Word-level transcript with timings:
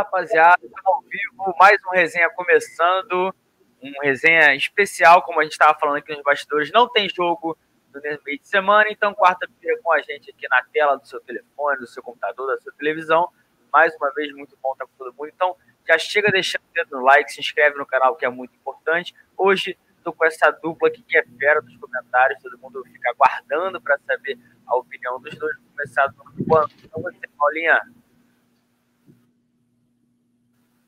rapaziada, 0.00 0.58
ao 0.84 1.02
vivo, 1.02 1.54
mais 1.58 1.78
um 1.86 1.90
resenha 1.90 2.30
começando, 2.30 3.34
um 3.82 3.92
resenha 4.02 4.54
especial, 4.54 5.22
como 5.22 5.40
a 5.40 5.42
gente 5.42 5.52
estava 5.52 5.78
falando 5.78 5.96
aqui 5.96 6.12
nos 6.12 6.22
bastidores, 6.22 6.72
não 6.72 6.88
tem 6.88 7.06
jogo 7.08 7.56
no 7.92 8.00
meio 8.00 8.38
de 8.38 8.48
semana, 8.48 8.86
então 8.90 9.14
quarta-feira 9.14 9.78
com 9.82 9.92
a 9.92 10.00
gente 10.00 10.30
aqui 10.30 10.48
na 10.48 10.62
tela 10.72 10.96
do 10.96 11.06
seu 11.06 11.20
telefone, 11.20 11.80
do 11.80 11.86
seu 11.86 12.02
computador, 12.02 12.46
da 12.46 12.60
sua 12.62 12.72
televisão, 12.72 13.28
mais 13.70 13.94
uma 13.96 14.10
vez, 14.14 14.32
muito 14.32 14.56
bom 14.62 14.72
estar 14.72 14.86
com 14.86 14.92
todo 14.96 15.14
mundo, 15.14 15.30
então 15.34 15.54
já 15.86 15.98
chega 15.98 16.30
deixando 16.30 16.62
o 16.62 16.72
dedo 16.72 16.96
no 16.96 17.04
like, 17.04 17.30
se 17.30 17.40
inscreve 17.40 17.76
no 17.76 17.84
canal, 17.84 18.16
que 18.16 18.24
é 18.24 18.30
muito 18.30 18.54
importante, 18.54 19.14
hoje 19.36 19.78
estou 19.98 20.14
com 20.14 20.24
essa 20.24 20.50
dupla 20.50 20.88
aqui 20.88 21.02
que 21.02 21.18
é 21.18 21.22
fera 21.38 21.60
dos 21.60 21.76
comentários, 21.76 22.40
todo 22.42 22.56
mundo 22.58 22.82
fica 22.84 23.10
aguardando 23.10 23.78
para 23.82 23.98
saber 23.98 24.38
a 24.66 24.76
opinião 24.76 25.20
dos 25.20 25.34
dois, 25.36 25.56
começar 25.72 26.06
do 26.06 26.44
quanto, 26.46 26.74
então 26.82 27.02
você, 27.02 27.28
Paulinha, 27.36 27.78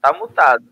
Tá 0.02 0.12
mutado. 0.12 0.64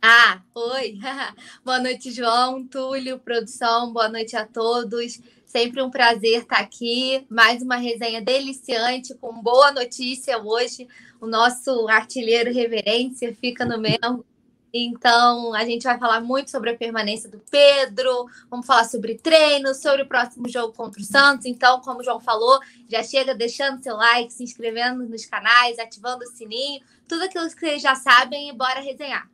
Ah, 0.00 0.40
oi. 0.54 0.96
boa 1.64 1.80
noite, 1.80 2.12
João, 2.12 2.64
Túlio, 2.64 3.18
produção, 3.18 3.92
boa 3.92 4.08
noite 4.08 4.36
a 4.36 4.46
todos. 4.46 5.20
Sempre 5.44 5.82
um 5.82 5.90
prazer 5.90 6.42
estar 6.42 6.60
aqui. 6.60 7.26
Mais 7.28 7.60
uma 7.60 7.74
resenha 7.74 8.22
deliciante, 8.22 9.16
com 9.16 9.42
boa 9.42 9.72
notícia 9.72 10.38
hoje. 10.38 10.86
O 11.20 11.26
nosso 11.26 11.88
artilheiro 11.88 12.54
reverência 12.54 13.34
fica 13.34 13.64
no 13.64 13.80
mesmo. 13.80 14.24
Então, 14.86 15.54
a 15.54 15.64
gente 15.64 15.82
vai 15.82 15.98
falar 15.98 16.20
muito 16.20 16.50
sobre 16.50 16.70
a 16.70 16.76
permanência 16.76 17.28
do 17.28 17.38
Pedro, 17.50 18.26
vamos 18.50 18.66
falar 18.66 18.84
sobre 18.84 19.16
treino, 19.16 19.74
sobre 19.74 20.02
o 20.02 20.06
próximo 20.06 20.48
jogo 20.48 20.72
contra 20.72 21.00
o 21.00 21.04
Santos. 21.04 21.46
Então, 21.46 21.80
como 21.80 22.00
o 22.00 22.04
João 22.04 22.20
falou, 22.20 22.60
já 22.88 23.02
chega 23.02 23.34
deixando 23.34 23.82
seu 23.82 23.96
like, 23.96 24.32
se 24.32 24.44
inscrevendo 24.44 25.04
nos 25.08 25.26
canais, 25.26 25.78
ativando 25.78 26.24
o 26.24 26.28
sininho, 26.28 26.80
tudo 27.08 27.24
aquilo 27.24 27.46
que 27.48 27.58
vocês 27.58 27.82
já 27.82 27.94
sabem 27.94 28.48
e 28.48 28.52
bora 28.52 28.80
resenhar. 28.80 29.28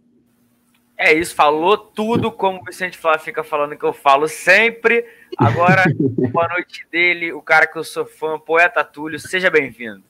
É 0.97 1.13
isso, 1.13 1.35
falou 1.35 1.77
tudo 1.77 2.31
como 2.31 2.61
o 2.61 2.65
Vicente 2.65 2.97
Flá 2.97 3.19
fica 3.19 3.43
falando 3.43 3.77
que 3.77 3.85
eu 3.85 3.93
falo 3.93 4.29
sempre. 4.29 5.05
Agora, 5.37 5.83
boa 6.31 6.49
noite 6.49 6.87
dele, 6.91 7.33
o 7.33 7.43
cara 7.43 7.67
que 7.67 7.77
eu 7.77 7.83
sou 7.83 8.07
fã, 8.07 8.39
poeta 8.39 8.85
Túlio, 8.85 9.19
seja 9.19 9.51
bem-vindo. 9.51 10.05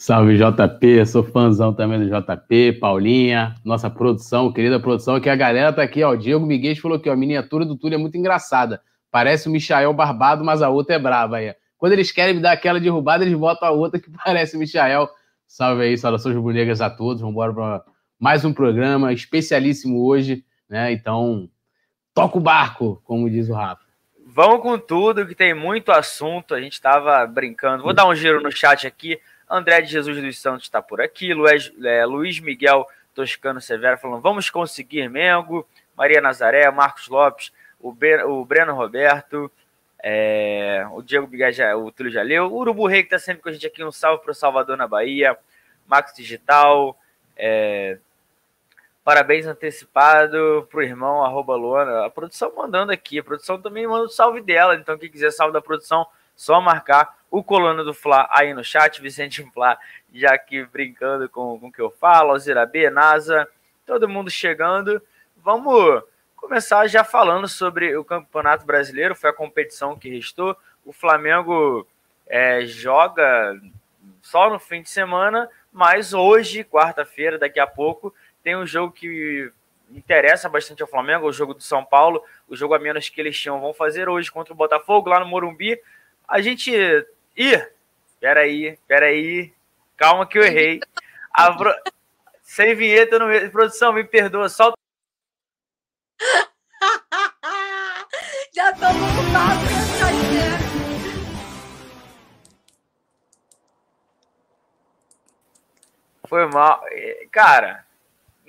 Salve 0.00 0.38
JP, 0.38 1.04
sou 1.04 1.22
fãzão 1.22 1.74
também 1.74 1.98
do 1.98 2.06
JP, 2.06 2.78
Paulinha, 2.80 3.54
nossa 3.62 3.90
produção, 3.90 4.50
querida 4.50 4.80
produção, 4.80 5.20
que 5.20 5.28
a 5.28 5.36
galera 5.36 5.74
tá 5.74 5.82
aqui, 5.82 6.02
ó. 6.02 6.14
Diego 6.14 6.46
Miguel 6.46 6.74
falou 6.76 6.98
que 6.98 7.10
a 7.10 7.14
miniatura 7.14 7.66
do 7.66 7.76
Túlio 7.76 7.96
é 7.96 7.98
muito 7.98 8.16
engraçada. 8.16 8.80
Parece 9.10 9.46
o 9.46 9.52
Michael 9.52 9.92
Barbado, 9.92 10.42
mas 10.42 10.62
a 10.62 10.70
outra 10.70 10.96
é 10.96 10.98
brava 10.98 11.36
aí. 11.36 11.54
Quando 11.76 11.92
eles 11.92 12.10
querem 12.10 12.34
me 12.34 12.40
dar 12.40 12.52
aquela 12.52 12.80
derrubada, 12.80 13.24
eles 13.24 13.38
botam 13.38 13.68
a 13.68 13.72
outra 13.72 14.00
que 14.00 14.08
parece 14.24 14.56
o 14.56 14.58
Michael. 14.58 15.06
Salve 15.46 15.82
aí, 15.82 15.98
saudações 15.98 16.34
bonegas 16.34 16.80
a 16.80 16.88
todos. 16.88 17.20
Vamos 17.20 17.34
embora 17.34 17.52
para 17.52 17.84
mais 18.18 18.42
um 18.42 18.54
programa 18.54 19.12
especialíssimo 19.12 20.02
hoje, 20.02 20.42
né? 20.66 20.90
Então, 20.92 21.46
toca 22.14 22.38
o 22.38 22.40
barco, 22.40 23.02
como 23.04 23.28
diz 23.28 23.50
o 23.50 23.52
Rafa. 23.52 23.82
Vamos 24.24 24.62
com 24.62 24.78
tudo, 24.78 25.26
que 25.26 25.34
tem 25.34 25.52
muito 25.52 25.92
assunto. 25.92 26.54
A 26.54 26.60
gente 26.62 26.72
estava 26.72 27.26
brincando. 27.26 27.82
Vou 27.82 27.92
dar 27.92 28.08
um 28.08 28.14
giro 28.14 28.40
no 28.40 28.50
chat 28.50 28.86
aqui. 28.86 29.18
André 29.50 29.80
de 29.82 29.90
Jesus 29.90 30.22
dos 30.22 30.38
Santos 30.40 30.64
está 30.64 30.80
por 30.80 31.00
aqui. 31.00 31.34
Luiz, 31.34 31.72
é, 31.82 32.06
Luiz 32.06 32.38
Miguel 32.38 32.86
Toscano 33.14 33.60
Severo 33.60 33.98
falando: 33.98 34.22
vamos 34.22 34.48
conseguir 34.48 35.08
Mengo. 35.08 35.66
Maria 35.96 36.20
Nazaré, 36.20 36.70
Marcos 36.70 37.08
Lopes, 37.08 37.52
o, 37.78 37.90
o 37.90 38.44
Breno 38.44 38.74
Roberto, 38.74 39.52
é, 40.02 40.86
o 40.92 41.02
Diego 41.02 41.26
Bigaja, 41.26 41.76
o 41.76 41.92
Túlio 41.92 42.12
já 42.12 42.22
leu. 42.22 42.46
O 42.46 42.56
Urubu 42.56 42.86
Rei, 42.86 43.02
que 43.02 43.08
está 43.08 43.18
sempre 43.18 43.42
com 43.42 43.48
a 43.48 43.52
gente 43.52 43.66
aqui. 43.66 43.84
Um 43.84 43.92
salve 43.92 44.22
para 44.22 44.32
o 44.32 44.34
Salvador 44.34 44.76
na 44.76 44.86
Bahia. 44.86 45.36
Max 45.86 46.14
Digital. 46.14 46.96
É, 47.36 47.98
parabéns 49.04 49.46
antecipado 49.46 50.66
para 50.70 50.78
o 50.78 50.82
irmão, 50.82 51.24
arroba 51.24 51.54
Luana. 51.54 52.06
A 52.06 52.10
produção 52.10 52.52
mandando 52.56 52.92
aqui. 52.92 53.18
A 53.18 53.24
produção 53.24 53.60
também 53.60 53.86
manda 53.86 54.04
o 54.04 54.08
salve 54.08 54.40
dela. 54.40 54.76
Então, 54.76 54.96
quem 54.96 55.10
quiser 55.10 55.32
salve 55.32 55.52
da 55.52 55.60
produção, 55.60 56.06
só 56.34 56.60
marcar 56.60 57.19
o 57.30 57.44
Coluna 57.44 57.84
do 57.84 57.94
Fla 57.94 58.28
aí 58.30 58.52
no 58.52 58.64
chat, 58.64 59.00
Vicente 59.00 59.42
Fla, 59.54 59.78
já 60.12 60.34
aqui 60.34 60.64
brincando 60.64 61.28
com, 61.28 61.58
com 61.58 61.68
o 61.68 61.72
que 61.72 61.80
eu 61.80 61.90
falo, 61.90 62.32
Alzira 62.32 62.66
B, 62.66 62.90
NASA, 62.90 63.48
todo 63.86 64.08
mundo 64.08 64.30
chegando. 64.30 65.00
Vamos 65.36 66.02
começar 66.34 66.86
já 66.86 67.04
falando 67.04 67.46
sobre 67.46 67.96
o 67.96 68.04
Campeonato 68.04 68.66
Brasileiro, 68.66 69.14
foi 69.14 69.30
a 69.30 69.34
competição 69.34 69.96
que 69.96 70.10
restou. 70.10 70.56
O 70.84 70.92
Flamengo 70.92 71.86
é, 72.26 72.66
joga 72.66 73.60
só 74.22 74.50
no 74.50 74.58
fim 74.58 74.82
de 74.82 74.90
semana, 74.90 75.48
mas 75.72 76.12
hoje, 76.12 76.64
quarta-feira, 76.64 77.38
daqui 77.38 77.60
a 77.60 77.66
pouco, 77.66 78.14
tem 78.42 78.56
um 78.56 78.66
jogo 78.66 78.92
que 78.92 79.52
interessa 79.90 80.48
bastante 80.48 80.82
ao 80.82 80.88
Flamengo, 80.88 81.26
o 81.26 81.32
jogo 81.32 81.54
do 81.54 81.62
São 81.62 81.84
Paulo, 81.84 82.22
o 82.48 82.56
jogo 82.56 82.74
a 82.74 82.78
menos 82.78 83.08
que 83.08 83.20
eles 83.20 83.38
tinham 83.38 83.60
vão 83.60 83.74
fazer 83.74 84.08
hoje 84.08 84.30
contra 84.30 84.52
o 84.52 84.56
Botafogo, 84.56 85.08
lá 85.08 85.20
no 85.20 85.26
Morumbi. 85.26 85.80
A 86.26 86.40
gente 86.40 86.72
Ih, 87.40 87.66
peraí, 88.20 88.78
peraí. 88.86 89.50
Calma 89.96 90.26
que 90.26 90.38
eu 90.38 90.42
errei. 90.42 90.78
Pro... 91.56 91.74
Sem 92.42 92.74
vinheta 92.74 93.18
no 93.18 93.28
meio. 93.28 93.50
Produção, 93.50 93.94
me 93.94 94.04
perdoa. 94.04 94.50
Solta. 94.50 94.76
Já 98.52 98.74
tô 98.74 98.92
no 98.92 99.32
papo, 99.32 99.64
Foi 106.28 106.46
mal. 106.46 106.84
Cara, 107.32 107.86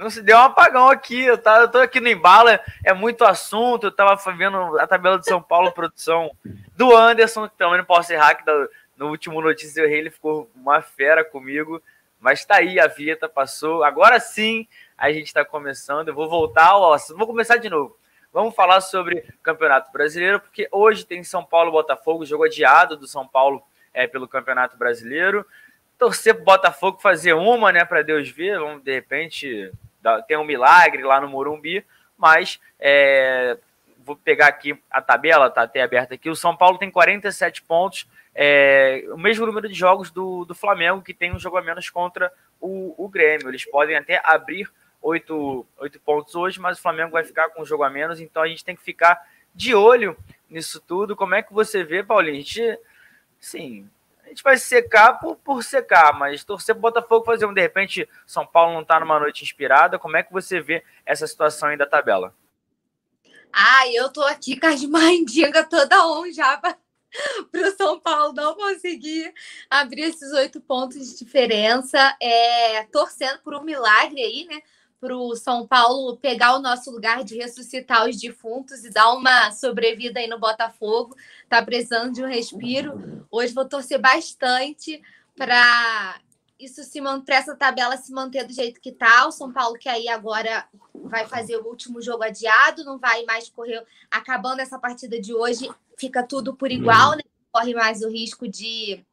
não 0.02 0.09
se 0.09 0.22
deu 0.22 0.35
um 0.35 0.41
apagão 0.41 0.90
aqui. 0.90 1.23
Eu, 1.23 1.38
tá, 1.38 1.59
eu 1.59 1.69
tô 1.69 1.78
aqui 1.78 2.02
no 2.02 2.09
embalo, 2.09 2.50
é 2.84 2.91
muito 2.91 3.23
assunto. 3.23 3.88
Eu 3.88 3.91
tava 3.91 4.19
vendo 4.34 4.78
a 4.79 4.85
tabela 4.85 5.18
de 5.18 5.25
São 5.25 5.41
Paulo, 5.41 5.72
produção 5.72 6.31
do 6.75 6.97
Anderson, 6.97 7.47
que 7.47 7.56
também 7.56 7.78
não 7.78 7.85
posso 7.85 8.12
errar, 8.12 8.34
que 8.34 8.44
no 9.01 9.09
último 9.09 9.41
Notícia 9.41 9.81
eu 9.81 9.85
errei, 9.85 9.97
ele 9.97 10.12
ficou 10.12 10.47
uma 10.56 10.79
fera 10.79 11.25
comigo. 11.25 11.81
Mas 12.19 12.45
tá 12.45 12.57
aí, 12.57 12.79
a 12.79 12.85
vinheta 12.85 13.28
passou. 13.28 13.84
Agora 13.84 14.19
sim, 14.19 14.67
a 14.95 15.12
gente 15.12 15.25
está 15.25 15.44
começando. 15.44 16.09
Eu 16.09 16.13
vou 16.13 16.29
voltar 16.29 16.67
ao 16.67 16.94
assunto. 16.94 17.17
Vou 17.17 17.25
começar 17.25 17.57
de 17.57 17.67
novo. 17.67 17.97
Vamos 18.31 18.53
falar 18.53 18.79
sobre 18.79 19.25
Campeonato 19.41 19.91
Brasileiro, 19.91 20.40
porque 20.40 20.67
hoje 20.72 21.03
tem 21.03 21.23
São 21.23 21.44
Paulo 21.44 21.72
Botafogo, 21.72 22.28
jogo 22.28 22.44
adiado 22.44 22.95
do 22.95 23.07
São 23.07 23.28
Paulo 23.28 23.63
é, 23.91 24.06
pelo 24.06 24.28
Campeonato 24.28 24.78
Brasileiro. 24.78 25.47
Torcer 25.97 26.35
pro 26.35 26.44
Botafogo 26.44 27.01
fazer 27.01 27.34
uma, 27.34 27.72
né, 27.72 27.84
para 27.84 28.03
Deus 28.03 28.29
ver. 28.29 28.59
Vamos, 28.59 28.84
de 28.84 28.94
repente, 28.94 29.72
tem 30.28 30.38
um 30.38 30.45
milagre 30.45 31.01
lá 31.01 31.19
no 31.19 31.28
Morumbi. 31.28 31.84
Mas 32.16 32.59
é, 32.79 33.57
vou 34.03 34.16
pegar 34.16 34.47
aqui 34.47 34.78
a 34.89 35.01
tabela, 35.01 35.50
tá 35.50 35.63
até 35.63 35.81
aberta 35.81 36.16
aqui. 36.16 36.29
O 36.29 36.35
São 36.35 36.56
Paulo 36.56 36.78
tem 36.78 36.89
47 36.89 37.62
pontos, 37.63 38.07
é, 38.34 39.06
o 39.09 39.17
mesmo 39.17 39.45
número 39.45 39.67
de 39.67 39.75
jogos 39.75 40.12
do, 40.12 40.45
do 40.45 40.56
Flamengo, 40.56 41.01
que 41.01 41.13
tem 41.13 41.34
um 41.34 41.39
jogo 41.39 41.57
a 41.57 41.62
menos 41.62 41.89
contra 41.89 42.31
o, 42.59 42.94
o 42.97 43.07
Grêmio. 43.09 43.50
Eles 43.50 43.66
podem 43.66 43.95
até 43.95 44.22
abrir 44.23 44.72
oito, 45.01 45.66
oito 45.78 46.00
pontos 46.00 46.35
hoje, 46.35 46.59
mas 46.59 46.78
o 46.78 46.81
Flamengo 46.81 47.11
vai 47.11 47.23
ficar 47.23 47.50
com 47.50 47.61
um 47.61 47.66
jogo 47.66 47.84
a 47.84 47.90
menos, 47.90 48.19
então 48.19 48.44
a 48.44 48.47
gente 48.47 48.63
tem 48.63 48.75
que 48.75 48.84
ficar 48.84 49.22
de 49.53 49.73
olho 49.75 50.16
nisso 50.49 50.79
tudo. 50.79 51.16
Como 51.16 51.35
é 51.35 51.41
que 51.41 51.53
você 51.53 51.84
vê, 51.84 52.03
Paulinho? 52.03 52.35
A 52.35 52.40
gente, 52.40 52.79
sim, 53.40 53.90
a 54.23 54.29
gente 54.29 54.43
vai 54.43 54.58
secar 54.58 55.14
por, 55.20 55.35
por 55.37 55.64
secar, 55.64 56.14
mas 56.17 56.43
torcer 56.43 56.76
para 56.76 56.81
Botafogo 56.81 57.26
fazer 57.26 57.46
um, 57.46 57.53
de 57.53 57.61
repente, 57.61 58.08
São 58.26 58.46
Paulo 58.46 58.73
não 58.73 58.81
está 58.81 58.99
numa 58.99 59.20
noite 59.20 59.43
inspirada. 59.43 59.99
Como 59.99 60.16
é 60.16 60.23
que 60.23 60.31
você 60.31 60.61
vê 60.61 60.84
essa 61.05 61.28
situação 61.28 61.70
aí 61.70 61.78
da 61.78 61.85
tabela? 61.85 62.34
Ah, 63.53 63.88
eu 63.92 64.12
tô 64.12 64.22
aqui 64.24 64.59
com 64.59 64.68
as 64.68 64.84
mandingas 64.84 65.68
toda 65.70 66.08
on 66.08 66.32
já 66.32 66.58
para 66.58 66.78
o 67.53 67.72
São 67.78 68.00
Paulo 68.00 68.34
não 68.34 68.56
conseguir 68.56 69.34
abrir 69.70 70.03
esses 70.03 70.32
oito 70.32 70.62
pontos 70.62 71.09
de 71.09 71.18
diferença, 71.18 72.16
é, 72.22 72.84
torcendo 72.86 73.40
por 73.40 73.53
um 73.56 73.64
milagre 73.64 74.22
aí, 74.22 74.46
né? 74.46 74.62
Para 75.00 75.18
o 75.18 75.36
São 75.36 75.68
Paulo 75.68 76.18
pegar 76.18 76.56
o 76.56 76.62
nosso 76.62 76.92
lugar 76.92 77.24
de 77.24 77.36
ressuscitar 77.36 78.08
os 78.08 78.20
defuntos 78.20 78.86
e 78.86 78.90
dar 78.92 79.12
uma 79.14 79.52
sobrevida 79.52 80.20
aí 80.20 80.28
no 80.28 80.40
Botafogo. 80.40 81.16
Tá 81.50 81.62
precisando 81.62 82.14
de 82.14 82.24
um 82.24 82.28
respiro. 82.28 83.28
Hoje 83.32 83.53
vou 83.53 83.68
torcer 83.68 84.00
bastante 84.00 85.02
para 85.36 86.22
isso 86.61 86.84
se 86.84 87.02
manter, 87.02 87.34
essa 87.34 87.55
tabela 87.55 87.97
se 87.97 88.11
manter 88.11 88.46
do 88.46 88.53
jeito 88.53 88.79
que 88.79 88.91
tá. 88.91 89.28
O 89.28 89.31
São 89.31 89.52
Paulo 89.52 89.78
que 89.78 89.90
aí 89.90 90.08
agora 90.08 90.67
vai 90.93 91.28
fazer 91.28 91.58
o 91.58 91.67
último 91.67 92.02
jogo 92.02 92.23
adiado, 92.23 92.84
não 92.84 92.99
vai 92.99 93.23
mais 93.25 93.49
correr. 93.49 93.84
Acabando 94.09 94.59
essa 94.59 94.78
partida 94.78 95.19
de 95.19 95.34
hoje, 95.34 95.69
fica 95.97 96.23
tudo 96.23 96.55
por 96.55 96.72
igual, 96.72 97.16
né? 97.16 97.23
Corre 97.52 97.73
mais 97.73 98.02
o 98.02 98.09
risco 98.09 98.47
de 98.47 99.03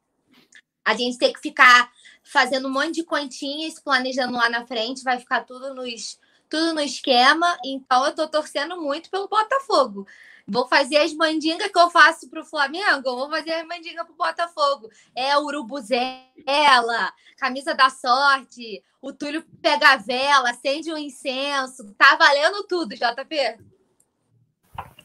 a 0.84 0.94
gente 0.94 1.18
ter 1.18 1.32
que 1.32 1.40
ficar 1.40 1.90
fazendo 2.22 2.68
um 2.68 2.70
monte 2.70 2.92
de 2.92 3.04
continhas, 3.04 3.78
planejando 3.78 4.34
lá 4.34 4.48
na 4.48 4.66
frente, 4.66 5.04
vai 5.04 5.18
ficar 5.18 5.44
tudo 5.44 5.74
nos, 5.74 6.18
tudo 6.48 6.74
no 6.74 6.80
esquema. 6.80 7.58
Então 7.64 8.06
eu 8.06 8.14
tô 8.14 8.28
torcendo 8.28 8.80
muito 8.80 9.10
pelo 9.10 9.28
Botafogo. 9.28 10.06
Vou 10.50 10.66
fazer 10.66 10.96
as 10.96 11.12
mandingas 11.12 11.70
que 11.70 11.78
eu 11.78 11.90
faço 11.90 12.30
pro 12.30 12.42
Flamengo, 12.42 13.02
vou 13.02 13.28
fazer 13.28 13.52
as 13.52 13.66
mandingas 13.66 14.06
pro 14.06 14.14
Botafogo. 14.14 14.90
É 15.14 15.36
urubuzela, 15.36 17.12
camisa 17.36 17.74
da 17.74 17.90
sorte, 17.90 18.82
o 19.02 19.12
Túlio 19.12 19.44
pega 19.60 19.90
a 19.90 19.96
vela, 19.96 20.50
acende 20.50 20.90
um 20.90 20.96
incenso. 20.96 21.92
Tá 21.98 22.16
valendo 22.16 22.64
tudo, 22.64 22.94
JP. 22.94 23.58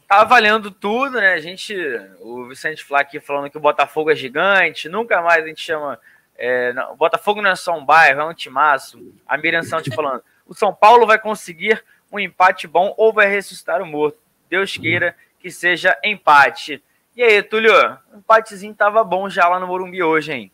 Tá 0.08 0.24
valendo 0.24 0.70
tudo, 0.70 1.20
né? 1.20 1.34
A 1.34 1.40
gente, 1.40 1.74
o 2.20 2.46
Vicente 2.48 2.82
Flá 2.82 3.00
aqui 3.00 3.20
falando 3.20 3.50
que 3.50 3.58
o 3.58 3.60
Botafogo 3.60 4.10
é 4.10 4.16
gigante, 4.16 4.88
nunca 4.88 5.20
mais 5.20 5.44
a 5.44 5.46
gente 5.46 5.60
chama. 5.60 6.00
É, 6.36 6.72
não, 6.72 6.92
o 6.92 6.96
Botafogo 6.96 7.42
não 7.42 7.50
é 7.50 7.56
só 7.56 7.76
um 7.76 7.84
bairro, 7.84 8.20
é 8.20 8.24
um 8.24 8.34
timaço. 8.34 8.98
A 9.26 9.36
Miriam 9.36 9.62
Santos 9.62 9.92
falando: 9.94 10.22
o 10.46 10.54
São 10.54 10.74
Paulo 10.74 11.06
vai 11.06 11.18
conseguir 11.18 11.84
um 12.10 12.18
empate 12.18 12.66
bom 12.66 12.94
ou 12.96 13.12
vai 13.12 13.26
ressuscitar 13.26 13.82
o 13.82 13.86
morto. 13.86 14.18
Deus 14.48 14.76
queira 14.76 15.16
que 15.44 15.50
seja 15.50 15.94
empate. 16.02 16.82
E 17.14 17.22
aí, 17.22 17.42
Túlio, 17.42 17.70
um 18.14 18.16
empatezinho 18.16 18.74
tava 18.74 19.04
bom 19.04 19.28
já 19.28 19.46
lá 19.46 19.60
no 19.60 19.66
Morumbi 19.66 20.02
hoje, 20.02 20.32
hein? 20.32 20.52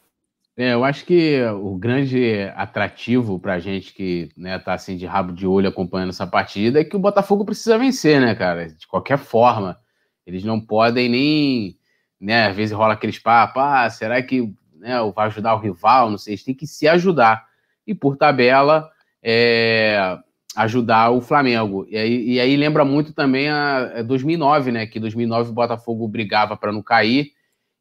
É, 0.56 0.75
eu 0.75 0.82
acho 0.82 1.04
que 1.04 1.40
o 1.44 1.76
grande 1.76 2.50
atrativo 2.56 3.38
para 3.38 3.54
a 3.54 3.58
gente 3.60 3.94
que 3.94 4.31
né, 4.37 4.58
tá 4.58 4.75
assim 4.75 4.96
de 4.96 5.06
rabo 5.06 5.32
de 5.32 5.46
olho 5.46 5.69
acompanhando 5.69 6.08
essa 6.08 6.26
partida 6.26 6.81
é 6.81 6.84
que 6.84 6.96
o 6.96 6.98
Botafogo 6.98 7.44
precisa 7.44 7.78
vencer, 7.78 8.20
né, 8.20 8.34
cara? 8.34 8.69
De 8.69 8.84
qualquer 8.88 9.16
forma. 9.16 9.78
Eles 10.26 10.42
não 10.42 10.60
podem 10.60 11.08
nem, 11.08 11.78
né, 12.20 12.48
às 12.48 12.56
vezes 12.56 12.76
rola 12.76 12.94
aqueles 12.94 13.20
papos, 13.20 13.62
ah, 13.62 13.88
será 13.90 14.20
que 14.20 14.52
né, 14.75 14.96
vai 15.14 15.28
ajudar 15.28 15.54
o 15.54 15.60
rival? 15.60 16.10
Não 16.10 16.19
sei, 16.19 16.32
eles 16.32 16.43
têm 16.43 16.52
que 16.52 16.66
se 16.66 16.88
ajudar. 16.88 17.46
E 17.86 17.94
por 17.94 18.16
tabela, 18.16 18.90
é, 19.22 20.19
ajudar 20.56 21.11
o 21.11 21.20
Flamengo. 21.20 21.87
E 21.88 21.97
aí, 21.97 22.31
e 22.31 22.41
aí 22.41 22.56
lembra 22.56 22.85
muito 22.85 23.12
também 23.12 23.49
a, 23.49 24.02
2009, 24.02 24.73
né? 24.73 24.87
Que 24.87 24.99
2009 24.99 25.50
o 25.50 25.55
Botafogo 25.55 26.08
brigava 26.08 26.56
para 26.56 26.73
não 26.73 26.82
cair. 26.82 27.32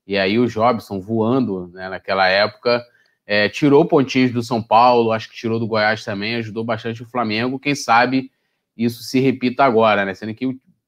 E 0.06 0.18
aí 0.18 0.40
o 0.40 0.48
Jobson 0.48 1.00
voando 1.00 1.68
né, 1.74 1.90
naquela 1.90 2.28
época 2.28 2.84
é, 3.26 3.48
tirou 3.48 3.86
pontinhos 3.86 4.32
do 4.32 4.42
São 4.42 4.62
Paulo, 4.62 5.12
acho 5.12 5.30
que 5.30 5.36
tirou 5.36 5.60
do 5.60 5.68
Goiás 5.68 6.04
também, 6.04 6.36
ajudou 6.36 6.64
bastante 6.64 7.04
o 7.04 7.06
Flamengo. 7.06 7.60
Quem 7.60 7.76
sabe 7.76 8.32
isso 8.76 9.04
se 9.04 9.20
repita 9.20 9.64
agora, 9.64 10.04
né? 10.04 10.16
Sendo 10.16 10.34
que 10.34 10.48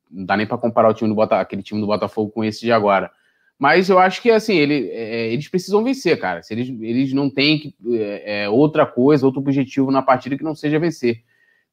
não 0.10 0.26
dá 0.26 0.36
nem 0.36 0.48
para 0.48 0.58
comparar 0.58 0.90
o 0.90 0.94
time 0.94 1.10
do 1.10 1.16
Bota, 1.16 1.40
aquele 1.40 1.62
time 1.62 1.80
do 1.80 1.88
Botafogo 1.88 2.32
com 2.32 2.44
esse 2.44 2.62
de 2.62 2.72
agora. 2.72 3.12
Mas 3.60 3.90
eu 3.90 4.00
acho 4.00 4.24
que 4.24 4.32
assim, 4.32 4.56
ele, 4.56 4.90
é, 4.90 5.32
eles 5.32 5.48
precisam 5.48 5.84
vencer, 5.84 6.20
cara. 6.20 6.42
Se 6.42 6.52
eles, 6.54 6.70
eles 6.82 7.14
não 7.14 7.30
têm 7.30 7.60
que, 7.60 7.76
é, 7.94 8.44
é 8.46 8.50
outra 8.50 8.88
coisa, 8.88 9.24
outro 9.24 9.40
objetivo 9.40 9.92
na 9.92 10.02
partida 10.02 10.36
que 10.36 10.44
não 10.44 10.56
seja 10.56 10.80
vencer. 10.80 11.22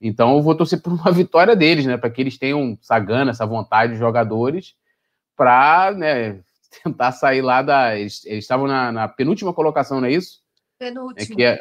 Então 0.00 0.36
eu 0.36 0.42
vou 0.42 0.54
torcer 0.54 0.80
por 0.80 0.92
uma 0.92 1.10
vitória 1.12 1.56
deles, 1.56 1.86
né? 1.86 1.96
Para 1.96 2.10
que 2.10 2.20
eles 2.20 2.38
tenham 2.38 2.78
essa 2.80 2.98
gana, 2.98 3.30
essa 3.30 3.46
vontade 3.46 3.92
de 3.92 3.98
jogadores 3.98 4.74
para 5.36 5.92
né, 5.92 6.40
tentar 6.82 7.12
sair 7.12 7.42
lá 7.42 7.62
da. 7.62 7.96
Eles, 7.96 8.24
eles 8.26 8.44
estavam 8.44 8.66
na, 8.66 8.92
na, 8.92 9.08
penúltima 9.08 9.52
colocação, 9.52 10.00
não 10.00 10.08
é 10.08 10.12
isso? 10.12 10.40
Penúltima. 10.78 11.22
É 11.22 11.36
que, 11.36 11.44
é, 11.44 11.60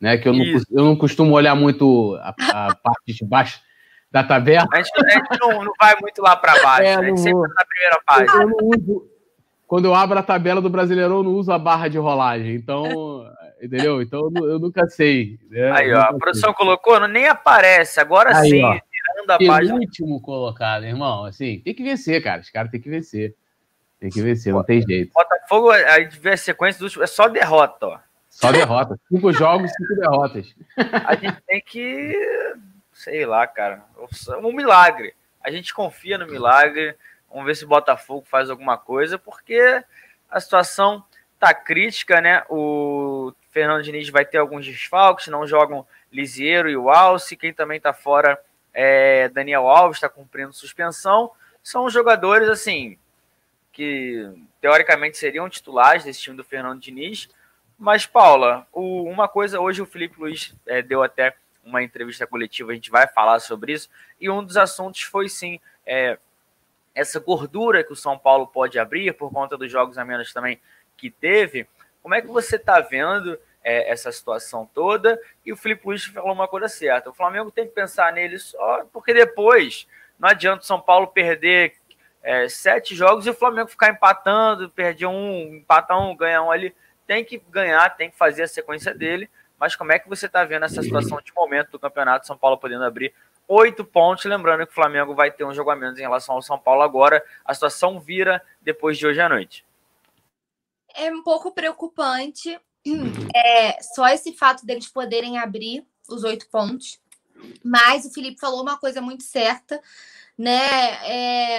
né, 0.00 0.18
que 0.18 0.28
eu, 0.28 0.32
não, 0.32 0.44
eu 0.44 0.84
não 0.84 0.96
costumo 0.96 1.34
olhar 1.34 1.54
muito 1.54 2.18
a, 2.22 2.34
a 2.52 2.74
parte 2.82 3.12
de 3.12 3.24
baixo 3.24 3.60
da 4.10 4.24
tabela. 4.24 4.66
A 4.72 4.76
gente, 4.76 4.90
a 4.96 5.10
gente 5.10 5.40
não, 5.40 5.64
não, 5.64 5.72
vai 5.80 5.94
muito 6.00 6.20
lá 6.20 6.36
para 6.36 6.60
baixo, 6.62 6.82
é, 6.88 6.96
né? 6.96 7.02
a 7.02 7.08
gente 7.08 7.20
sempre 7.20 7.48
tá 7.48 7.54
na 7.54 7.64
primeira 7.64 8.00
página. 8.06 8.42
Eu 8.42 8.48
não 8.48 8.78
uso, 8.78 9.10
quando 9.66 9.84
eu 9.84 9.94
abro 9.94 10.18
a 10.18 10.22
tabela 10.22 10.60
do 10.60 10.68
Brasileirão, 10.68 11.18
eu 11.18 11.22
não 11.22 11.32
uso 11.32 11.52
a 11.52 11.58
barra 11.58 11.88
de 11.88 11.96
rolagem. 11.96 12.54
Então, 12.54 13.24
entendeu? 13.60 14.00
Então 14.02 14.30
eu, 14.36 14.58
nunca 14.58 14.88
sei. 14.88 15.38
Né? 15.50 15.70
Aí, 15.72 15.92
ó, 15.92 16.00
a 16.00 16.14
produção 16.14 16.50
sei. 16.50 16.56
colocou, 16.56 17.06
nem 17.08 17.26
aparece. 17.26 18.00
Agora 18.00 18.36
Aí, 18.36 18.50
sim, 18.50 18.64
ó, 18.64 18.78
tirando 18.90 19.30
a 19.30 19.38
página. 19.38 19.74
último 19.74 20.20
colocado, 20.20 20.84
irmão. 20.84 21.24
Assim, 21.24 21.60
tem 21.60 21.74
que 21.74 21.82
vencer, 21.82 22.22
cara. 22.22 22.40
Os 22.40 22.50
caras 22.50 22.70
têm 22.70 22.80
que 22.80 22.90
vencer. 22.90 23.34
Tem 23.98 24.08
que 24.08 24.22
vencer, 24.22 24.52
não 24.52 24.64
tem 24.64 24.80
jeito. 24.80 25.12
Botafogo, 25.12 25.70
aí 25.70 26.08
tiver 26.08 26.36
sequência 26.38 26.80
do 26.80 27.02
é 27.02 27.06
só 27.06 27.28
derrota, 27.28 27.86
ó. 27.86 27.98
Só 28.30 28.50
derrota. 28.50 28.98
Cinco 29.08 29.32
jogos, 29.32 29.70
cinco 29.72 30.00
derrotas. 30.00 30.54
A 31.04 31.14
gente 31.16 31.36
tem 31.46 31.60
que, 31.60 32.14
sei 32.92 33.26
lá, 33.26 33.46
cara, 33.46 33.84
um 34.42 34.52
milagre. 34.52 35.14
A 35.42 35.50
gente 35.50 35.74
confia 35.74 36.16
no 36.16 36.26
milagre. 36.26 36.94
Vamos 37.28 37.44
ver 37.44 37.56
se 37.56 37.64
o 37.64 37.68
Botafogo 37.68 38.24
faz 38.26 38.48
alguma 38.48 38.78
coisa, 38.78 39.18
porque 39.18 39.82
a 40.30 40.40
situação 40.40 41.04
tá 41.38 41.52
crítica, 41.52 42.20
né? 42.20 42.42
O 42.48 43.32
Fernando 43.50 43.82
Diniz 43.82 44.08
vai 44.08 44.24
ter 44.24 44.38
alguns 44.38 44.64
desfalques, 44.66 45.26
não 45.28 45.46
jogam 45.46 45.86
Lisieiro 46.12 46.68
e 46.68 46.76
o 46.76 46.90
Alce. 46.90 47.36
Quem 47.36 47.52
também 47.52 47.78
está 47.78 47.92
fora 47.92 48.40
é 48.72 49.28
Daniel 49.28 49.68
Alves, 49.68 49.96
está 49.96 50.08
cumprindo 50.08 50.52
suspensão. 50.52 51.30
São 51.62 51.90
jogadores, 51.90 52.48
assim, 52.48 52.96
que 53.72 54.28
teoricamente 54.60 55.16
seriam 55.16 55.48
titulares 55.48 56.04
desse 56.04 56.20
time 56.20 56.36
do 56.36 56.44
Fernando 56.44 56.80
Diniz. 56.80 57.28
Mas, 57.78 58.06
Paula, 58.06 58.66
o, 58.72 59.04
uma 59.04 59.26
coisa, 59.26 59.60
hoje 59.60 59.82
o 59.82 59.86
Felipe 59.86 60.20
Luiz 60.20 60.54
é, 60.66 60.82
deu 60.82 61.02
até 61.02 61.34
uma 61.64 61.82
entrevista 61.82 62.26
coletiva, 62.26 62.72
a 62.72 62.74
gente 62.74 62.90
vai 62.90 63.06
falar 63.06 63.38
sobre 63.40 63.72
isso, 63.72 63.88
e 64.20 64.30
um 64.30 64.42
dos 64.42 64.56
assuntos 64.56 65.02
foi 65.02 65.28
sim 65.28 65.60
é, 65.86 66.18
essa 66.94 67.20
gordura 67.20 67.84
que 67.84 67.92
o 67.92 67.96
São 67.96 68.18
Paulo 68.18 68.46
pode 68.46 68.78
abrir 68.78 69.14
por 69.14 69.30
conta 69.30 69.56
dos 69.56 69.70
jogos 69.70 69.98
a 69.98 70.04
menos 70.04 70.32
também 70.32 70.60
que 70.96 71.10
teve. 71.10 71.66
Como 72.02 72.14
é 72.14 72.20
que 72.20 72.28
você 72.28 72.56
está 72.56 72.80
vendo 72.80 73.38
é, 73.62 73.90
essa 73.90 74.10
situação 74.10 74.68
toda? 74.74 75.20
E 75.44 75.52
o 75.52 75.56
Felipe 75.56 75.86
Luiz 75.86 76.04
falou 76.04 76.32
uma 76.32 76.48
coisa 76.48 76.68
certa: 76.68 77.10
o 77.10 77.14
Flamengo 77.14 77.50
tem 77.50 77.66
que 77.66 77.74
pensar 77.74 78.12
nele 78.12 78.38
só, 78.38 78.84
porque 78.92 79.12
depois 79.12 79.86
não 80.18 80.28
adianta 80.28 80.62
o 80.62 80.66
São 80.66 80.80
Paulo 80.80 81.08
perder 81.08 81.74
é, 82.22 82.48
sete 82.48 82.94
jogos 82.94 83.26
e 83.26 83.30
o 83.30 83.34
Flamengo 83.34 83.68
ficar 83.68 83.90
empatando, 83.90 84.70
perder 84.70 85.06
um, 85.06 85.56
empatar 85.56 86.00
um, 86.00 86.16
ganhar 86.16 86.42
um 86.42 86.50
ali. 86.50 86.74
Tem 87.06 87.24
que 87.24 87.42
ganhar, 87.50 87.88
tem 87.96 88.10
que 88.10 88.16
fazer 88.16 88.44
a 88.44 88.48
sequência 88.48 88.94
dele. 88.94 89.28
Mas 89.58 89.76
como 89.76 89.92
é 89.92 89.98
que 89.98 90.08
você 90.08 90.26
está 90.26 90.42
vendo 90.44 90.64
essa 90.64 90.82
situação 90.82 91.20
de 91.22 91.34
momento 91.34 91.72
do 91.72 91.78
campeonato? 91.78 92.26
São 92.26 92.36
Paulo 92.36 92.56
podendo 92.56 92.84
abrir 92.84 93.12
oito 93.46 93.84
pontos. 93.84 94.24
Lembrando 94.24 94.64
que 94.64 94.72
o 94.72 94.74
Flamengo 94.74 95.14
vai 95.14 95.30
ter 95.30 95.44
um 95.44 95.52
jogo 95.52 95.70
a 95.70 95.76
menos 95.76 95.98
em 95.98 96.02
relação 96.02 96.36
ao 96.36 96.42
São 96.42 96.58
Paulo 96.58 96.82
agora. 96.82 97.22
A 97.44 97.52
situação 97.52 98.00
vira 98.00 98.40
depois 98.62 98.96
de 98.96 99.06
hoje 99.06 99.20
à 99.20 99.28
noite 99.28 99.64
é 100.94 101.10
um 101.12 101.22
pouco 101.22 101.52
preocupante. 101.52 102.58
É, 103.34 103.82
só 103.94 104.08
esse 104.08 104.32
fato 104.32 104.64
deles 104.64 104.88
poderem 104.88 105.38
abrir 105.38 105.86
os 106.08 106.24
oito 106.24 106.48
pontos. 106.48 106.98
Mas 107.64 108.04
o 108.04 108.12
Felipe 108.12 108.40
falou 108.40 108.62
uma 108.62 108.78
coisa 108.78 109.00
muito 109.00 109.22
certa, 109.22 109.80
né? 110.36 110.64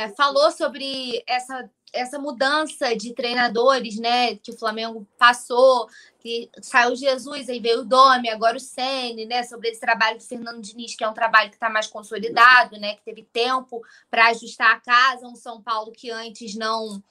É, 0.03 0.09
falou 0.15 0.51
sobre 0.51 1.23
essa, 1.27 1.69
essa 1.93 2.19
mudança 2.19 2.95
de 2.95 3.13
treinadores, 3.13 3.97
né? 3.97 4.35
Que 4.35 4.51
o 4.51 4.57
Flamengo 4.57 5.07
passou, 5.17 5.87
que 6.19 6.49
saiu 6.61 6.95
Jesus, 6.95 7.49
aí 7.49 7.59
veio 7.59 7.81
o 7.81 7.85
Domi, 7.85 8.29
agora 8.29 8.57
o 8.57 8.59
Sene, 8.59 9.25
né? 9.25 9.43
Sobre 9.43 9.69
esse 9.69 9.79
trabalho 9.79 10.17
do 10.17 10.23
Fernando 10.23 10.61
Diniz, 10.61 10.95
que 10.95 11.03
é 11.03 11.09
um 11.09 11.13
trabalho 11.13 11.49
que 11.49 11.55
está 11.55 11.69
mais 11.69 11.87
consolidado, 11.87 12.79
né? 12.79 12.95
Que 12.95 13.03
teve 13.03 13.23
tempo 13.23 13.81
para 14.09 14.27
ajustar 14.27 14.75
a 14.75 14.79
casa, 14.79 15.27
um 15.27 15.35
São 15.35 15.61
Paulo 15.61 15.91
que 15.91 16.09
antes 16.11 16.55
não 16.55 17.01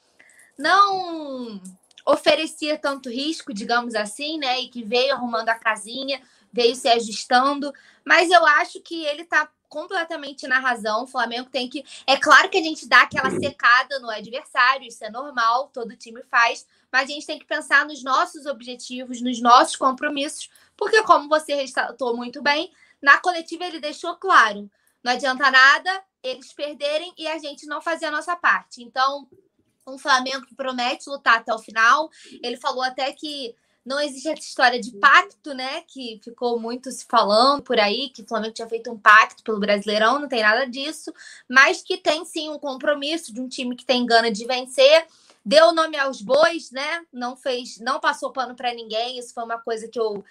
não 0.59 1.61
oferecia 2.13 2.79
tanto 2.79 3.09
risco, 3.09 3.53
digamos 3.53 3.95
assim, 3.95 4.39
né? 4.39 4.61
E 4.61 4.69
que 4.69 4.83
veio 4.83 5.15
arrumando 5.15 5.49
a 5.49 5.55
casinha, 5.55 6.21
veio 6.53 6.75
se 6.75 6.89
ajustando. 6.89 7.73
Mas 8.05 8.31
eu 8.31 8.45
acho 8.45 8.81
que 8.81 9.05
ele 9.05 9.23
está 9.23 9.49
completamente 9.69 10.47
na 10.47 10.59
razão. 10.59 11.05
O 11.05 11.07
Flamengo 11.07 11.49
tem 11.49 11.69
que. 11.69 11.85
É 12.07 12.17
claro 12.17 12.51
que 12.51 12.59
a 12.59 12.63
gente 12.63 12.87
dá 12.87 13.03
aquela 13.03 13.31
secada 13.31 13.99
no 14.01 14.11
adversário, 14.11 14.87
isso 14.87 15.03
é 15.05 15.11
normal, 15.11 15.71
todo 15.73 15.97
time 15.97 16.23
faz, 16.25 16.67
mas 16.93 17.09
a 17.09 17.13
gente 17.13 17.27
tem 17.27 17.39
que 17.39 17.47
pensar 17.47 17.87
nos 17.87 18.03
nossos 18.03 18.45
objetivos, 18.47 19.23
nos 19.23 19.41
nossos 19.41 19.77
compromissos, 19.77 20.51
porque, 20.77 21.03
como 21.05 21.29
você 21.29 21.55
ressaltou 21.55 22.17
muito 22.17 22.43
bem, 22.43 22.73
na 23.01 23.19
coletiva 23.19 23.65
ele 23.65 23.81
deixou 23.81 24.17
claro: 24.17 24.69
não 25.03 25.13
adianta 25.13 25.51
nada 25.51 26.03
eles 26.23 26.53
perderem 26.53 27.15
e 27.17 27.27
a 27.27 27.39
gente 27.39 27.67
não 27.67 27.81
fazer 27.81 28.07
a 28.07 28.11
nossa 28.11 28.37
parte. 28.37 28.83
Então, 28.83 29.27
um 29.87 29.99
Flamengo 29.99 30.47
que 30.47 30.55
promete 30.55 31.09
lutar 31.09 31.39
até 31.39 31.53
o 31.55 31.59
final. 31.59 32.11
Ele 32.43 32.57
falou 32.57 32.83
até 32.83 33.13
que 33.13 33.55
não 33.85 33.99
existe 34.01 34.29
essa 34.29 34.43
história 34.43 34.81
de 34.81 34.93
pacto, 34.93 35.55
né? 35.55 35.83
Que 35.87 36.21
ficou 36.23 36.59
muito 36.61 36.91
se 36.91 37.05
falando 37.07 37.63
por 37.63 37.79
aí, 37.79 38.11
que 38.11 38.23
o 38.23 38.27
Flamengo 38.27 38.55
tinha 38.55 38.69
feito 38.69 38.91
um 38.91 38.99
pacto 38.99 39.43
pelo 39.43 39.59
Brasileirão, 39.59 40.19
não 40.19 40.29
tem 40.29 40.43
nada 40.43 40.67
disso, 40.67 41.13
mas 41.49 41.83
que 41.83 41.97
tem 41.97 42.25
sim 42.25 42.51
um 42.51 42.59
compromisso 42.59 43.33
de 43.33 43.41
um 43.41 43.49
time 43.49 43.75
que 43.75 43.85
tem 43.85 44.05
gana 44.05 44.31
de 44.31 44.47
vencer. 44.47 45.07
Deu 45.45 45.73
nome 45.73 45.97
aos 45.97 46.21
bois, 46.21 46.71
né? 46.71 47.05
Não 47.11 47.35
fez, 47.35 47.79
não 47.79 47.99
passou 47.99 48.31
pano 48.31 48.55
para 48.55 48.75
ninguém. 48.75 49.19
Isso 49.19 49.33
foi 49.33 49.43
uma 49.43 49.59
coisa 49.59 49.89
que 49.89 49.99
eu 49.99 50.23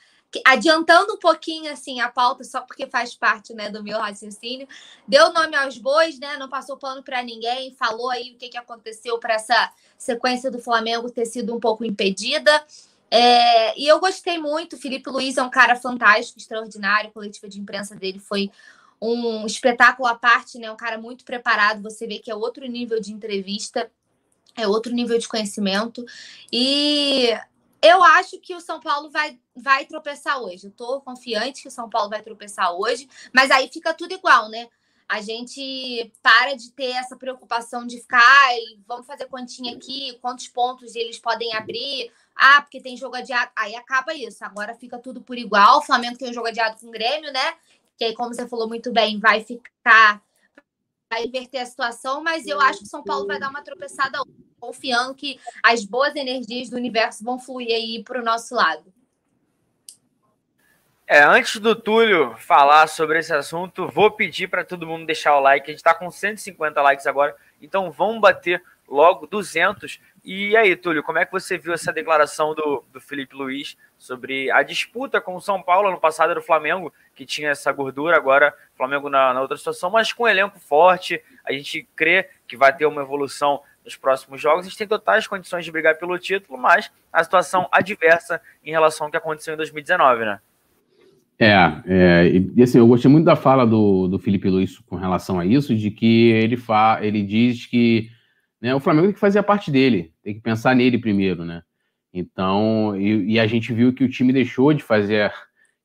adiantando 0.46 1.14
um 1.14 1.18
pouquinho 1.18 1.72
assim 1.72 2.02
a 2.02 2.10
pauta, 2.10 2.44
só 2.44 2.62
porque 2.62 2.88
faz 2.88 3.16
parte 3.16 3.54
né, 3.54 3.70
do 3.70 3.84
meu 3.84 3.98
raciocínio, 3.98 4.68
deu 5.08 5.34
nome 5.34 5.56
aos 5.56 5.78
bois, 5.78 6.20
né? 6.20 6.38
Não 6.38 6.48
passou 6.48 6.78
pano 6.78 7.02
para 7.02 7.24
ninguém, 7.24 7.74
falou 7.74 8.10
aí 8.10 8.34
o 8.34 8.38
que, 8.38 8.50
que 8.50 8.58
aconteceu 8.58 9.18
para 9.18 9.36
essa 9.36 9.74
sequência 9.98 10.52
do 10.52 10.60
Flamengo 10.60 11.10
ter 11.10 11.26
sido 11.26 11.56
um 11.56 11.60
pouco 11.60 11.84
impedida. 11.84 12.64
É, 13.12 13.80
e 13.80 13.88
eu 13.88 14.00
gostei 14.00 14.38
muito. 14.38 14.78
Felipe 14.78 15.10
Luiz 15.10 15.38
é 15.38 15.42
um 15.42 15.50
cara 15.50 15.76
fantástico, 15.76 16.38
extraordinário. 16.38 17.10
A 17.10 17.14
coletiva 17.14 17.50
de 17.50 17.60
imprensa 17.60 17.96
dele 17.96 18.20
foi 18.20 18.52
um 19.02 19.46
espetáculo 19.46 20.08
à 20.08 20.16
parte, 20.16 20.60
né? 20.60 20.72
Um 20.72 20.78
cara 20.78 20.98
muito 20.98 21.24
preparado, 21.24 21.82
você 21.82 22.06
vê 22.06 22.20
que 22.20 22.30
é 22.30 22.36
outro 22.36 22.66
nível 22.68 23.00
de 23.00 23.14
entrevista, 23.14 23.90
é 24.56 24.68
outro 24.68 24.94
nível 24.94 25.18
de 25.18 25.28
conhecimento. 25.28 26.06
E 26.52 27.34
eu 27.82 28.04
acho 28.04 28.40
que 28.40 28.56
o 28.56 28.62
São 28.62 28.80
Paulo 28.80 29.10
vai, 29.10 29.40
vai 29.56 29.86
tropeçar 29.86 30.42
hoje. 30.42 30.68
Eu 30.68 30.72
tô 30.72 31.02
confiante 31.02 31.62
que 31.62 31.68
o 31.68 31.72
São 31.72 31.90
Paulo 31.90 32.10
vai 32.10 32.22
tropeçar 32.22 32.74
hoje, 32.74 33.08
mas 33.34 33.52
aí 33.52 33.70
fica 33.72 33.94
tudo 33.94 34.14
igual, 34.14 34.50
né? 34.50 34.68
A 35.08 35.22
gente 35.22 36.12
para 36.22 36.56
de 36.56 36.72
ter 36.72 36.92
essa 36.92 37.16
preocupação 37.16 37.88
de 37.88 38.00
ficar 38.00 38.56
e 38.56 38.80
vamos 38.88 39.08
fazer 39.08 39.26
continha 39.26 39.76
aqui, 39.76 40.18
quantos 40.22 40.48
pontos 40.48 40.96
eles 40.96 41.18
podem 41.18 41.56
abrir. 41.56 42.12
Ah, 42.36 42.62
porque 42.62 42.80
tem 42.80 42.96
jogo 42.96 43.16
adiado. 43.16 43.52
Aí 43.56 43.76
acaba 43.76 44.14
isso. 44.14 44.46
Agora 44.46 44.76
fica 44.76 45.00
tudo 45.00 45.20
por 45.22 45.36
igual. 45.38 45.80
O 45.80 45.82
Flamengo 45.82 46.18
tem 46.18 46.30
um 46.30 46.34
jogo 46.34 46.48
adiado 46.48 46.80
com 46.80 46.88
o 46.88 46.92
Grêmio, 46.92 47.34
né? 47.34 47.56
Que 47.98 48.06
aí, 48.06 48.14
como 48.14 48.34
você 48.34 48.48
falou 48.48 48.68
muito 48.68 48.94
bem, 48.94 49.20
vai 49.20 49.44
ficar. 49.44 50.22
Vai 51.10 51.26
inverter 51.26 51.62
a 51.62 51.66
situação, 51.66 52.22
mas 52.22 52.46
eu 52.46 52.62
acho 52.62 52.80
que 52.80 52.86
São 52.86 53.04
Paulo 53.04 53.26
vai 53.26 53.40
dar 53.40 53.50
uma 53.50 53.64
tropeçada 53.64 54.20
confiando 54.60 55.16
que 55.16 55.40
as 55.64 55.84
boas 55.84 56.16
energias 56.16 56.70
do 56.70 56.76
universo 56.76 57.24
vão 57.24 57.40
fluir 57.40 57.74
aí 57.74 58.04
para 58.04 58.22
o 58.22 58.24
nosso 58.24 58.54
lado. 58.54 58.94
É, 61.08 61.24
antes 61.24 61.58
do 61.58 61.76
Túlio 61.76 62.36
falar 62.38 62.86
sobre 62.86 63.18
esse 63.18 63.34
assunto, 63.34 63.88
vou 63.88 64.12
pedir 64.12 64.48
para 64.48 64.64
todo 64.64 64.86
mundo 64.86 65.08
deixar 65.08 65.36
o 65.36 65.40
like. 65.40 65.66
A 65.66 65.72
gente 65.72 65.80
está 65.80 65.96
com 65.96 66.12
150 66.12 66.80
likes 66.84 67.08
agora, 67.08 67.36
então 67.60 67.90
vamos 67.90 68.22
bater 68.22 68.64
logo 68.90 69.28
200. 69.28 70.00
E 70.24 70.56
aí, 70.58 70.76
Túlio, 70.76 71.04
como 71.04 71.20
é 71.20 71.26
que 71.26 71.32
você 71.32 71.58
viu 71.58 71.74
essa 71.74 71.94
declaração 71.94 72.54
do, 72.54 72.84
do 72.92 73.00
Felipe 73.00 73.36
Luiz 73.36 73.78
sobre 73.98 74.52
a 74.52 74.64
disputa 74.64 75.22
com 75.22 75.36
o 75.36 75.42
São 75.42 75.62
Paulo? 75.62 75.92
No 75.92 76.00
passado 76.00 76.32
era 76.32 76.40
o 76.40 76.44
Flamengo 76.44 76.92
que 77.16 77.26
tinha 77.26 77.50
essa 77.50 77.72
gordura, 77.72 78.18
agora 78.18 78.54
o 78.74 78.78
Flamengo 78.78 79.10
na, 79.10 79.34
na 79.34 79.42
outra 79.42 79.58
situação, 79.58 79.90
mas 79.90 80.12
com 80.12 80.24
um 80.24 80.28
elenco 80.28 80.60
forte, 80.60 81.22
a 81.46 81.54
gente 81.54 81.88
crê 81.96 82.30
que 82.48 82.58
vai 82.58 82.76
ter 82.76 82.86
uma 82.86 83.02
evolução 83.02 83.62
nos 83.86 83.96
próximos 83.96 84.42
jogos. 84.42 84.66
A 84.66 84.70
gente 84.70 84.78
tem 84.78 84.88
totais 84.88 85.28
condições 85.28 85.64
de 85.64 85.72
brigar 85.72 85.98
pelo 85.98 86.18
título, 86.18 86.60
mas 86.60 86.92
a 87.12 87.24
situação 87.24 87.68
adversa 87.72 88.42
em 88.64 88.72
relação 88.72 89.08
ao 89.08 89.12
que 89.12 89.18
aconteceu 89.18 89.54
em 89.54 89.58
2019, 89.58 90.26
né? 90.26 90.40
É, 91.42 91.56
é, 91.88 92.32
e 92.54 92.62
assim, 92.62 92.80
eu 92.80 92.88
gostei 92.88 93.10
muito 93.10 93.24
da 93.24 93.36
fala 93.36 93.66
do, 93.66 94.10
do 94.10 94.20
Felipe 94.20 94.50
Luiz 94.50 94.78
com 94.80 94.98
relação 94.98 95.40
a 95.40 95.46
isso, 95.46 95.74
de 95.74 95.90
que 95.90 96.32
ele, 96.32 96.58
fa, 96.58 97.00
ele 97.02 97.24
diz 97.24 97.66
que 97.66 98.12
né, 98.62 98.76
o 98.76 98.80
Flamengo 98.80 99.08
tem 99.08 99.14
que 99.14 99.20
fazer 99.20 99.40
a 99.40 99.44
parte 99.44 99.72
dele, 99.72 100.14
tem 100.22 100.34
que 100.34 100.42
pensar 100.42 100.76
nele 100.76 100.98
primeiro, 100.98 101.46
né? 101.46 101.62
Então, 102.14 102.96
e, 102.98 103.34
e, 103.34 103.40
a 103.40 103.46
gente 103.46 103.72
viu 103.72 103.94
que 103.94 104.04
o 104.04 104.10
time 104.10 104.34
deixou 104.34 104.74
de 104.74 104.84
fazer, 104.84 105.32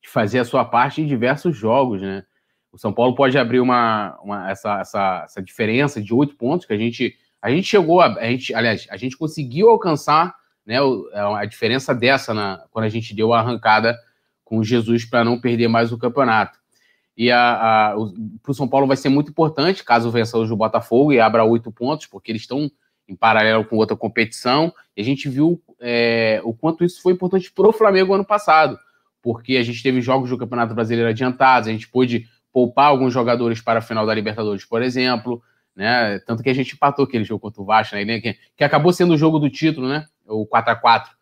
de 0.03 0.09
fazer 0.09 0.39
a 0.39 0.45
sua 0.45 0.65
parte 0.65 1.03
em 1.03 1.07
diversos 1.07 1.57
jogos, 1.57 2.01
né? 2.01 2.25
O 2.73 2.79
São 2.79 2.93
Paulo 2.93 3.15
pode 3.15 3.39
abrir 3.39 3.61
uma, 3.61 4.19
uma 4.23 4.51
essa, 4.51 4.81
essa, 4.81 5.23
essa 5.25 5.43
diferença 5.43 6.03
de 6.03 6.13
oito 6.13 6.35
pontos 6.37 6.67
que 6.67 6.73
a 6.73 6.79
gente 6.79 7.15
a 7.41 7.51
gente 7.51 7.69
chegou 7.69 8.01
a, 8.01 8.07
a 8.07 8.25
gente, 8.25 8.55
aliás, 8.55 8.87
a 8.91 8.97
gente 8.97 9.19
conseguiu 9.19 9.69
alcançar 9.69 10.35
né, 10.67 10.79
a 11.37 11.45
diferença 11.45 11.95
dessa 11.95 12.33
na, 12.33 12.65
quando 12.71 12.87
a 12.87 12.89
gente 12.89 13.15
deu 13.15 13.35
a 13.35 13.41
arrancada 13.41 13.95
com 14.43 14.65
Jesus 14.65 15.05
para 15.05 15.23
não 15.23 15.39
perder 15.39 15.69
mais 15.69 15.93
o 15.93 15.99
campeonato. 15.99 16.59
E 17.17 17.29
para 17.31 18.51
o 18.51 18.55
São 18.55 18.67
Paulo 18.67 18.87
vai 18.87 18.97
ser 18.97 19.09
muito 19.09 19.31
importante 19.31 19.85
caso 19.85 20.11
vença 20.11 20.37
hoje 20.37 20.53
o 20.53 20.57
Botafogo 20.57 21.13
e 21.13 21.21
abra 21.21 21.45
oito 21.45 21.71
pontos, 21.71 22.07
porque 22.07 22.33
eles 22.33 22.43
estão 22.43 22.71
em 23.09 23.15
paralelo 23.15 23.65
com 23.65 23.77
outra 23.77 23.97
competição. 23.97 24.73
E 24.97 25.01
a 25.01 25.05
gente 25.05 25.29
viu 25.29 25.63
é, 25.81 26.41
o 26.45 26.53
quanto 26.53 26.85
isso 26.85 27.01
foi 27.01 27.13
importante 27.13 27.53
para 27.53 27.69
o 27.69 27.73
Flamengo 27.73 28.15
ano 28.15 28.25
passado, 28.25 28.79
porque 29.23 29.57
a 29.57 29.63
gente 29.63 29.83
teve 29.83 30.01
jogos 30.01 30.31
do 30.31 30.39
Campeonato 30.39 30.75
Brasileiro 30.75 31.09
adiantados, 31.09 31.69
a 31.69 31.73
gente 31.73 31.89
pôde 31.89 32.27
poupar 32.53 32.87
alguns 32.87 33.13
jogadores 33.13 33.61
para 33.61 33.79
a 33.79 33.83
final 33.83 34.07
da 34.07 34.15
Libertadores, 34.15 34.65
por 34.65 34.83
exemplo. 34.83 35.43
Né? 35.75 36.21
Tanto 36.21 36.43
que 36.43 36.51
a 36.51 36.55
gente 36.55 36.75
empatou 36.75 37.05
aquele 37.05 37.25
jogo 37.25 37.41
contra 37.41 37.61
o 37.61 37.65
Vasco, 37.65 37.97
né? 37.97 38.21
que, 38.21 38.37
que 38.57 38.65
acabou 38.65 38.93
sendo 38.93 39.15
o 39.15 39.19
jogo 39.19 39.39
do 39.39 39.51
título, 39.51 39.89
né? 39.89 40.07
O 40.25 40.47
4 40.47 40.73
a 40.73 40.77
4 40.77 41.13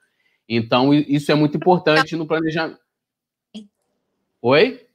Então, 0.46 0.92
isso 0.92 1.32
é 1.32 1.34
muito 1.34 1.56
importante 1.56 2.14
no 2.16 2.26
planejamento. 2.26 2.78
Oi? 4.42 4.86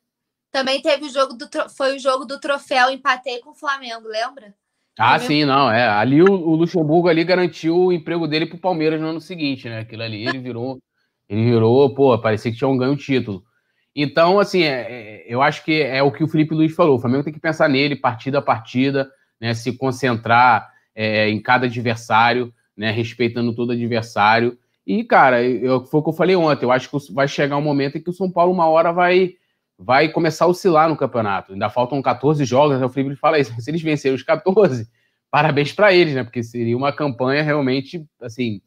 Também 0.58 0.82
teve 0.82 1.06
o 1.06 1.10
jogo 1.12 1.36
do 1.36 1.48
foi 1.70 1.96
o 1.96 2.00
jogo 2.00 2.26
do 2.26 2.40
troféu, 2.40 2.90
empatei 2.90 3.38
com 3.42 3.52
o 3.52 3.56
Flamengo, 3.56 4.08
lembra? 4.08 4.56
Ah, 4.98 5.20
sim, 5.20 5.46
não, 5.46 5.72
é. 5.72 5.88
Ali 5.88 6.24
o, 6.24 6.32
o, 6.32 6.56
Luxemburgo 6.56 7.08
ali 7.08 7.24
garantiu 7.24 7.78
o 7.78 7.94
emprego 7.94 8.28
dele 8.28 8.48
pro 8.48 8.58
Palmeiras 8.58 9.00
no 9.00 9.06
ano 9.06 9.22
seguinte, 9.22 9.70
né? 9.70 9.82
Aquilo 9.82 10.02
ali, 10.02 10.28
ele 10.28 10.40
virou, 10.40 10.80
ele 11.30 11.44
virou, 11.44 11.94
pô, 11.94 12.18
parecia 12.18 12.52
que 12.52 12.58
tinha 12.58 12.68
um 12.68 12.76
ganho 12.76 12.98
título. 12.98 13.44
Então, 13.96 14.40
assim, 14.40 14.64
é, 14.64 14.88
é, 14.90 15.26
eu 15.28 15.44
acho 15.44 15.64
que 15.64 15.80
é 15.80 16.02
o 16.02 16.12
que 16.12 16.24
o 16.24 16.28
Felipe 16.28 16.56
Luiz 16.56 16.74
falou. 16.74 16.96
O 16.96 17.00
Flamengo 17.00 17.24
tem 17.24 17.34
que 17.34 17.40
pensar 17.40 17.70
nele, 17.70 17.96
partida 17.96 18.40
a 18.40 18.42
partida, 18.42 19.08
né? 19.40 19.54
Se 19.54 19.78
concentrar 19.78 20.68
é, 20.96 21.30
em 21.30 21.40
cada 21.40 21.68
adversário, 21.68 22.52
né? 22.76 22.90
Respeitando 22.90 23.54
todo 23.54 23.74
adversário. 23.74 24.58
E, 24.88 25.04
cara, 25.04 25.44
eu, 25.44 25.86
foi 25.86 26.00
o 26.00 26.04
que 26.04 26.10
eu 26.10 26.14
falei 26.14 26.36
ontem. 26.36 26.66
Eu 26.66 26.72
acho 26.72 26.90
que 26.90 27.14
vai 27.14 27.28
chegar 27.28 27.58
um 27.58 27.62
momento 27.62 28.00
em 28.00 28.02
que 28.02 28.10
o 28.10 28.14
São 28.14 28.32
Paulo, 28.32 28.52
uma 28.52 28.68
hora, 28.68 28.92
vai 28.92 29.36
vai 29.78 30.10
começar 30.10 30.46
a 30.46 30.48
oscilar 30.48 30.90
no 30.90 30.98
campeonato. 30.98 31.54
Ainda 31.54 31.70
faltam 31.70 32.02
14 32.02 32.44
jogos, 32.46 32.82
o 32.82 32.90
Felipe 32.90 33.16
fala 33.16 33.40
isso. 33.40 33.54
Se 33.62 33.70
eles 33.70 33.82
vencerem 33.82 34.16
os 34.16 34.24
14, 34.24 34.90
parabéns 35.30 35.72
para 35.72 35.94
eles, 35.94 36.16
né? 36.16 36.24
Porque 36.24 36.42
seria 36.42 36.76
uma 36.76 36.92
campanha 36.92 37.44
realmente, 37.44 38.06
assim, 38.22 38.62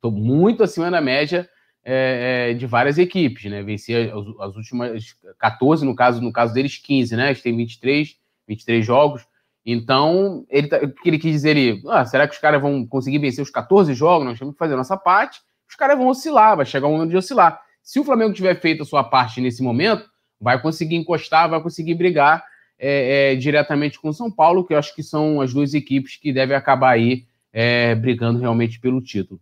tô 0.00 0.10
muito 0.10 0.62
acima 0.62 0.90
da 0.90 1.00
média 1.00 1.48
é, 1.84 2.50
é, 2.50 2.54
de 2.54 2.66
várias 2.66 2.96
equipes, 2.96 3.50
né? 3.50 3.62
Vencer 3.62 4.12
as, 4.12 4.48
as, 4.48 4.56
últimas 4.56 5.14
14, 5.38 5.84
no 5.84 5.94
caso, 5.94 6.20
no 6.22 6.32
caso 6.32 6.54
deles, 6.54 6.78
15, 6.78 7.16
né? 7.16 7.26
Eles 7.28 7.42
têm 7.42 7.56
23, 7.56 8.16
23 8.48 8.84
jogos. 8.84 9.26
Então, 9.64 10.46
ele 10.48 10.68
tá, 10.68 10.78
o 10.78 10.88
que 10.88 11.08
ele 11.08 11.18
quis 11.18 11.32
dizer 11.32 11.50
ali? 11.50 11.82
Ah, 11.88 12.04
será 12.04 12.26
que 12.26 12.34
os 12.34 12.40
caras 12.40 12.62
vão 12.62 12.86
conseguir 12.86 13.18
vencer 13.18 13.42
os 13.42 13.50
14 13.50 13.92
jogos? 13.94 14.26
Nós 14.26 14.38
temos 14.38 14.54
que 14.54 14.58
fazer 14.58 14.74
a 14.74 14.78
nossa 14.78 14.96
parte. 14.96 15.40
Os 15.68 15.74
caras 15.74 15.98
vão 15.98 16.06
oscilar, 16.06 16.56
vai 16.56 16.64
chegar 16.64 16.86
um 16.86 16.92
momento 16.92 17.10
de 17.10 17.16
oscilar. 17.16 17.60
Se 17.82 18.00
o 18.00 18.04
Flamengo 18.04 18.32
tiver 18.32 18.60
feito 18.60 18.82
a 18.82 18.86
sua 18.86 19.04
parte 19.04 19.40
nesse 19.40 19.62
momento, 19.62 20.08
vai 20.40 20.60
conseguir 20.60 20.96
encostar, 20.96 21.48
vai 21.48 21.60
conseguir 21.60 21.94
brigar 21.94 22.44
é, 22.78 23.32
é, 23.32 23.36
diretamente 23.36 23.98
com 23.98 24.08
o 24.08 24.12
São 24.12 24.30
Paulo, 24.30 24.64
que 24.64 24.74
eu 24.74 24.78
acho 24.78 24.94
que 24.94 25.02
são 25.02 25.40
as 25.40 25.52
duas 25.52 25.74
equipes 25.74 26.16
que 26.16 26.32
devem 26.32 26.56
acabar 26.56 26.90
aí 26.90 27.26
é, 27.52 27.94
brigando 27.94 28.38
realmente 28.38 28.78
pelo 28.78 29.00
título. 29.00 29.40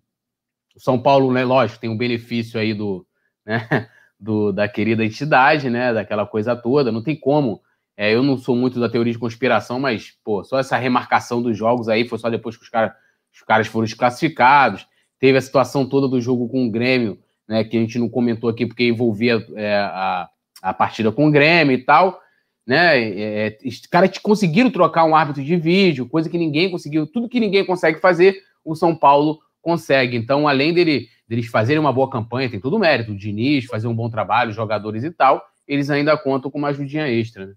O 0.74 0.80
São 0.80 1.00
Paulo, 1.00 1.32
né, 1.32 1.44
lógico, 1.44 1.80
tem 1.80 1.90
o 1.90 1.94
um 1.94 1.98
benefício 1.98 2.58
aí 2.58 2.72
do, 2.74 3.06
né, 3.44 3.88
do, 4.18 4.52
da 4.52 4.68
querida 4.68 5.04
entidade, 5.04 5.68
né, 5.68 5.92
daquela 5.92 6.26
coisa 6.26 6.54
toda, 6.54 6.92
não 6.92 7.02
tem 7.02 7.16
como. 7.16 7.60
É, 7.96 8.12
eu 8.12 8.22
não 8.22 8.36
sou 8.36 8.56
muito 8.56 8.80
da 8.80 8.88
teoria 8.88 9.12
de 9.12 9.18
conspiração, 9.18 9.78
mas, 9.78 10.16
pô, 10.24 10.42
só 10.42 10.58
essa 10.58 10.76
remarcação 10.76 11.40
dos 11.40 11.56
jogos 11.56 11.88
aí 11.88 12.08
foi 12.08 12.18
só 12.18 12.28
depois 12.28 12.56
que 12.56 12.64
os, 12.64 12.68
cara, 12.68 12.94
os 13.32 13.42
caras 13.42 13.66
foram 13.68 13.84
desclassificados. 13.84 14.86
Teve 15.18 15.38
a 15.38 15.40
situação 15.40 15.88
toda 15.88 16.08
do 16.08 16.20
jogo 16.20 16.48
com 16.48 16.66
o 16.66 16.70
Grêmio, 16.70 17.18
né, 17.48 17.62
que 17.62 17.76
a 17.76 17.80
gente 17.80 17.98
não 17.98 18.08
comentou 18.08 18.50
aqui 18.50 18.66
porque 18.66 18.88
envolvia 18.88 19.44
é, 19.54 19.76
a, 19.76 20.28
a 20.64 20.73
partida 20.73 21.12
com 21.12 21.28
o 21.28 21.30
Grêmio 21.30 21.75
e 21.75 21.85
tal, 21.85 22.18
né? 22.66 22.99
É, 22.99 23.47
é, 23.49 23.59
os 23.68 23.80
caras 23.83 24.16
conseguiram 24.16 24.71
trocar 24.71 25.04
um 25.04 25.14
árbitro 25.14 25.44
de 25.44 25.56
vídeo, 25.56 26.09
coisa 26.09 26.30
que 26.30 26.38
ninguém 26.38 26.71
conseguiu, 26.71 27.06
tudo 27.06 27.28
que 27.28 27.38
ninguém 27.38 27.64
consegue 27.66 28.00
fazer, 28.00 28.42
o 28.64 28.75
São 28.75 28.97
Paulo 28.97 29.38
consegue. 29.61 30.16
Então, 30.16 30.49
além 30.49 30.73
dele, 30.73 31.06
deles 31.28 31.47
fazerem 31.49 31.78
uma 31.78 31.92
boa 31.92 32.09
campanha, 32.09 32.49
tem 32.49 32.59
todo 32.59 32.76
o 32.76 32.78
mérito, 32.78 33.12
o 33.12 33.16
Diniz 33.16 33.66
fazer 33.66 33.87
um 33.87 33.94
bom 33.94 34.09
trabalho, 34.09 34.52
jogadores 34.52 35.04
e 35.04 35.11
tal, 35.11 35.44
eles 35.68 35.90
ainda 35.90 36.16
contam 36.16 36.50
com 36.50 36.59
uma 36.59 36.68
ajudinha 36.68 37.09
extra. 37.09 37.47
Né? 37.47 37.52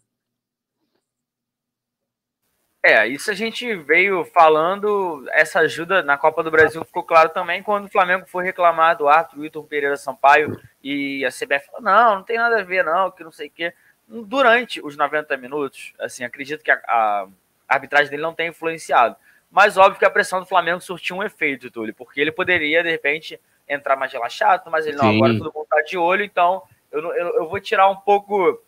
É, 2.84 3.08
isso 3.08 3.30
a 3.32 3.34
gente 3.34 3.76
veio 3.76 4.24
falando, 4.26 5.26
essa 5.32 5.60
ajuda 5.60 6.02
na 6.04 6.18
Copa 6.18 6.44
do 6.44 6.52
Brasil 6.52 6.86
ficou 6.86 7.04
claro 7.04 7.30
também 7.30 7.62
quando 7.62 7.86
o 7.86 7.92
Flamengo 7.92 8.26
foi 8.28 8.46
reclamar 8.46 8.96
do 8.96 9.10
árbitro 9.10 9.42
Wilton 9.42 9.64
Pereira 9.64 9.98
Sampaio 9.98 10.58
e 10.82 11.26
a 11.26 11.30
CBF 11.30 11.66
falou, 11.66 11.82
não, 11.82 12.16
não 12.16 12.24
tem 12.24 12.38
nada 12.38 12.60
a 12.60 12.64
ver 12.64 12.86
não, 12.86 13.12
que 13.12 13.24
não 13.24 13.32
sei 13.32 13.48
o 13.48 13.52
quê. 13.52 13.74
Durante 14.08 14.80
os 14.82 14.96
90 14.96 15.36
minutos, 15.38 15.94
assim, 16.00 16.24
acredito 16.24 16.64
que 16.64 16.72
a, 16.72 16.80
a 16.88 17.28
arbitragem 17.68 18.10
dele 18.10 18.22
não 18.22 18.34
tenha 18.34 18.50
influenciado. 18.50 19.18
Mas 19.52 19.76
óbvio 19.76 20.00
que 20.00 20.06
a 20.06 20.10
pressão 20.10 20.40
do 20.40 20.46
Flamengo 20.46 20.80
surtiu 20.80 21.18
um 21.18 21.24
efeito, 21.24 21.72
Túlio, 21.72 21.94
porque 21.94 22.22
ele 22.22 22.32
poderia, 22.32 22.84
de 22.84 22.90
repente, 22.90 23.40
entrar 23.68 23.96
mais 23.96 24.14
relaxado, 24.14 24.70
mas 24.72 24.86
ele 24.86 24.98
não, 24.98 25.12
Sim. 25.12 25.18
agora 25.18 25.38
todo 25.38 25.54
mundo 25.54 25.68
tá 25.70 25.82
de 25.82 25.98
olho, 25.98 26.24
então 26.24 26.64
eu, 26.92 27.02
eu, 27.14 27.36
eu 27.36 27.50
vou 27.50 27.60
tirar 27.60 27.90
um 27.90 27.96
pouco, 27.96 28.62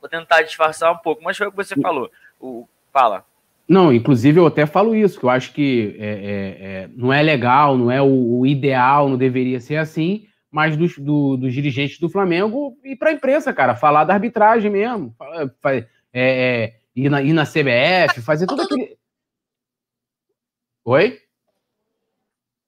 vou 0.00 0.10
tentar 0.10 0.42
disfarçar 0.42 0.90
um 0.92 0.98
pouco, 0.98 1.22
mas 1.22 1.36
foi 1.36 1.46
o 1.46 1.50
que 1.50 1.56
você 1.56 1.76
falou. 1.80 2.10
O, 2.40 2.66
fala. 2.92 3.24
Não, 3.68 3.92
inclusive 3.92 4.38
eu 4.38 4.46
até 4.46 4.66
falo 4.66 4.94
isso, 4.94 5.18
que 5.18 5.24
eu 5.24 5.30
acho 5.30 5.52
que 5.52 5.96
é, 5.98 6.06
é, 6.06 6.66
é, 6.84 6.90
não 6.94 7.12
é 7.12 7.22
legal, 7.22 7.78
não 7.78 7.90
é 7.90 8.00
o, 8.00 8.40
o, 8.40 8.46
ideal, 8.46 9.08
não 9.08 9.16
deveria 9.16 9.58
ser 9.58 9.76
assim, 9.76 10.26
mas 10.50 10.76
dos, 10.76 10.98
do, 10.98 11.36
dos 11.38 11.52
dirigentes 11.52 11.98
do 11.98 12.10
Flamengo 12.10 12.76
e 12.84 12.94
para 12.94 13.10
a 13.10 13.12
imprensa, 13.12 13.52
cara, 13.54 13.74
falar 13.74 14.04
da 14.04 14.12
arbitragem 14.12 14.70
mesmo, 14.70 15.16
é, 15.64 15.86
é, 16.12 16.74
ir, 16.94 17.08
na, 17.08 17.22
ir 17.22 17.32
na 17.32 17.44
CBF, 17.46 18.20
fazer 18.20 18.46
tudo 18.46 18.62
aquilo. 18.62 18.86
Oi? 20.84 21.18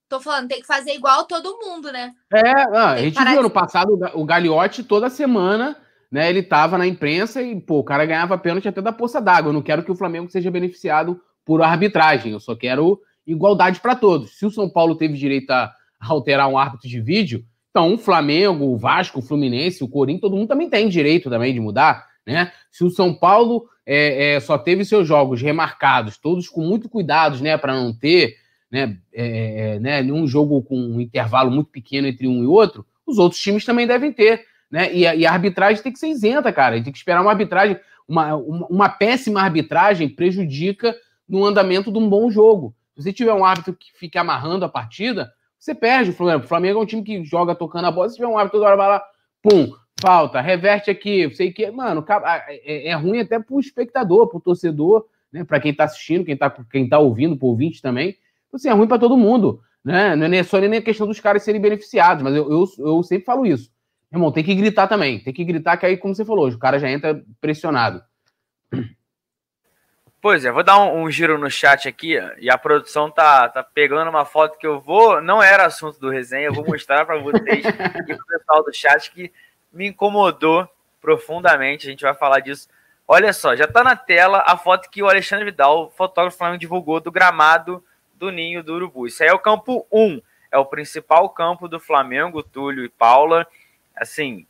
Tô 0.09 0.21
falando, 0.21 0.49
tem 0.49 0.61
que 0.61 0.67
fazer 0.67 0.93
igual 0.93 1.27
todo 1.27 1.59
mundo, 1.59 1.93
né? 1.93 2.15
É, 2.33 2.71
não, 2.71 2.87
a 2.87 2.99
gente 2.99 3.23
viu 3.23 3.41
ano 3.41 3.51
passado 3.51 3.99
o 4.15 4.25
Gagliotti 4.25 4.83
toda 4.83 5.11
semana 5.11 5.77
né, 6.11 6.29
ele 6.31 6.41
estava 6.41 6.79
na 6.79 6.87
imprensa 6.87 7.43
e, 7.43 7.61
pô, 7.61 7.79
o 7.79 7.85
cara 7.85 8.05
ganhava 8.05 8.39
pênalti 8.39 8.69
até 8.69 8.81
da 8.81 8.93
poça 8.93 9.21
d'água. 9.21 9.51
Eu 9.51 9.55
não 9.55 9.63
quero 9.63 9.83
que 9.83 9.91
o 9.91 9.97
Flamengo 9.97 10.31
seja 10.31 10.51
beneficiado 10.51 11.21
por 11.45 11.63
arbitragem, 11.63 12.33
eu 12.33 12.41
só 12.41 12.55
quero 12.55 13.01
igualdade 13.27 13.81
para 13.81 13.95
todos. 13.95 14.39
Se 14.39 14.47
o 14.47 14.51
São 14.51 14.69
Paulo 14.69 14.97
teve 14.97 15.15
direito 15.15 15.51
a 15.51 15.73
alterar 16.01 16.49
um 16.49 16.59
árbitro 16.59 16.89
de 16.89 17.01
vídeo, 17.01 17.45
então 17.71 17.95
o 17.95 17.99
Flamengo, 17.99 18.65
o 18.65 18.77
Vasco, 18.77 19.19
o 19.19 19.23
Fluminense, 19.23 19.85
o 19.85 19.89
Corinthians, 19.89 20.23
todo 20.23 20.37
mundo 20.37 20.49
também 20.49 20.71
tem 20.71 20.89
direito 20.89 21.29
também 21.29 21.53
de 21.53 21.61
mudar, 21.61 22.07
né? 22.27 22.51
Se 22.71 22.85
o 22.85 22.91
São 22.91 23.15
Paulo 23.15 23.69
é, 23.87 24.35
é, 24.35 24.41
só 24.41 24.59
teve 24.59 24.85
seus 24.85 25.07
jogos 25.07 25.41
remarcados, 25.41 26.19
todos 26.19 26.49
com 26.49 26.61
muito 26.61 26.89
cuidados, 26.89 27.41
né, 27.41 27.57
para 27.57 27.75
não 27.75 27.93
ter, 27.93 28.35
né, 28.71 28.99
é, 29.15 29.77
é, 29.77 29.79
né, 29.79 30.03
um 30.13 30.27
jogo 30.27 30.61
com 30.63 30.77
um 30.77 31.01
intervalo 31.01 31.51
muito 31.53 31.71
pequeno 31.71 32.09
entre 32.09 32.27
um 32.27 32.43
e 32.43 32.47
outro, 32.47 32.85
os 33.07 33.19
outros 33.19 33.41
times 33.41 33.65
também 33.65 33.87
devem 33.87 34.13
ter, 34.13 34.45
né? 34.71 34.93
E 34.93 35.07
a, 35.07 35.15
e 35.15 35.27
a 35.27 35.33
arbitragem 35.33 35.83
tem 35.83 35.93
que 35.93 35.99
ser 35.99 36.09
isenta, 36.09 36.53
cara. 36.53 36.81
Tem 36.83 36.93
que 36.93 36.99
esperar 36.99 37.23
uma 37.23 37.31
arbitragem, 37.31 37.79
uma, 38.09 38.35
uma, 38.37 38.67
uma 38.67 38.89
péssima 38.89 39.41
arbitragem 39.41 40.09
prejudica 40.09 40.95
no 41.29 41.45
andamento 41.45 41.91
de 41.91 41.99
um 41.99 42.09
bom 42.09 42.31
jogo. 42.31 42.75
Se 42.95 43.03
você 43.03 43.13
tiver 43.13 43.33
um 43.33 43.45
árbitro 43.45 43.75
que 43.75 43.93
fique 43.99 44.19
amarrando 44.19 44.65
a 44.65 44.69
partida, 44.69 45.33
você 45.59 45.75
perde 45.75 46.11
o 46.11 46.15
Flamengo. 46.15 46.45
O 46.45 46.49
Flamengo 46.49 46.81
é 46.81 46.83
um 46.83 46.87
time 46.87 47.03
que 47.03 47.25
joga 47.25 47.55
tocando 47.55 47.87
a 47.87 47.91
bola. 47.91 48.09
Se 48.09 48.17
tiver 48.17 48.29
um 48.29 48.39
árbitro 48.39 48.59
toda 48.59 48.69
hora 48.69 48.77
vai 48.77 48.89
lá, 48.89 49.05
pum, 49.43 49.73
falta, 50.01 50.41
reverte 50.41 50.91
aqui, 50.91 51.31
sei 51.35 51.53
que. 51.53 51.71
Mano, 51.71 52.05
é, 52.49 52.89
é 52.89 52.95
ruim 52.95 53.21
até 53.21 53.39
pro 53.39 53.61
espectador, 53.61 54.29
pro 54.29 54.41
torcedor, 54.41 55.07
né? 55.33 55.45
Para 55.45 55.61
quem 55.61 55.75
tá 55.75 55.85
assistindo, 55.85 56.25
quem 56.25 56.37
tá, 56.37 56.51
quem 56.71 56.89
tá 56.89 56.99
ouvindo, 56.99 57.37
pro 57.37 57.49
ouvinte 57.49 57.83
também. 57.83 58.17
Então, 58.47 58.57
assim, 58.57 58.69
é 58.69 58.73
ruim 58.73 58.87
para 58.87 58.99
todo 58.99 59.17
mundo. 59.17 59.61
Né? 59.85 60.17
Não 60.17 60.27
é 60.27 60.43
só 60.43 60.59
nem 60.59 60.79
a 60.79 60.83
questão 60.83 61.07
dos 61.07 61.21
caras 61.21 61.45
serem 61.45 61.61
beneficiados, 61.61 62.23
mas 62.23 62.35
eu, 62.35 62.51
eu, 62.51 62.65
eu 62.79 63.03
sempre 63.05 63.25
falo 63.25 63.47
isso. 63.47 63.71
Irmão, 64.17 64.33
tem 64.33 64.43
que 64.43 64.55
gritar 64.55 64.87
também. 64.89 65.21
Tem 65.21 65.33
que 65.33 65.45
gritar, 65.45 65.77
que 65.77 65.87
aí, 65.87 65.97
como 65.97 66.15
você 66.15 66.25
falou, 66.25 66.49
o 66.49 66.59
cara 66.59 66.79
já 66.79 66.89
entra 66.89 67.23
pressionado. 67.41 68.03
Pois 70.21 70.45
é, 70.45 70.51
vou 70.51 70.65
dar 70.65 70.79
um, 70.81 71.03
um, 71.03 71.11
giro 71.11 71.39
no 71.39 71.51
chat 71.51 71.87
aqui 71.87 72.19
e 72.39 72.51
a 72.51 72.59
produção 72.59 73.11
tá, 73.11 73.49
tá 73.49 73.63
pegando 73.63 74.09
uma 74.09 74.25
foto 74.25 74.59
que 74.59 74.67
eu 74.67 74.81
vou. 74.81 75.21
Não 75.21 75.43
era 75.43 75.67
assunto 75.67 76.01
do 76.01 76.11
resenha, 76.11 76.47
eu 76.47 76.53
vou 76.53 76.67
mostrar 76.67 77.05
para 77.05 77.19
vocês 77.19 77.65
e 78.09 78.15
pro 78.15 78.27
pessoal 78.27 78.65
do 78.65 78.75
chat 78.75 79.13
que 79.13 79.31
me 79.73 79.87
incomodou 79.87 80.69
profundamente. 81.01 81.87
A 81.87 81.91
gente 81.91 82.03
vai 82.03 82.15
falar 82.15 82.41
disso. 82.41 82.69
Olha 83.07 83.33
só, 83.33 83.55
já 83.55 83.69
tá 83.69 83.85
na 83.85 83.95
tela 83.95 84.43
a 84.45 84.57
foto 84.57 84.91
que 84.91 85.01
o 85.01 85.09
Alexandre 85.09 85.45
Vidal, 85.45 85.85
o 85.85 85.91
fotógrafo 85.91 86.39
Flamengo, 86.39 86.59
divulgou 86.59 87.01
do 87.01 87.13
gramado 87.13 87.85
do 88.15 88.33
Ninho 88.33 88.65
do 88.65 88.75
Urubu. 88.75 89.07
Isso 89.07 89.23
aí 89.23 89.29
é 89.29 89.33
o 89.33 89.39
campo 89.39 89.87
1, 89.93 90.21
é 90.51 90.59
o 90.59 90.65
principal 90.65 91.29
campo 91.31 91.69
do 91.69 91.79
Flamengo, 91.79 92.43
Túlio 92.43 92.85
e 92.85 92.89
Paula. 92.89 93.47
Assim, 93.97 94.47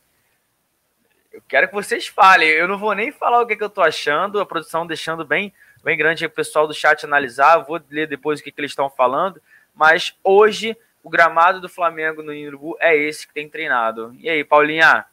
eu 1.31 1.41
quero 1.47 1.67
que 1.67 1.73
vocês 1.73 2.07
falem. 2.07 2.49
Eu 2.49 2.67
não 2.67 2.77
vou 2.77 2.93
nem 2.93 3.11
falar 3.11 3.41
o 3.41 3.47
que, 3.47 3.55
que 3.55 3.63
eu 3.63 3.69
tô 3.69 3.81
achando, 3.81 4.39
a 4.39 4.45
produção 4.45 4.85
deixando 4.85 5.23
bem, 5.23 5.53
bem 5.83 5.97
grande 5.97 6.25
o 6.25 6.29
pessoal 6.29 6.67
do 6.67 6.73
chat 6.73 7.05
analisar. 7.05 7.57
Eu 7.57 7.65
vou 7.65 7.79
ler 7.89 8.07
depois 8.07 8.39
o 8.39 8.43
que, 8.43 8.51
que 8.51 8.59
eles 8.59 8.71
estão 8.71 8.89
falando. 8.89 9.41
Mas 9.73 10.17
hoje, 10.23 10.75
o 11.03 11.09
gramado 11.09 11.61
do 11.61 11.69
Flamengo 11.69 12.21
no 12.21 12.31
Urubu 12.31 12.75
é 12.79 12.95
esse 12.95 13.27
que 13.27 13.33
tem 13.33 13.47
treinado. 13.47 14.15
E 14.19 14.29
aí, 14.29 14.43
Paulinha? 14.43 15.05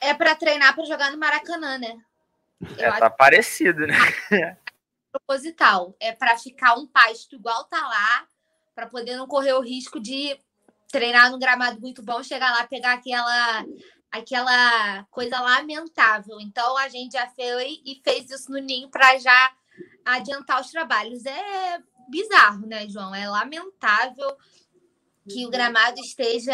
É 0.00 0.12
para 0.12 0.34
treinar 0.34 0.74
para 0.74 0.84
jogar 0.84 1.12
no 1.12 1.18
Maracanã, 1.18 1.78
né? 1.78 1.98
Eu 2.76 2.92
é, 2.92 2.98
tá 2.98 3.08
parecido, 3.08 3.86
né? 3.86 3.94
proposital. 5.12 5.94
É 6.00 6.12
para 6.12 6.36
ficar 6.38 6.74
um 6.74 6.86
pasto 6.86 7.36
igual 7.36 7.64
tá 7.64 7.80
lá, 7.80 8.26
para 8.74 8.86
poder 8.86 9.16
não 9.16 9.26
correr 9.26 9.52
o 9.52 9.60
risco 9.60 10.00
de 10.00 10.38
treinar 10.92 11.32
num 11.32 11.38
gramado 11.38 11.80
muito 11.80 12.02
bom, 12.02 12.22
chegar 12.22 12.52
lá, 12.52 12.66
pegar 12.66 12.92
aquela 12.92 13.64
aquela 14.10 15.04
coisa 15.04 15.40
lamentável. 15.40 16.38
Então 16.38 16.76
a 16.76 16.88
gente 16.88 17.12
já 17.12 17.26
foi 17.30 17.80
e 17.84 18.00
fez 18.04 18.30
isso 18.30 18.52
no 18.52 18.58
ninho 18.58 18.90
para 18.90 19.18
já 19.18 19.52
adiantar 20.04 20.60
os 20.60 20.70
trabalhos. 20.70 21.24
É 21.24 21.82
bizarro, 22.08 22.66
né, 22.66 22.86
João? 22.88 23.14
É 23.14 23.28
lamentável 23.28 24.36
que 25.26 25.46
o 25.46 25.50
gramado 25.50 25.98
esteja 26.00 26.52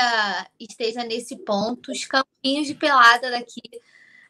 esteja 0.58 1.02
nesse 1.02 1.36
ponto. 1.44 1.90
Os 1.90 2.04
campinhos 2.04 2.68
de 2.68 2.74
pelada 2.76 3.30
daqui 3.32 3.60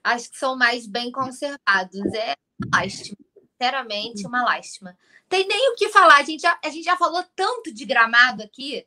acho 0.03 0.31
que 0.31 0.39
são 0.39 0.57
mais 0.57 0.87
bem 0.87 1.13
conservados. 1.13 2.15
É 2.15 2.35
lástima, 2.75 3.19
sinceramente, 3.53 4.27
uma 4.27 4.43
lástima. 4.43 4.97
Tem 5.29 5.47
nem 5.47 5.71
o 5.71 5.75
que 5.75 5.91
falar. 5.91 6.17
A 6.17 6.23
gente 6.23 6.41
já, 6.41 6.59
a 6.65 6.71
gente 6.71 6.85
já 6.85 6.97
falou 6.97 7.23
tanto 7.37 7.75
de 7.75 7.85
gramado 7.85 8.43
aqui 8.43 8.87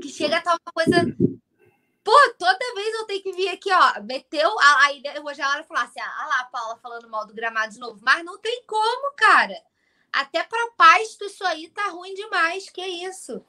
que 0.00 0.08
chega 0.08 0.36
a 0.36 0.38
estar 0.38 0.52
uma 0.52 0.72
coisa 0.72 1.16
Pô, 2.06 2.12
toda 2.38 2.74
vez 2.76 2.94
eu 2.94 3.04
tenho 3.04 3.20
que 3.20 3.32
vir 3.32 3.48
aqui, 3.48 3.68
ó. 3.72 4.00
Meteu. 4.00 4.48
Aí 4.84 5.02
hoje 5.24 5.42
a 5.42 5.50
hora 5.50 5.64
falar 5.64 5.82
assim: 5.82 5.98
ah 5.98 6.26
lá, 6.28 6.40
a 6.42 6.44
Paula 6.44 6.76
falando 6.76 7.10
mal 7.10 7.26
do 7.26 7.34
gramado 7.34 7.72
de 7.72 7.80
novo. 7.80 7.98
Mas 8.00 8.24
não 8.24 8.38
tem 8.38 8.62
como, 8.64 9.12
cara. 9.16 9.56
Até 10.12 10.44
para 10.44 10.70
pasto 10.76 11.24
isso 11.24 11.44
aí 11.44 11.68
tá 11.70 11.88
ruim 11.88 12.14
demais. 12.14 12.70
Que 12.70 12.80
isso? 12.80 13.44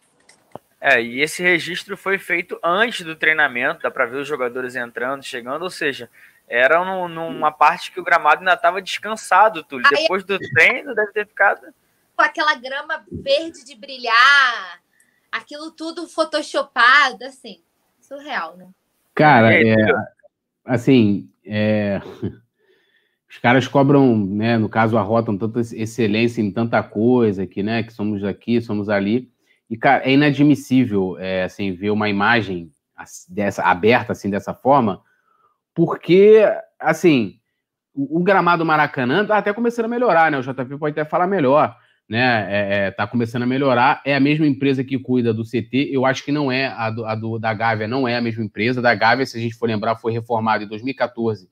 É, 0.82 1.00
e 1.00 1.22
esse 1.22 1.44
registro 1.44 1.96
foi 1.96 2.18
feito 2.18 2.60
antes 2.64 3.06
do 3.06 3.16
treinamento, 3.16 3.84
dá 3.84 3.92
para 3.92 4.08
ver 4.08 4.18
os 4.18 4.28
jogadores 4.28 4.76
entrando, 4.76 5.24
chegando, 5.24 5.62
ou 5.62 5.70
seja, 5.70 6.10
era 6.48 6.84
num, 6.84 7.08
numa 7.08 7.52
parte 7.52 7.92
que 7.92 8.00
o 8.00 8.04
gramado 8.04 8.40
ainda 8.40 8.54
estava 8.54 8.82
descansado, 8.82 9.64
Túlio. 9.64 9.88
Depois 9.88 10.24
do 10.24 10.40
treino, 10.40 10.96
deve 10.96 11.12
ter 11.12 11.28
ficado. 11.28 11.62
Com 12.16 12.24
aquela 12.24 12.56
grama 12.56 13.06
verde 13.12 13.64
de 13.64 13.76
brilhar, 13.76 14.82
aquilo 15.32 15.72
tudo 15.72 16.08
photoshopado, 16.08 17.24
assim 17.24 17.62
surreal, 18.08 18.56
né? 18.56 18.68
Cara, 19.14 19.54
é, 19.54 19.76
assim, 20.64 21.30
é, 21.46 22.00
os 23.30 23.38
caras 23.40 23.68
cobram, 23.68 24.18
né, 24.18 24.58
no 24.58 24.70
caso, 24.70 24.98
arrotam 24.98 25.38
tanta 25.38 25.60
excelência 25.60 26.42
em 26.42 26.52
tanta 26.52 26.82
coisa 26.82 27.46
que, 27.46 27.62
né, 27.62 27.84
que 27.84 27.92
somos 27.92 28.24
aqui, 28.24 28.62
somos 28.62 28.88
ali. 28.88 29.30
E, 29.70 29.76
cara, 29.76 30.06
é 30.06 30.14
inadmissível, 30.14 31.18
é, 31.20 31.44
assim, 31.44 31.74
ver 31.74 31.90
uma 31.90 32.08
imagem 32.08 32.72
dessa, 33.28 33.64
aberta, 33.64 34.14
assim, 34.14 34.30
dessa 34.30 34.54
forma, 34.54 35.02
porque, 35.76 36.42
assim, 36.80 37.40
o, 37.94 38.20
o 38.20 38.24
gramado 38.24 38.66
Maracanã 38.66 39.26
tá 39.26 39.38
até 39.38 39.52
começando 39.52 39.86
a 39.86 39.90
melhorar, 39.90 40.32
né? 40.32 40.38
O 40.38 40.42
JP 40.42 40.78
pode 40.78 40.98
até 40.98 41.08
falar 41.08 41.28
melhor 41.28 41.76
né? 42.10 42.48
É, 42.50 42.88
é, 42.88 42.92
tá 42.92 43.06
começando 43.06 43.44
a 43.44 43.48
melhorar. 43.48 44.02
É 44.06 44.16
a 44.16 44.20
mesma 44.20 44.48
empresa 44.48 44.84
que 44.84 44.98
cuida 44.98 45.34
do 45.34 45.44
CT. 45.44 45.90
Eu 45.92 46.06
acho 46.06 46.24
que 46.24 46.32
não 46.32 46.52
é 46.52 46.68
a, 46.68 46.90
do, 46.90 47.06
a 47.06 47.16
do, 47.16 47.38
da 47.38 47.54
Gávea, 47.54 47.88
não 47.88 48.08
é 48.08 48.16
a 48.16 48.22
mesma 48.22 48.44
empresa. 48.44 48.82
Da 48.82 48.96
Gávea, 48.96 49.26
se 49.26 49.38
a 49.38 49.42
gente 49.42 49.56
for 49.56 49.68
lembrar, 49.68 49.96
foi 49.96 50.14
reformada 50.14 50.64
em 50.64 50.68
2014 50.68 51.50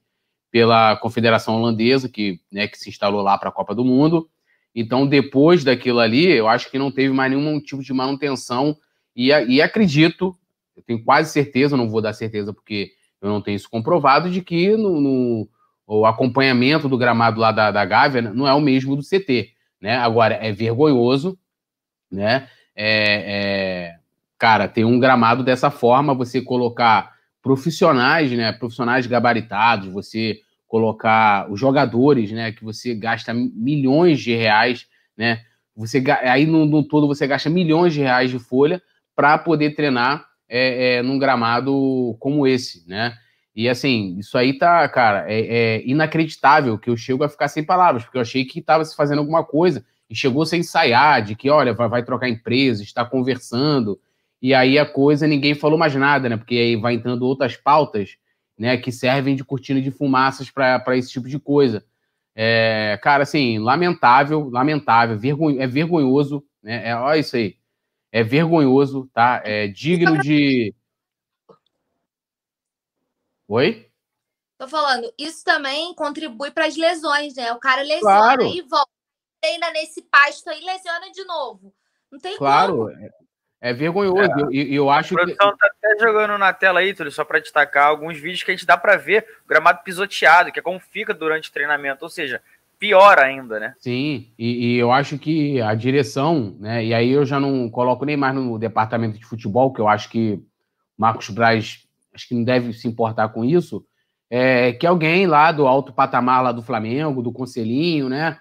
pela 0.52 0.96
Confederação 0.98 1.56
Holandesa, 1.56 2.08
que, 2.08 2.40
né, 2.50 2.68
que 2.68 2.78
se 2.78 2.90
instalou 2.90 3.22
lá 3.22 3.38
para 3.38 3.50
a 3.50 3.52
Copa 3.52 3.76
do 3.76 3.84
Mundo. 3.84 4.30
Então, 4.74 5.06
depois 5.06 5.64
daquilo 5.64 6.00
ali, 6.00 6.32
eu 6.32 6.48
acho 6.48 6.72
que 6.72 6.80
não 6.80 6.92
teve 6.92 7.14
mais 7.14 7.32
nenhum 7.32 7.60
tipo 7.60 7.84
de 7.84 7.94
manutenção. 7.94 8.78
E, 9.16 9.28
e 9.28 9.62
acredito, 9.62 10.36
eu 10.76 10.84
tenho 10.84 11.04
quase 11.04 11.32
certeza, 11.32 11.76
não 11.76 11.90
vou 11.90 12.02
dar 12.02 12.14
certeza 12.14 12.54
porque 12.54 12.92
eu 13.22 13.30
não 13.30 13.42
tenho 13.42 13.56
isso 13.56 13.70
comprovado, 13.70 14.30
de 14.30 14.42
que 14.42 14.76
no, 14.78 15.02
no 15.02 15.50
o 15.88 16.06
acompanhamento 16.06 16.90
do 16.90 16.98
gramado 16.98 17.40
lá 17.40 17.52
da, 17.52 17.70
da 17.70 17.86
Gávea 17.86 18.22
não 18.22 18.48
é 18.48 18.54
o 18.54 18.62
mesmo 18.62 18.96
do 18.96 19.04
CT. 19.04 19.55
Né? 19.86 19.98
Agora, 19.98 20.34
é 20.42 20.52
vergonhoso, 20.52 21.38
né? 22.12 22.48
É, 22.76 23.92
é, 23.92 23.96
cara, 24.36 24.68
ter 24.68 24.84
um 24.84 25.00
gramado 25.00 25.44
dessa 25.44 25.70
forma, 25.70 26.16
você 26.16 26.42
colocar 26.42 27.14
profissionais, 27.40 28.32
né? 28.32 28.52
Profissionais 28.52 29.06
gabaritados, 29.06 29.88
você 29.90 30.40
colocar 30.68 31.52
os 31.52 31.60
jogadores, 31.60 32.32
né? 32.32 32.52
Que 32.52 32.64
você 32.64 32.96
gasta 32.96 33.32
milhões 33.32 34.20
de 34.22 34.34
reais, 34.36 34.88
né? 35.16 35.44
Você, 35.78 36.04
aí 36.24 36.48
no, 36.48 36.66
no 36.66 36.82
todo 36.82 37.06
você 37.06 37.28
gasta 37.28 37.48
milhões 37.48 37.94
de 37.94 38.02
reais 38.02 38.32
de 38.32 38.40
folha 38.40 38.82
para 39.16 39.38
poder 39.38 39.76
treinar 39.76 40.26
é, 40.50 40.96
é, 40.96 41.04
num 41.04 41.20
gramado 41.20 42.18
como 42.20 42.48
esse, 42.48 42.90
né? 42.90 43.16
E 43.56 43.70
assim, 43.70 44.18
isso 44.20 44.38
aí 44.38 44.58
tá, 44.58 44.88
cara, 44.90 45.26
é, 45.32 45.78
é, 45.78 45.88
inacreditável 45.88 46.78
que 46.78 46.90
eu 46.90 46.98
chego 46.98 47.24
a 47.24 47.30
ficar 47.30 47.48
sem 47.48 47.64
palavras, 47.64 48.04
porque 48.04 48.18
eu 48.18 48.22
achei 48.22 48.44
que 48.44 48.60
estava 48.60 48.84
se 48.84 48.96
fazendo 48.96 49.20
alguma 49.20 49.46
coisa 49.46 49.86
e 50.10 50.16
chegou 50.16 50.46
sem 50.46 50.60
ensaiar, 50.60 51.24
de 51.24 51.36
que, 51.36 51.50
olha, 51.50 51.74
vai, 51.74 51.88
vai 51.88 52.04
trocar 52.04 52.28
empresa, 52.28 52.84
está 52.84 53.06
conversando, 53.06 54.00
e 54.42 54.54
aí 54.54 54.78
a 54.78 54.86
coisa, 54.86 55.26
ninguém 55.26 55.56
falou 55.56 55.80
mais 55.80 55.96
nada, 55.96 56.28
né? 56.30 56.38
Porque 56.38 56.56
aí 56.56 56.76
vai 56.76 56.94
entrando 56.96 57.24
outras 57.24 57.56
pautas, 57.56 58.18
né, 58.58 58.78
que 58.78 58.92
servem 58.92 59.36
de 59.36 59.44
cortina 59.44 59.82
de 59.82 59.92
fumaças 59.92 60.50
para 60.52 60.98
esse 60.98 61.12
tipo 61.12 61.28
de 61.28 61.40
coisa. 61.40 61.84
É, 62.36 63.00
cara, 63.02 63.24
assim, 63.24 63.58
lamentável, 63.60 64.50
lamentável, 64.50 65.18
vergonho, 65.18 65.62
é 65.62 65.68
vergonhoso, 65.68 66.44
né? 66.62 66.90
É, 66.90 66.96
olha 66.96 67.20
isso 67.20 67.36
aí. 67.38 67.56
É 68.12 68.24
vergonhoso, 68.24 69.10
tá? 69.14 69.42
É 69.46 69.68
digno 69.68 70.18
de 70.22 70.74
Oi? 73.48 73.88
Tô 74.58 74.68
falando, 74.68 75.12
isso 75.18 75.44
também 75.44 75.94
contribui 75.94 76.50
para 76.52 76.66
as 76.66 76.78
lesões, 76.78 77.36
né? 77.36 77.52
O 77.52 77.60
cara 77.60 77.82
lesiona 77.82 78.02
claro. 78.02 78.44
e 78.44 78.62
volta, 78.62 78.90
treina 79.42 79.72
nesse 79.72 80.02
pasto 80.04 80.50
aí, 80.50 80.64
lesiona 80.64 81.12
de 81.12 81.24
novo. 81.26 81.74
Não 82.12 82.20
tem 82.20 82.38
claro. 82.38 82.78
como. 82.78 82.92
É 83.62 83.74
vergonhoso. 83.74 84.22
É. 84.22 84.44
Eu, 84.52 84.68
eu 84.68 84.90
acho 84.90 85.14
a 85.14 85.18
produção 85.18 85.52
que... 85.52 85.58
tá 85.58 85.68
até 85.68 86.00
jogando 86.00 86.38
na 86.38 86.54
tela 86.54 86.80
aí, 86.80 86.94
Túlio, 86.94 87.12
só 87.12 87.26
para 87.26 87.40
destacar 87.40 87.88
alguns 87.88 88.18
vídeos 88.18 88.44
que 88.44 88.52
a 88.52 88.54
gente 88.54 88.66
dá 88.66 88.78
para 88.78 88.96
ver 88.96 89.26
o 89.44 89.48
gramado 89.48 89.84
pisoteado, 89.84 90.52
que 90.52 90.60
é 90.60 90.62
como 90.62 90.80
fica 90.80 91.14
durante 91.14 91.50
o 91.50 91.54
treinamento. 91.54 92.04
Ou 92.04 92.10
seja, 92.10 92.42
pior 92.78 93.20
ainda, 93.20 93.60
né? 93.60 93.76
Sim, 93.80 94.32
e, 94.38 94.76
e, 94.76 94.78
eu 94.78 94.92
acho 94.92 95.18
que 95.18 95.60
a 95.62 95.74
direção, 95.74 96.56
né? 96.60 96.86
E 96.86 96.94
aí 96.94 97.12
eu 97.12 97.26
já 97.26 97.40
não 97.40 97.70
coloco 97.70 98.06
nem 98.06 98.16
mais 98.16 98.36
no 98.36 98.58
departamento 98.60 99.18
de 99.18 99.26
futebol, 99.26 99.74
que 99.74 99.82
eu 99.82 99.88
acho 99.88 100.10
que 100.10 100.40
Marcos 100.98 101.30
Braz 101.30 101.85
acho 102.16 102.28
que 102.28 102.34
não 102.34 102.44
deve 102.44 102.74
se 102.74 102.88
importar 102.88 103.30
com 103.30 103.44
isso. 103.44 103.86
É, 104.30 104.74
que 104.74 104.88
alguém 104.88 105.28
lá 105.28 105.52
do 105.52 105.68
alto 105.68 105.94
patamar 105.94 106.42
lá 106.42 106.52
do 106.52 106.64
Flamengo, 106.64 107.22
do 107.22 107.32
Conselhinho, 107.32 108.10
né? 108.10 108.40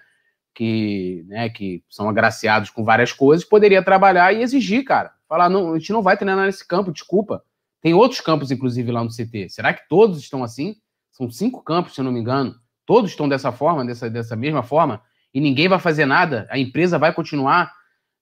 Que, 0.53 1.25
né, 1.27 1.49
que 1.49 1.83
são 1.89 2.07
agraciados 2.07 2.69
com 2.69 2.83
várias 2.83 3.11
coisas, 3.11 3.45
poderia 3.45 3.83
trabalhar 3.83 4.33
e 4.33 4.41
exigir, 4.41 4.85
cara. 4.85 5.11
Falar, 5.27 5.49
não, 5.49 5.73
a 5.73 5.77
gente 5.77 5.91
não 5.91 6.01
vai 6.01 6.15
treinar 6.15 6.45
nesse 6.45 6.65
campo, 6.65 6.93
desculpa. 6.93 7.43
Tem 7.81 7.93
outros 7.93 8.21
campos, 8.21 8.51
inclusive, 8.51 8.91
lá 8.91 9.03
no 9.03 9.09
CT. 9.09 9.49
Será 9.49 9.73
que 9.73 9.87
todos 9.89 10.17
estão 10.17 10.43
assim? 10.43 10.77
São 11.11 11.29
cinco 11.29 11.61
campos, 11.61 11.93
se 11.93 12.01
eu 12.01 12.05
não 12.05 12.11
me 12.11 12.19
engano. 12.19 12.55
Todos 12.85 13.11
estão 13.11 13.27
dessa 13.27 13.51
forma, 13.51 13.85
dessa, 13.85 14.09
dessa 14.09 14.35
mesma 14.35 14.63
forma, 14.63 15.01
e 15.33 15.41
ninguém 15.41 15.67
vai 15.67 15.79
fazer 15.79 16.05
nada, 16.05 16.47
a 16.49 16.57
empresa 16.57 16.97
vai 16.97 17.13
continuar, 17.13 17.73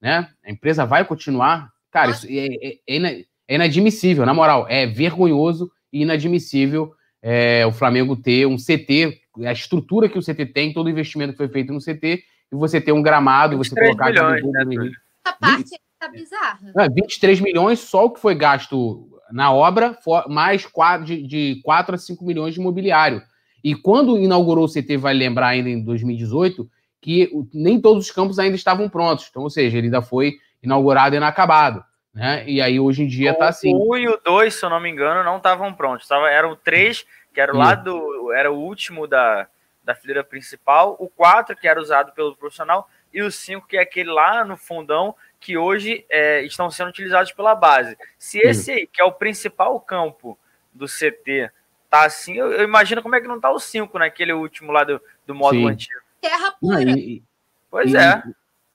né? 0.01 0.27
A 0.43 0.51
empresa 0.51 0.85
vai 0.85 1.05
continuar. 1.05 1.71
Cara, 1.91 2.09
isso 2.11 2.25
é, 2.27 2.47
é, 2.47 2.79
é, 2.87 3.25
é 3.47 3.55
inadmissível, 3.55 4.25
na 4.25 4.33
moral, 4.33 4.65
é 4.69 4.85
vergonhoso 4.85 5.71
e 5.91 6.01
inadmissível 6.01 6.93
é, 7.21 7.65
o 7.65 7.71
Flamengo 7.71 8.15
ter 8.15 8.45
um 8.45 8.57
CT, 8.57 9.21
a 9.45 9.51
estrutura 9.51 10.09
que 10.09 10.17
o 10.17 10.21
CT 10.21 10.47
tem, 10.47 10.73
todo 10.73 10.87
o 10.87 10.89
investimento 10.89 11.31
que 11.31 11.37
foi 11.37 11.47
feito 11.47 11.71
no 11.71 11.79
CT, 11.79 12.23
e 12.51 12.55
você 12.55 12.81
ter 12.81 12.91
um 12.91 13.01
gramado, 13.01 13.57
você 13.57 13.73
colocar 13.73 14.11
milhões, 14.11 14.43
né, 14.43 14.91
Essa 15.25 15.37
parte 15.39 15.79
tá 15.97 16.09
bizarra. 16.09 16.59
É, 16.77 16.89
23 16.89 17.39
milhões 17.39 17.79
só 17.79 18.05
o 18.05 18.11
que 18.11 18.19
foi 18.19 18.35
gasto 18.35 19.09
na 19.31 19.51
obra, 19.51 19.97
mais 20.27 20.65
4, 20.65 21.05
de, 21.05 21.23
de 21.23 21.61
4 21.63 21.95
a 21.95 21.97
5 21.97 22.23
milhões 22.25 22.53
de 22.53 22.59
imobiliário. 22.59 23.21
E 23.63 23.73
quando 23.73 24.17
inaugurou 24.17 24.65
o 24.65 24.69
CT, 24.69 24.97
vai 24.97 25.13
lembrar 25.13 25.47
ainda 25.47 25.69
em 25.69 25.81
2018, 25.81 26.69
que 27.01 27.31
nem 27.53 27.79
todos 27.79 28.05
os 28.05 28.11
campos 28.11 28.37
ainda 28.37 28.55
estavam 28.55 28.89
prontos. 28.89 29.27
Então, 29.29 29.43
ou 29.43 29.49
seja, 29.49 29.77
ele 29.77 29.87
ainda 29.87 30.01
foi 30.01 30.35
inaugurado 30.61 31.15
e 31.15 31.17
inacabado. 31.17 31.83
Né? 32.13 32.47
E 32.47 32.61
aí 32.61 32.79
hoje 32.79 33.03
em 33.03 33.07
dia 33.07 33.31
está 33.31 33.47
assim. 33.47 33.73
O 33.73 33.95
1 33.95 33.97
e 33.97 34.07
o 34.09 34.17
2, 34.23 34.53
se 34.53 34.63
eu 34.63 34.69
não 34.69 34.79
me 34.79 34.89
engano, 34.89 35.23
não 35.23 35.37
estavam 35.37 35.73
prontos. 35.73 36.07
Tava, 36.07 36.29
eram 36.29 36.51
o 36.51 36.55
3, 36.55 37.05
que 37.33 37.41
era 37.41 37.53
o 37.53 37.57
lado, 37.57 38.31
era 38.33 38.51
o 38.51 38.59
último 38.59 39.07
da, 39.07 39.47
da 39.83 39.95
fileira 39.95 40.23
principal, 40.23 40.95
o 40.99 41.09
4, 41.09 41.55
que 41.55 41.67
era 41.67 41.81
usado 41.81 42.13
pelo 42.13 42.35
profissional, 42.35 42.87
e 43.11 43.21
o 43.21 43.31
5, 43.31 43.67
que 43.67 43.77
é 43.77 43.81
aquele 43.81 44.11
lá 44.11 44.45
no 44.45 44.55
fundão, 44.55 45.15
que 45.39 45.57
hoje 45.57 46.05
é, 46.09 46.41
estão 46.43 46.69
sendo 46.69 46.89
utilizados 46.89 47.31
pela 47.31 47.55
base. 47.55 47.97
Se 48.17 48.39
esse 48.39 48.71
aí, 48.71 48.87
que 48.87 49.01
é 49.01 49.03
o 49.03 49.11
principal 49.11 49.79
campo 49.79 50.37
do 50.71 50.85
CT, 50.85 51.51
tá 51.89 52.05
assim, 52.05 52.37
eu, 52.37 52.51
eu, 52.51 52.63
imagino 52.63 53.01
como 53.01 53.15
é 53.15 53.21
que 53.21 53.27
não 53.27 53.39
tá 53.39 53.51
o 53.51 53.59
5 53.59 53.99
naquele 53.99 54.33
último 54.33 54.71
lá 54.71 54.83
do, 54.83 55.01
do 55.27 55.35
modo 55.35 55.57
Sim. 55.57 55.67
antigo. 55.67 55.99
Terra 56.21 56.51
pura. 56.51 56.81
e, 56.81 57.21
pois 57.69 57.91
e, 57.91 57.97
é. 57.97 58.23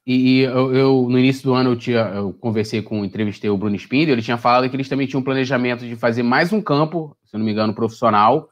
E, 0.08 0.38
e 0.38 0.40
eu, 0.40 0.74
eu, 0.74 1.06
no 1.06 1.18
início 1.18 1.42
do 1.44 1.52
ano, 1.52 1.72
eu, 1.72 1.76
tinha, 1.76 1.98
eu 1.98 2.32
conversei 2.32 2.80
com, 2.80 3.04
entrevistei 3.04 3.50
o 3.50 3.58
Bruno 3.58 3.76
Spindel, 3.76 4.14
ele 4.14 4.22
tinha 4.22 4.38
falado 4.38 4.66
que 4.70 4.74
eles 4.74 4.88
também 4.88 5.06
tinham 5.06 5.20
um 5.20 5.24
planejamento 5.24 5.86
de 5.86 5.96
fazer 5.96 6.22
mais 6.22 6.50
um 6.50 6.62
campo, 6.62 7.14
se 7.26 7.36
não 7.36 7.44
me 7.44 7.52
engano, 7.52 7.74
profissional, 7.74 8.48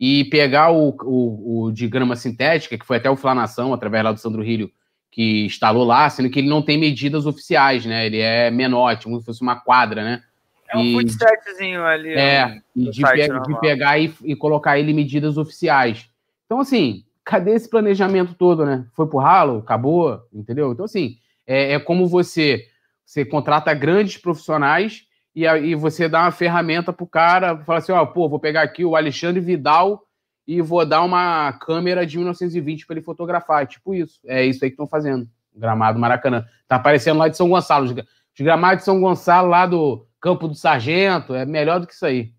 e 0.00 0.24
pegar 0.24 0.70
o, 0.70 0.96
o, 1.02 1.64
o 1.66 1.72
de 1.72 1.86
grama 1.88 2.16
sintética, 2.16 2.78
que 2.78 2.86
foi 2.86 2.96
até 2.96 3.10
o 3.10 3.16
Flanação, 3.16 3.74
através 3.74 4.02
lá 4.02 4.12
do 4.12 4.18
Sandro 4.18 4.42
Rilho, 4.42 4.72
que 5.10 5.44
instalou 5.44 5.84
lá, 5.84 6.08
sendo 6.08 6.30
que 6.30 6.38
ele 6.38 6.48
não 6.48 6.62
tem 6.62 6.78
medidas 6.78 7.26
oficiais, 7.26 7.84
né? 7.84 8.06
Ele 8.06 8.20
é 8.20 8.50
menor, 8.50 8.98
como 9.02 9.20
se 9.20 9.26
fosse 9.26 9.42
uma 9.42 9.56
quadra, 9.56 10.02
né? 10.02 10.22
É 10.70 10.78
um 10.78 10.92
footsetzinho 10.92 11.84
ali. 11.84 12.14
É, 12.14 12.62
e 12.74 12.90
de, 12.90 13.02
pe 13.02 13.28
de, 13.28 13.60
pegar 13.60 13.98
e, 13.98 14.12
e, 14.24 14.34
colocar 14.34 14.78
ele 14.78 14.94
medidas 14.94 15.36
oficiais. 15.36 16.08
Então, 16.46 16.60
assim, 16.60 17.04
cadê 17.24 17.52
esse 17.52 17.68
planejamento 17.68 18.34
todo, 18.34 18.66
né? 18.66 18.86
Foi 18.92 19.06
pro 19.06 19.18
ralo, 19.18 19.58
acabou, 19.58 20.20
entendeu? 20.32 20.72
Então, 20.72 20.84
assim, 20.84 21.16
é, 21.46 21.72
é 21.72 21.80
como 21.80 22.06
você, 22.06 22.66
você 23.04 23.24
contrata 23.24 23.72
grandes 23.72 24.18
profissionais 24.18 25.06
e 25.34 25.46
aí 25.46 25.74
você 25.74 26.08
dá 26.08 26.22
uma 26.22 26.30
ferramenta 26.30 26.92
pro 26.92 27.06
cara, 27.06 27.58
fala 27.64 27.78
assim, 27.78 27.92
ó, 27.92 28.04
pô, 28.04 28.28
vou 28.28 28.38
pegar 28.38 28.62
aqui 28.62 28.84
o 28.84 28.94
Alexandre 28.94 29.40
Vidal 29.40 30.04
e 30.46 30.60
vou 30.60 30.84
dar 30.84 31.02
uma 31.02 31.52
câmera 31.54 32.06
de 32.06 32.18
1920 32.18 32.86
para 32.86 32.96
ele 32.96 33.04
fotografar. 33.04 33.66
Tipo 33.66 33.94
isso. 33.94 34.20
É 34.26 34.44
isso 34.44 34.62
aí 34.62 34.70
que 34.70 34.74
estão 34.74 34.86
fazendo. 34.86 35.26
Gramado 35.54 35.98
Maracanã. 35.98 36.44
Tá 36.68 36.76
aparecendo 36.76 37.18
lá 37.18 37.28
de 37.28 37.36
São 37.36 37.48
Gonçalo. 37.48 37.86
Os 37.86 37.94
gramados 38.40 38.78
de 38.78 38.84
São 38.84 39.00
Gonçalo 39.00 39.48
lá 39.48 39.66
do 39.66 40.06
Campo 40.20 40.46
do 40.46 40.54
Sargento, 40.54 41.34
é 41.34 41.46
melhor 41.46 41.80
do 41.80 41.86
que 41.86 41.94
isso 41.94 42.04
aí. 42.04 42.32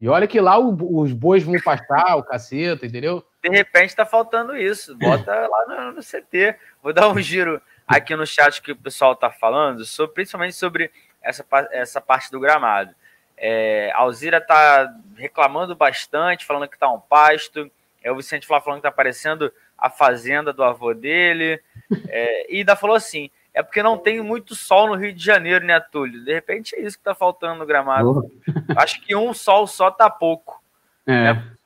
E 0.00 0.08
olha 0.08 0.26
que 0.26 0.40
lá 0.40 0.58
os 0.58 1.12
bois 1.12 1.42
vão 1.42 1.54
pastar, 1.64 2.16
o 2.16 2.22
caceta, 2.22 2.86
entendeu? 2.86 3.24
De 3.48 3.56
repente 3.56 3.94
tá 3.94 4.04
faltando 4.04 4.56
isso. 4.56 4.96
Bota 4.96 5.32
lá 5.46 5.66
no, 5.68 5.92
no, 5.92 6.02
CT. 6.02 6.56
Vou 6.82 6.92
dar 6.92 7.08
um 7.08 7.20
giro 7.20 7.60
aqui 7.86 8.16
no 8.16 8.26
chat 8.26 8.60
que 8.60 8.72
o 8.72 8.76
pessoal 8.76 9.14
tá 9.14 9.30
falando, 9.30 9.84
sobre, 9.84 10.14
principalmente 10.14 10.56
sobre 10.56 10.90
essa, 11.22 11.44
essa 11.70 12.00
parte 12.00 12.30
do 12.30 12.40
gramado. 12.40 12.94
É, 13.36 13.92
a 13.94 14.00
Alzira 14.00 14.40
tá 14.40 14.92
reclamando 15.16 15.76
bastante, 15.76 16.44
falando 16.44 16.68
que 16.68 16.78
tá 16.78 16.90
um 16.90 17.00
pasto. 17.00 17.70
É, 18.02 18.10
o 18.10 18.16
Vicente 18.16 18.46
Flá 18.46 18.60
falando 18.60 18.80
que 18.80 18.88
tá 18.88 18.92
parecendo 18.92 19.52
a 19.78 19.90
fazenda 19.90 20.52
do 20.52 20.64
avô 20.64 20.94
dele. 20.94 21.60
É, 22.08 22.52
e 22.52 22.58
ainda 22.58 22.74
falou 22.74 22.96
assim: 22.96 23.30
é 23.54 23.62
porque 23.62 23.82
não 23.82 23.96
tem 23.96 24.20
muito 24.20 24.54
sol 24.54 24.88
no 24.88 24.94
Rio 24.94 25.12
de 25.12 25.24
Janeiro, 25.24 25.64
né, 25.64 25.78
Túlio? 25.80 26.24
De 26.24 26.32
repente 26.32 26.74
é 26.74 26.80
isso 26.80 26.98
que 26.98 27.04
tá 27.04 27.14
faltando 27.14 27.60
no 27.60 27.66
gramado. 27.66 28.30
Acho 28.76 29.00
que 29.00 29.14
um 29.14 29.32
sol 29.32 29.66
só 29.66 29.90
tá 29.90 30.10
pouco. 30.10 30.62
É. 31.06 31.32
Né? 31.32 31.56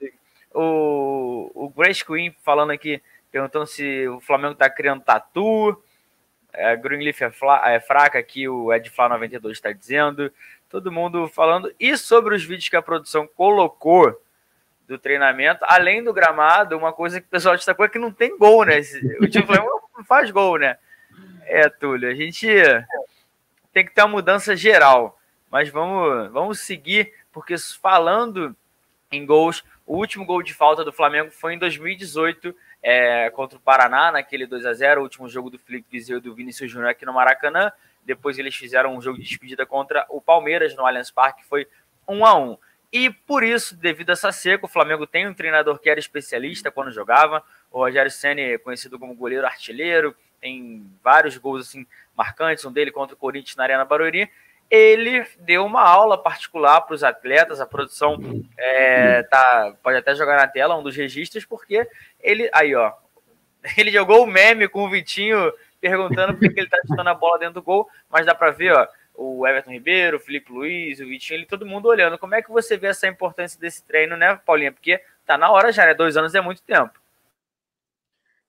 O, 0.52 1.50
o 1.54 1.68
Grace 1.68 2.04
Queen 2.04 2.34
falando 2.42 2.70
aqui, 2.70 3.02
perguntando 3.30 3.66
se 3.66 4.08
o 4.08 4.20
Flamengo 4.20 4.54
tá 4.54 4.68
criando 4.68 5.02
tatu. 5.02 5.80
É, 6.52 6.76
Greenleaf 6.76 7.22
é, 7.22 7.30
é 7.66 7.80
fraca 7.80 8.18
aqui, 8.18 8.48
o 8.48 8.72
Ed 8.72 8.90
Flá 8.90 9.08
92 9.08 9.56
está 9.56 9.72
dizendo. 9.72 10.32
Todo 10.68 10.92
mundo 10.92 11.28
falando. 11.28 11.72
E 11.78 11.96
sobre 11.96 12.34
os 12.34 12.44
vídeos 12.44 12.68
que 12.68 12.76
a 12.76 12.82
produção 12.82 13.26
colocou 13.26 14.20
do 14.86 14.98
treinamento, 14.98 15.64
além 15.68 16.02
do 16.02 16.12
gramado, 16.12 16.76
uma 16.76 16.92
coisa 16.92 17.20
que 17.20 17.26
o 17.26 17.30
pessoal 17.30 17.54
destacou 17.54 17.84
é 17.84 17.88
que 17.88 17.98
não 17.98 18.12
tem 18.12 18.36
gol, 18.36 18.64
né? 18.64 18.80
O 19.20 19.28
time 19.28 19.46
Flamengo 19.46 19.88
não 19.96 20.04
faz 20.04 20.30
gol, 20.32 20.58
né? 20.58 20.76
É, 21.44 21.68
Túlio, 21.68 22.10
a 22.10 22.14
gente 22.14 22.48
tem 23.72 23.84
que 23.84 23.94
ter 23.94 24.02
uma 24.02 24.08
mudança 24.08 24.56
geral. 24.56 25.16
Mas 25.50 25.68
vamos, 25.68 26.30
vamos 26.32 26.60
seguir, 26.60 27.12
porque 27.32 27.56
falando 27.80 28.56
em 29.10 29.26
gols, 29.26 29.64
o 29.90 29.96
último 29.96 30.24
gol 30.24 30.40
de 30.40 30.54
falta 30.54 30.84
do 30.84 30.92
Flamengo 30.92 31.32
foi 31.32 31.54
em 31.54 31.58
2018 31.58 32.54
é, 32.80 33.28
contra 33.30 33.58
o 33.58 33.60
Paraná, 33.60 34.12
naquele 34.12 34.46
2 34.46 34.64
a 34.64 34.72
0 34.72 35.00
o 35.00 35.02
último 35.02 35.28
jogo 35.28 35.50
do 35.50 35.58
Felipe 35.58 35.88
Viseu 35.90 36.18
e 36.18 36.20
do 36.20 36.32
Vinícius 36.32 36.70
Júnior 36.70 36.90
aqui 36.90 37.04
no 37.04 37.12
Maracanã. 37.12 37.72
Depois 38.04 38.38
eles 38.38 38.54
fizeram 38.54 38.94
um 38.94 39.02
jogo 39.02 39.18
de 39.18 39.24
despedida 39.24 39.66
contra 39.66 40.06
o 40.08 40.20
Palmeiras 40.20 40.76
no 40.76 40.86
Allianz 40.86 41.10
Parque, 41.10 41.44
foi 41.44 41.66
1 42.06 42.24
a 42.24 42.38
1 42.38 42.56
E 42.92 43.10
por 43.10 43.42
isso, 43.42 43.76
devido 43.76 44.10
a 44.10 44.12
essa 44.12 44.30
seca, 44.30 44.64
o 44.64 44.68
Flamengo 44.68 45.08
tem 45.08 45.26
um 45.26 45.34
treinador 45.34 45.80
que 45.80 45.90
era 45.90 45.98
especialista 45.98 46.70
quando 46.70 46.92
jogava. 46.92 47.42
O 47.68 47.78
Rogério 47.78 48.12
Senna, 48.12 48.60
conhecido 48.60 48.96
como 48.96 49.12
goleiro 49.12 49.44
artilheiro, 49.44 50.14
tem 50.40 50.88
vários 51.02 51.36
gols 51.36 51.66
assim 51.66 51.84
marcantes, 52.16 52.64
um 52.64 52.70
dele 52.70 52.92
contra 52.92 53.16
o 53.16 53.18
Corinthians 53.18 53.56
na 53.56 53.64
Arena 53.64 53.84
Barueri. 53.84 54.30
Ele 54.70 55.26
deu 55.40 55.64
uma 55.66 55.82
aula 55.82 56.16
particular 56.16 56.80
para 56.82 56.94
os 56.94 57.02
atletas, 57.02 57.60
a 57.60 57.66
produção 57.66 58.18
é, 58.56 59.22
tá, 59.24 59.74
pode 59.82 59.98
até 59.98 60.14
jogar 60.14 60.36
na 60.36 60.46
tela 60.46 60.76
um 60.76 60.82
dos 60.82 60.96
registros, 60.96 61.44
porque 61.44 61.88
ele. 62.20 62.48
Aí, 62.52 62.74
ó. 62.74 62.92
Ele 63.76 63.90
jogou 63.90 64.24
o 64.24 64.26
meme 64.26 64.66
com 64.68 64.84
o 64.84 64.88
Vitinho 64.88 65.52
perguntando 65.78 66.32
por 66.32 66.40
que 66.40 66.60
ele 66.60 66.66
está 66.66 66.78
chutando 66.86 67.10
a 67.10 67.14
bola 67.14 67.38
dentro 67.38 67.54
do 67.54 67.62
gol, 67.62 67.86
mas 68.08 68.24
dá 68.24 68.34
para 68.34 68.50
ver, 68.50 68.72
ó, 68.72 68.88
o 69.14 69.46
Everton 69.46 69.70
Ribeiro, 69.70 70.16
o 70.16 70.20
Felipe 70.20 70.52
Luiz, 70.52 71.00
o 71.00 71.06
Vitinho, 71.06 71.38
ele, 71.38 71.46
todo 71.46 71.66
mundo 71.66 71.86
olhando. 71.86 72.18
Como 72.18 72.34
é 72.34 72.42
que 72.42 72.50
você 72.50 72.76
vê 72.76 72.88
essa 72.88 73.06
importância 73.06 73.60
desse 73.60 73.82
treino, 73.84 74.16
né, 74.16 74.38
Paulinha? 74.46 74.72
Porque 74.72 75.00
tá 75.26 75.36
na 75.36 75.50
hora 75.50 75.72
já, 75.72 75.84
né? 75.84 75.94
Dois 75.94 76.16
anos 76.16 76.34
é 76.34 76.40
muito 76.40 76.62
tempo. 76.62 76.99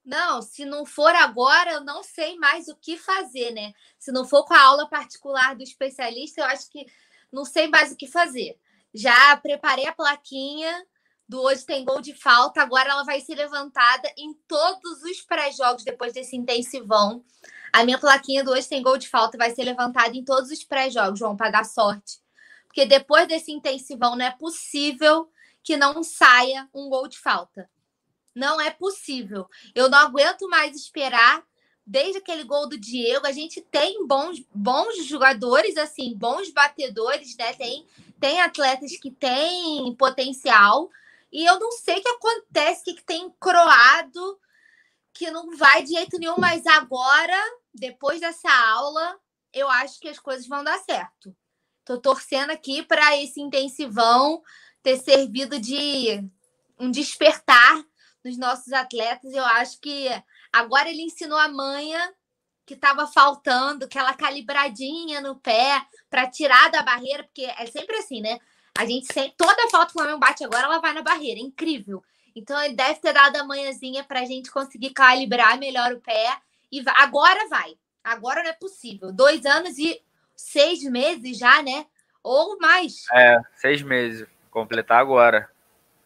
Não, 0.04 0.42
se 0.42 0.66
não 0.66 0.86
for 0.86 1.14
agora, 1.16 1.74
eu 1.74 1.82
não 1.82 2.04
sei 2.04 2.36
mais 2.38 2.68
o 2.68 2.76
que 2.76 2.98
fazer, 2.98 3.52
né? 3.52 3.74
Se 4.00 4.12
não 4.12 4.26
for 4.26 4.44
com 4.46 4.54
a 4.54 4.62
aula 4.62 4.90
particular 4.90 5.56
do 5.56 5.62
especialista, 5.62 6.42
eu 6.42 6.46
acho 6.46 6.70
que 6.70 6.86
não 7.32 7.46
sei 7.46 7.68
mais 7.68 7.92
o 7.92 7.96
que 7.96 8.08
fazer. 8.08 8.60
Já 8.94 9.38
preparei 9.38 9.86
a 9.86 9.94
plaquinha 9.94 10.86
do 11.30 11.42
hoje 11.42 11.66
tem 11.66 11.86
gol 11.86 12.02
de 12.02 12.14
falta, 12.14 12.62
agora 12.62 12.90
ela 12.90 13.04
vai 13.04 13.22
ser 13.22 13.36
levantada 13.36 14.12
em 14.18 14.34
todos 14.50 15.02
os 15.04 15.22
pré-jogos 15.22 15.86
depois 15.86 16.12
desse 16.12 16.36
intensivão. 16.36 17.24
A 17.72 17.86
minha 17.86 17.98
plaquinha 17.98 18.44
do 18.44 18.52
hoje 18.52 18.68
tem 18.68 18.82
gol 18.82 18.98
de 18.98 19.08
falta 19.08 19.38
vai 19.38 19.52
ser 19.52 19.64
levantada 19.64 20.18
em 20.18 20.26
todos 20.26 20.52
os 20.52 20.62
pré-jogos, 20.64 21.20
João, 21.20 21.38
para 21.38 21.52
dar 21.52 21.64
sorte. 21.64 22.20
Porque 22.68 22.86
depois 22.86 23.28
desse 23.30 23.52
intensivão 23.52 24.16
não 24.18 24.26
é 24.26 24.32
possível 24.32 25.32
que 25.64 25.78
não 25.78 26.04
saia 26.04 26.68
um 26.74 26.90
gol 26.90 27.08
de 27.08 27.18
falta. 27.18 27.70
Não 28.34 28.60
é 28.60 28.70
possível. 28.70 29.50
Eu 29.76 29.90
não 29.90 30.00
aguento 30.00 30.48
mais 30.48 30.76
esperar 30.76 31.44
desde 31.86 32.20
aquele 32.20 32.44
gol 32.44 32.70
do 32.70 32.78
Diego, 32.78 33.26
a 33.28 33.32
gente 33.32 33.60
tem 33.62 34.06
bons, 34.08 34.42
bons 34.54 35.06
jogadores, 35.06 35.76
assim, 35.78 36.16
bons 36.16 36.50
batedores, 36.52 37.36
né? 37.36 37.54
Tem, 37.54 37.86
tem 38.20 38.40
atletas 38.40 38.96
que 38.98 39.12
têm 39.12 39.94
potencial. 39.96 40.90
E 41.32 41.46
eu 41.46 41.60
não 41.60 41.72
sei 41.72 41.98
o 41.98 42.02
que 42.02 42.08
acontece, 42.08 42.82
o 42.82 42.84
que, 42.86 42.94
que 42.96 43.04
tem 43.04 43.30
croado, 43.40 44.40
que 45.14 45.30
não 45.32 45.56
vai 45.58 45.84
de 45.84 45.92
jeito 45.92 46.18
nenhum, 46.18 46.38
mas 46.38 46.66
agora, 46.66 47.38
depois 47.74 48.22
dessa 48.22 48.52
aula, 48.70 49.20
eu 49.54 49.70
acho 49.70 50.00
que 50.00 50.08
as 50.08 50.20
coisas 50.20 50.48
vão 50.48 50.64
dar 50.64 50.80
certo. 50.80 51.36
Tô 51.84 51.98
torcendo 51.98 52.52
aqui 52.52 52.84
para 52.84 53.18
esse 53.18 53.42
intensivão 53.42 54.42
ter 54.84 54.98
servido 54.98 55.60
de 55.60 56.24
um 56.80 56.90
despertar 56.90 57.84
nos 58.24 58.38
nossos 58.38 58.72
atletas. 58.74 59.34
Eu 59.34 59.46
acho 59.46 59.80
que 59.80 60.08
agora 60.52 60.90
ele 60.90 61.04
ensinou 61.04 61.38
a 61.38 61.48
manha 61.48 62.14
que 62.66 62.74
estava 62.74 63.08
faltando, 63.08 63.86
aquela 63.86 64.14
calibradinha 64.14 65.20
no 65.20 65.36
pé 65.36 65.82
para 66.10 66.30
tirar 66.30 66.70
da 66.70 66.82
barreira, 66.82 67.24
porque 67.24 67.44
é 67.44 67.66
sempre 67.66 67.98
assim, 67.98 68.22
né? 68.22 68.40
A 68.78 68.86
gente 68.86 69.12
sempre, 69.12 69.34
toda 69.36 69.70
falta 69.70 69.88
que 69.88 69.92
o 69.92 70.02
Flamengo 70.02 70.20
bate 70.20 70.44
agora, 70.44 70.64
ela 70.64 70.80
vai 70.80 70.94
na 70.94 71.02
barreira, 71.02 71.40
é 71.40 71.44
incrível. 71.44 72.02
Então 72.36 72.62
ele 72.64 72.76
deve 72.76 73.00
ter 73.00 73.14
dado 73.14 73.36
a 73.36 73.44
manhãzinha 73.44 74.04
para 74.04 74.22
a 74.22 74.26
gente 74.26 74.50
conseguir 74.50 74.92
calibrar 74.92 75.60
melhor 75.60 75.92
o 75.92 76.00
pé 76.00 76.38
e 76.72 76.82
agora 76.96 77.48
vai. 77.50 77.76
Agora 78.04 78.42
não 78.42 78.50
é 78.50 78.54
possível. 78.54 79.12
Dois 79.12 79.46
anos 79.46 79.78
e 79.78 80.02
seis 80.36 80.82
meses 80.84 81.38
já, 81.38 81.62
né? 81.62 81.86
Ou 82.24 82.58
mais. 82.58 83.04
É, 83.14 83.38
seis 83.56 83.82
meses. 83.82 84.26
Completar 84.50 85.00
agora. 85.00 85.51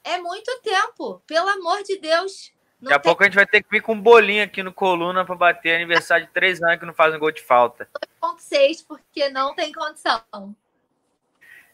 É 0.05 0.17
muito 0.19 0.61
tempo, 0.61 1.21
pelo 1.25 1.49
amor 1.49 1.83
de 1.83 1.99
Deus. 1.99 2.53
Não 2.79 2.89
Daqui 2.89 2.93
a 2.93 2.99
tem... 2.99 3.09
pouco 3.09 3.23
a 3.23 3.25
gente 3.25 3.35
vai 3.35 3.45
ter 3.45 3.63
que 3.63 3.69
vir 3.69 3.81
com 3.81 3.93
um 3.93 4.01
bolinho 4.01 4.43
aqui 4.43 4.61
no 4.61 4.71
coluna 4.71 5.25
para 5.25 5.35
bater 5.35 5.75
aniversário 5.75 6.27
de 6.27 6.31
três 6.31 6.61
anos 6.61 6.79
que 6.79 6.85
não 6.85 6.93
faz 6.93 7.13
um 7.13 7.19
gol 7.19 7.31
de 7.31 7.41
falta. 7.41 7.89
2,6, 8.21 8.85
porque 8.87 9.29
não 9.29 9.55
tem 9.55 9.71
condição. 9.73 10.23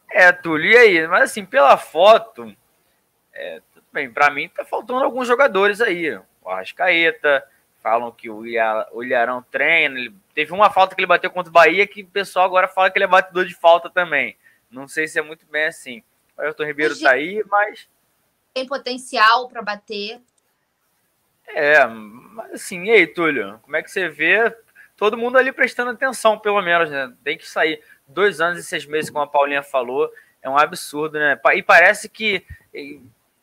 É, 0.09 0.31
Túlio, 0.31 0.71
e 0.71 0.77
aí? 0.77 1.07
Mas 1.07 1.23
assim, 1.23 1.45
pela 1.45 1.77
foto, 1.77 2.55
é, 3.33 3.61
tudo 3.73 3.85
bem, 3.91 4.11
para 4.11 4.29
mim 4.29 4.49
tá 4.49 4.63
faltando 4.63 5.03
alguns 5.03 5.27
jogadores 5.27 5.81
aí. 5.81 6.17
O 6.41 6.49
Arrascaeta, 6.49 7.45
falam 7.81 8.11
que 8.11 8.29
o, 8.29 8.45
Ilharão 8.45 9.43
treina. 9.43 9.99
Ele, 9.99 10.15
teve 10.33 10.53
uma 10.53 10.69
falta 10.69 10.95
que 10.95 11.01
ele 11.01 11.07
bateu 11.07 11.29
contra 11.29 11.49
o 11.49 11.53
Bahia 11.53 11.85
que 11.87 12.03
o 12.03 12.07
pessoal 12.07 12.45
agora 12.45 12.67
fala 12.67 12.89
que 12.89 12.97
ele 12.97 13.05
é 13.05 13.07
batedor 13.07 13.45
de 13.45 13.55
falta 13.55 13.89
também. 13.89 14.37
Não 14.69 14.87
sei 14.87 15.07
se 15.07 15.19
é 15.19 15.21
muito 15.21 15.45
bem 15.47 15.65
assim. 15.65 16.03
O 16.37 16.41
Ayrton 16.41 16.63
Ribeiro 16.63 16.97
tá 16.99 17.11
aí, 17.11 17.43
mas. 17.49 17.89
Tem 18.53 18.65
potencial 18.65 19.47
para 19.47 19.61
bater. 19.61 20.21
É, 21.47 21.85
mas 21.85 22.53
assim, 22.53 22.83
e 22.85 22.91
aí, 22.91 23.07
Túlio? 23.07 23.59
Como 23.61 23.75
é 23.75 23.83
que 23.83 23.91
você 23.91 24.07
vê 24.07 24.55
todo 24.95 25.17
mundo 25.17 25.37
ali 25.37 25.51
prestando 25.51 25.91
atenção, 25.91 26.37
pelo 26.37 26.61
menos, 26.61 26.89
né? 26.89 27.11
Tem 27.23 27.37
que 27.37 27.47
sair. 27.47 27.81
Dois 28.07 28.41
anos 28.41 28.59
e 28.59 28.63
seis 28.63 28.85
meses, 28.85 29.09
como 29.09 29.23
a 29.23 29.27
Paulinha 29.27 29.63
falou, 29.63 30.09
é 30.41 30.49
um 30.49 30.57
absurdo, 30.57 31.17
né? 31.17 31.39
E 31.55 31.63
parece 31.63 32.09
que 32.09 32.45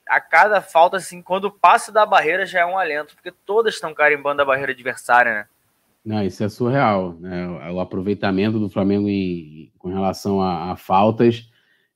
a 0.08 0.20
cada 0.20 0.60
falta, 0.60 0.96
assim, 0.96 1.22
quando 1.22 1.50
passa 1.50 1.92
da 1.92 2.06
barreira 2.06 2.46
já 2.46 2.60
é 2.60 2.66
um 2.66 2.78
alento, 2.78 3.14
porque 3.14 3.30
todas 3.30 3.74
estão 3.74 3.94
carimbando 3.94 4.42
a 4.42 4.44
barreira 4.44 4.72
adversária, 4.72 5.32
né? 5.32 5.46
Não, 6.04 6.24
isso 6.24 6.42
é 6.42 6.48
surreal, 6.48 7.14
né? 7.14 7.46
O 7.70 7.80
aproveitamento 7.80 8.58
do 8.58 8.70
Flamengo 8.70 9.08
em, 9.08 9.70
com 9.78 9.88
relação 9.88 10.40
a, 10.40 10.72
a 10.72 10.76
faltas 10.76 11.50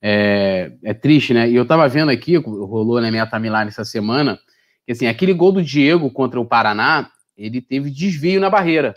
é, 0.05 0.69
é, 0.83 0.93
triste, 0.93 1.33
né? 1.33 1.49
E 1.49 1.55
eu 1.55 1.65
tava 1.65 1.87
vendo 1.87 2.09
aqui, 2.09 2.35
rolou 2.35 2.99
na 2.99 3.09
minha 3.09 3.25
timeline 3.25 3.69
essa 3.69 3.85
semana, 3.85 4.37
que 4.85 4.91
assim, 4.91 5.07
aquele 5.07 5.33
gol 5.33 5.53
do 5.53 5.63
Diego 5.63 6.11
contra 6.11 6.41
o 6.41 6.45
Paraná, 6.45 7.09
ele 7.37 7.61
teve 7.61 7.89
desvio 7.89 8.41
na 8.41 8.49
barreira. 8.49 8.93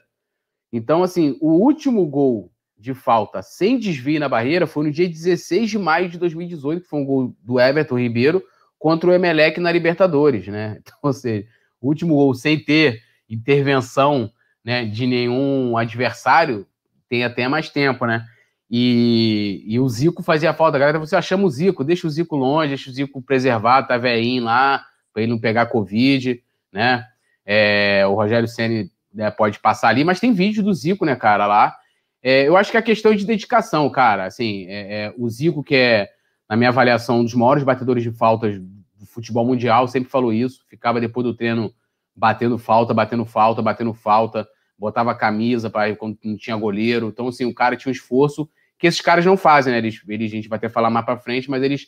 Então, 0.72 1.04
assim, 1.04 1.38
o 1.40 1.52
último 1.52 2.04
gol 2.06 2.50
de 2.76 2.92
falta 2.92 3.40
sem 3.40 3.78
desvio 3.78 4.18
na 4.18 4.28
barreira 4.28 4.66
foi 4.66 4.84
no 4.84 4.92
dia 4.92 5.08
16 5.08 5.70
de 5.70 5.78
maio 5.78 6.08
de 6.08 6.18
2018, 6.18 6.82
que 6.82 6.88
foi 6.88 6.98
um 6.98 7.04
gol 7.04 7.36
do 7.40 7.60
Everton 7.60 8.00
Ribeiro, 8.00 8.42
contra 8.76 9.08
o 9.08 9.12
Emelec 9.12 9.60
na 9.60 9.70
Libertadores, 9.70 10.48
né? 10.48 10.78
Então, 10.82 10.98
ou 11.02 11.12
seja, 11.12 11.46
o 11.80 11.86
último 11.86 12.16
gol 12.16 12.34
sem 12.34 12.58
ter 12.58 13.00
intervenção 13.30 14.28
né, 14.64 14.84
de 14.84 15.06
nenhum 15.06 15.76
adversário 15.76 16.66
tem 17.08 17.22
até 17.22 17.46
mais 17.46 17.70
tempo, 17.70 18.04
né? 18.06 18.26
E, 18.70 19.62
e 19.66 19.78
o 19.78 19.88
Zico 19.88 20.22
fazia 20.22 20.52
falta. 20.52 20.76
A 20.76 20.80
galera, 20.80 20.98
você 20.98 21.20
chama 21.22 21.44
o 21.44 21.50
Zico, 21.50 21.84
deixa 21.84 22.06
o 22.06 22.10
Zico 22.10 22.36
longe, 22.36 22.68
deixa 22.68 22.90
o 22.90 22.92
Zico 22.92 23.22
preservado, 23.22 23.88
tá 23.88 23.96
velhinho 23.96 24.44
lá, 24.44 24.84
para 25.12 25.22
ele 25.22 25.32
não 25.32 25.38
pegar 25.38 25.66
Covid, 25.66 26.42
né? 26.72 27.06
É, 27.44 28.04
o 28.06 28.14
Rogério 28.14 28.48
Senni 28.48 28.90
né, 29.14 29.30
pode 29.30 29.60
passar 29.60 29.88
ali, 29.88 30.02
mas 30.02 30.18
tem 30.18 30.32
vídeo 30.32 30.62
do 30.62 30.74
Zico, 30.74 31.06
né, 31.06 31.14
cara, 31.14 31.46
lá. 31.46 31.76
É, 32.22 32.42
eu 32.48 32.56
acho 32.56 32.72
que 32.72 32.76
é 32.76 32.82
questão 32.82 33.14
de 33.14 33.24
dedicação, 33.24 33.88
cara. 33.88 34.24
Assim, 34.24 34.66
é, 34.68 35.04
é 35.04 35.14
o 35.16 35.28
Zico, 35.30 35.62
que 35.62 35.76
é 35.76 36.08
na 36.48 36.56
minha 36.56 36.70
avaliação, 36.70 37.20
um 37.20 37.24
dos 37.24 37.34
maiores 37.34 37.62
batedores 37.62 38.02
de 38.02 38.10
faltas 38.10 38.58
do 38.58 39.06
futebol 39.06 39.44
mundial, 39.44 39.86
sempre 39.88 40.10
falou 40.10 40.32
isso, 40.32 40.64
ficava 40.68 41.00
depois 41.00 41.24
do 41.24 41.34
treino 41.34 41.72
batendo 42.14 42.58
falta, 42.58 42.94
batendo 42.94 43.24
falta, 43.24 43.62
batendo 43.62 43.92
falta, 43.92 44.48
botava 44.78 45.14
camisa 45.14 45.68
para 45.68 45.94
quando 45.96 46.18
não 46.24 46.36
tinha 46.36 46.56
goleiro. 46.56 47.08
Então, 47.08 47.28
assim, 47.28 47.44
o 47.44 47.54
cara 47.54 47.76
tinha 47.76 47.90
um 47.90 47.94
esforço 47.94 48.48
que 48.78 48.86
esses 48.86 49.00
caras 49.00 49.24
não 49.24 49.36
fazem, 49.36 49.72
né? 49.72 49.78
Eles, 49.78 50.00
eles 50.08 50.30
a 50.30 50.34
gente 50.34 50.48
vai 50.48 50.58
até 50.58 50.68
falar 50.68 50.90
mais 50.90 51.04
para 51.04 51.18
frente, 51.18 51.50
mas 51.50 51.62
eles 51.62 51.86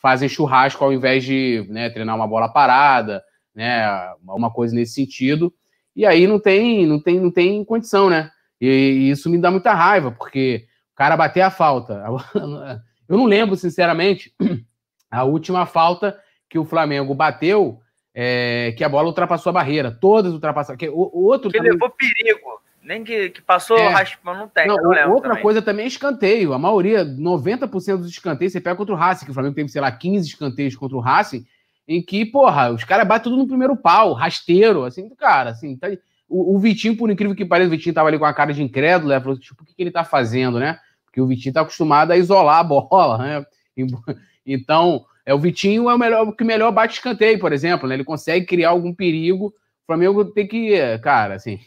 fazem 0.00 0.28
churrasco 0.28 0.82
ao 0.82 0.92
invés 0.92 1.24
de 1.24 1.66
né, 1.68 1.90
treinar 1.90 2.16
uma 2.16 2.26
bola 2.26 2.48
parada, 2.48 3.22
né? 3.54 3.86
Uma 4.22 4.50
coisa 4.50 4.74
nesse 4.74 4.94
sentido. 4.94 5.52
E 5.94 6.06
aí 6.06 6.26
não 6.26 6.38
tem, 6.38 6.86
não 6.86 7.00
tem, 7.00 7.20
não 7.20 7.30
tem 7.30 7.64
condição, 7.64 8.08
né? 8.08 8.30
E, 8.60 8.66
e 8.66 9.10
isso 9.10 9.28
me 9.28 9.38
dá 9.38 9.50
muita 9.50 9.74
raiva, 9.74 10.10
porque 10.10 10.66
o 10.92 10.96
cara 10.96 11.16
bater 11.16 11.42
a 11.42 11.50
falta. 11.50 12.02
Eu 13.08 13.16
não 13.16 13.26
lembro, 13.26 13.56
sinceramente, 13.56 14.32
a 15.10 15.24
última 15.24 15.66
falta 15.66 16.18
que 16.48 16.58
o 16.58 16.64
Flamengo 16.64 17.14
bateu, 17.14 17.80
é, 18.14 18.72
que 18.76 18.84
a 18.84 18.88
bola 18.88 19.08
ultrapassou 19.08 19.50
a 19.50 19.54
barreira. 19.54 19.90
Todas 19.90 20.32
ultrapassaram. 20.32 20.78
Que, 20.78 20.88
o, 20.88 21.10
o 21.12 21.24
outro 21.24 21.50
que 21.50 21.58
também... 21.58 21.72
levou 21.72 21.90
perigo. 21.90 22.60
Nem 22.82 23.04
que, 23.04 23.30
que 23.30 23.42
passou 23.42 23.76
é. 23.76 23.88
raspão, 23.88 24.34
não 24.34 24.48
tem. 24.48 24.66
Não, 24.66 24.76
não 24.76 25.10
outra 25.12 25.30
também. 25.30 25.42
coisa 25.42 25.60
também 25.60 25.84
é 25.84 25.88
escanteio. 25.88 26.54
A 26.54 26.58
maioria, 26.58 27.04
90% 27.04 27.98
dos 27.98 28.08
escanteios, 28.08 28.52
você 28.52 28.60
pega 28.60 28.76
contra 28.76 28.94
o 28.94 28.98
Racing, 28.98 29.26
que 29.26 29.30
o 29.30 29.34
Flamengo 29.34 29.54
teve, 29.54 29.68
sei 29.68 29.82
lá, 29.82 29.92
15 29.92 30.26
escanteios 30.26 30.74
contra 30.74 30.96
o 30.96 31.00
Racing, 31.00 31.44
em 31.86 32.00
que, 32.02 32.24
porra, 32.24 32.70
os 32.70 32.84
caras 32.84 33.06
batem 33.06 33.30
tudo 33.30 33.42
no 33.42 33.48
primeiro 33.48 33.76
pau, 33.76 34.14
rasteiro, 34.14 34.84
assim, 34.84 35.08
cara, 35.14 35.50
assim, 35.50 35.76
tá... 35.76 35.88
o, 36.28 36.56
o, 36.56 36.58
Vitinho, 36.58 36.96
por 36.96 37.10
incrível 37.10 37.36
que 37.36 37.44
pareça, 37.44 37.68
o 37.68 37.70
Vitinho 37.70 37.94
tava 37.94 38.08
ali 38.08 38.18
com 38.18 38.24
a 38.24 38.32
cara 38.32 38.54
de 38.54 38.62
incrédulo, 38.62 39.10
né? 39.10 39.20
Falou, 39.20 39.38
tipo, 39.38 39.62
o 39.62 39.66
que, 39.66 39.74
que 39.74 39.82
ele 39.82 39.90
tá 39.90 40.02
fazendo, 40.02 40.58
né? 40.58 40.78
Porque 41.04 41.20
o 41.20 41.26
Vitinho 41.26 41.50
está 41.50 41.60
acostumado 41.60 42.12
a 42.12 42.16
isolar 42.16 42.60
a 42.60 42.64
bola, 42.64 43.18
né? 43.18 43.46
Então, 44.46 45.04
é, 45.24 45.34
o 45.34 45.38
Vitinho 45.38 45.88
é 45.88 45.94
o 45.94 45.98
melhor 45.98 46.26
o 46.26 46.32
que 46.32 46.42
melhor 46.42 46.72
bate 46.72 46.94
escanteio, 46.94 47.38
por 47.38 47.52
exemplo, 47.52 47.86
né? 47.86 47.94
Ele 47.94 48.04
consegue 48.04 48.46
criar 48.46 48.70
algum 48.70 48.92
perigo. 48.92 49.48
O 49.48 49.86
Flamengo 49.86 50.24
tem 50.24 50.48
que, 50.48 50.98
cara, 50.98 51.34
assim, 51.34 51.60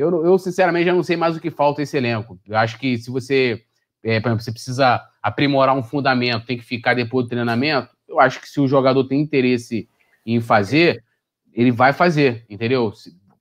eu, 0.00 0.24
eu 0.24 0.38
sinceramente 0.38 0.86
já 0.86 0.94
não 0.94 1.02
sei 1.02 1.16
mais 1.16 1.36
o 1.36 1.40
que 1.40 1.50
falta 1.50 1.82
esse 1.82 1.96
elenco. 1.96 2.38
Eu 2.46 2.56
acho 2.56 2.78
que 2.78 2.96
se 2.98 3.10
você, 3.10 3.62
é, 4.02 4.20
por 4.20 4.28
exemplo, 4.28 4.44
você 4.44 4.52
precisa 4.52 5.00
aprimorar 5.22 5.76
um 5.76 5.82
fundamento, 5.82 6.46
tem 6.46 6.56
que 6.56 6.64
ficar 6.64 6.94
depois 6.94 7.26
do 7.26 7.30
treinamento, 7.30 7.90
eu 8.08 8.18
acho 8.18 8.40
que 8.40 8.48
se 8.48 8.60
o 8.60 8.66
jogador 8.66 9.04
tem 9.04 9.20
interesse 9.20 9.88
em 10.24 10.40
fazer, 10.40 11.04
ele 11.52 11.70
vai 11.70 11.92
fazer, 11.92 12.44
entendeu? 12.48 12.92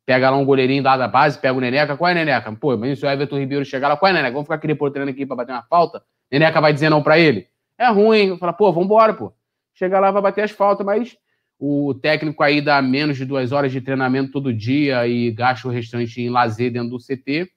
pega 0.10 0.28
lá 0.28 0.38
um 0.38 0.44
goleirinho 0.44 0.82
da 0.82 1.08
base, 1.08 1.38
pega 1.38 1.54
o 1.54 1.62
Neneca, 1.62 1.96
qual 1.96 2.10
é 2.10 2.16
Neneca? 2.16 2.52
Pô, 2.54 2.76
mas 2.76 2.98
se 2.98 3.06
o 3.06 3.10
Everton 3.10 3.38
Ribeiro 3.38 3.64
chegar 3.64 3.88
lá, 3.88 3.96
qual 3.96 4.10
é 4.10 4.14
Neneca? 4.14 4.32
Vamos 4.32 4.46
ficar 4.46 4.56
aqui 4.56 4.66
depois 4.66 4.92
treinando 4.92 5.16
aqui 5.16 5.24
pra 5.24 5.36
bater 5.36 5.52
uma 5.52 5.62
falta? 5.62 6.02
Neneca 6.32 6.60
vai 6.60 6.74
dizer 6.74 6.90
não 6.90 7.04
pra 7.04 7.20
ele? 7.20 7.48
É 7.78 7.88
ruim, 7.90 8.36
fala, 8.40 8.52
pô, 8.52 8.72
vambora, 8.74 9.14
pô. 9.14 9.32
Chega 9.76 10.00
lá, 10.00 10.10
vai 10.10 10.20
bater 10.20 10.44
as 10.44 10.50
faltas, 10.50 10.84
mas 10.84 11.16
o 11.60 11.94
técnico 11.94 12.42
aí 12.42 12.62
dá 12.62 12.82
menos 12.82 13.18
de 13.18 13.26
duas 13.26 13.52
horas 13.52 13.72
de 13.72 13.82
treinamento 13.82 14.32
todo 14.32 14.54
dia 14.54 15.06
e 15.06 15.30
gasta 15.32 15.68
o 15.68 15.72
restante 15.72 16.22
em 16.22 16.30
lazer 16.30 16.72
dentro 16.72 16.92
do 16.92 16.98
CT. 16.98 17.52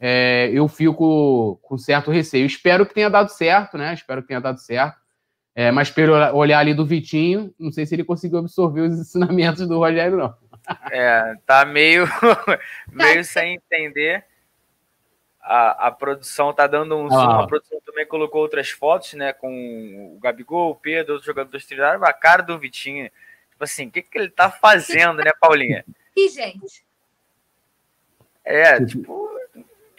É, 0.00 0.50
eu 0.52 0.66
fico 0.66 1.58
com 1.62 1.78
certo 1.78 2.10
receio. 2.10 2.46
Espero 2.46 2.84
que 2.84 2.94
tenha 2.94 3.08
dado 3.08 3.28
certo, 3.28 3.78
né? 3.78 3.94
Espero 3.94 4.22
que 4.22 4.28
tenha 4.28 4.40
dado 4.40 4.58
certo. 4.58 4.98
É, 5.54 5.70
mas 5.70 5.90
pelo 5.90 6.14
olhar 6.36 6.58
ali 6.58 6.74
do 6.74 6.86
Vitinho, 6.86 7.52
não 7.58 7.70
sei 7.70 7.86
se 7.86 7.94
ele 7.94 8.04
conseguiu 8.04 8.38
absorver 8.38 8.80
os 8.80 8.94
ensinamentos 8.98 9.66
do 9.68 9.78
Rogério, 9.78 10.16
não. 10.16 10.34
É, 10.90 11.34
tá 11.46 11.64
meio, 11.64 12.06
meio 12.92 13.24
sem 13.24 13.54
entender. 13.54 14.24
A, 15.40 15.86
a 15.86 15.90
produção 15.90 16.52
tá 16.52 16.66
dando 16.66 16.96
um 16.96 17.08
zoom. 17.08 17.16
Ah. 17.16 17.44
A 17.44 17.46
produção 17.46 17.80
também 17.86 18.06
colocou 18.06 18.40
outras 18.40 18.68
fotos, 18.70 19.14
né? 19.14 19.32
Com 19.32 20.14
o 20.16 20.20
Gabigol, 20.20 20.72
o 20.72 20.76
Pedro, 20.76 21.14
outros 21.14 21.26
jogadores 21.26 21.64
trilharam 21.64 22.04
a 22.04 22.12
cara 22.12 22.42
do 22.42 22.58
Vitinho. 22.58 23.10
Tipo 23.58 23.64
assim, 23.64 23.88
o 23.88 23.90
que, 23.90 24.02
que 24.02 24.16
ele 24.16 24.30
tá 24.30 24.48
fazendo, 24.48 25.16
né, 25.16 25.32
Paulinha? 25.40 25.84
E, 26.16 26.28
gente? 26.28 26.84
É, 28.44 28.84
tipo, 28.84 29.28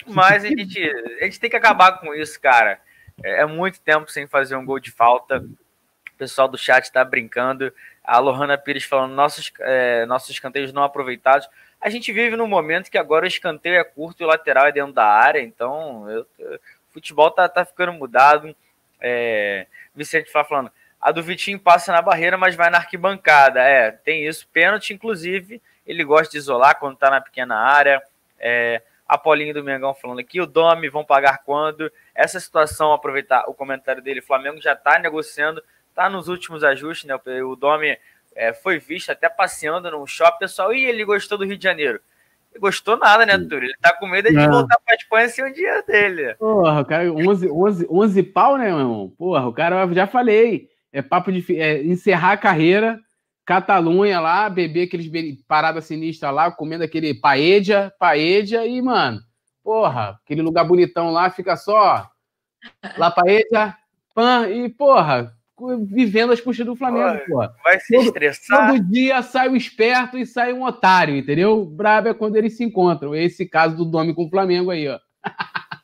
mas 0.06 0.46
a 0.46 0.48
gente, 0.48 0.82
a 1.20 1.24
gente 1.24 1.38
tem 1.38 1.50
que 1.50 1.56
acabar 1.56 2.00
com 2.00 2.14
isso, 2.14 2.40
cara. 2.40 2.80
É, 3.22 3.42
é 3.42 3.46
muito 3.46 3.78
tempo 3.82 4.10
sem 4.10 4.26
fazer 4.26 4.56
um 4.56 4.64
gol 4.64 4.80
de 4.80 4.90
falta. 4.90 5.44
O 5.44 6.16
pessoal 6.16 6.48
do 6.48 6.56
chat 6.56 6.90
tá 6.90 7.04
brincando. 7.04 7.70
A 8.02 8.18
Lohana 8.18 8.56
Pires 8.56 8.84
falando 8.84 9.12
nossos, 9.12 9.52
é, 9.60 10.06
nossos 10.06 10.30
escanteios 10.30 10.72
não 10.72 10.82
aproveitados. 10.82 11.46
a 11.78 11.90
gente 11.90 12.10
vive 12.14 12.36
num 12.36 12.46
momento 12.48 12.90
que 12.90 12.96
agora 12.96 13.26
o 13.26 13.28
escanteio 13.28 13.78
é 13.78 13.84
curto 13.84 14.22
e 14.22 14.24
o 14.24 14.28
lateral 14.28 14.68
é 14.68 14.72
dentro 14.72 14.94
da 14.94 15.04
área, 15.04 15.42
então 15.42 16.08
eu, 16.08 16.26
o 16.38 16.58
futebol 16.94 17.30
tá, 17.30 17.46
tá 17.46 17.62
ficando 17.62 17.92
mudado. 17.92 18.56
É, 18.98 19.66
Vicente 19.94 20.32
fala 20.32 20.46
falando, 20.46 20.72
a 21.00 21.10
do 21.10 21.22
Vitinho 21.22 21.58
passa 21.58 21.92
na 21.92 22.02
barreira, 22.02 22.36
mas 22.36 22.54
vai 22.54 22.68
na 22.70 22.78
arquibancada. 22.78 23.60
É, 23.60 23.90
tem 23.90 24.26
isso. 24.26 24.46
Pênalti, 24.52 24.92
inclusive, 24.92 25.62
ele 25.86 26.04
gosta 26.04 26.30
de 26.30 26.38
isolar 26.38 26.78
quando 26.78 26.96
tá 26.96 27.08
na 27.08 27.20
pequena 27.20 27.56
área. 27.56 28.02
É, 28.38 28.82
a 29.08 29.18
Paulinha 29.18 29.54
do 29.54 29.64
Mengão 29.64 29.94
falando 29.94 30.20
aqui, 30.20 30.40
o 30.40 30.46
Domi 30.46 30.88
vão 30.88 31.04
pagar 31.04 31.42
quando? 31.44 31.90
Essa 32.14 32.38
situação, 32.38 32.92
aproveitar 32.92 33.44
o 33.48 33.54
comentário 33.54 34.02
dele, 34.02 34.20
o 34.20 34.26
Flamengo 34.26 34.60
já 34.60 34.74
está 34.74 34.98
negociando, 34.98 35.62
está 35.88 36.08
nos 36.08 36.28
últimos 36.28 36.62
ajustes, 36.62 37.08
né? 37.08 37.18
O 37.42 37.56
Domi 37.56 37.98
é, 38.36 38.52
foi 38.52 38.78
visto 38.78 39.10
até 39.10 39.28
passeando 39.28 39.90
no 39.90 40.06
shopping, 40.06 40.38
pessoal, 40.38 40.72
e 40.72 40.84
ele 40.84 41.04
gostou 41.04 41.36
do 41.36 41.44
Rio 41.44 41.56
de 41.56 41.64
Janeiro. 41.64 42.00
Ele 42.52 42.60
gostou 42.60 42.96
nada, 42.96 43.24
né, 43.24 43.36
Túlio? 43.38 43.64
Ele 43.64 43.76
tá 43.80 43.92
com 43.96 44.06
medo 44.06 44.28
de 44.28 44.34
Não. 44.34 44.50
voltar 44.50 44.78
pra 44.84 44.94
Espanha 44.94 45.28
sem 45.28 45.44
um 45.44 45.52
dia 45.52 45.82
dele. 45.82 46.34
Porra, 46.34 46.80
o 46.80 46.84
cara, 46.84 47.12
11, 47.12 47.50
11, 47.50 47.86
11 47.90 48.22
pau, 48.22 48.56
né, 48.56 48.66
meu 48.66 48.78
irmão? 48.78 49.12
Porra, 49.16 49.46
o 49.46 49.52
cara, 49.52 49.92
já 49.92 50.06
falei, 50.06 50.68
é 50.92 51.02
papo 51.02 51.30
de 51.32 51.56
é, 51.56 51.82
encerrar 51.82 52.32
a 52.32 52.36
carreira 52.36 53.00
Catalunha 53.50 54.20
lá, 54.20 54.48
beber 54.48 54.84
aqueles 54.84 55.10
paradas 55.48 55.84
sinistras 55.86 56.32
lá, 56.32 56.52
comendo 56.52 56.84
aquele 56.84 57.12
paedia, 57.12 57.92
paedia 57.98 58.64
e, 58.64 58.80
mano, 58.80 59.20
porra, 59.64 60.20
aquele 60.22 60.40
lugar 60.40 60.64
bonitão 60.64 61.10
lá, 61.10 61.28
fica 61.30 61.56
só 61.56 62.08
lá 62.96 63.10
paedia, 63.10 63.74
pan 64.14 64.48
e, 64.48 64.68
porra, 64.68 65.34
vivendo 65.88 66.32
as 66.32 66.40
puxas 66.40 66.64
do 66.64 66.76
Flamengo, 66.76 67.18
porra. 67.26 67.52
Vai 67.64 67.80
se 67.80 67.92
todo, 67.92 68.06
estressar. 68.06 68.70
Todo 68.70 68.84
dia 68.84 69.20
sai 69.20 69.48
o 69.48 69.56
esperto 69.56 70.16
e 70.16 70.24
sai 70.24 70.52
um 70.52 70.62
otário, 70.62 71.16
entendeu? 71.16 71.64
Brabo 71.64 72.06
é 72.06 72.14
quando 72.14 72.36
eles 72.36 72.56
se 72.56 72.62
encontram. 72.62 73.16
Esse 73.16 73.44
caso 73.46 73.76
do 73.76 73.84
Domi 73.84 74.14
com 74.14 74.26
o 74.26 74.30
Flamengo 74.30 74.70
aí, 74.70 74.86
ó. 74.88 75.00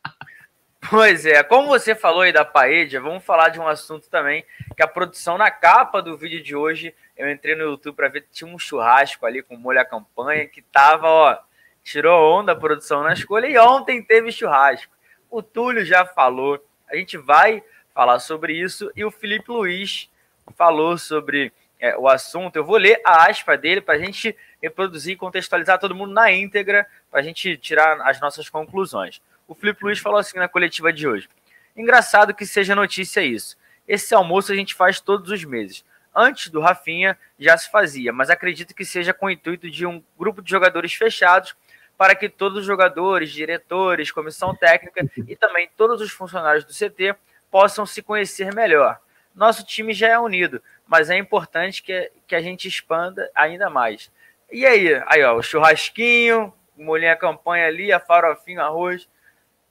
Pois 0.88 1.26
é, 1.26 1.42
como 1.42 1.66
você 1.66 1.96
falou 1.96 2.20
aí 2.20 2.32
da 2.32 2.44
Paedia, 2.44 3.00
vamos 3.00 3.24
falar 3.24 3.48
de 3.48 3.58
um 3.58 3.66
assunto 3.66 4.08
também, 4.08 4.44
que 4.76 4.82
a 4.82 4.86
produção 4.86 5.36
na 5.36 5.50
capa 5.50 6.00
do 6.00 6.16
vídeo 6.16 6.40
de 6.40 6.54
hoje 6.54 6.94
eu 7.16 7.28
entrei 7.28 7.56
no 7.56 7.64
YouTube 7.64 7.96
para 7.96 8.08
ver 8.08 8.20
que 8.20 8.30
tinha 8.30 8.48
um 8.48 8.58
churrasco 8.58 9.26
ali 9.26 9.42
com 9.42 9.56
molho 9.56 9.80
a 9.80 9.84
campanha 9.84 10.46
que 10.46 10.62
tava, 10.62 11.08
ó, 11.08 11.38
tirou 11.82 12.38
onda 12.38 12.52
a 12.52 12.56
produção 12.56 13.02
na 13.02 13.14
escolha 13.14 13.46
e 13.46 13.58
ontem 13.58 14.00
teve 14.00 14.30
churrasco. 14.30 14.92
O 15.28 15.42
Túlio 15.42 15.84
já 15.84 16.04
falou, 16.04 16.64
a 16.88 16.94
gente 16.94 17.16
vai 17.16 17.64
falar 17.92 18.20
sobre 18.20 18.52
isso 18.52 18.92
e 18.94 19.04
o 19.04 19.10
Felipe 19.10 19.50
Luiz 19.50 20.08
falou 20.54 20.96
sobre 20.96 21.52
é, 21.80 21.96
o 21.96 22.06
assunto. 22.06 22.54
Eu 22.54 22.64
vou 22.64 22.76
ler 22.76 23.00
a 23.04 23.28
aspa 23.28 23.56
dele 23.56 23.80
para 23.80 23.94
a 23.94 23.98
gente 23.98 24.36
reproduzir 24.62 25.14
e 25.14 25.16
contextualizar 25.16 25.80
todo 25.80 25.96
mundo 25.96 26.12
na 26.12 26.30
íntegra 26.30 26.86
para 27.10 27.20
a 27.20 27.22
gente 27.22 27.56
tirar 27.56 28.00
as 28.02 28.20
nossas 28.20 28.48
conclusões. 28.48 29.20
O 29.46 29.54
Felipe 29.54 29.84
Luiz 29.84 29.98
falou 29.98 30.18
assim 30.18 30.38
na 30.38 30.48
coletiva 30.48 30.92
de 30.92 31.06
hoje. 31.06 31.28
Engraçado 31.76 32.34
que 32.34 32.46
seja 32.46 32.74
notícia 32.74 33.20
isso. 33.20 33.56
Esse 33.86 34.14
almoço 34.14 34.52
a 34.52 34.56
gente 34.56 34.74
faz 34.74 35.00
todos 35.00 35.30
os 35.30 35.44
meses 35.44 35.84
antes 36.16 36.48
do 36.48 36.60
Rafinha 36.60 37.18
já 37.38 37.56
se 37.58 37.70
fazia, 37.70 38.10
mas 38.12 38.30
acredito 38.30 38.74
que 38.74 38.84
seja 38.84 39.12
com 39.12 39.26
o 39.26 39.30
intuito 39.30 39.70
de 39.70 39.84
um 39.84 40.02
grupo 40.18 40.40
de 40.40 40.50
jogadores 40.50 40.94
fechados 40.94 41.54
para 41.98 42.14
que 42.14 42.28
todos 42.28 42.60
os 42.60 42.66
jogadores, 42.66 43.30
diretores, 43.30 44.10
comissão 44.10 44.54
técnica 44.54 45.06
e 45.28 45.36
também 45.36 45.68
todos 45.76 46.00
os 46.00 46.10
funcionários 46.10 46.64
do 46.64 46.72
CT 46.72 47.14
possam 47.50 47.84
se 47.84 48.02
conhecer 48.02 48.54
melhor. 48.54 48.98
Nosso 49.34 49.64
time 49.64 49.92
já 49.92 50.08
é 50.08 50.18
unido, 50.18 50.62
mas 50.86 51.10
é 51.10 51.18
importante 51.18 51.82
que, 51.82 52.10
que 52.26 52.34
a 52.34 52.40
gente 52.40 52.66
expanda 52.66 53.30
ainda 53.34 53.68
mais. 53.68 54.10
E 54.50 54.64
aí, 54.64 55.02
aí 55.06 55.22
ó, 55.22 55.36
o 55.36 55.42
churrasquinho, 55.42 56.52
molhinho 56.76 57.12
a 57.12 57.16
campanha 57.16 57.66
ali, 57.66 57.92
a 57.92 58.00
farofinha, 58.00 58.62
arroz. 58.62 59.06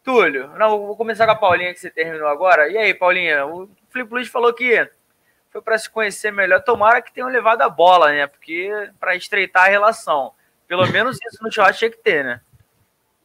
Túlio, 0.05 0.47
não, 0.49 0.85
vou 0.85 0.95
começar 0.95 1.25
com 1.25 1.31
a 1.31 1.35
Paulinha 1.35 1.73
que 1.73 1.79
você 1.79 1.89
terminou 1.89 2.27
agora. 2.27 2.69
E 2.69 2.77
aí, 2.77 2.93
Paulinha, 2.93 3.43
o 3.47 3.67
Felipe 3.89 4.13
Luiz 4.13 4.27
falou 4.27 4.53
que 4.53 4.87
foi 5.49 5.63
para 5.63 5.79
se 5.79 5.89
conhecer 5.89 6.31
melhor. 6.31 6.63
Tomara 6.63 7.01
que 7.01 7.11
tenham 7.11 7.27
levado 7.27 7.63
a 7.63 7.69
bola, 7.69 8.11
né? 8.11 8.27
Porque 8.27 8.69
para 8.99 9.15
estreitar 9.15 9.63
a 9.63 9.69
relação. 9.69 10.31
Pelo 10.67 10.85
menos 10.91 11.17
isso 11.25 11.43
no 11.43 11.51
churrasco 11.51 11.79
tinha 11.79 11.89
que 11.89 11.97
ter, 11.97 12.23
né? 12.23 12.41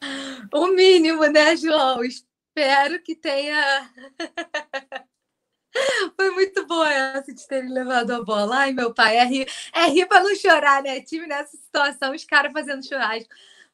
O 0.53 0.69
mínimo, 0.69 1.27
né, 1.27 1.55
João? 1.55 2.03
Espero 2.03 2.99
que 3.03 3.14
tenha. 3.14 3.90
Foi 6.16 6.31
muito 6.31 6.66
boa 6.66 6.90
essa 6.90 7.33
de 7.33 7.47
terem 7.47 7.71
levado 7.71 8.11
a 8.11 8.25
bola. 8.25 8.57
Ai, 8.57 8.73
meu 8.73 8.95
pai, 8.95 9.19
é 9.19 9.25
rir, 9.25 9.47
é 9.75 9.85
rir 9.85 10.07
para 10.07 10.23
não 10.23 10.35
chorar, 10.35 10.83
né? 10.83 11.01
Time 11.03 11.27
nessa 11.27 11.57
situação, 11.57 12.14
os 12.14 12.25
caras 12.25 12.53
fazendo 12.53 12.85
churrasco. 12.85 13.29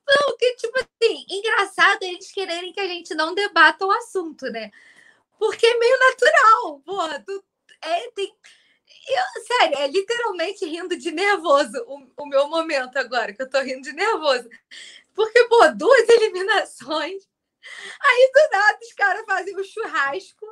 Não, 0.08 0.36
que, 0.36 0.54
tipo 0.56 0.78
assim, 0.78 1.26
engraçado 1.28 2.02
eles 2.02 2.30
quererem 2.30 2.72
que 2.72 2.80
a 2.80 2.86
gente 2.86 3.14
não 3.14 3.34
debata 3.34 3.84
o 3.84 3.90
assunto, 3.90 4.46
né? 4.50 4.70
Porque 5.38 5.66
é 5.66 5.78
meio 5.78 5.98
natural. 5.98 6.80
Pô, 6.84 7.08
tu 7.24 7.44
é, 7.82 8.10
tem. 8.12 8.32
Eu, 9.08 9.42
sério, 9.44 9.78
é 9.78 9.86
literalmente 9.88 10.64
rindo 10.64 10.96
de 10.96 11.12
nervoso 11.12 11.76
o, 11.86 12.22
o 12.22 12.26
meu 12.26 12.48
momento 12.48 12.96
agora, 12.96 13.32
que 13.32 13.42
eu 13.42 13.50
tô 13.50 13.60
rindo 13.60 13.82
de 13.82 13.92
nervoso. 13.92 14.48
Porque, 15.14 15.44
pô, 15.44 15.68
duas 15.76 16.08
eliminações. 16.08 17.28
Aí 18.00 18.30
do 18.32 18.50
nada 18.52 18.78
os 18.80 18.92
caras 18.92 19.24
fazem 19.26 19.56
o 19.56 19.60
um 19.60 19.64
churrasco 19.64 20.46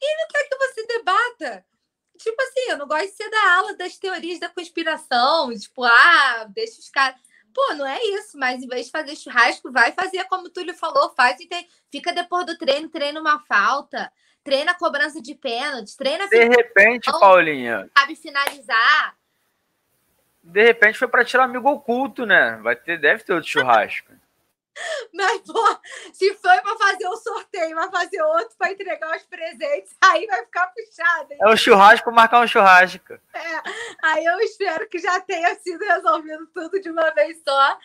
e 0.00 0.16
não 0.16 0.28
quer 0.28 0.48
que 0.48 0.56
você 0.56 0.86
debata. 0.86 1.66
Tipo 2.18 2.40
assim, 2.42 2.70
eu 2.70 2.78
não 2.78 2.86
gosto 2.86 3.06
de 3.06 3.16
ser 3.16 3.30
da 3.30 3.54
ala 3.56 3.74
das 3.76 3.98
teorias 3.98 4.38
da 4.38 4.48
conspiração, 4.48 5.52
tipo, 5.58 5.82
ah, 5.84 6.46
deixa 6.50 6.80
os 6.80 6.88
caras. 6.88 7.20
Pô, 7.54 7.74
não 7.74 7.86
é 7.86 8.02
isso, 8.02 8.38
mas 8.38 8.62
em 8.62 8.68
vez 8.68 8.86
de 8.86 8.92
fazer 8.92 9.14
churrasco, 9.16 9.70
vai 9.70 9.92
fazer 9.92 10.24
como 10.24 10.46
o 10.46 10.50
Túlio 10.50 10.74
falou, 10.74 11.12
faz 11.14 11.38
e 11.40 11.46
tem... 11.46 11.66
fica 11.90 12.12
depois 12.12 12.46
do 12.46 12.56
treino, 12.56 12.88
treina 12.88 13.20
uma 13.20 13.40
falta 13.40 14.10
treina 14.42 14.74
cobrança 14.74 15.20
de 15.22 15.34
pênalti, 15.34 15.96
treina. 15.96 16.28
De 16.28 16.44
repente, 16.44 17.10
Paulinha. 17.10 17.88
Sabe 17.96 18.16
finalizar. 18.16 19.16
De 20.42 20.64
repente 20.64 20.98
foi 20.98 21.08
para 21.08 21.24
tirar 21.24 21.44
amigo 21.44 21.70
oculto, 21.70 22.26
né? 22.26 22.58
Vai 22.62 22.74
ter, 22.74 22.98
deve 22.98 23.22
ter 23.22 23.32
outro 23.32 23.48
churrasco. 23.48 24.12
Mas, 25.12 25.40
pô, 25.42 25.78
se 26.12 26.34
foi 26.34 26.60
para 26.60 26.76
fazer 26.76 27.06
o 27.06 27.16
sorteio, 27.16 27.74
vai 27.74 27.90
fazer 27.90 28.22
outro 28.22 28.56
para 28.56 28.72
entregar 28.72 29.16
os 29.16 29.22
presentes, 29.24 29.94
aí 30.00 30.26
vai 30.26 30.44
ficar 30.44 30.68
puxado. 30.68 31.32
Hein? 31.32 31.38
É 31.40 31.48
o 31.48 31.56
churrasco 31.56 32.04
para 32.04 32.12
marcar 32.12 32.40
um 32.42 32.46
churrasco. 32.46 33.12
É, 33.12 33.62
aí 34.02 34.24
eu 34.24 34.40
espero 34.40 34.88
que 34.88 34.98
já 34.98 35.20
tenha 35.20 35.54
sido 35.56 35.84
resolvido 35.84 36.46
tudo 36.48 36.80
de 36.80 36.90
uma 36.90 37.10
vez 37.10 37.40
só. 37.46 37.78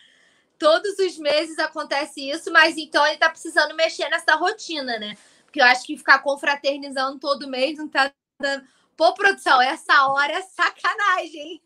Todos 0.57 0.97
os 0.97 1.19
meses 1.19 1.59
acontece 1.59 2.29
isso, 2.29 2.51
mas 2.51 2.75
então 2.77 3.05
ele 3.05 3.17
tá 3.17 3.29
precisando 3.29 3.75
mexer 3.75 4.09
nessa 4.09 4.35
rotina, 4.35 4.97
né? 4.97 5.15
Porque 5.45 5.61
eu 5.61 5.65
acho 5.65 5.85
que 5.85 5.97
ficar 5.97 6.19
confraternizando 6.19 7.19
todo 7.19 7.47
mês 7.47 7.77
não 7.77 7.87
tá 7.87 8.11
dando. 8.39 8.67
Pô, 8.95 9.13
produção, 9.13 9.61
essa 9.61 10.07
hora 10.07 10.33
é 10.33 10.41
sacanagem, 10.41 11.41
hein? 11.41 11.61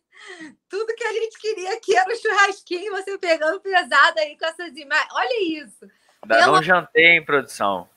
Tudo 0.70 0.96
que 0.96 1.04
a 1.04 1.14
gente 1.14 1.40
queria 1.40 1.74
aqui 1.74 1.96
era 1.96 2.12
o 2.12 2.16
churrasquinho, 2.16 2.92
você 2.92 3.18
pegando 3.18 3.60
pesado 3.62 4.20
aí 4.20 4.38
com 4.38 4.46
essas 4.46 4.76
imagens. 4.76 5.14
Olha 5.14 5.64
isso. 5.64 5.88
Dá 6.26 6.38
Pelo... 6.38 6.60
um 6.60 6.64
jantei, 6.64 7.18
em 7.18 7.26
produção. 7.26 7.90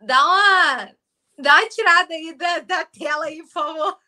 Dá 0.00 0.24
uma, 0.24 0.90
dá 1.38 1.56
uma 1.56 1.68
tirada 1.68 2.12
aí 2.12 2.34
da, 2.36 2.58
da 2.60 2.84
tela 2.84 3.24
aí, 3.24 3.42
por 3.42 3.50
favor. 3.50 3.98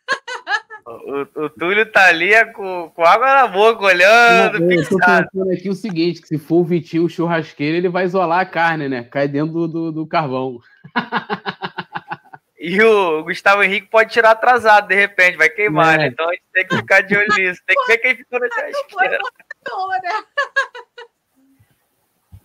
O, 0.87 1.45
o 1.45 1.51
Túlio 1.51 1.91
tá 1.91 2.07
ali 2.07 2.33
é 2.33 2.45
com, 2.45 2.91
com 2.95 3.05
água 3.05 3.27
na 3.27 3.47
boca, 3.47 3.85
olhando. 3.85 4.59
Não, 4.59 4.71
eu 4.71 4.87
tô 4.89 4.97
pensando 4.97 5.53
aqui 5.53 5.69
o 5.69 5.75
seguinte: 5.75 6.21
que 6.21 6.29
se 6.29 6.39
for 6.39 6.57
o 6.57 6.65
Vitinho 6.65 7.09
churrasqueiro, 7.09 7.77
ele 7.77 7.89
vai 7.89 8.05
isolar 8.05 8.41
a 8.41 8.47
carne, 8.47 8.89
né? 8.89 9.05
Cai 9.05 9.29
dentro 9.29 9.53
do, 9.53 9.69
do, 9.69 9.93
do 9.93 10.07
carvão. 10.07 10.59
E 12.63 12.79
o 12.83 13.25
Gustavo 13.25 13.63
Henrique 13.63 13.87
pode 13.87 14.13
tirar 14.13 14.33
atrasado, 14.33 14.87
de 14.87 14.95
repente, 14.95 15.39
vai 15.39 15.49
queimar, 15.49 15.95
é. 15.95 15.99
né? 15.99 16.07
Então 16.09 16.29
a 16.29 16.33
gente 16.33 16.45
tem 16.53 16.67
que 16.67 16.77
ficar 16.77 17.01
de 17.01 17.17
olho 17.17 17.27
nisso. 17.35 17.63
Tem 17.67 17.75
que 17.75 17.87
ver 17.87 17.99
quem 17.99 18.15
ficou 18.15 18.39
na 18.39 18.49
churrasqueira. 18.49 19.19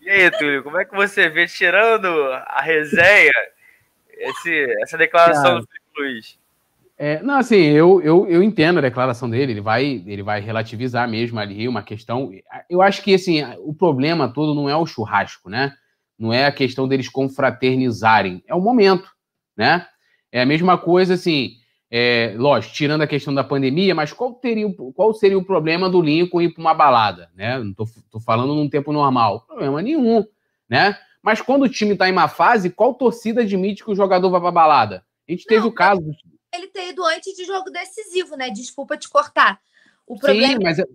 E 0.02 0.10
aí, 0.10 0.32
Túlio, 0.32 0.64
como 0.64 0.80
é 0.80 0.86
que 0.86 0.96
você 0.96 1.28
vê, 1.28 1.48
tirando 1.48 2.08
a 2.32 2.62
resenha, 2.62 3.34
esse, 4.10 4.78
essa 4.84 4.98
declaração 4.98 5.60
do 5.60 5.68
Felipe 5.68 5.90
Luiz? 5.98 6.40
É, 6.98 7.22
não, 7.22 7.40
assim, 7.40 7.62
eu, 7.62 8.02
eu, 8.02 8.26
eu 8.30 8.42
entendo 8.42 8.78
a 8.78 8.84
declaração 8.84 9.30
dele, 9.30 9.52
ele 9.52 9.62
vai, 9.62 10.02
ele 10.06 10.24
vai 10.24 10.40
relativizar 10.40 11.10
mesmo 11.10 11.40
ali 11.40 11.68
uma 11.68 11.84
questão. 11.84 12.32
Eu 12.70 12.82
acho 12.82 13.02
que 13.02 13.14
assim, 13.16 13.44
o 13.60 13.74
problema 13.74 14.32
todo 14.32 14.56
não 14.56 14.70
é 14.70 14.76
o 14.78 14.86
churrasco, 14.86 15.50
né? 15.50 15.76
Não 16.18 16.32
é 16.32 16.46
a 16.46 16.52
questão 16.54 16.88
deles 16.88 17.10
confraternizarem, 17.10 18.42
é 18.48 18.56
o 18.56 18.62
momento, 18.62 19.12
né? 19.58 19.86
É 20.32 20.42
a 20.42 20.46
mesma 20.46 20.78
coisa, 20.78 21.14
assim, 21.14 21.58
é, 21.90 22.34
lógico, 22.38 22.74
tirando 22.74 23.02
a 23.02 23.08
questão 23.08 23.34
da 23.34 23.44
pandemia, 23.44 23.96
mas 23.96 24.12
qual, 24.12 24.34
teria, 24.34 24.68
qual 24.94 25.14
seria 25.14 25.38
o 25.38 25.46
problema 25.46 25.90
do 25.90 26.02
Lincoln 26.02 26.42
ir 26.42 26.54
para 26.54 26.62
uma 26.62 26.74
balada, 26.74 27.30
né? 27.36 27.60
Não 27.60 27.74
tô, 27.74 27.86
tô 28.12 28.20
falando 28.20 28.54
num 28.54 28.70
tempo 28.70 28.92
normal. 28.92 29.42
Problema 29.42 29.82
nenhum, 29.82 30.26
né? 30.70 30.98
Mas 31.22 31.42
quando 31.42 31.64
o 31.64 31.70
time 31.70 31.94
está 31.94 32.08
em 32.08 32.12
uma 32.12 32.28
fase, 32.28 32.70
qual 32.70 32.94
torcida 32.94 33.42
admite 33.42 33.84
que 33.84 33.92
o 33.92 33.96
jogador 33.96 34.30
vai 34.30 34.42
para 34.42 34.52
balada? 34.52 35.06
A 35.28 35.32
gente 35.32 35.46
teve 35.46 35.62
não, 35.62 35.70
o 35.70 35.72
caso 35.72 36.04
ele 36.56 36.68
ter 36.68 36.90
ido 36.90 37.04
antes 37.04 37.36
de 37.36 37.46
jogo 37.46 37.70
decisivo, 37.70 38.36
né? 38.36 38.50
Desculpa 38.50 38.98
te 38.98 39.10
cortar. 39.10 39.60
O 40.08 40.18
problema 40.18 40.54
Sim, 40.54 40.60
mas, 40.64 40.80
é, 40.80 40.86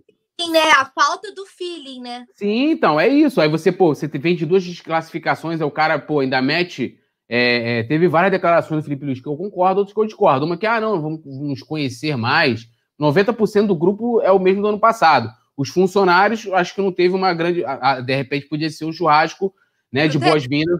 né? 0.49 0.71
A 0.77 0.85
falta 0.85 1.31
do 1.33 1.45
feeling, 1.45 2.01
né? 2.01 2.25
Sim, 2.33 2.71
então, 2.71 2.99
é 2.99 3.07
isso. 3.07 3.39
Aí 3.39 3.47
você, 3.47 3.71
pô, 3.71 3.93
você 3.93 4.07
vem 4.07 4.35
de 4.35 4.45
duas 4.45 4.63
desclassificações, 4.63 5.61
aí 5.61 5.67
o 5.67 5.71
cara, 5.71 5.99
pô, 5.99 6.19
ainda 6.19 6.41
mete. 6.41 6.97
É, 7.33 7.79
é, 7.79 7.83
teve 7.83 8.09
várias 8.09 8.29
declarações 8.29 8.81
do 8.81 8.83
Felipe 8.83 9.05
Luiz 9.05 9.21
que 9.21 9.27
eu 9.27 9.37
concordo, 9.37 9.79
outras 9.79 9.93
que 9.93 9.99
eu 10.01 10.05
discordo. 10.05 10.45
Uma 10.45 10.57
que, 10.57 10.67
ah, 10.67 10.81
não, 10.81 11.01
vamos 11.01 11.21
nos 11.23 11.63
conhecer 11.63 12.17
mais. 12.17 12.67
90% 12.99 13.67
do 13.67 13.75
grupo 13.75 14.19
é 14.19 14.29
o 14.29 14.37
mesmo 14.37 14.61
do 14.61 14.67
ano 14.67 14.79
passado. 14.79 15.29
Os 15.55 15.69
funcionários, 15.69 16.45
acho 16.51 16.75
que 16.75 16.81
não 16.81 16.91
teve 16.91 17.15
uma 17.15 17.33
grande. 17.33 17.63
De 18.05 18.15
repente, 18.15 18.49
podia 18.49 18.69
ser 18.69 18.83
um 18.83 18.91
churrasco 18.91 19.53
né, 19.89 20.09
de 20.09 20.19
boas-vindas 20.19 20.77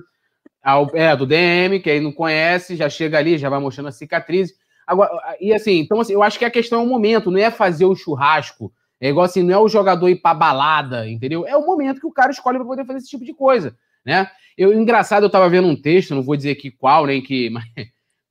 é, 0.93 1.15
do 1.15 1.25
DM, 1.25 1.79
que 1.79 1.89
aí 1.89 2.01
não 2.01 2.11
conhece, 2.11 2.75
já 2.75 2.89
chega 2.89 3.17
ali, 3.17 3.37
já 3.37 3.47
vai 3.47 3.59
mostrando 3.61 3.87
a 3.87 3.91
cicatriz. 3.93 4.51
Agora, 4.85 5.09
e 5.39 5.53
assim, 5.53 5.79
então 5.79 6.01
assim, 6.01 6.11
eu 6.11 6.21
acho 6.21 6.37
que 6.37 6.43
a 6.43 6.51
questão 6.51 6.81
é 6.81 6.83
o 6.83 6.87
momento, 6.87 7.31
não 7.31 7.39
é 7.39 7.49
fazer 7.49 7.85
o 7.85 7.95
churrasco. 7.95 8.73
É 8.99 9.07
igual 9.07 9.25
assim, 9.25 9.41
não 9.41 9.53
é 9.53 9.57
o 9.57 9.69
jogador 9.69 10.09
ir 10.09 10.21
pra 10.21 10.33
balada, 10.33 11.09
entendeu? 11.09 11.47
É 11.47 11.55
o 11.55 11.65
momento 11.65 12.01
que 12.01 12.07
o 12.07 12.11
cara 12.11 12.29
escolhe 12.29 12.57
para 12.57 12.67
poder 12.67 12.85
fazer 12.85 12.99
esse 12.99 13.09
tipo 13.09 13.23
de 13.23 13.33
coisa, 13.33 13.73
né? 14.05 14.29
Eu, 14.57 14.73
engraçado, 14.73 15.23
eu 15.23 15.29
tava 15.29 15.49
vendo 15.49 15.67
um 15.67 15.75
texto, 15.75 16.13
não 16.13 16.23
vou 16.23 16.35
dizer 16.35 16.51
aqui 16.51 16.71
qual, 16.71 17.05
nem 17.05 17.21
que. 17.21 17.49
Mas, 17.51 17.65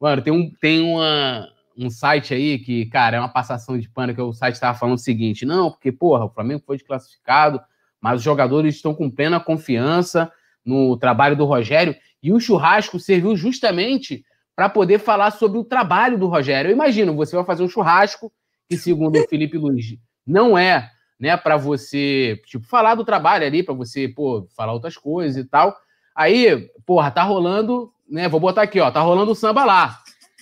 mano, 0.01 0.23
tem, 0.23 0.33
um, 0.33 0.51
tem 0.61 0.81
uma, 0.83 1.49
um 1.77 1.91
site 1.91 2.35
aí 2.35 2.59
que, 2.59 2.87
cara, 2.87 3.17
é 3.17 3.21
uma 3.21 3.29
passação 3.29 3.79
de 3.79 3.89
pano, 3.89 4.15
que 4.15 4.21
o 4.21 4.33
site 4.33 4.55
estava 4.55 4.79
falando 4.79 4.97
o 4.97 5.01
seguinte: 5.01 5.45
não, 5.45 5.71
porque, 5.71 5.91
porra, 5.91 6.25
o 6.25 6.31
Flamengo 6.31 6.63
foi 6.67 6.77
desclassificado, 6.77 7.61
mas 8.01 8.19
os 8.19 8.23
jogadores 8.23 8.77
estão 8.77 8.95
com 8.95 9.11
plena 9.11 9.41
confiança 9.41 10.31
no 10.65 10.97
trabalho 10.97 11.37
do 11.37 11.45
Rogério, 11.45 11.95
e 12.23 12.33
o 12.33 12.41
churrasco 12.41 12.99
serviu 12.99 13.35
justamente 13.35 14.25
para 14.55 14.69
poder 14.69 14.99
falar 14.99 15.31
sobre 15.31 15.59
o 15.59 15.65
trabalho 15.65 16.19
do 16.19 16.29
Rogério. 16.29 16.71
Eu 16.71 16.75
imagino, 16.75 17.17
você 17.17 17.35
vai 17.35 17.45
fazer 17.45 17.63
um 17.63 17.69
churrasco, 17.69 18.31
que, 18.69 18.77
segundo 18.77 19.19
o 19.19 19.29
Felipe 19.29 19.57
Luiz, 19.57 19.97
não 20.27 20.57
é 20.57 20.91
né, 21.21 21.37
para 21.37 21.59
você, 21.59 22.41
tipo, 22.47 22.67
falar 22.67 22.95
do 22.95 23.05
trabalho 23.05 23.45
ali, 23.45 23.63
para 23.63 23.75
você, 23.75 24.09
pô, 24.09 24.49
falar 24.57 24.73
outras 24.73 24.97
coisas 24.97 25.37
e 25.37 25.47
tal. 25.47 25.77
Aí, 26.17 26.71
porra, 26.87 27.11
tá 27.11 27.23
rolando, 27.23 27.93
né? 28.09 28.27
Vou 28.27 28.41
botar 28.41 28.63
aqui, 28.63 28.81
ó, 28.81 28.91
tá 28.91 29.01
rolando 29.01 29.33
o 29.33 29.35
samba 29.35 29.65
lá. 29.65 30.01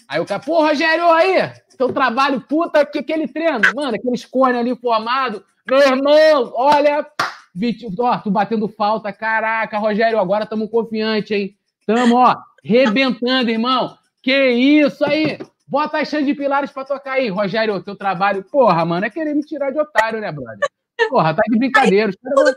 Aí 0.09 0.20
o 0.20 0.24
cara, 0.24 0.41
pô, 0.41 0.62
Rogério, 0.62 1.11
aí, 1.11 1.53
teu 1.76 1.93
trabalho, 1.93 2.41
puta, 2.41 2.87
que 2.87 2.99
aquele 2.99 3.26
treino, 3.26 3.61
mano, 3.74 3.97
aquele 3.97 4.16
cone 4.31 4.57
ali 4.57 4.76
formado. 4.76 5.45
Meu 5.68 5.81
irmão, 5.81 6.53
olha, 6.55 7.07
ó, 7.99 8.18
tu 8.18 8.31
batendo 8.31 8.68
falta, 8.68 9.12
caraca, 9.12 9.79
Rogério, 9.79 10.18
agora 10.18 10.45
estamos 10.45 10.70
confiante, 10.70 11.35
hein? 11.35 11.57
Tamo, 11.85 12.16
ó, 12.16 12.37
rebentando, 12.62 13.51
irmão. 13.51 13.99
Que 14.22 14.51
isso 14.51 15.05
aí? 15.05 15.39
Bota 15.68 15.98
as 15.98 16.08
de 16.08 16.34
pilares 16.34 16.70
pra 16.70 16.84
tocar 16.84 17.12
aí, 17.12 17.28
Rogério, 17.28 17.82
teu 17.82 17.94
trabalho. 17.94 18.42
Porra, 18.42 18.84
mano, 18.86 19.04
é 19.04 19.10
querer 19.10 19.34
me 19.34 19.42
tirar 19.42 19.70
de 19.70 19.78
otário, 19.78 20.18
né, 20.18 20.32
brother? 20.32 20.66
Porra, 21.10 21.34
tá 21.34 21.42
de 21.46 21.58
brincadeira. 21.58 22.10
Aí, 22.10 22.54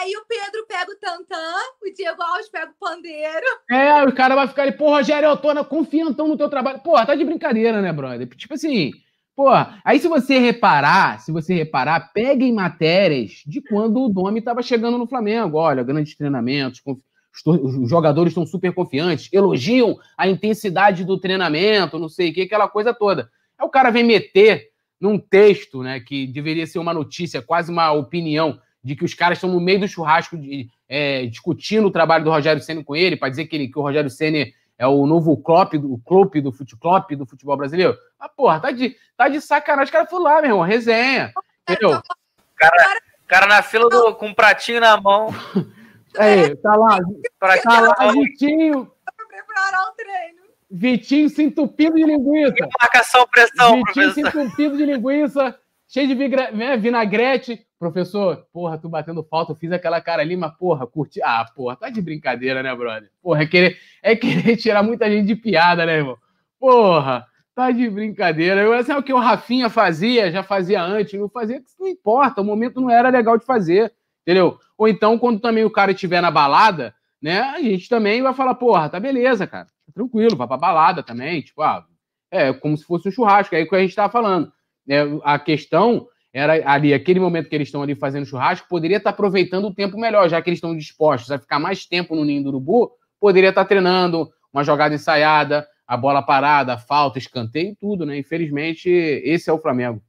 aí 0.00 0.16
o 0.16 0.24
Pedro 0.26 0.64
pega 0.66 0.90
o 0.90 0.96
tantã, 0.96 1.52
o 1.82 1.92
Diego 1.92 2.22
Alves 2.22 2.48
pega 2.48 2.70
o 2.70 2.74
pandeiro. 2.78 3.46
É, 3.68 4.04
o 4.04 4.14
cara 4.14 4.36
vai 4.36 4.46
ficar 4.46 4.62
ali, 4.62 4.72
pô, 4.72 4.88
Rogério, 4.88 5.28
eu 5.28 5.36
tô 5.36 5.52
na, 5.52 5.64
confiantão 5.64 6.28
no 6.28 6.36
teu 6.36 6.48
trabalho. 6.48 6.78
Porra, 6.78 7.04
tá 7.04 7.14
de 7.16 7.24
brincadeira, 7.24 7.82
né, 7.82 7.92
brother? 7.92 8.26
Tipo 8.28 8.54
assim, 8.54 8.92
porra, 9.34 9.80
aí 9.84 9.98
se 9.98 10.06
você 10.06 10.38
reparar, 10.38 11.20
se 11.20 11.32
você 11.32 11.54
reparar, 11.54 12.12
peguem 12.12 12.52
matérias 12.52 13.42
de 13.44 13.60
quando 13.60 14.00
o 14.00 14.08
Domi 14.08 14.40
tava 14.40 14.62
chegando 14.62 14.96
no 14.96 15.08
Flamengo. 15.08 15.58
Olha, 15.58 15.82
grandes 15.82 16.16
treinamentos, 16.16 16.80
confiança 16.80 17.13
os 17.46 17.88
jogadores 17.90 18.30
estão 18.30 18.46
super 18.46 18.72
confiantes, 18.72 19.28
elogiam 19.32 19.98
a 20.16 20.28
intensidade 20.28 21.04
do 21.04 21.18
treinamento, 21.18 21.98
não 21.98 22.08
sei 22.08 22.30
o 22.30 22.34
que, 22.34 22.42
aquela 22.42 22.68
coisa 22.68 22.94
toda. 22.94 23.30
Aí 23.58 23.66
o 23.66 23.70
cara 23.70 23.90
vem 23.90 24.04
meter 24.04 24.70
num 25.00 25.18
texto, 25.18 25.82
né, 25.82 26.00
que 26.00 26.26
deveria 26.26 26.66
ser 26.66 26.78
uma 26.78 26.94
notícia, 26.94 27.42
quase 27.42 27.70
uma 27.70 27.92
opinião, 27.92 28.58
de 28.82 28.94
que 28.94 29.04
os 29.04 29.14
caras 29.14 29.38
estão 29.38 29.50
no 29.50 29.60
meio 29.60 29.80
do 29.80 29.88
churrasco 29.88 30.36
de, 30.36 30.68
é, 30.88 31.26
discutindo 31.26 31.88
o 31.88 31.90
trabalho 31.90 32.24
do 32.24 32.30
Rogério 32.30 32.62
Senna 32.62 32.84
com 32.84 32.94
ele, 32.94 33.16
para 33.16 33.28
dizer 33.28 33.46
que, 33.46 33.56
ele, 33.56 33.68
que 33.68 33.78
o 33.78 33.82
Rogério 33.82 34.10
Senna 34.10 34.46
é 34.78 34.86
o 34.86 35.06
novo 35.06 35.36
Klopp, 35.36 35.74
o 35.74 35.98
Klopp 36.04 36.36
do, 36.36 36.52
futebol, 36.52 37.00
do 37.16 37.26
futebol 37.26 37.56
brasileiro. 37.56 37.96
Ah, 38.18 38.28
porra, 38.28 38.60
tá 38.60 38.70
de, 38.70 38.96
tá 39.16 39.28
de 39.28 39.40
sacanagem. 39.40 39.84
Os 39.84 39.90
caras 39.90 40.10
foram 40.10 40.24
lá, 40.24 40.40
meu 40.40 40.50
irmão, 40.50 40.62
resenha. 40.62 41.32
Entendeu? 41.62 42.00
Cara, 42.56 43.00
cara 43.26 43.46
na 43.46 43.62
fila 43.62 43.88
do, 43.88 44.14
com 44.14 44.28
um 44.28 44.34
pratinho 44.34 44.80
na 44.80 45.00
mão. 45.00 45.28
É, 46.16 46.54
tá 46.56 46.76
lá, 46.76 46.98
pra 47.38 47.60
tá 47.60 47.80
lá 47.80 48.12
Vitinho. 48.12 48.90
preparar 49.28 49.82
o 49.88 49.92
treino. 49.92 50.44
Vitinho 50.70 51.28
se 51.28 51.42
entupindo 51.42 51.94
de 51.94 52.04
linguiça. 52.04 52.54
E 52.58 52.68
marcação 52.80 53.26
pressão, 53.30 53.76
Vitinho 53.76 54.12
professor. 54.12 54.12
se 54.12 54.20
entupindo 54.38 54.76
de 54.76 54.86
linguiça, 54.86 55.58
cheio 55.86 56.08
de 56.08 56.14
né, 56.52 56.76
vinagrete. 56.76 57.66
Professor, 57.78 58.46
porra, 58.52 58.78
tu 58.78 58.88
batendo 58.88 59.22
falta, 59.22 59.52
eu 59.52 59.56
fiz 59.56 59.70
aquela 59.70 60.00
cara 60.00 60.22
ali, 60.22 60.36
mas 60.36 60.52
porra, 60.56 60.86
curti. 60.86 61.20
Ah, 61.22 61.44
porra, 61.54 61.76
tá 61.76 61.90
de 61.90 62.00
brincadeira, 62.00 62.62
né, 62.62 62.74
brother? 62.74 63.10
Porra, 63.22 63.42
é 63.42 63.46
querer, 63.46 63.78
é 64.02 64.16
querer 64.16 64.56
tirar 64.56 64.82
muita 64.82 65.10
gente 65.10 65.26
de 65.26 65.36
piada, 65.36 65.84
né, 65.84 65.98
irmão? 65.98 66.16
Porra, 66.58 67.26
tá 67.54 67.70
de 67.70 67.88
brincadeira. 67.90 68.62
Eu, 68.62 68.72
assim, 68.72 68.92
é 68.92 68.96
o 68.96 69.02
que 69.02 69.12
o 69.12 69.18
Rafinha 69.18 69.68
fazia, 69.68 70.30
já 70.30 70.42
fazia 70.42 70.82
antes, 70.82 71.18
não 71.20 71.28
fazia, 71.28 71.62
não 71.78 71.86
importa, 71.86 72.40
o 72.40 72.44
momento 72.44 72.80
não 72.80 72.90
era 72.90 73.10
legal 73.10 73.36
de 73.36 73.44
fazer, 73.44 73.92
entendeu? 74.22 74.58
Ou 74.76 74.88
então, 74.88 75.18
quando 75.18 75.40
também 75.40 75.64
o 75.64 75.70
cara 75.70 75.92
estiver 75.92 76.20
na 76.20 76.30
balada, 76.30 76.94
né, 77.20 77.40
a 77.40 77.60
gente 77.60 77.88
também 77.88 78.22
vai 78.22 78.34
falar, 78.34 78.54
porra, 78.54 78.88
tá 78.88 79.00
beleza, 79.00 79.46
cara, 79.46 79.64
tá 79.64 79.92
tranquilo, 79.94 80.36
vai 80.36 80.46
pra 80.46 80.56
balada 80.56 81.02
também, 81.02 81.42
tipo, 81.42 81.62
ah, 81.62 81.84
é 82.30 82.52
como 82.52 82.76
se 82.76 82.84
fosse 82.84 83.08
um 83.08 83.12
churrasco, 83.12 83.54
é 83.54 83.58
aí 83.58 83.68
que 83.68 83.74
a 83.74 83.80
gente 83.80 83.94
tava 83.94 84.12
falando. 84.12 84.52
É, 84.88 85.02
a 85.22 85.38
questão 85.38 86.06
era 86.32 86.68
ali, 86.68 86.92
aquele 86.92 87.20
momento 87.20 87.48
que 87.48 87.54
eles 87.54 87.68
estão 87.68 87.82
ali 87.82 87.94
fazendo 87.94 88.26
churrasco, 88.26 88.68
poderia 88.68 88.96
estar 88.96 89.10
tá 89.10 89.14
aproveitando 89.14 89.66
o 89.66 89.74
tempo 89.74 89.96
melhor, 89.96 90.28
já 90.28 90.42
que 90.42 90.50
eles 90.50 90.58
estão 90.58 90.76
dispostos 90.76 91.30
a 91.30 91.38
ficar 91.38 91.60
mais 91.60 91.86
tempo 91.86 92.16
no 92.16 92.24
ninho 92.24 92.42
do 92.42 92.48
urubu, 92.48 92.90
poderia 93.20 93.50
estar 93.50 93.62
tá 93.62 93.68
treinando 93.68 94.28
uma 94.52 94.64
jogada 94.64 94.94
ensaiada, 94.94 95.66
a 95.86 95.96
bola 95.96 96.22
parada, 96.22 96.74
a 96.74 96.78
falta, 96.78 97.18
escanteio, 97.18 97.76
tudo, 97.80 98.04
né? 98.04 98.18
Infelizmente, 98.18 98.88
esse 98.90 99.48
é 99.48 99.52
o 99.52 99.58
Flamengo. 99.58 100.02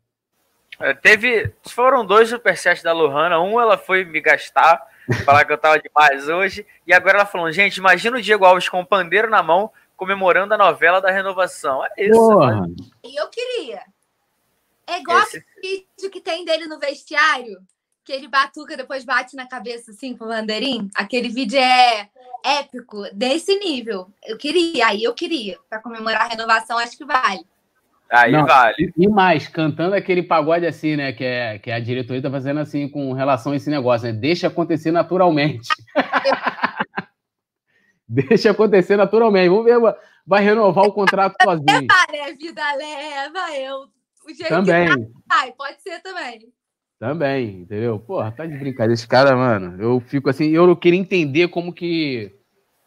É, 0.79 0.93
teve. 0.93 1.53
Foram 1.69 2.05
dois 2.05 2.29
superchats 2.29 2.83
da 2.83 2.91
Lohana. 2.91 3.39
Um 3.39 3.59
ela 3.59 3.77
foi 3.77 4.03
me 4.03 4.19
gastar, 4.19 4.85
falar 5.25 5.45
que 5.45 5.53
eu 5.53 5.57
tava 5.57 5.79
demais 5.79 6.27
hoje. 6.27 6.65
E 6.85 6.93
agora 6.93 7.19
ela 7.19 7.25
falou: 7.25 7.51
gente, 7.51 7.77
imagina 7.77 8.17
o 8.17 8.21
Diego 8.21 8.45
Alves 8.45 8.69
com 8.69 8.81
o 8.81 8.85
pandeiro 8.85 9.29
na 9.29 9.41
mão, 9.41 9.71
comemorando 9.95 10.53
a 10.53 10.57
novela 10.57 11.01
da 11.01 11.11
renovação. 11.11 11.83
É 11.97 12.05
isso. 12.05 12.39
Né? 12.39 12.75
E 13.03 13.19
eu 13.19 13.27
queria. 13.29 13.81
É 14.87 14.99
igual 14.99 15.19
Esse... 15.23 15.43
vídeo 15.61 16.11
que 16.11 16.21
tem 16.21 16.45
dele 16.45 16.67
no 16.67 16.77
vestiário, 16.77 17.59
que 18.03 18.13
ele 18.13 18.27
batuca, 18.27 18.77
depois 18.77 19.03
bate 19.03 19.35
na 19.35 19.47
cabeça 19.47 19.91
assim 19.91 20.15
com 20.15 20.25
o 20.25 20.27
bandeirinho. 20.27 20.89
Aquele 20.93 21.29
vídeo 21.29 21.59
é 21.59 22.07
épico, 22.43 23.03
desse 23.11 23.57
nível. 23.57 24.11
Eu 24.23 24.37
queria, 24.37 24.87
aí 24.87 25.03
eu 25.03 25.13
queria. 25.13 25.57
Para 25.67 25.81
comemorar 25.81 26.21
a 26.21 26.27
renovação, 26.27 26.77
acho 26.77 26.95
que 26.95 27.05
vale. 27.05 27.43
Aí 28.09 28.31
Não, 28.31 28.45
vale. 28.45 28.93
E 28.95 29.07
mais, 29.07 29.47
cantando 29.47 29.95
aquele 29.95 30.21
pagode 30.21 30.65
assim, 30.65 30.95
né? 30.95 31.11
Que, 31.11 31.23
é, 31.23 31.57
que 31.59 31.71
a 31.71 31.79
diretoria 31.79 32.21
tá 32.21 32.29
fazendo 32.29 32.59
assim 32.59 32.87
com 32.87 33.13
relação 33.13 33.51
a 33.51 33.55
esse 33.55 33.69
negócio, 33.69 34.07
né? 34.07 34.13
Deixa 34.13 34.47
acontecer 34.47 34.91
naturalmente. 34.91 35.69
Deixa 38.07 38.51
acontecer 38.51 38.95
naturalmente. 38.95 39.49
Vamos 39.49 39.65
ver, 39.65 39.79
vai 40.25 40.43
renovar 40.43 40.85
o 40.85 40.93
contrato 40.93 41.35
sozinho. 41.41 41.87
É, 42.13 42.33
vida 42.33 42.75
leva, 42.75 43.57
eu. 43.57 43.87
O 44.25 44.33
jeito 44.33 44.49
também. 44.49 44.87
Que 44.87 45.11
Ai, 45.29 45.51
pode 45.51 45.81
ser 45.81 45.99
também. 46.01 46.39
Também, 46.99 47.61
entendeu? 47.61 47.99
Porra, 47.99 48.31
tá 48.31 48.45
de 48.45 48.55
brincadeira. 48.57 48.93
Esse 48.93 49.07
cara, 49.07 49.35
mano, 49.35 49.81
eu 49.81 49.99
fico 49.99 50.29
assim, 50.29 50.49
eu 50.49 50.75
queria 50.75 50.99
entender 50.99 51.49
como 51.49 51.73
que, 51.73 52.31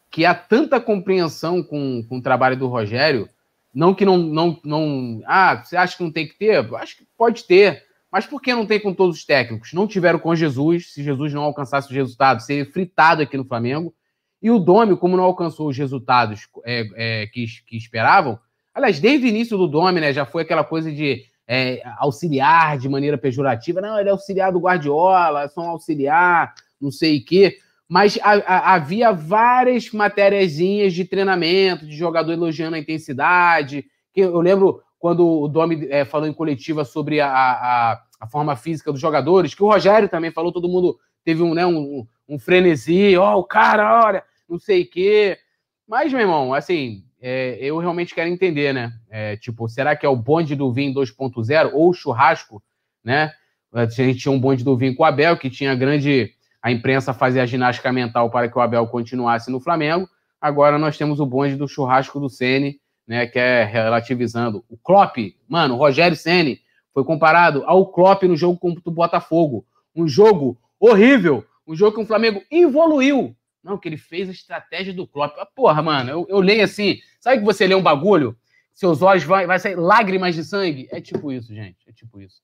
que 0.09 0.25
há 0.25 0.33
tanta 0.33 0.79
compreensão 0.79 1.61
com, 1.61 2.03
com 2.07 2.17
o 2.17 2.21
trabalho 2.21 2.57
do 2.57 2.67
Rogério 2.67 3.29
não 3.73 3.93
que 3.93 4.05
não, 4.05 4.17
não, 4.17 4.59
não. 4.63 5.21
Ah, 5.25 5.61
você 5.63 5.77
acha 5.77 5.95
que 5.95 6.03
não 6.03 6.11
tem 6.11 6.27
que 6.27 6.37
ter? 6.37 6.57
Acho 6.75 6.97
que 6.97 7.07
pode 7.17 7.43
ter. 7.43 7.83
Mas 8.11 8.25
por 8.25 8.41
que 8.41 8.53
não 8.53 8.65
tem 8.65 8.79
com 8.79 8.93
todos 8.93 9.17
os 9.17 9.25
técnicos? 9.25 9.71
Não 9.73 9.87
tiveram 9.87 10.17
com 10.17 10.35
Jesus. 10.35 10.93
Se 10.93 11.03
Jesus 11.03 11.31
não 11.33 11.43
alcançasse 11.43 11.87
os 11.87 11.95
resultados, 11.95 12.45
seria 12.45 12.65
fritado 12.65 13.21
aqui 13.21 13.37
no 13.37 13.45
Flamengo. 13.45 13.93
E 14.41 14.49
o 14.49 14.57
Domi, 14.57 14.95
como 14.95 15.15
não 15.15 15.23
alcançou 15.23 15.67
os 15.67 15.77
resultados 15.77 16.47
é, 16.65 16.87
é, 16.95 17.27
que, 17.27 17.45
que 17.67 17.77
esperavam, 17.77 18.39
aliás, 18.73 18.99
desde 18.99 19.27
o 19.27 19.29
início 19.29 19.57
do 19.57 19.67
Domi, 19.67 19.99
né, 19.99 20.13
já 20.13 20.25
foi 20.25 20.43
aquela 20.43 20.63
coisa 20.63 20.91
de 20.91 21.25
é, 21.47 21.81
auxiliar 21.97 22.77
de 22.77 22.87
maneira 22.87 23.17
pejorativa. 23.17 23.81
Não, 23.81 23.99
ele 23.99 24.09
é 24.09 24.11
auxiliar 24.11 24.51
do 24.51 24.59
Guardiola, 24.59 25.43
é 25.43 25.47
só 25.49 25.61
um 25.61 25.69
auxiliar, 25.69 26.53
não 26.81 26.89
sei 26.89 27.17
o 27.17 27.25
quê 27.25 27.57
mas 27.89 28.19
a, 28.21 28.33
a, 28.33 28.75
havia 28.75 29.11
várias 29.11 29.89
matériazinhas 29.91 30.93
de 30.93 31.03
treinamento, 31.03 31.87
de 31.87 31.97
jogador 31.97 32.31
elogiando 32.31 32.75
a 32.75 32.79
intensidade. 32.79 33.83
Que 34.13 34.21
eu 34.21 34.39
lembro 34.39 34.83
quando 34.99 35.27
o 35.27 35.47
Domi 35.47 35.87
é, 35.89 36.05
falou 36.05 36.27
em 36.27 36.33
coletiva 36.33 36.85
sobre 36.85 37.19
a, 37.19 37.31
a, 37.31 38.01
a, 38.19 38.27
forma 38.27 38.55
física 38.55 38.91
dos 38.91 39.01
jogadores, 39.01 39.55
que 39.55 39.63
o 39.63 39.67
Rogério 39.67 40.07
também 40.07 40.29
falou, 40.29 40.51
todo 40.51 40.69
mundo 40.69 40.99
teve 41.25 41.41
um, 41.41 41.55
né, 41.55 41.65
um, 41.65 42.05
um 42.27 42.37
frenesi, 42.37 43.17
ó, 43.17 43.35
oh, 43.35 43.39
o 43.39 43.43
cara, 43.43 44.05
olha, 44.05 44.23
não 44.47 44.59
sei 44.59 44.83
o 44.83 44.89
quê. 44.89 45.39
Mas, 45.87 46.11
meu 46.11 46.21
irmão, 46.21 46.53
assim, 46.53 47.03
é, 47.19 47.57
eu 47.59 47.79
realmente 47.79 48.13
quero 48.13 48.29
entender, 48.29 48.71
né? 48.71 48.93
É, 49.09 49.35
tipo, 49.35 49.67
será 49.67 49.95
que 49.95 50.05
é 50.05 50.09
o 50.09 50.15
bonde 50.15 50.55
do 50.55 50.71
Vim 50.71 50.93
2.0 50.93 51.71
ou 51.73 51.89
o 51.89 51.93
churrasco, 51.93 52.61
né? 53.03 53.33
A 53.73 53.85
gente 53.85 54.19
tinha 54.19 54.31
um 54.31 54.39
bonde 54.39 54.63
do 54.63 54.77
Vinho 54.77 54.95
com 54.95 55.03
o 55.03 55.05
Abel, 55.05 55.37
que 55.37 55.49
tinha 55.49 55.75
grande. 55.75 56.33
A 56.61 56.71
imprensa 56.71 57.13
fazia 57.13 57.43
a 57.43 57.45
ginástica 57.45 57.91
mental 57.91 58.29
para 58.29 58.49
que 58.49 58.57
o 58.57 58.61
Abel 58.61 58.85
continuasse 58.87 59.49
no 59.49 59.59
Flamengo. 59.59 60.09
Agora 60.41 60.77
nós 60.77 60.97
temos 60.97 61.19
o 61.19 61.25
bonde 61.25 61.55
do 61.55 61.67
churrasco 61.67 62.19
do 62.19 62.29
Sene, 62.29 62.79
né? 63.07 63.25
Que 63.27 63.39
é 63.39 63.63
relativizando. 63.63 64.63
O 64.69 64.77
Klopp, 64.77 65.17
mano, 65.47 65.75
o 65.75 65.77
Rogério 65.77 66.15
Sene 66.17 66.61
foi 66.93 67.03
comparado 67.03 67.63
ao 67.65 67.87
Klopp 67.87 68.23
no 68.23 68.35
jogo 68.35 68.57
contra 68.57 68.81
o 68.85 68.91
Botafogo. 68.91 69.65
Um 69.95 70.07
jogo 70.07 70.59
horrível, 70.79 71.45
um 71.67 71.75
jogo 71.75 71.95
que 71.95 72.03
o 72.03 72.05
Flamengo 72.05 72.41
evoluiu. 72.51 73.35
Não, 73.63 73.77
que 73.77 73.89
ele 73.89 73.97
fez 73.97 74.29
a 74.29 74.31
estratégia 74.31 74.93
do 74.93 75.07
Klopp. 75.07 75.37
Ah, 75.37 75.45
porra, 75.45 75.81
mano, 75.81 76.09
eu, 76.09 76.25
eu 76.29 76.39
leio 76.39 76.63
assim. 76.63 76.99
Sabe 77.19 77.39
que 77.39 77.45
você 77.45 77.67
lê 77.67 77.75
um 77.75 77.83
bagulho? 77.83 78.37
Seus 78.73 79.01
olhos 79.01 79.23
vai, 79.23 79.45
vai 79.45 79.59
sair 79.59 79.75
lágrimas 79.75 80.35
de 80.35 80.43
sangue? 80.43 80.87
É 80.91 81.01
tipo 81.01 81.31
isso, 81.31 81.53
gente. 81.53 81.77
É 81.87 81.91
tipo 81.91 82.21
isso. 82.21 82.41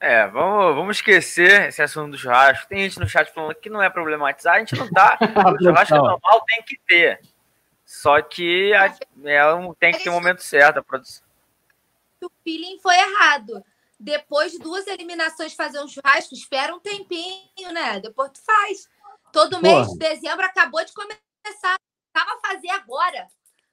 É, 0.00 0.26
vamos, 0.28 0.74
vamos 0.74 0.96
esquecer 0.96 1.68
esse 1.68 1.82
assunto 1.82 2.12
do 2.12 2.18
churrasco. 2.18 2.66
Tem 2.66 2.80
gente 2.80 2.98
no 2.98 3.06
chat 3.06 3.30
falando 3.30 3.54
que 3.54 3.68
não 3.68 3.82
é 3.82 3.90
problematizar, 3.90 4.54
a 4.54 4.58
gente 4.60 4.74
não 4.74 4.88
tá. 4.88 5.18
o 5.54 5.62
churrasco 5.62 5.94
é 5.94 5.98
normal, 5.98 6.44
tem 6.46 6.62
que 6.62 6.80
ter. 6.86 7.20
Só 7.84 8.22
que 8.22 8.72
a, 8.72 8.96
é 9.24 9.52
um, 9.52 9.74
tem 9.74 9.92
que 9.92 10.02
ter 10.02 10.08
um 10.08 10.14
momento 10.14 10.42
certo 10.42 10.78
a 10.78 10.82
produção. 10.82 11.22
O 12.22 12.30
feeling 12.42 12.78
foi 12.80 12.94
errado. 12.94 13.62
Depois 13.98 14.52
de 14.52 14.58
duas 14.58 14.86
eliminações, 14.86 15.52
fazer 15.52 15.80
um 15.80 15.88
churrasco, 15.88 16.34
espera 16.34 16.74
um 16.74 16.80
tempinho, 16.80 17.70
né? 17.72 18.00
Depois 18.00 18.30
tu 18.30 18.40
faz. 18.42 18.88
Todo 19.30 19.60
mês 19.60 19.88
de 19.88 19.98
dezembro 19.98 20.46
acabou 20.46 20.82
de 20.82 20.94
começar. 20.94 21.76
Tava 22.10 22.32
a 22.32 22.48
fazer 22.48 22.70
agora. 22.70 23.28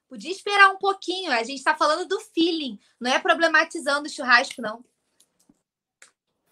Podia 0.09 0.31
esperar 0.31 0.71
um 0.71 0.77
pouquinho. 0.77 1.31
A 1.31 1.43
gente 1.43 1.59
está 1.59 1.73
falando 1.73 2.05
do 2.05 2.19
feeling. 2.19 2.77
Não 2.99 3.11
é 3.11 3.19
problematizando 3.19 4.07
o 4.07 4.11
churrasco, 4.11 4.61
não. 4.61 4.83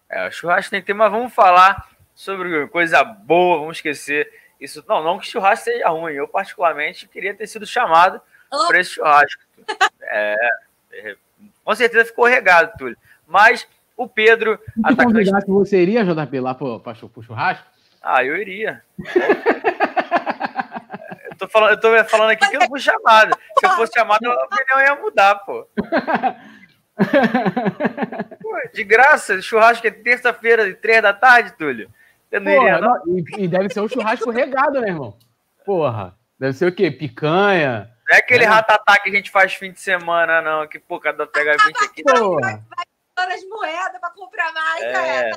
É, 0.08 0.28
o 0.28 0.30
churrasco 0.30 0.70
tem 0.70 0.80
que 0.80 0.86
ter, 0.86 0.94
mas 0.94 1.10
vamos 1.10 1.34
falar 1.34 1.88
sobre 2.14 2.66
coisa 2.68 3.02
boa, 3.04 3.58
vamos 3.58 3.78
esquecer 3.78 4.32
isso. 4.60 4.84
Não, 4.88 5.02
não 5.02 5.18
que 5.18 5.26
churrasco 5.26 5.64
seja 5.64 5.88
ruim. 5.88 6.14
Eu, 6.14 6.28
particularmente, 6.28 7.08
queria 7.08 7.34
ter 7.34 7.46
sido 7.46 7.66
chamado 7.66 8.20
oh. 8.50 8.66
para 8.66 8.80
esse 8.80 8.90
churrasco. 8.90 9.42
É, 10.00 10.36
é, 10.92 11.16
com 11.64 11.74
certeza 11.74 12.04
ficou 12.04 12.24
regado, 12.26 12.72
Túlio. 12.78 12.96
Mas 13.26 13.66
o 13.96 14.08
Pedro. 14.08 14.58
Se 14.74 14.80
atacante... 14.84 15.46
você 15.46 15.82
iria, 15.82 16.04
JP, 16.04 16.40
lá 16.40 16.54
para 16.54 16.66
o 16.66 17.22
churrasco? 17.22 17.66
Ah, 18.00 18.24
eu 18.24 18.36
iria. 18.36 18.84
eu, 21.24 21.36
tô 21.36 21.48
falando, 21.48 21.70
eu 21.72 21.80
tô 21.80 22.04
falando 22.04 22.30
aqui 22.30 22.48
que 22.48 22.56
eu 22.56 22.60
não 22.60 22.68
fui 22.68 22.78
chamado. 22.78 23.36
Se 23.58 23.66
eu 23.66 23.70
fosse 23.70 23.92
chamado, 23.94 24.24
a 24.24 24.44
opinião 24.44 24.80
ia 24.80 24.94
mudar, 24.94 25.34
pô. 25.36 25.66
pô 28.42 28.56
de 28.72 28.84
graça, 28.84 29.40
churrasco 29.42 29.86
é 29.86 29.90
terça-feira, 29.90 30.72
três 30.74 31.02
da 31.02 31.12
tarde, 31.12 31.52
Túlio. 31.52 31.90
Você 32.28 32.40
não 32.40 32.52
Porra, 32.52 32.68
iria, 32.68 32.80
não? 32.80 33.02
não 33.04 33.18
e, 33.18 33.24
e, 33.38 33.48
deve 33.48 33.68
ser 33.68 33.80
um 33.80 33.88
churrasco 33.88 34.30
regado, 34.30 34.80
né, 34.80 34.88
irmão? 34.88 35.16
Porra, 35.64 36.16
deve 36.38 36.54
ser 36.54 36.66
o 36.66 36.72
quê? 36.72 36.90
Picanha. 36.90 37.90
Não 38.08 38.16
é 38.16 38.18
aquele 38.20 38.44
é. 38.44 38.46
ratatá 38.46 38.98
que 39.00 39.08
a 39.08 39.12
gente 39.12 39.30
faz 39.30 39.54
fim 39.54 39.72
de 39.72 39.80
semana, 39.80 40.40
não. 40.40 40.66
Que, 40.66 40.78
pô, 40.78 40.98
cada 41.00 41.26
pega 41.26 41.56
20 41.64 41.84
aqui. 41.84 42.02
Porra. 42.02 42.64
Vai, 43.16 43.34
as 43.34 43.44
moedas 43.48 44.00
pra 44.00 44.10
comprar 44.10 44.52
mais, 44.52 44.82
é. 44.82 44.92
cara. 44.92 45.30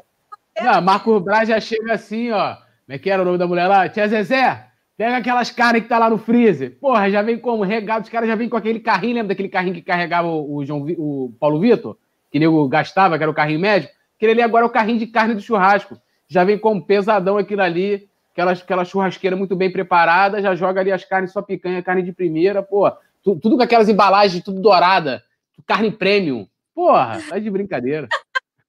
Não, 0.62 0.82
Marco 0.82 1.20
Braz 1.20 1.48
já 1.48 1.60
chega 1.60 1.94
assim, 1.94 2.32
ó. 2.32 2.56
Como 2.56 2.96
é 2.96 3.00
que 3.00 3.10
era 3.10 3.22
o 3.22 3.26
nome 3.26 3.38
da 3.38 3.48
mulher 3.48 3.68
lá? 3.68 3.88
Tia 3.88 4.08
Zezé, 4.08 4.69
pega 5.00 5.16
aquelas 5.16 5.50
carnes 5.50 5.84
que 5.84 5.88
tá 5.88 5.98
lá 5.98 6.10
no 6.10 6.18
freezer. 6.18 6.78
Porra, 6.78 7.10
já 7.10 7.22
vem 7.22 7.40
como? 7.40 7.64
Regado, 7.64 8.04
os 8.04 8.10
caras 8.10 8.28
já 8.28 8.36
vêm 8.36 8.50
com 8.50 8.58
aquele 8.58 8.82
carrinho, 8.82 9.14
lembra 9.14 9.30
daquele 9.30 9.48
carrinho 9.48 9.74
que 9.74 9.82
carregava 9.82 10.28
o, 10.28 10.66
João, 10.66 10.86
o 10.98 11.34
Paulo 11.40 11.58
Vitor? 11.58 11.98
Que 12.30 12.38
nego 12.38 12.68
gastava, 12.68 13.16
que 13.16 13.24
era 13.24 13.32
o 13.32 13.34
carrinho 13.34 13.62
médico? 13.62 13.94
Aquele 14.18 14.34
ali 14.34 14.42
agora 14.42 14.66
é 14.66 14.68
o 14.68 14.70
carrinho 14.70 15.00
de 15.00 15.08
carne 15.08 15.36
do 15.36 15.40
churrasco. 15.40 15.98
Já 16.28 16.44
vem 16.44 16.60
como 16.60 16.86
pesadão 16.86 17.38
aquilo 17.38 17.62
ali, 17.62 18.10
aquela, 18.34 18.52
aquela 18.52 18.84
churrasqueira 18.84 19.38
muito 19.38 19.56
bem 19.56 19.72
preparada, 19.72 20.42
já 20.42 20.54
joga 20.54 20.82
ali 20.82 20.92
as 20.92 21.06
carnes 21.06 21.32
só 21.32 21.42
picanha, 21.42 21.82
carne 21.82 22.04
de 22.04 22.12
primeira, 22.12 22.62
pô. 22.62 22.92
Tudo, 23.24 23.40
tudo 23.40 23.56
com 23.56 23.64
aquelas 23.64 23.88
embalagens, 23.88 24.44
tudo 24.44 24.60
dourada, 24.60 25.24
carne 25.66 25.92
premium. 25.92 26.46
Porra, 26.76 27.22
tá 27.30 27.40
de 27.40 27.50
brincadeira. 27.50 28.10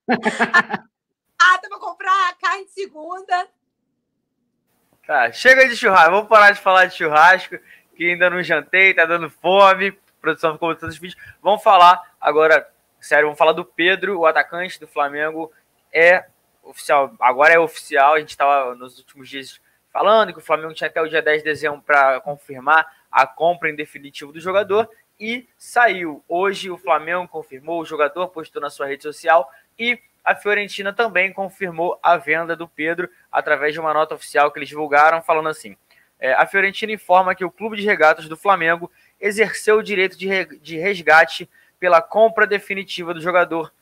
Ah, 1.43 1.59
pra 1.59 1.78
comprar 1.78 2.37
carne 2.39 2.66
de 2.66 2.70
segunda. 2.70 3.49
Tá, 5.11 5.32
chega 5.32 5.68
de 5.68 5.74
churrasco. 5.74 6.12
Vamos 6.12 6.28
parar 6.28 6.52
de 6.52 6.61
falar 6.61 6.86
de 6.86 6.94
churrasco, 6.94 7.58
que 7.96 8.12
ainda 8.12 8.30
não 8.30 8.40
jantei, 8.44 8.94
tá 8.94 9.04
dando 9.04 9.28
fome. 9.28 9.90
Produção 10.20 10.52
ficou 10.52 10.72
todos 10.76 10.94
os 10.94 11.00
vídeos. 11.00 11.20
Vamos 11.42 11.64
falar 11.64 12.00
agora, 12.20 12.70
sério, 13.00 13.26
vamos 13.26 13.36
falar 13.36 13.50
do 13.50 13.64
Pedro, 13.64 14.20
o 14.20 14.24
atacante 14.24 14.78
do 14.78 14.86
Flamengo. 14.86 15.50
É 15.92 16.26
oficial, 16.62 17.12
agora 17.18 17.52
é 17.52 17.58
oficial. 17.58 18.14
A 18.14 18.20
gente 18.20 18.28
estava 18.28 18.72
nos 18.76 18.98
últimos 18.98 19.28
dias 19.28 19.61
falando 19.92 20.32
que 20.32 20.38
o 20.38 20.42
Flamengo 20.42 20.74
tinha 20.74 20.86
até 20.86 21.02
o 21.02 21.08
dia 21.08 21.20
10 21.20 21.38
de 21.38 21.44
dezembro 21.44 21.82
para 21.82 22.20
confirmar 22.20 22.86
a 23.11 23.26
compra 23.26 23.68
em 23.68 23.74
definitivo 23.74 24.32
do 24.32 24.38
jogador 24.38 24.88
e 25.18 25.48
saiu. 25.58 26.22
Hoje 26.28 26.70
o 26.70 26.78
Flamengo 26.78 27.26
confirmou, 27.26 27.80
o 27.80 27.84
jogador 27.84 28.28
postou 28.28 28.62
na 28.62 28.70
sua 28.70 28.86
rede 28.86 29.02
social 29.02 29.50
e 29.76 30.00
a 30.24 30.34
Fiorentina 30.34 30.92
também 30.92 31.32
confirmou 31.32 31.98
a 32.02 32.16
venda 32.16 32.54
do 32.54 32.68
Pedro 32.68 33.08
através 33.30 33.72
de 33.72 33.80
uma 33.80 33.94
nota 33.94 34.14
oficial 34.14 34.50
que 34.50 34.58
eles 34.58 34.68
divulgaram, 34.68 35.22
falando 35.22 35.48
assim: 35.48 35.76
é, 36.18 36.32
a 36.34 36.46
Fiorentina 36.46 36.92
informa 36.92 37.34
que 37.34 37.44
o 37.44 37.50
Clube 37.50 37.76
de 37.76 37.86
Regatas 37.86 38.28
do 38.28 38.36
Flamengo 38.36 38.90
exerceu 39.18 39.78
o 39.78 39.82
direito 39.82 40.18
de, 40.18 40.28
re, 40.28 40.44
de 40.58 40.76
resgate 40.76 41.48
pela 41.78 42.02
compra 42.02 42.46
definitiva 42.46 43.14
do 43.14 43.20
jogador 43.20 43.72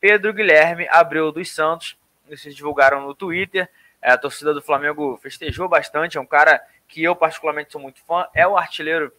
Pedro 0.00 0.32
Guilherme 0.32 0.88
Abreu 0.88 1.30
dos 1.30 1.54
Santos. 1.54 1.96
Eles 2.26 2.54
divulgaram 2.54 3.02
no 3.02 3.14
Twitter. 3.14 3.68
É, 4.00 4.10
a 4.10 4.18
torcida 4.18 4.54
do 4.54 4.62
Flamengo 4.62 5.18
festejou 5.22 5.68
bastante. 5.68 6.16
É 6.16 6.20
um 6.20 6.26
cara 6.26 6.60
que 6.88 7.02
eu, 7.04 7.14
particularmente, 7.14 7.70
sou 7.70 7.80
muito 7.80 8.00
fã. 8.04 8.26
É 8.34 8.46
o 8.46 8.56
artilheiro 8.56 9.12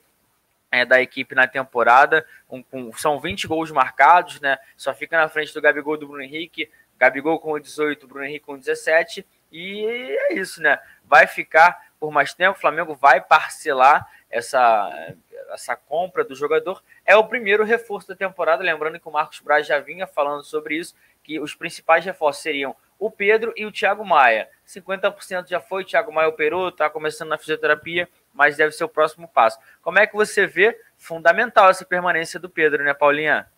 é, 0.73 0.83
da 0.83 0.99
equipe 0.99 1.35
na 1.35 1.47
temporada. 1.47 2.25
Um, 2.49 2.63
um, 2.73 2.93
são 2.93 3.19
20 3.19 3.47
gols 3.47 3.69
marcados, 3.69 4.41
né? 4.41 4.57
Só 4.75 4.91
fica 4.91 5.15
na 5.15 5.29
frente 5.29 5.53
do 5.53 5.61
Gabigol 5.61 5.97
do 5.97 6.07
Bruno 6.07 6.23
Henrique. 6.23 6.67
Gabigol 6.97 7.39
com 7.39 7.59
18, 7.59 8.07
Bruno 8.07 8.25
Henrique 8.25 8.47
com 8.47 8.57
17. 8.57 9.23
E 9.51 9.85
é 9.85 10.33
isso, 10.33 10.59
né? 10.63 10.79
Vai 11.05 11.27
ficar 11.27 11.79
por 11.99 12.11
mais 12.11 12.33
tempo. 12.33 12.57
O 12.57 12.59
Flamengo 12.59 12.95
vai 12.95 13.21
parcelar 13.21 14.09
essa, 14.31 15.13
essa 15.51 15.75
compra 15.75 16.23
do 16.23 16.33
jogador. 16.33 16.81
É 17.05 17.15
o 17.15 17.27
primeiro 17.27 17.63
reforço 17.63 18.07
da 18.07 18.15
temporada. 18.15 18.63
Lembrando 18.63 18.99
que 18.99 19.07
o 19.07 19.11
Marcos 19.11 19.41
Braz 19.41 19.67
já 19.67 19.79
vinha 19.79 20.07
falando 20.07 20.43
sobre 20.43 20.75
isso, 20.75 20.95
que 21.21 21.39
os 21.39 21.53
principais 21.53 22.03
reforços 22.03 22.41
seriam 22.41 22.75
o 22.97 23.11
Pedro 23.11 23.53
e 23.55 23.63
o 23.63 23.71
Thiago 23.71 24.03
Maia. 24.03 24.49
50% 24.67 25.49
já 25.49 25.59
foi, 25.59 25.85
Thiago 25.85 26.11
Maia 26.11 26.29
operou, 26.29 26.69
está 26.69 26.89
começando 26.89 27.29
na 27.29 27.37
fisioterapia 27.37 28.09
mas 28.33 28.57
deve 28.57 28.71
ser 28.71 28.83
o 28.83 28.89
próximo 28.89 29.27
passo. 29.27 29.59
Como 29.81 29.99
é 29.99 30.07
que 30.07 30.15
você 30.15 30.47
vê 30.47 30.77
fundamental 30.97 31.69
essa 31.69 31.85
permanência 31.85 32.39
do 32.39 32.49
Pedro, 32.49 32.83
né, 32.83 32.93
Paulinha? 32.93 33.49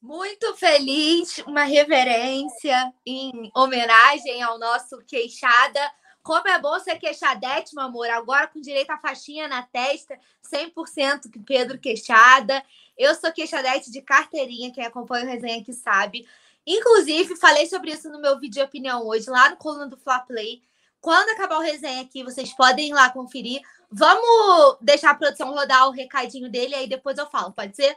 Muito 0.00 0.54
feliz, 0.54 1.38
uma 1.38 1.64
reverência 1.64 2.92
em 3.04 3.50
homenagem 3.54 4.40
ao 4.42 4.56
nosso 4.56 4.98
queixada. 5.04 5.80
Como 6.22 6.46
é 6.46 6.58
bom 6.58 6.78
ser 6.78 6.98
queixadete, 6.98 7.74
meu 7.74 7.84
amor. 7.84 8.08
Agora 8.10 8.46
com 8.46 8.60
direito 8.60 8.90
à 8.90 8.98
faixinha 8.98 9.48
na 9.48 9.62
testa, 9.62 10.16
100% 10.52 11.28
que 11.32 11.40
Pedro 11.40 11.78
queixada. 11.78 12.62
Eu 12.96 13.12
sou 13.16 13.32
queixadete 13.32 13.90
de 13.90 14.00
carteirinha, 14.00 14.72
quem 14.72 14.84
acompanha 14.84 15.24
o 15.24 15.28
resenha 15.28 15.60
aqui 15.60 15.72
sabe. 15.72 16.28
Inclusive, 16.64 17.34
falei 17.34 17.66
sobre 17.66 17.90
isso 17.90 18.08
no 18.08 18.20
meu 18.20 18.38
vídeo 18.38 18.60
de 18.60 18.62
opinião 18.62 19.04
hoje, 19.04 19.28
lá 19.28 19.50
no 19.50 19.56
coluna 19.56 19.86
do 19.86 19.96
Fla 19.96 20.20
Play. 20.20 20.62
Quando 21.00 21.30
acabar 21.30 21.58
o 21.58 21.62
resenha 21.62 22.02
aqui, 22.02 22.24
vocês 22.24 22.52
podem 22.54 22.88
ir 22.88 22.92
lá 22.92 23.10
conferir. 23.10 23.60
Vamos 23.90 24.76
deixar 24.80 25.10
a 25.10 25.14
produção 25.14 25.52
rodar 25.54 25.88
o 25.88 25.92
recadinho 25.92 26.50
dele, 26.50 26.74
aí 26.74 26.88
depois 26.88 27.16
eu 27.16 27.26
falo, 27.26 27.52
pode 27.52 27.74
ser? 27.74 27.96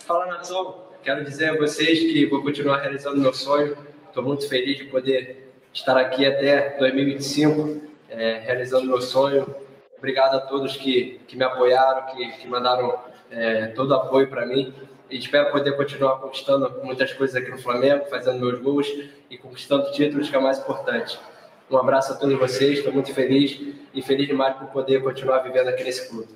Fala, 0.00 0.26
nação. 0.26 0.88
Quero 1.02 1.24
dizer 1.24 1.50
a 1.50 1.56
vocês 1.56 2.00
que 2.00 2.26
vou 2.26 2.42
continuar 2.42 2.78
realizando 2.78 3.20
meu 3.20 3.34
sonho. 3.34 3.76
Estou 4.06 4.22
muito 4.22 4.48
feliz 4.48 4.78
de 4.78 4.84
poder 4.84 5.52
estar 5.72 5.96
aqui 5.96 6.24
até 6.24 6.76
2025, 6.78 7.80
é, 8.08 8.38
realizando 8.38 8.86
meu 8.86 9.00
sonho. 9.00 9.54
Obrigado 9.96 10.36
a 10.36 10.40
todos 10.40 10.76
que, 10.76 11.20
que 11.26 11.36
me 11.36 11.44
apoiaram, 11.44 12.14
que, 12.14 12.32
que 12.38 12.48
mandaram 12.48 12.98
é, 13.30 13.68
todo 13.68 13.90
o 13.90 13.94
apoio 13.94 14.28
para 14.28 14.46
mim 14.46 14.87
e 15.10 15.18
espero 15.18 15.50
poder 15.50 15.76
continuar 15.76 16.18
conquistando 16.20 16.82
muitas 16.82 17.12
coisas 17.12 17.36
aqui 17.36 17.50
no 17.50 17.58
Flamengo, 17.58 18.06
fazendo 18.06 18.38
meus 18.38 18.60
gols 18.60 18.86
e 19.30 19.38
conquistando 19.38 19.90
títulos, 19.92 20.28
que 20.28 20.36
é 20.36 20.38
o 20.38 20.42
mais 20.42 20.58
importante. 20.58 21.18
Um 21.70 21.76
abraço 21.76 22.12
a 22.12 22.16
todos 22.16 22.38
vocês, 22.38 22.78
estou 22.78 22.92
muito 22.92 23.12
feliz 23.12 23.60
e 23.92 24.02
feliz 24.02 24.26
demais 24.26 24.56
por 24.56 24.68
poder 24.68 25.02
continuar 25.02 25.40
vivendo 25.40 25.68
aqui 25.68 25.84
nesse 25.84 26.08
clube. 26.08 26.28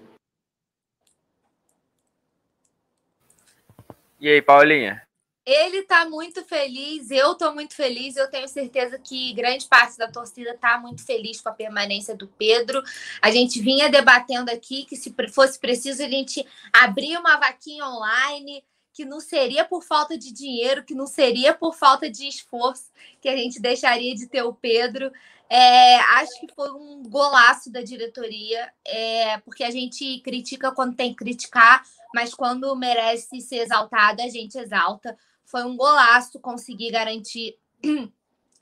E 4.21 4.29
aí, 4.29 4.41
Paulinha? 4.41 5.03
Ele 5.45 5.79
está 5.79 6.09
muito 6.09 6.45
feliz, 6.45 7.11
eu 7.11 7.33
estou 7.33 7.53
muito 7.53 7.75
feliz, 7.75 8.17
eu 8.17 8.31
tenho 8.31 8.47
certeza 8.47 8.97
que 8.97 9.33
grande 9.33 9.67
parte 9.67 9.99
da 9.99 10.07
torcida 10.07 10.51
está 10.51 10.79
muito 10.79 11.05
feliz 11.05 11.41
com 11.41 11.49
a 11.49 11.53
permanência 11.53 12.15
do 12.15 12.29
Pedro. 12.29 12.81
A 13.21 13.29
gente 13.31 13.61
vinha 13.61 13.89
debatendo 13.89 14.53
aqui 14.53 14.85
que 14.85 14.95
se 14.95 15.13
fosse 15.33 15.59
preciso 15.59 16.03
a 16.05 16.09
gente 16.09 16.47
abrir 16.73 17.17
uma 17.17 17.39
vaquinha 17.39 17.85
online, 17.89 18.63
que 18.93 19.05
não 19.05 19.21
seria 19.21 19.65
por 19.65 19.83
falta 19.83 20.17
de 20.17 20.33
dinheiro, 20.33 20.85
que 20.85 20.95
não 20.95 21.07
seria 21.07 21.53
por 21.53 21.75
falta 21.75 22.09
de 22.09 22.29
esforço 22.29 22.93
que 23.21 23.29
a 23.29 23.37
gente 23.37 23.61
deixaria 23.61 24.15
de 24.15 24.29
ter 24.29 24.43
o 24.43 24.55
Pedro. 24.55 25.11
É, 25.49 25.97
acho 25.97 26.41
que 26.41 26.55
foi 26.55 26.71
um 26.71 27.03
golaço 27.03 27.71
da 27.71 27.83
diretoria, 27.83 28.73
é, 28.87 29.39
porque 29.39 29.65
a 29.65 29.71
gente 29.71 30.21
critica 30.21 30.73
quando 30.73 30.95
tem 30.95 31.11
que 31.11 31.17
criticar, 31.17 31.83
mas 32.15 32.33
quando 32.33 32.75
merece 32.77 33.41
ser 33.41 33.57
exaltada, 33.57 34.23
a 34.23 34.29
gente 34.29 34.57
exalta. 34.57 35.17
Foi 35.53 35.65
um 35.65 35.77
golaço 35.77 36.41
conseguir 36.41 36.91
garantir 36.91 37.59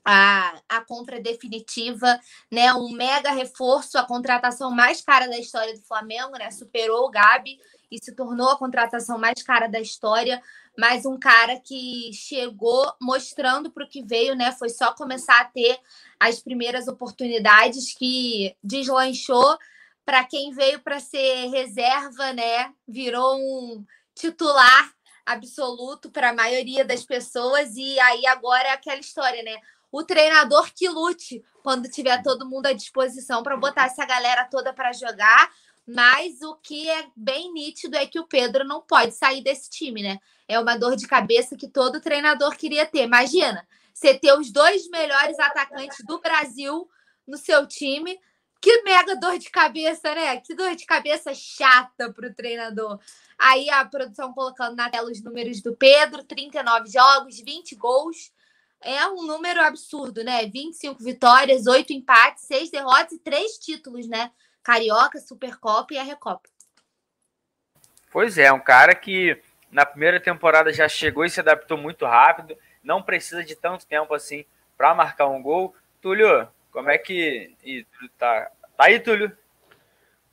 a, 0.03 0.61
a 0.67 0.81
compra 0.81 1.21
definitiva, 1.21 2.19
né? 2.51 2.73
Um 2.73 2.91
mega 2.91 3.31
reforço, 3.31 3.97
a 3.97 4.05
contratação 4.05 4.69
mais 4.69 4.99
cara 4.99 5.27
da 5.27 5.39
história 5.39 5.73
do 5.73 5.81
Flamengo, 5.83 6.33
né? 6.33 6.51
Superou 6.51 7.05
o 7.05 7.09
Gabi 7.09 7.57
e 7.89 7.97
se 8.03 8.13
tornou 8.13 8.49
a 8.49 8.57
contratação 8.57 9.17
mais 9.17 9.41
cara 9.41 9.67
da 9.67 9.79
história. 9.79 10.43
Mas 10.77 11.05
um 11.05 11.17
cara 11.17 11.57
que 11.61 12.11
chegou 12.13 12.93
mostrando 13.01 13.71
para 13.71 13.85
o 13.85 13.89
que 13.89 14.03
veio, 14.03 14.35
né? 14.35 14.51
Foi 14.51 14.67
só 14.67 14.93
começar 14.93 15.39
a 15.39 15.45
ter 15.45 15.79
as 16.19 16.41
primeiras 16.41 16.89
oportunidades 16.89 17.93
que 17.93 18.53
deslanchou 18.61 19.57
para 20.03 20.25
quem 20.25 20.51
veio 20.51 20.81
para 20.81 20.99
ser 20.99 21.47
reserva, 21.51 22.33
né? 22.33 22.73
Virou 22.85 23.37
um 23.37 23.85
titular 24.13 24.93
absoluto 25.25 26.09
para 26.09 26.29
a 26.29 26.33
maioria 26.33 26.83
das 26.83 27.03
pessoas 27.03 27.75
e 27.75 27.99
aí 27.99 28.25
agora 28.27 28.69
é 28.69 28.71
aquela 28.71 28.99
história, 28.99 29.41
né? 29.43 29.57
o 29.91 30.03
treinador 30.03 30.71
que 30.73 30.87
lute 30.87 31.43
quando 31.61 31.89
tiver 31.89 32.23
todo 32.23 32.47
mundo 32.47 32.67
à 32.67 32.73
disposição 32.73 33.43
para 33.43 33.57
botar 33.57 33.85
essa 33.85 34.05
galera 34.05 34.45
toda 34.45 34.71
para 34.71 34.93
jogar. 34.93 35.51
Mas 35.85 36.41
o 36.41 36.55
que 36.55 36.89
é 36.89 37.07
bem 37.15 37.51
nítido 37.51 37.97
é 37.97 38.05
que 38.05 38.19
o 38.19 38.27
Pedro 38.27 38.63
não 38.63 38.81
pode 38.81 39.13
sair 39.13 39.41
desse 39.41 39.69
time, 39.69 40.01
né? 40.01 40.19
É 40.47 40.59
uma 40.59 40.77
dor 40.77 40.95
de 40.95 41.07
cabeça 41.07 41.57
que 41.57 41.67
todo 41.67 41.99
treinador 41.99 42.55
queria 42.55 42.85
ter. 42.85 43.03
Imagina, 43.03 43.67
você 43.93 44.13
ter 44.13 44.31
os 44.33 44.51
dois 44.51 44.87
melhores 44.89 45.37
atacantes 45.39 46.05
do 46.05 46.21
Brasil 46.21 46.87
no 47.27 47.35
seu 47.35 47.67
time. 47.67 48.17
Que 48.61 48.83
mega 48.83 49.15
dor 49.15 49.39
de 49.39 49.49
cabeça, 49.49 50.13
né? 50.13 50.37
Que 50.37 50.53
dor 50.53 50.75
de 50.75 50.85
cabeça 50.85 51.33
chata 51.33 52.13
para 52.13 52.27
o 52.27 52.33
treinador. 52.33 52.99
Aí 53.37 53.69
a 53.71 53.83
produção 53.83 54.31
colocando 54.33 54.75
na 54.75 54.89
tela 54.89 55.09
os 55.09 55.21
números 55.23 55.61
do 55.61 55.75
Pedro: 55.75 56.23
39 56.23 56.89
jogos, 56.89 57.39
20 57.39 57.75
gols 57.75 58.31
é 58.81 59.07
um 59.07 59.23
número 59.23 59.61
absurdo, 59.61 60.23
né? 60.23 60.45
25 60.47 61.03
vitórias, 61.03 61.67
8 61.67 61.93
empates, 61.93 62.45
6 62.45 62.71
derrotas 62.71 63.13
e 63.13 63.19
3 63.19 63.57
títulos, 63.57 64.07
né? 64.07 64.31
Carioca, 64.63 65.19
Supercopa 65.19 65.93
e 65.93 65.97
a 65.97 66.03
Recopa. 66.03 66.49
Pois 68.11 68.37
é, 68.37 68.51
um 68.51 68.59
cara 68.59 68.93
que 68.93 69.41
na 69.71 69.85
primeira 69.85 70.19
temporada 70.19 70.73
já 70.73 70.89
chegou 70.89 71.23
e 71.23 71.29
se 71.29 71.39
adaptou 71.39 71.77
muito 71.77 72.05
rápido, 72.05 72.57
não 72.83 73.01
precisa 73.01 73.43
de 73.43 73.55
tanto 73.55 73.85
tempo 73.85 74.13
assim 74.13 74.45
para 74.77 74.93
marcar 74.93 75.27
um 75.27 75.41
gol. 75.41 75.73
Túlio, 76.01 76.47
como 76.71 76.89
é 76.89 76.97
que. 76.97 77.55
Ih, 77.63 77.85
tá... 78.17 78.49
tá 78.77 78.85
aí, 78.85 78.99
Túlio? 78.99 79.31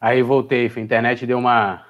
Aí 0.00 0.22
voltei, 0.22 0.70
a 0.74 0.80
internet 0.80 1.26
deu 1.26 1.38
uma, 1.38 1.84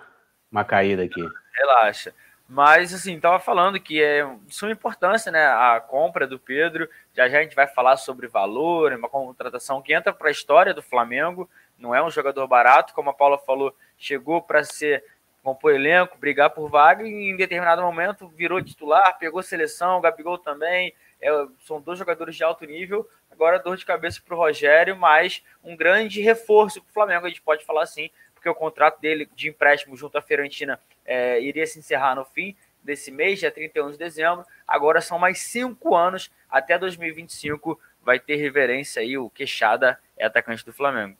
uma 0.50 0.64
caída 0.64 1.04
aqui. 1.04 1.22
Relaxa. 1.52 2.14
Mas, 2.48 2.94
assim, 2.94 3.20
tava 3.20 3.38
falando 3.38 3.78
que 3.78 4.02
é 4.02 4.24
de 4.46 4.54
suma 4.54 4.72
importância, 4.72 5.30
né? 5.30 5.46
A 5.46 5.78
compra 5.86 6.26
do 6.26 6.38
Pedro. 6.38 6.88
Já 7.14 7.28
já 7.28 7.38
a 7.38 7.42
gente 7.42 7.54
vai 7.54 7.66
falar 7.66 7.98
sobre 7.98 8.26
valor, 8.26 8.92
uma 8.94 9.08
contratação 9.08 9.82
que 9.82 9.92
entra 9.92 10.14
para 10.14 10.28
a 10.28 10.32
história 10.32 10.72
do 10.72 10.82
Flamengo. 10.82 11.48
Não 11.78 11.94
é 11.94 12.02
um 12.02 12.10
jogador 12.10 12.46
barato, 12.46 12.94
como 12.94 13.10
a 13.10 13.14
Paula 13.14 13.36
falou, 13.36 13.74
chegou 13.98 14.40
para 14.40 14.64
ser 14.64 15.04
compor 15.42 15.74
elenco, 15.74 16.18
brigar 16.18 16.50
por 16.50 16.70
vaga 16.70 17.06
e 17.06 17.30
em 17.30 17.36
determinado 17.36 17.82
momento 17.82 18.28
virou 18.28 18.62
titular, 18.62 19.18
pegou 19.18 19.42
seleção, 19.42 20.00
Gabigol 20.00 20.38
também. 20.38 20.94
É, 21.20 21.30
são 21.60 21.80
dois 21.80 21.98
jogadores 21.98 22.34
de 22.34 22.44
alto 22.44 22.64
nível. 22.64 23.08
Agora 23.38 23.60
dor 23.60 23.76
de 23.76 23.86
cabeça 23.86 24.20
para 24.20 24.34
o 24.34 24.36
Rogério, 24.36 24.96
mas 24.96 25.44
um 25.62 25.76
grande 25.76 26.20
reforço 26.20 26.82
para 26.82 26.90
o 26.90 26.92
Flamengo, 26.92 27.24
a 27.24 27.28
gente 27.28 27.40
pode 27.40 27.64
falar 27.64 27.84
assim, 27.84 28.10
porque 28.34 28.48
o 28.48 28.54
contrato 28.54 29.00
dele 29.00 29.30
de 29.32 29.48
empréstimo 29.48 29.96
junto 29.96 30.18
à 30.18 30.20
Fiorentina 30.20 30.80
é, 31.04 31.40
iria 31.40 31.64
se 31.64 31.78
encerrar 31.78 32.16
no 32.16 32.24
fim 32.24 32.56
desse 32.82 33.12
mês, 33.12 33.38
dia 33.38 33.52
31 33.52 33.92
de 33.92 33.96
dezembro. 33.96 34.44
Agora 34.66 35.00
são 35.00 35.20
mais 35.20 35.38
cinco 35.38 35.94
anos, 35.94 36.32
até 36.50 36.76
2025 36.76 37.80
vai 38.02 38.18
ter 38.18 38.34
reverência 38.34 39.02
aí, 39.02 39.16
o 39.16 39.30
Queixada 39.30 40.00
é 40.16 40.26
atacante 40.26 40.64
do 40.64 40.72
Flamengo. 40.72 41.16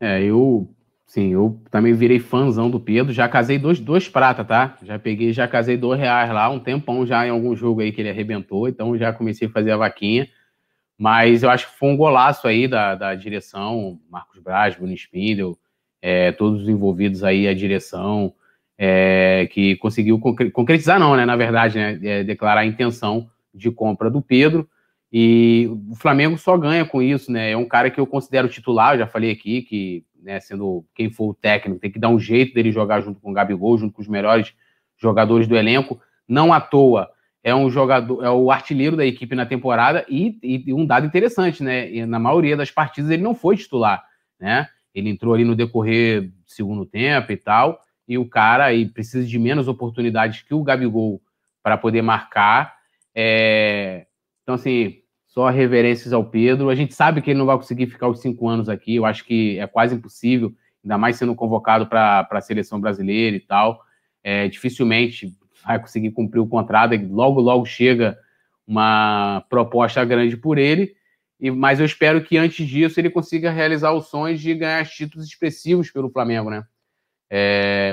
É, 0.00 0.20
eu, 0.20 0.68
sim, 1.08 1.32
eu 1.32 1.60
também 1.70 1.94
virei 1.94 2.20
fãzão 2.20 2.70
do 2.70 2.78
Pedro, 2.78 3.12
já 3.12 3.26
casei 3.28 3.58
dois, 3.58 3.80
dois 3.80 4.08
prata, 4.08 4.44
tá? 4.44 4.76
Já 4.84 4.98
peguei, 4.98 5.32
já 5.32 5.48
casei 5.48 5.76
dois 5.76 5.98
reais 5.98 6.30
lá, 6.30 6.48
um 6.50 6.60
tempão 6.60 7.04
já 7.04 7.26
em 7.26 7.30
algum 7.30 7.56
jogo 7.56 7.80
aí 7.80 7.90
que 7.90 8.00
ele 8.00 8.10
arrebentou, 8.10 8.68
então 8.68 8.96
já 8.96 9.12
comecei 9.12 9.48
a 9.48 9.50
fazer 9.50 9.72
a 9.72 9.76
vaquinha. 9.78 10.28
Mas 10.98 11.42
eu 11.42 11.50
acho 11.50 11.70
que 11.70 11.78
foi 11.78 11.88
um 11.88 11.96
golaço 11.96 12.46
aí 12.46 12.68
da, 12.68 12.94
da 12.94 13.14
direção, 13.14 13.98
Marcos 14.10 14.38
Braz, 14.38 14.76
Bruno 14.76 14.92
Spindel, 14.92 15.56
é, 16.02 16.32
todos 16.32 16.62
os 16.62 16.68
envolvidos 16.68 17.24
aí, 17.24 17.48
a 17.48 17.54
direção, 17.54 18.34
é, 18.76 19.48
que 19.50 19.76
conseguiu 19.76 20.20
concretizar, 20.20 21.00
não, 21.00 21.16
né? 21.16 21.24
Na 21.24 21.36
verdade, 21.36 21.78
né? 21.78 21.98
É, 22.02 22.24
declarar 22.24 22.60
a 22.60 22.66
intenção 22.66 23.30
de 23.54 23.70
compra 23.70 24.10
do 24.10 24.20
Pedro. 24.20 24.68
E 25.12 25.70
o 25.90 25.94
Flamengo 25.94 26.36
só 26.36 26.56
ganha 26.56 26.84
com 26.84 27.00
isso, 27.00 27.32
né? 27.32 27.52
É 27.52 27.56
um 27.56 27.64
cara 27.64 27.90
que 27.90 27.98
eu 27.98 28.06
considero 28.06 28.48
titular, 28.48 28.94
eu 28.94 28.98
já 28.98 29.06
falei 29.06 29.30
aqui, 29.30 29.62
que, 29.62 30.04
né, 30.22 30.40
sendo 30.40 30.84
quem 30.94 31.10
for 31.10 31.30
o 31.30 31.34
técnico, 31.34 31.80
tem 31.80 31.90
que 31.90 31.98
dar 31.98 32.08
um 32.08 32.18
jeito 32.18 32.54
dele 32.54 32.72
jogar 32.72 33.00
junto 33.00 33.20
com 33.20 33.30
o 33.30 33.34
Gabigol, 33.34 33.78
junto 33.78 33.94
com 33.94 34.02
os 34.02 34.08
melhores 34.08 34.52
jogadores 34.96 35.46
do 35.46 35.56
elenco. 35.56 36.00
Não 36.26 36.52
à 36.52 36.60
toa, 36.60 37.10
é 37.42 37.54
um 37.54 37.70
jogador, 37.70 38.24
é 38.24 38.30
o 38.30 38.50
artilheiro 38.50 38.96
da 38.96 39.06
equipe 39.06 39.34
na 39.34 39.46
temporada 39.46 40.04
e, 40.08 40.38
e, 40.42 40.74
um 40.74 40.84
dado 40.84 41.06
interessante, 41.06 41.62
né? 41.62 41.90
E 41.90 42.04
na 42.04 42.18
maioria 42.18 42.56
das 42.56 42.70
partidas 42.70 43.10
ele 43.10 43.22
não 43.22 43.34
foi 43.34 43.56
titular, 43.56 44.04
né? 44.38 44.68
Ele 44.94 45.08
entrou 45.08 45.34
ali 45.34 45.44
no 45.44 45.54
decorrer 45.54 46.22
do 46.22 46.32
segundo 46.46 46.84
tempo 46.84 47.32
e 47.32 47.36
tal, 47.36 47.80
e 48.06 48.18
o 48.18 48.28
cara 48.28 48.64
aí 48.64 48.86
precisa 48.86 49.26
de 49.26 49.38
menos 49.38 49.68
oportunidades 49.68 50.42
que 50.42 50.54
o 50.54 50.62
Gabigol 50.62 51.20
para 51.62 51.76
poder 51.76 52.02
marcar. 52.02 52.76
É... 53.14 54.06
Então, 54.42 54.54
assim, 54.54 55.02
só 55.38 55.48
reverências 55.50 56.12
ao 56.12 56.24
Pedro. 56.24 56.68
A 56.68 56.74
gente 56.74 56.92
sabe 56.94 57.22
que 57.22 57.30
ele 57.30 57.38
não 57.38 57.46
vai 57.46 57.56
conseguir 57.56 57.86
ficar 57.86 58.08
os 58.08 58.20
cinco 58.20 58.48
anos 58.48 58.68
aqui, 58.68 58.96
eu 58.96 59.06
acho 59.06 59.24
que 59.24 59.56
é 59.56 59.68
quase 59.68 59.94
impossível, 59.94 60.52
ainda 60.82 60.98
mais 60.98 61.14
sendo 61.14 61.32
convocado 61.32 61.86
para 61.86 62.26
a 62.28 62.40
seleção 62.40 62.80
brasileira 62.80 63.36
e 63.36 63.40
tal. 63.40 63.80
É, 64.20 64.48
dificilmente 64.48 65.32
vai 65.64 65.78
conseguir 65.78 66.10
cumprir 66.10 66.40
o 66.40 66.48
contrato, 66.48 66.92
logo, 67.08 67.40
logo 67.40 67.64
chega 67.64 68.18
uma 68.66 69.44
proposta 69.48 70.04
grande 70.04 70.36
por 70.36 70.58
ele, 70.58 70.96
e, 71.38 71.52
mas 71.52 71.78
eu 71.78 71.86
espero 71.86 72.20
que 72.24 72.36
antes 72.36 72.66
disso 72.66 72.98
ele 72.98 73.08
consiga 73.08 73.52
realizar 73.52 73.92
os 73.92 74.08
sonhos 74.08 74.40
de 74.40 74.52
ganhar 74.56 74.84
títulos 74.86 75.24
expressivos 75.24 75.88
pelo 75.88 76.10
Flamengo, 76.10 76.50
né? 76.50 76.64
É, 77.30 77.92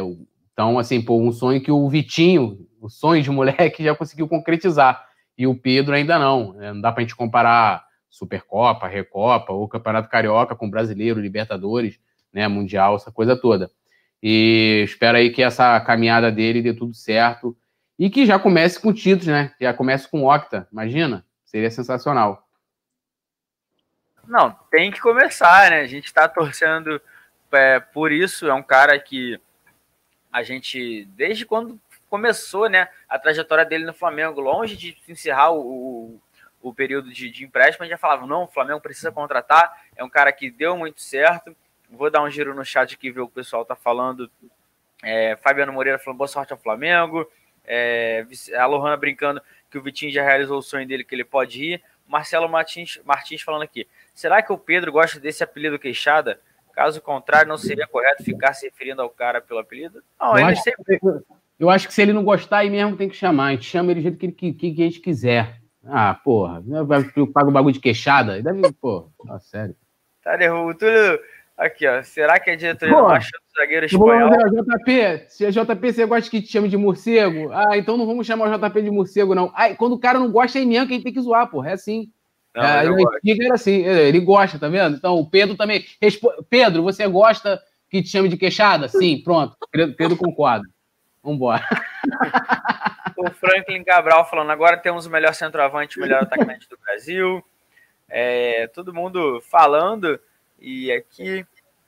então, 0.51 0.79
assim, 0.79 0.99
pô, 0.99 1.21
um 1.21 1.31
sonho 1.31 1.61
que 1.61 1.71
o 1.71 1.87
Vitinho, 1.87 2.67
o 2.81 2.89
sonho 2.89 3.21
de 3.21 3.29
moleque, 3.29 3.83
já 3.85 3.93
conseguiu 3.93 4.27
concretizar, 4.27 5.05
e 5.37 5.45
o 5.47 5.55
Pedro 5.55 5.93
ainda 5.93 6.17
não. 6.17 6.53
Né? 6.53 6.73
Não 6.73 6.81
dá 6.81 6.91
pra 6.91 7.01
gente 7.01 7.15
comparar 7.15 7.85
Supercopa, 8.09 8.87
Recopa, 8.87 9.51
ou 9.51 9.67
Campeonato 9.67 10.09
Carioca 10.09 10.55
com 10.55 10.69
Brasileiro, 10.69 11.19
Libertadores, 11.19 11.99
né, 12.31 12.47
Mundial, 12.47 12.95
essa 12.95 13.11
coisa 13.11 13.35
toda. 13.35 13.69
E 14.23 14.83
espero 14.85 15.17
aí 15.17 15.29
que 15.29 15.43
essa 15.43 15.79
caminhada 15.81 16.31
dele 16.31 16.61
dê 16.61 16.73
tudo 16.73 16.93
certo 16.93 17.55
e 17.99 18.09
que 18.09 18.25
já 18.25 18.39
comece 18.39 18.79
com 18.79 18.93
títulos, 18.93 19.27
né? 19.27 19.53
Já 19.59 19.73
comece 19.73 20.09
com 20.09 20.25
Octa. 20.25 20.67
Imagina? 20.71 21.25
Seria 21.45 21.69
sensacional. 21.69 22.47
Não, 24.27 24.51
tem 24.71 24.91
que 24.91 24.99
começar, 24.99 25.69
né? 25.69 25.81
A 25.81 25.87
gente 25.87 26.05
está 26.05 26.27
torcendo 26.27 26.99
é, 27.51 27.79
por 27.79 28.11
isso. 28.11 28.47
É 28.47 28.53
um 28.53 28.63
cara 28.63 28.97
que 28.99 29.39
a 30.31 30.43
gente, 30.43 31.05
desde 31.15 31.45
quando 31.45 31.79
começou 32.15 32.69
né, 32.69 32.87
a 33.09 33.19
trajetória 33.19 33.65
dele 33.65 33.85
no 33.85 33.93
Flamengo, 33.93 34.39
longe 34.39 34.77
de 34.77 34.97
encerrar 35.09 35.51
o, 35.51 35.59
o, 35.59 36.21
o 36.69 36.73
período 36.73 37.11
de, 37.11 37.29
de 37.29 37.43
empréstimo, 37.43 37.83
a 37.83 37.85
gente 37.85 37.91
já 37.91 37.97
falava: 37.97 38.25
não, 38.25 38.43
o 38.43 38.47
Flamengo 38.47 38.79
precisa 38.79 39.11
contratar. 39.11 39.83
É 39.97 40.03
um 40.03 40.09
cara 40.09 40.31
que 40.31 40.49
deu 40.49 40.77
muito 40.77 41.01
certo. 41.01 41.53
Vou 41.89 42.09
dar 42.09 42.23
um 42.23 42.29
giro 42.29 42.55
no 42.55 42.63
chat 42.63 42.95
aqui, 42.95 43.11
ver 43.11 43.19
o 43.19 43.27
que 43.27 43.33
o 43.33 43.35
pessoal 43.35 43.65
tá 43.65 43.75
falando. 43.75 44.31
É, 45.03 45.35
Fabiano 45.35 45.73
Moreira 45.73 45.99
falando 45.99 46.17
boa 46.17 46.27
sorte 46.27 46.53
ao 46.53 46.59
Flamengo. 46.59 47.29
É, 47.65 48.25
a 48.57 48.65
Lohana 48.65 48.95
brincando 48.95 49.41
que 49.69 49.77
o 49.77 49.81
Vitinho 49.81 50.11
já 50.11 50.23
realizou 50.23 50.57
o 50.57 50.63
sonho 50.63 50.87
dele, 50.87 51.03
que 51.03 51.13
ele 51.13 51.25
pode 51.25 51.63
ir. 51.63 51.83
Marcelo 52.07 52.47
Martins, 52.47 52.99
Martins 53.03 53.41
falando 53.41 53.63
aqui. 53.63 53.87
Será 54.13 54.41
que 54.41 54.53
o 54.53 54.57
Pedro 54.57 54.91
gosta 54.91 55.19
desse 55.19 55.43
apelido 55.43 55.77
queixada? 55.77 56.39
Caso 56.71 57.01
contrário, 57.01 57.47
não 57.49 57.57
seria 57.57 57.87
correto 57.87 58.23
ficar 58.23 58.53
se 58.53 58.67
referindo 58.67 59.01
ao 59.01 59.09
cara 59.09 59.41
pelo 59.41 59.59
apelido? 59.59 60.03
Não, 60.19 60.37
eu, 60.37 60.45
acho 60.45 60.61
sempre... 60.61 60.99
que, 61.57 61.63
eu 61.63 61.69
acho 61.69 61.87
que 61.87 61.93
se 61.93 62.01
ele 62.01 62.13
não 62.13 62.23
gostar, 62.23 62.59
aí 62.59 62.69
mesmo 62.69 62.97
tem 62.97 63.09
que 63.09 63.15
chamar. 63.15 63.47
A 63.47 63.51
gente 63.51 63.65
chama 63.65 63.91
ele 63.91 64.01
do 64.01 64.03
jeito 64.03 64.17
que, 64.17 64.53
que, 64.53 64.73
que 64.73 64.81
a 64.81 64.85
gente 64.85 64.99
quiser. 64.99 65.61
Ah, 65.85 66.13
porra, 66.13 66.63
vai 66.85 67.03
pagar 67.33 67.49
o 67.49 67.51
bagulho 67.51 67.73
de 67.73 67.79
queixada? 67.79 68.41
Deve, 68.41 68.71
pô, 68.73 69.11
tá 69.25 69.39
sério. 69.39 69.75
Tá, 70.23 70.35
o 70.53 70.73
Túlio, 70.73 71.19
Aqui, 71.57 71.87
ó. 71.87 72.03
Será 72.03 72.37
que 72.39 72.49
a 72.49 72.55
diretoria 72.55 72.93
Pô, 72.93 73.01
não 73.01 73.09
achou 73.09 73.39
o 73.39 73.59
zagueiro 73.59 73.85
espanhol? 73.85 74.29
JP, 74.29 75.25
se 75.29 75.45
a 75.45 75.51
JP 75.51 75.93
você 75.93 76.05
gosta 76.05 76.29
que 76.29 76.41
te 76.41 76.51
chame 76.51 76.67
de 76.67 76.75
morcego, 76.75 77.49
ah, 77.53 77.77
então 77.77 77.95
não 77.95 78.05
vamos 78.05 78.27
chamar 78.27 78.49
o 78.49 78.57
JP 78.57 78.81
de 78.81 78.91
morcego, 78.91 79.33
não. 79.33 79.51
Ah, 79.55 79.73
quando 79.73 79.93
o 79.93 79.99
cara 79.99 80.19
não 80.19 80.31
gosta, 80.31 80.59
é 80.59 80.65
mesmo 80.65 80.87
quem 80.87 81.01
tem 81.01 81.13
que 81.13 81.21
zoar, 81.21 81.49
porra. 81.49 81.69
É 81.69 81.73
assim. 81.73 82.09
Não, 82.53 82.63
é, 82.63 82.85
ele 83.23 83.45
era 83.45 83.55
assim, 83.55 83.83
ele 83.83 84.19
gosta, 84.19 84.57
tá 84.57 84.69
vendo? 84.69 84.95
Então 84.95 85.15
o 85.15 85.29
Pedro 85.29 85.55
também. 85.55 85.83
Pedro, 86.49 86.83
você 86.83 87.07
gosta 87.07 87.61
que 87.89 88.01
te 88.01 88.09
chame 88.09 88.29
de 88.29 88.37
queixada? 88.37 88.87
Sim, 88.87 89.21
pronto. 89.23 89.55
Pedro 89.97 90.17
concorda. 90.17 90.65
Vambora. 91.25 91.67
o 93.17 93.31
Franklin 93.31 93.83
Cabral 93.83 94.29
falando, 94.29 94.51
agora 94.51 94.77
temos 94.77 95.07
o 95.07 95.09
melhor 95.09 95.33
centroavante, 95.33 95.97
o 95.97 96.01
melhor 96.01 96.21
atacante 96.21 96.69
do 96.69 96.77
Brasil. 96.77 97.43
É, 98.07 98.67
todo 98.67 98.93
mundo 98.93 99.41
falando. 99.41 100.19
E 100.59 100.91
aqui, 100.91 101.43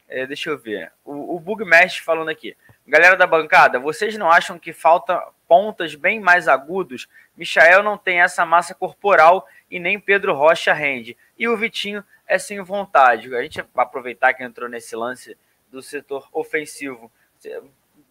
é, 0.09 0.25
deixa 0.25 0.49
eu 0.49 0.57
ver. 0.57 0.91
O, 1.05 1.35
o 1.35 1.39
Bugmesh 1.39 1.99
falando 1.99 2.29
aqui. 2.29 2.57
Galera 2.87 3.15
da 3.15 3.27
bancada, 3.27 3.79
vocês 3.79 4.17
não 4.17 4.31
acham 4.31 4.57
que 4.57 4.73
falta 4.73 5.21
pontas 5.47 5.93
bem 5.93 6.19
mais 6.19 6.47
agudos? 6.47 7.07
Michael 7.35 7.83
não 7.83 7.97
tem 7.97 8.21
essa 8.21 8.43
massa 8.43 8.73
corporal 8.73 9.47
e 9.69 9.79
nem 9.79 9.99
Pedro 9.99 10.33
Rocha 10.33 10.73
rende. 10.73 11.15
E 11.37 11.47
o 11.47 11.55
Vitinho 11.55 12.03
é 12.25 12.39
sem 12.39 12.59
vontade. 12.61 13.33
A 13.35 13.43
gente 13.43 13.63
aproveitar 13.75 14.33
que 14.33 14.43
entrou 14.43 14.67
nesse 14.67 14.95
lance 14.95 15.37
do 15.69 15.81
setor 15.81 16.27
ofensivo. 16.31 17.11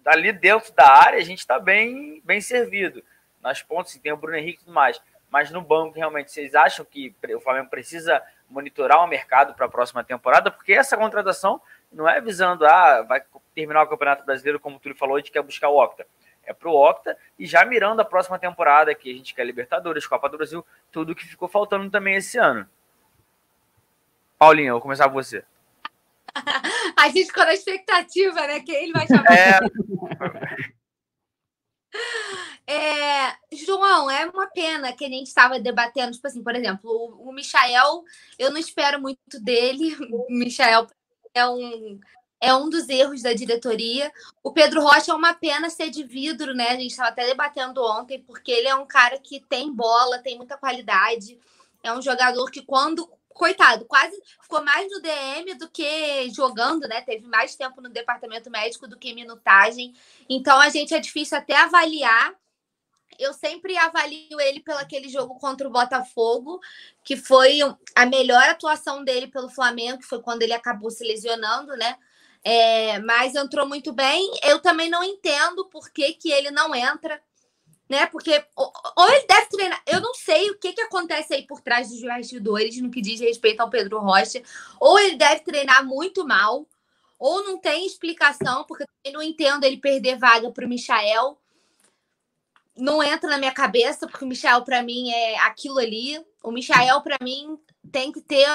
Ali 0.06 0.32
dentro 0.32 0.72
da 0.72 0.88
área, 0.88 1.18
a 1.18 1.24
gente 1.24 1.40
está 1.40 1.58
bem, 1.58 2.22
bem 2.24 2.40
servido. 2.40 3.02
Nas 3.42 3.62
pontas, 3.62 3.94
tem 3.96 4.12
o 4.12 4.16
Bruno 4.16 4.36
Henrique 4.36 4.62
e 4.62 4.64
tudo 4.64 4.74
mais. 4.74 5.00
Mas 5.30 5.50
no 5.50 5.60
banco, 5.60 5.96
realmente, 5.96 6.30
vocês 6.30 6.54
acham 6.54 6.84
que 6.84 7.14
o 7.34 7.40
Flamengo 7.40 7.68
precisa 7.68 8.22
monitorar 8.48 9.02
o 9.02 9.06
mercado 9.06 9.54
para 9.54 9.66
a 9.66 9.68
próxima 9.68 10.04
temporada, 10.04 10.50
porque 10.50 10.72
essa 10.72 10.96
contratação 10.96 11.60
não 11.90 12.08
é 12.08 12.20
visando, 12.20 12.64
ah, 12.64 13.02
vai 13.02 13.22
terminar 13.54 13.82
o 13.82 13.88
Campeonato 13.88 14.24
Brasileiro, 14.24 14.60
como 14.60 14.76
o 14.76 14.78
Túlio 14.78 14.96
falou, 14.96 15.18
gente 15.18 15.32
quer 15.32 15.42
buscar 15.42 15.68
o 15.68 15.82
Octa. 15.82 16.06
É 16.44 16.52
para 16.52 16.68
o 16.68 16.74
Octa 16.74 17.18
e 17.36 17.44
já 17.44 17.64
mirando 17.64 18.00
a 18.00 18.04
próxima 18.04 18.38
temporada, 18.38 18.94
que 18.94 19.10
a 19.10 19.14
gente 19.14 19.34
quer 19.34 19.44
Libertadores, 19.44 20.06
Copa 20.06 20.28
do 20.28 20.36
Brasil, 20.36 20.64
tudo 20.92 21.14
que 21.14 21.26
ficou 21.26 21.48
faltando 21.48 21.90
também 21.90 22.14
esse 22.14 22.38
ano. 22.38 22.68
Paulinho, 24.38 24.68
eu 24.68 24.74
vou 24.74 24.82
começar 24.82 25.08
com 25.08 25.14
você. 25.14 25.44
a 26.96 27.08
gente 27.08 27.26
ficou 27.26 27.44
na 27.44 27.54
expectativa, 27.54 28.46
né? 28.46 28.60
Que 28.60 28.72
ele 28.72 28.92
vai 28.92 29.06
chamar. 29.06 29.32
É... 29.32 29.60
É, 32.68 33.32
João, 33.52 34.10
é 34.10 34.26
uma 34.26 34.48
pena 34.48 34.92
que 34.92 35.04
a 35.04 35.08
gente 35.08 35.28
estava 35.28 35.60
debatendo, 35.60 36.10
tipo 36.12 36.26
assim, 36.26 36.42
por 36.42 36.54
exemplo, 36.54 36.90
o, 36.90 37.28
o 37.28 37.32
Michael, 37.32 38.02
eu 38.36 38.50
não 38.50 38.58
espero 38.58 39.00
muito 39.00 39.40
dele. 39.40 39.96
O 40.10 40.26
Michael 40.34 40.88
é 41.32 41.46
um, 41.46 42.00
é 42.40 42.52
um 42.54 42.68
dos 42.68 42.88
erros 42.88 43.22
da 43.22 43.32
diretoria. 43.32 44.12
O 44.42 44.52
Pedro 44.52 44.82
Rocha 44.82 45.12
é 45.12 45.14
uma 45.14 45.32
pena 45.32 45.70
ser 45.70 45.90
de 45.90 46.02
vidro, 46.02 46.54
né? 46.54 46.70
A 46.70 46.76
gente 46.76 46.90
estava 46.90 47.10
até 47.10 47.24
debatendo 47.26 47.84
ontem, 47.84 48.20
porque 48.20 48.50
ele 48.50 48.66
é 48.66 48.74
um 48.74 48.86
cara 48.86 49.18
que 49.18 49.40
tem 49.48 49.72
bola, 49.72 50.18
tem 50.18 50.36
muita 50.36 50.56
qualidade. 50.56 51.38
É 51.84 51.92
um 51.92 52.02
jogador 52.02 52.50
que, 52.50 52.62
quando. 52.62 53.08
Coitado, 53.36 53.84
quase 53.84 54.16
ficou 54.40 54.64
mais 54.64 54.90
no 54.90 55.00
DM 55.00 55.54
do 55.54 55.68
que 55.68 56.30
jogando, 56.30 56.88
né? 56.88 57.02
Teve 57.02 57.26
mais 57.26 57.54
tempo 57.54 57.80
no 57.80 57.90
departamento 57.90 58.50
médico 58.50 58.88
do 58.88 58.98
que 58.98 59.14
minutagem. 59.14 59.94
Então, 60.28 60.58
a 60.58 60.70
gente 60.70 60.94
é 60.94 60.98
difícil 60.98 61.36
até 61.36 61.54
avaliar 61.54 62.34
eu 63.18 63.32
sempre 63.32 63.76
avalio 63.76 64.40
ele 64.40 64.60
pelo 64.60 64.78
aquele 64.78 65.08
jogo 65.08 65.38
contra 65.38 65.66
o 65.66 65.70
Botafogo, 65.70 66.60
que 67.02 67.16
foi 67.16 67.60
a 67.94 68.06
melhor 68.06 68.42
atuação 68.42 69.02
dele 69.04 69.26
pelo 69.28 69.48
Flamengo, 69.48 69.98
que 69.98 70.06
foi 70.06 70.20
quando 70.20 70.42
ele 70.42 70.52
acabou 70.52 70.90
se 70.90 71.04
lesionando, 71.04 71.74
né? 71.76 71.96
É, 72.44 72.98
mas 73.00 73.34
entrou 73.34 73.66
muito 73.66 73.92
bem. 73.92 74.30
Eu 74.42 74.60
também 74.60 74.88
não 74.88 75.02
entendo 75.02 75.64
por 75.66 75.90
que, 75.90 76.12
que 76.12 76.30
ele 76.30 76.50
não 76.50 76.74
entra, 76.74 77.20
né? 77.88 78.06
Porque 78.06 78.44
ou, 78.54 78.72
ele 79.10 79.26
deve 79.26 79.46
treinar. 79.46 79.82
Eu 79.86 80.00
não 80.00 80.14
sei 80.14 80.50
o 80.50 80.58
que, 80.58 80.72
que 80.72 80.80
acontece 80.80 81.34
aí 81.34 81.46
por 81.46 81.60
trás 81.60 81.88
dos 81.88 82.02
bastidores 82.02 82.80
no 82.80 82.90
que 82.90 83.00
diz 83.00 83.20
respeito 83.20 83.60
ao 83.60 83.70
Pedro 83.70 84.00
Rocha. 84.00 84.42
Ou 84.80 84.98
ele 84.98 85.16
deve 85.16 85.40
treinar 85.40 85.84
muito 85.84 86.26
mal, 86.26 86.66
ou 87.18 87.44
não 87.44 87.58
tem 87.58 87.86
explicação, 87.86 88.64
porque 88.64 88.84
eu 89.04 89.12
não 89.12 89.22
entendo 89.22 89.64
ele 89.64 89.78
perder 89.78 90.18
vaga 90.18 90.50
para 90.50 90.66
o 90.66 90.68
Michael 90.68 91.38
não 92.76 93.02
entra 93.02 93.30
na 93.30 93.38
minha 93.38 93.52
cabeça, 93.52 94.06
porque 94.06 94.24
o 94.24 94.28
Michael, 94.28 94.62
para 94.62 94.82
mim, 94.82 95.10
é 95.10 95.38
aquilo 95.40 95.78
ali. 95.78 96.22
O 96.42 96.50
Michael, 96.50 97.00
para 97.00 97.16
mim, 97.22 97.58
tem 97.90 98.12
que 98.12 98.20
ter. 98.20 98.46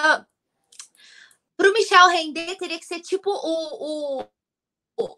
Para 1.57 1.69
o 1.69 1.73
Michel 1.73 2.07
render, 2.07 2.55
teria 2.55 2.79
que 2.79 2.85
ser 2.85 2.99
tipo 2.99 3.29
o. 3.29 4.21
o... 4.21 4.27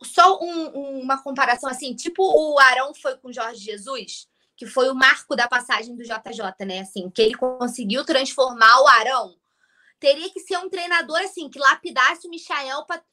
Só 0.03 0.39
um, 0.41 1.01
uma 1.01 1.21
comparação 1.21 1.69
assim, 1.69 1.93
tipo 1.95 2.23
o 2.23 2.59
Arão 2.59 2.93
foi 2.93 3.17
com 3.17 3.31
Jorge 3.31 3.59
Jesus, 3.63 4.27
que 4.55 4.65
foi 4.65 4.89
o 4.89 4.95
marco 4.95 5.35
da 5.35 5.47
passagem 5.47 5.95
do 5.95 6.03
JJ, 6.03 6.65
né? 6.65 6.79
Assim, 6.79 7.09
que 7.09 7.21
ele 7.21 7.35
conseguiu 7.35 8.05
transformar 8.05 8.81
o 8.81 8.87
Arão. 8.87 9.35
Teria 9.99 10.29
que 10.29 10.39
ser 10.39 10.57
um 10.57 10.69
treinador 10.69 11.19
assim, 11.21 11.49
que 11.49 11.59
lapidasse 11.59 12.27
o 12.27 12.29
Michael 12.29 12.85
para 12.85 13.03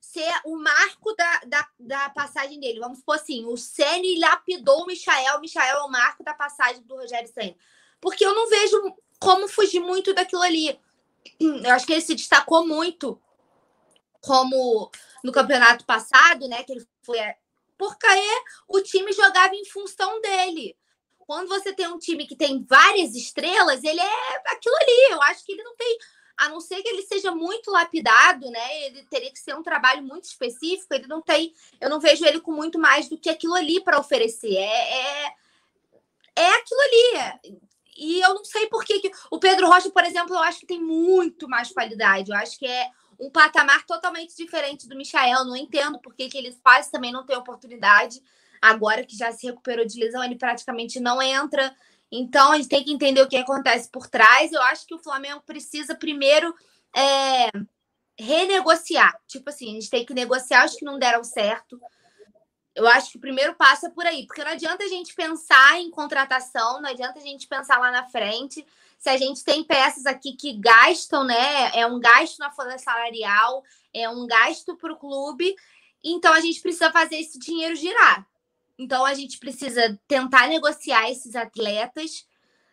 ser 0.00 0.32
o 0.44 0.56
marco 0.56 1.14
da, 1.14 1.40
da, 1.46 1.68
da, 1.78 2.10
passagem 2.10 2.58
dele. 2.58 2.80
Vamos 2.80 2.98
supor 2.98 3.16
assim, 3.16 3.44
o 3.44 3.56
Ceni 3.56 4.18
lapidou 4.18 4.82
o 4.82 4.86
Michael, 4.86 5.36
o 5.36 5.40
Michael 5.40 5.78
é 5.78 5.82
o 5.82 5.90
marco 5.90 6.24
da 6.24 6.34
passagem 6.34 6.82
do 6.82 6.96
Rogério 6.96 7.30
Ceni. 7.32 7.56
Porque 8.00 8.24
eu 8.24 8.34
não 8.34 8.48
vejo 8.48 8.96
como 9.18 9.46
fugir 9.46 9.80
muito 9.80 10.14
daquilo 10.14 10.42
ali. 10.42 10.78
Eu 11.38 11.70
acho 11.74 11.86
que 11.86 11.92
ele 11.92 12.00
se 12.00 12.14
destacou 12.14 12.66
muito 12.66 13.20
como 14.20 14.90
no 15.24 15.32
campeonato 15.32 15.84
passado, 15.84 16.48
né, 16.48 16.62
que 16.62 16.72
ele 16.72 16.86
foi 17.02 17.18
porque 17.80 18.06
o 18.68 18.82
time 18.82 19.10
jogava 19.10 19.54
em 19.54 19.64
função 19.64 20.20
dele. 20.20 20.76
Quando 21.18 21.48
você 21.48 21.72
tem 21.72 21.86
um 21.86 21.98
time 21.98 22.26
que 22.26 22.36
tem 22.36 22.62
várias 22.62 23.14
estrelas, 23.14 23.82
ele 23.82 24.00
é 24.00 24.42
aquilo 24.48 24.76
ali. 24.76 25.12
Eu 25.12 25.22
acho 25.22 25.42
que 25.46 25.52
ele 25.52 25.62
não 25.62 25.74
tem 25.76 25.98
a 26.36 26.48
não 26.48 26.60
ser 26.60 26.82
que 26.82 26.88
ele 26.88 27.02
seja 27.02 27.34
muito 27.34 27.70
lapidado, 27.70 28.50
né? 28.50 28.84
Ele 28.84 29.02
teria 29.04 29.30
que 29.32 29.38
ser 29.38 29.54
um 29.54 29.62
trabalho 29.62 30.02
muito 30.02 30.24
específico. 30.24 30.92
Ele 30.92 31.06
não 31.06 31.22
tem, 31.22 31.54
eu 31.80 31.88
não 31.88 32.00
vejo 32.00 32.24
ele 32.26 32.40
com 32.40 32.52
muito 32.52 32.78
mais 32.78 33.08
do 33.08 33.18
que 33.18 33.30
aquilo 33.30 33.54
ali 33.54 33.80
para 33.82 33.98
oferecer. 33.98 34.56
É, 34.56 35.26
é, 35.26 35.34
é 36.36 36.48
aquilo 36.54 36.80
ali. 36.80 37.60
E 37.96 38.20
eu 38.20 38.34
não 38.34 38.44
sei 38.44 38.66
por 38.66 38.84
que 38.84 39.10
o 39.30 39.38
Pedro 39.38 39.68
Rocha, 39.68 39.90
por 39.90 40.04
exemplo, 40.04 40.34
eu 40.34 40.40
acho 40.40 40.60
que 40.60 40.66
tem 40.66 40.80
muito 40.80 41.48
mais 41.48 41.70
qualidade. 41.70 42.30
Eu 42.30 42.36
acho 42.36 42.58
que 42.58 42.66
é 42.66 42.90
um 43.20 43.30
patamar 43.30 43.84
totalmente 43.84 44.34
diferente 44.34 44.88
do 44.88 44.96
Michael. 44.96 45.44
Não 45.44 45.56
entendo 45.56 46.00
por 46.00 46.14
que, 46.14 46.28
que 46.28 46.38
ele 46.38 46.52
quase 46.62 46.90
também 46.90 47.12
não 47.12 47.24
tem 47.24 47.36
oportunidade. 47.36 48.22
Agora 48.60 49.04
que 49.04 49.16
já 49.16 49.30
se 49.30 49.46
recuperou 49.46 49.84
de 49.84 50.00
lesão, 50.00 50.24
ele 50.24 50.36
praticamente 50.36 50.98
não 50.98 51.20
entra. 51.20 51.74
Então, 52.10 52.52
a 52.52 52.56
gente 52.56 52.68
tem 52.68 52.82
que 52.82 52.92
entender 52.92 53.22
o 53.22 53.28
que 53.28 53.36
acontece 53.36 53.88
por 53.88 54.08
trás. 54.08 54.52
Eu 54.52 54.62
acho 54.62 54.86
que 54.86 54.94
o 54.94 54.98
Flamengo 54.98 55.42
precisa 55.42 55.94
primeiro 55.94 56.54
é, 56.96 57.50
renegociar. 58.18 59.14
Tipo 59.26 59.50
assim, 59.50 59.70
a 59.70 59.74
gente 59.74 59.90
tem 59.90 60.04
que 60.04 60.14
negociar 60.14 60.64
os 60.64 60.74
que 60.74 60.84
não 60.84 60.98
deram 60.98 61.22
certo. 61.22 61.80
Eu 62.74 62.86
acho 62.88 63.12
que 63.12 63.18
o 63.18 63.20
primeiro 63.20 63.54
passo 63.54 63.86
é 63.86 63.90
por 63.90 64.06
aí, 64.06 64.26
porque 64.26 64.42
não 64.42 64.52
adianta 64.52 64.84
a 64.84 64.88
gente 64.88 65.14
pensar 65.14 65.78
em 65.78 65.90
contratação, 65.90 66.80
não 66.80 66.88
adianta 66.88 67.18
a 67.18 67.22
gente 67.22 67.46
pensar 67.46 67.78
lá 67.78 67.90
na 67.90 68.06
frente. 68.08 68.66
Se 69.00 69.08
a 69.08 69.16
gente 69.16 69.42
tem 69.42 69.64
peças 69.64 70.04
aqui 70.04 70.36
que 70.36 70.52
gastam, 70.60 71.24
né? 71.24 71.70
É 71.74 71.86
um 71.86 71.98
gasto 71.98 72.38
na 72.38 72.52
folha 72.52 72.76
salarial, 72.78 73.64
é 73.94 74.06
um 74.10 74.26
gasto 74.26 74.76
para 74.76 74.92
o 74.92 74.98
clube. 74.98 75.56
Então 76.04 76.34
a 76.34 76.40
gente 76.40 76.60
precisa 76.60 76.92
fazer 76.92 77.16
esse 77.16 77.38
dinheiro 77.38 77.74
girar. 77.74 78.26
Então 78.78 79.02
a 79.06 79.14
gente 79.14 79.38
precisa 79.38 79.98
tentar 80.06 80.48
negociar 80.48 81.10
esses 81.10 81.34
atletas, 81.34 82.26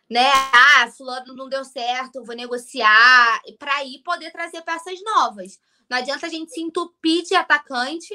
né? 0.08 0.30
Ah, 0.52 0.90
fulano 0.94 1.34
não 1.34 1.48
deu 1.48 1.64
certo, 1.64 2.22
vou 2.22 2.36
negociar 2.36 3.40
para 3.58 3.76
aí 3.76 4.02
poder 4.04 4.30
trazer 4.30 4.60
peças 4.60 5.02
novas. 5.02 5.58
Não 5.88 5.96
adianta 5.96 6.26
a 6.26 6.30
gente 6.30 6.52
se 6.52 6.60
entupir 6.60 7.24
de 7.24 7.34
atacante 7.34 8.14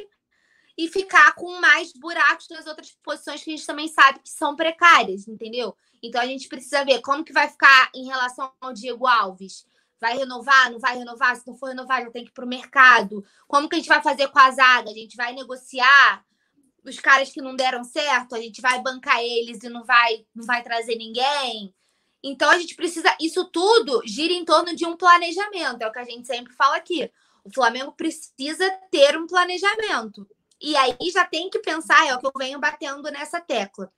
e 0.78 0.88
ficar 0.88 1.34
com 1.36 1.60
mais 1.60 1.94
buracos 1.94 2.48
nas 2.50 2.66
outras 2.66 2.92
posições 3.04 3.44
que 3.44 3.52
a 3.52 3.56
gente 3.56 3.66
também 3.66 3.88
sabe 3.88 4.20
que 4.20 4.30
são 4.30 4.56
precárias, 4.56 5.28
entendeu? 5.28 5.76
Então 6.02 6.22
a 6.22 6.26
gente 6.26 6.48
precisa 6.48 6.84
ver 6.84 7.02
como 7.02 7.24
que 7.24 7.34
vai 7.34 7.48
ficar 7.48 7.92
em 7.94 8.06
relação 8.06 8.52
ao 8.60 8.74
Diego 8.74 9.08
Alves. 9.08 9.66
Vai 10.02 10.18
renovar? 10.18 10.72
Não 10.72 10.80
vai 10.80 10.98
renovar? 10.98 11.36
Se 11.36 11.48
não 11.48 11.56
for 11.56 11.68
renovar, 11.68 12.04
já 12.04 12.12
tem 12.12 12.26
que 12.26 12.32
ir 12.32 12.34
para 12.34 12.46
o 12.46 12.48
mercado. 12.48 13.24
Como 13.48 13.70
que 13.70 13.76
a 13.76 13.78
gente 13.78 13.88
vai 13.88 14.02
fazer 14.02 14.28
com 14.28 14.40
a 14.40 14.52
zaga? 14.52 14.90
A 14.90 14.94
gente 14.94 15.16
vai 15.16 15.34
negociar? 15.34 16.26
os 16.86 17.00
caras 17.00 17.32
que 17.32 17.42
não 17.42 17.56
deram 17.56 17.84
certo, 17.84 18.36
a 18.36 18.42
gente 18.42 18.62
vai 18.62 18.82
bancar 18.82 19.20
eles 19.22 19.64
e 19.64 19.70
não 19.70 19.84
vai, 19.84 20.26
não 20.36 20.46
vai 20.46 20.62
trazer 20.62 20.96
ninguém. 20.96 21.74
Então 22.22 22.50
a 22.50 22.58
gente 22.58 22.76
precisa. 22.76 23.16
Isso 23.20 23.46
tudo 23.46 24.02
gira 24.06 24.34
em 24.34 24.46
torno 24.46 24.76
de 24.76 24.86
um 24.86 24.96
planejamento, 24.96 25.82
é 25.82 25.88
o 25.88 25.92
que 25.92 26.00
a 26.00 26.04
gente 26.04 26.28
sempre 26.28 26.54
fala 26.54 26.76
aqui. 26.76 27.10
O 27.44 27.54
Flamengo 27.54 27.92
precisa 27.92 28.70
ter 28.92 29.18
um 29.18 29.28
planejamento. 29.28 30.28
E 30.64 30.78
aí 30.78 30.96
já 31.14 31.26
tem 31.26 31.50
que 31.50 31.60
pensar, 31.60 32.08
é 32.08 32.16
o 32.16 32.20
que 32.20 32.26
eu 32.26 32.32
venho 32.38 32.58
batendo 32.58 33.12
nessa 33.12 33.42
tecla. 33.42 33.92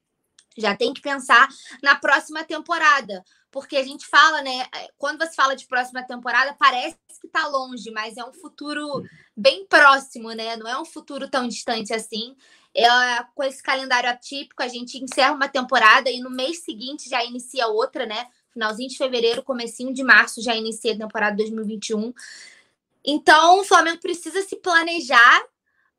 Já 0.57 0.75
tem 0.75 0.93
que 0.93 1.01
pensar 1.01 1.47
na 1.83 1.95
próxima 1.95 2.43
temporada. 2.43 3.23
Porque 3.51 3.77
a 3.77 3.83
gente 3.83 4.07
fala, 4.07 4.41
né? 4.41 4.65
Quando 4.97 5.19
você 5.19 5.33
fala 5.33 5.55
de 5.55 5.67
próxima 5.67 6.03
temporada, 6.03 6.55
parece 6.57 6.97
que 7.21 7.27
tá 7.27 7.47
longe, 7.47 7.91
mas 7.91 8.17
é 8.17 8.25
um 8.25 8.33
futuro 8.33 9.03
bem 9.37 9.65
próximo, 9.67 10.31
né? 10.31 10.57
Não 10.57 10.67
é 10.67 10.77
um 10.77 10.85
futuro 10.85 11.29
tão 11.29 11.47
distante 11.47 11.93
assim. 11.93 12.35
É, 12.75 12.87
com 13.35 13.43
esse 13.43 13.61
calendário 13.61 14.09
atípico, 14.09 14.63
a 14.63 14.67
gente 14.67 14.97
encerra 14.97 15.33
uma 15.33 15.47
temporada 15.47 16.09
e 16.09 16.19
no 16.19 16.31
mês 16.31 16.63
seguinte 16.63 17.07
já 17.07 17.23
inicia 17.23 17.67
outra, 17.67 18.05
né? 18.05 18.27
Finalzinho 18.51 18.89
de 18.89 18.97
fevereiro, 18.97 19.43
comecinho 19.43 19.93
de 19.93 20.03
março 20.03 20.41
já 20.41 20.55
inicia 20.55 20.93
a 20.93 20.97
temporada 20.97 21.37
2021. 21.37 22.11
Então, 23.05 23.59
o 23.59 23.63
Flamengo 23.63 24.01
precisa 24.01 24.41
se 24.41 24.55
planejar, 24.55 25.45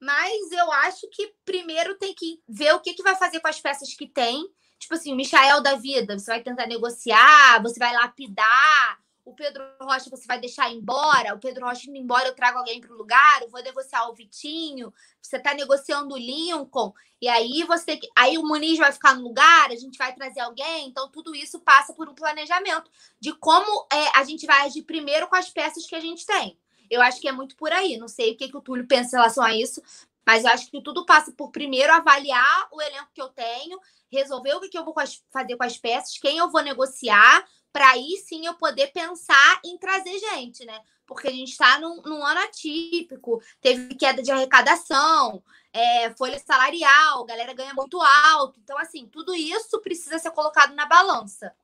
mas 0.07 0.53
eu 0.53 0.71
acho 0.71 1.09
que 1.11 1.35
primeiro 1.45 1.99
tem 1.99 2.15
que 2.15 2.41
ver 2.49 2.73
o 2.73 2.81
que, 2.81 2.95
que 2.95 3.03
vai 3.03 3.17
fazer 3.17 3.41
com 3.41 3.49
as 3.49 3.61
peças 3.61 3.93
que 3.93 4.07
tem. 4.07 4.49
Tipo 4.79 4.95
assim, 4.95 5.13
o 5.13 5.17
Michael 5.17 5.61
da 5.61 5.75
vida, 5.75 6.17
você 6.17 6.31
vai 6.31 6.41
tentar 6.41 6.69
negociar, 6.69 7.61
você 7.61 7.77
vai 7.81 7.93
lapidar. 7.93 9.01
O 9.25 9.35
Pedro 9.35 9.65
Rocha 9.81 10.09
você 10.09 10.25
vai 10.25 10.39
deixar 10.39 10.71
embora. 10.71 11.35
O 11.35 11.41
Pedro 11.41 11.67
Rocha 11.67 11.91
indo 11.91 11.99
embora, 11.99 12.29
eu 12.29 12.37
trago 12.37 12.59
alguém 12.59 12.81
para 12.81 12.93
o 12.93 12.97
lugar. 12.97 13.43
Eu 13.43 13.51
vou 13.51 13.61
negociar 13.61 14.09
o 14.09 14.15
Vitinho. 14.15 14.95
Você 15.21 15.39
está 15.39 15.53
negociando 15.53 16.15
o 16.15 16.19
Lincoln. 16.19 16.93
E 17.21 17.27
aí 17.27 17.65
você. 17.65 17.99
Aí 18.15 18.39
o 18.39 18.47
Muniz 18.47 18.79
vai 18.79 18.93
ficar 18.93 19.17
no 19.17 19.23
lugar, 19.23 19.73
a 19.73 19.75
gente 19.75 19.99
vai 19.99 20.15
trazer 20.15 20.39
alguém. 20.39 20.87
Então, 20.87 21.11
tudo 21.11 21.35
isso 21.35 21.59
passa 21.59 21.93
por 21.93 22.09
um 22.09 22.15
planejamento 22.15 22.89
de 23.19 23.33
como 23.33 23.89
é, 23.93 24.17
a 24.17 24.23
gente 24.23 24.47
vai 24.47 24.67
agir 24.67 24.83
primeiro 24.83 25.27
com 25.27 25.35
as 25.35 25.51
peças 25.51 25.85
que 25.85 25.97
a 25.97 26.01
gente 26.01 26.25
tem. 26.25 26.57
Eu 26.91 27.03
acho 27.03 27.21
que 27.21 27.29
é 27.29 27.33
muito 27.33 27.57
por 27.57 27.73
aí. 27.73 27.97
Não 27.97 28.09
sei 28.09 28.33
o 28.33 28.37
que, 28.37 28.49
que 28.49 28.57
o 28.57 28.61
Túlio 28.61 28.87
pensa 28.87 29.17
em 29.17 29.19
relação 29.19 29.45
a 29.45 29.55
isso, 29.55 29.83
mas 30.27 30.45
eu 30.45 30.51
acho 30.51 30.71
que 30.71 30.83
tudo 30.83 31.07
passa 31.07 31.31
por 31.33 31.51
primeiro 31.51 31.93
avaliar 31.93 32.69
o 32.73 32.83
elenco 32.83 33.11
que 33.15 33.23
eu 33.23 33.29
tenho, 33.29 33.79
resolver 34.11 34.55
o 34.55 34.61
que, 34.61 34.69
que 34.69 34.79
eu 34.79 34.85
vou 34.85 34.95
fazer 35.31 35.57
com 35.57 35.63
as 35.63 35.79
peças, 35.79 36.19
quem 36.19 36.39
eu 36.39 36.51
vou 36.51 36.63
negociar, 36.63 37.47
para 37.73 37.91
aí 37.91 38.17
sim 38.27 38.47
eu 38.47 38.55
poder 38.55 38.89
pensar 38.89 39.61
em 39.65 39.79
trazer 39.79 40.19
gente, 40.19 40.65
né? 40.65 40.81
Porque 41.07 41.29
a 41.29 41.31
gente 41.31 41.53
está 41.53 41.79
num, 41.79 42.03
num, 42.03 42.25
ano 42.25 42.41
atípico, 42.41 43.41
teve 43.61 43.95
queda 43.95 44.21
de 44.21 44.33
arrecadação, 44.33 45.41
é, 45.73 46.13
folha 46.15 46.39
salarial, 46.41 47.25
galera 47.25 47.53
ganha 47.53 47.75
muito 47.75 48.01
alto. 48.01 48.59
Então, 48.59 48.77
assim, 48.79 49.07
tudo 49.07 49.33
isso 49.35 49.81
precisa 49.81 50.19
ser 50.19 50.33
colocado 50.33 50.75
na 50.75 50.87
balança. 50.87 51.55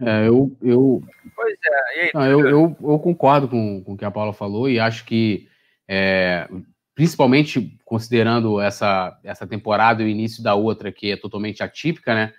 É, 0.00 0.28
eu, 0.28 0.54
eu, 0.60 1.02
pois 1.34 1.54
é, 1.64 2.04
aí, 2.04 2.10
não, 2.12 2.26
eu, 2.26 2.40
eu, 2.40 2.76
eu, 2.82 2.98
concordo 2.98 3.48
com, 3.48 3.82
com 3.82 3.94
o 3.94 3.96
que 3.96 4.04
a 4.04 4.10
Paula 4.10 4.32
falou 4.32 4.68
e 4.68 4.78
acho 4.78 5.06
que, 5.06 5.48
é, 5.88 6.46
principalmente 6.94 7.78
considerando 7.82 8.60
essa, 8.60 9.18
essa 9.24 9.46
temporada 9.46 10.02
e 10.02 10.06
o 10.06 10.08
início 10.08 10.42
da 10.42 10.54
outra, 10.54 10.92
que 10.92 11.12
é 11.12 11.16
totalmente 11.16 11.62
atípica, 11.62 12.14
né? 12.14 12.34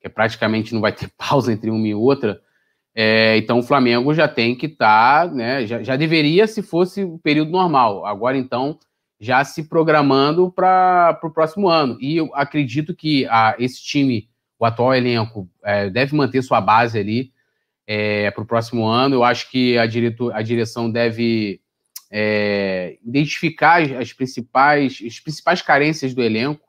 Que 0.00 0.06
é 0.06 0.10
praticamente 0.10 0.72
não 0.72 0.80
vai 0.80 0.92
ter 0.92 1.10
pausa 1.18 1.52
entre 1.52 1.68
uma 1.68 1.86
e 1.86 1.94
outra. 1.94 2.40
É, 2.94 3.36
então 3.36 3.58
o 3.58 3.62
Flamengo 3.62 4.14
já 4.14 4.28
tem 4.28 4.54
que 4.54 4.66
estar, 4.66 5.28
tá, 5.28 5.34
né? 5.34 5.66
Já, 5.66 5.82
já 5.82 5.96
deveria 5.96 6.46
se 6.46 6.62
fosse 6.62 7.02
o 7.02 7.18
período 7.18 7.50
normal. 7.50 8.06
Agora, 8.06 8.36
então, 8.36 8.78
já 9.18 9.44
se 9.44 9.68
programando 9.68 10.50
para 10.50 11.18
o 11.24 11.30
próximo 11.30 11.68
ano. 11.68 11.98
E 12.00 12.16
eu 12.16 12.30
acredito 12.34 12.94
que 12.94 13.26
a, 13.26 13.56
esse 13.58 13.82
time 13.82 14.29
o 14.60 14.66
atual 14.66 14.94
elenco 14.94 15.48
é, 15.64 15.88
deve 15.88 16.14
manter 16.14 16.42
sua 16.42 16.60
base 16.60 16.98
ali 16.98 17.32
é, 17.86 18.30
para 18.30 18.42
o 18.42 18.46
próximo 18.46 18.86
ano. 18.86 19.16
Eu 19.16 19.24
acho 19.24 19.50
que 19.50 19.78
a, 19.78 19.86
diretor, 19.86 20.34
a 20.34 20.42
direção 20.42 20.90
deve 20.90 21.62
é, 22.10 22.98
identificar 23.02 23.80
as 23.80 24.12
principais, 24.12 25.02
as 25.04 25.18
principais 25.18 25.62
carências 25.62 26.12
do 26.12 26.22
elenco 26.22 26.60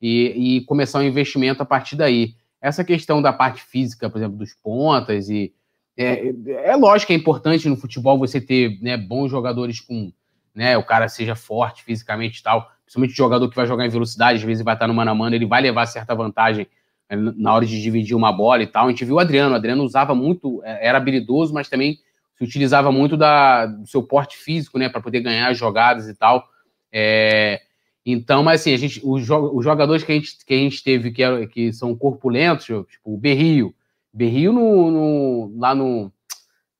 e, 0.00 0.56
e, 0.56 0.60
começar 0.62 1.00
um 1.00 1.02
investimento 1.02 1.62
a 1.62 1.66
partir 1.66 1.94
daí. 1.94 2.34
Essa 2.58 2.82
questão 2.82 3.20
da 3.20 3.34
parte 3.34 3.62
física, 3.62 4.08
por 4.08 4.16
exemplo, 4.16 4.38
dos 4.38 4.54
pontas, 4.54 5.28
e 5.28 5.52
é, 5.94 6.32
é 6.64 6.74
lógico 6.74 7.08
que 7.08 7.12
é 7.12 7.16
importante 7.16 7.68
no 7.68 7.76
futebol 7.76 8.18
você 8.18 8.40
ter 8.40 8.78
né, 8.80 8.96
bons 8.96 9.30
jogadores 9.30 9.78
com. 9.78 10.10
Né, 10.54 10.74
o 10.74 10.82
cara 10.82 11.06
seja 11.06 11.34
forte 11.34 11.84
fisicamente 11.84 12.38
e 12.38 12.42
tal, 12.42 12.72
principalmente 12.82 13.12
o 13.12 13.16
jogador 13.16 13.46
que 13.50 13.54
vai 13.54 13.66
jogar 13.66 13.84
em 13.84 13.90
velocidade, 13.90 14.38
às 14.38 14.42
vezes 14.42 14.64
vai 14.64 14.72
estar 14.72 14.86
no 14.86 14.94
mano 14.94 15.10
a 15.10 15.14
mano, 15.14 15.36
ele 15.36 15.44
vai 15.44 15.60
levar 15.60 15.84
certa 15.84 16.14
vantagem 16.14 16.66
na 17.14 17.54
hora 17.54 17.64
de 17.64 17.80
dividir 17.80 18.16
uma 18.16 18.32
bola 18.32 18.62
e 18.62 18.66
tal. 18.66 18.86
A 18.86 18.90
gente 18.90 19.04
viu 19.04 19.16
o 19.16 19.18
Adriano. 19.18 19.52
O 19.52 19.56
Adriano 19.56 19.84
usava 19.84 20.14
muito, 20.14 20.62
é, 20.64 20.88
era 20.88 20.98
habilidoso, 20.98 21.54
mas 21.54 21.68
também 21.68 21.98
se 22.34 22.44
utilizava 22.44 22.90
muito 22.92 23.16
da, 23.16 23.66
do 23.66 23.86
seu 23.86 24.02
porte 24.02 24.36
físico, 24.36 24.78
né, 24.78 24.88
para 24.88 25.00
poder 25.00 25.20
ganhar 25.20 25.50
as 25.50 25.58
jogadas 25.58 26.08
e 26.08 26.14
tal. 26.14 26.46
É, 26.92 27.62
então, 28.04 28.42
mas 28.42 28.60
assim, 28.60 28.74
a 28.74 28.76
gente, 28.76 29.00
os, 29.02 29.28
os, 29.28 29.64
jogadores 29.64 30.04
que 30.04 30.12
a 30.12 30.14
gente, 30.14 30.44
que 30.44 30.54
a 30.54 30.58
gente 30.58 30.82
teve 30.82 31.10
que, 31.10 31.22
é, 31.22 31.46
que 31.46 31.72
são 31.72 31.96
corpulentos, 31.96 32.66
tipo 32.66 33.14
o 33.14 33.16
Berrio. 33.16 33.74
Berrio 34.12 34.52
no, 34.52 34.90
no, 34.90 35.58
lá 35.58 35.74
no. 35.74 36.12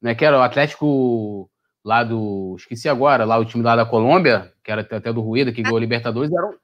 Né, 0.01 0.15
que 0.15 0.25
era 0.25 0.39
o 0.39 0.43
Atlético 0.43 1.51
lá 1.85 2.05
do. 2.05 2.55
Esqueci 2.59 2.89
agora, 2.89 3.25
lá 3.25 3.39
o 3.39 3.45
time 3.45 3.65
lá 3.65 3.75
da 3.75 3.87
Colômbia, 3.87 4.53
que 4.63 4.71
era 4.71 4.83
até 4.83 5.13
do 5.13 5.21
Rueda, 5.21 5.53
que 5.53 5.63
ganhou 5.63 5.77
a 5.77 5.81
Libertadores, 5.81 6.33
era 6.33 6.47
um. 6.47 6.55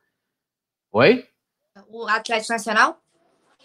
Oi? 0.92 1.26
O 1.88 2.06
Atlético 2.06 2.52
Nacional? 2.52 3.01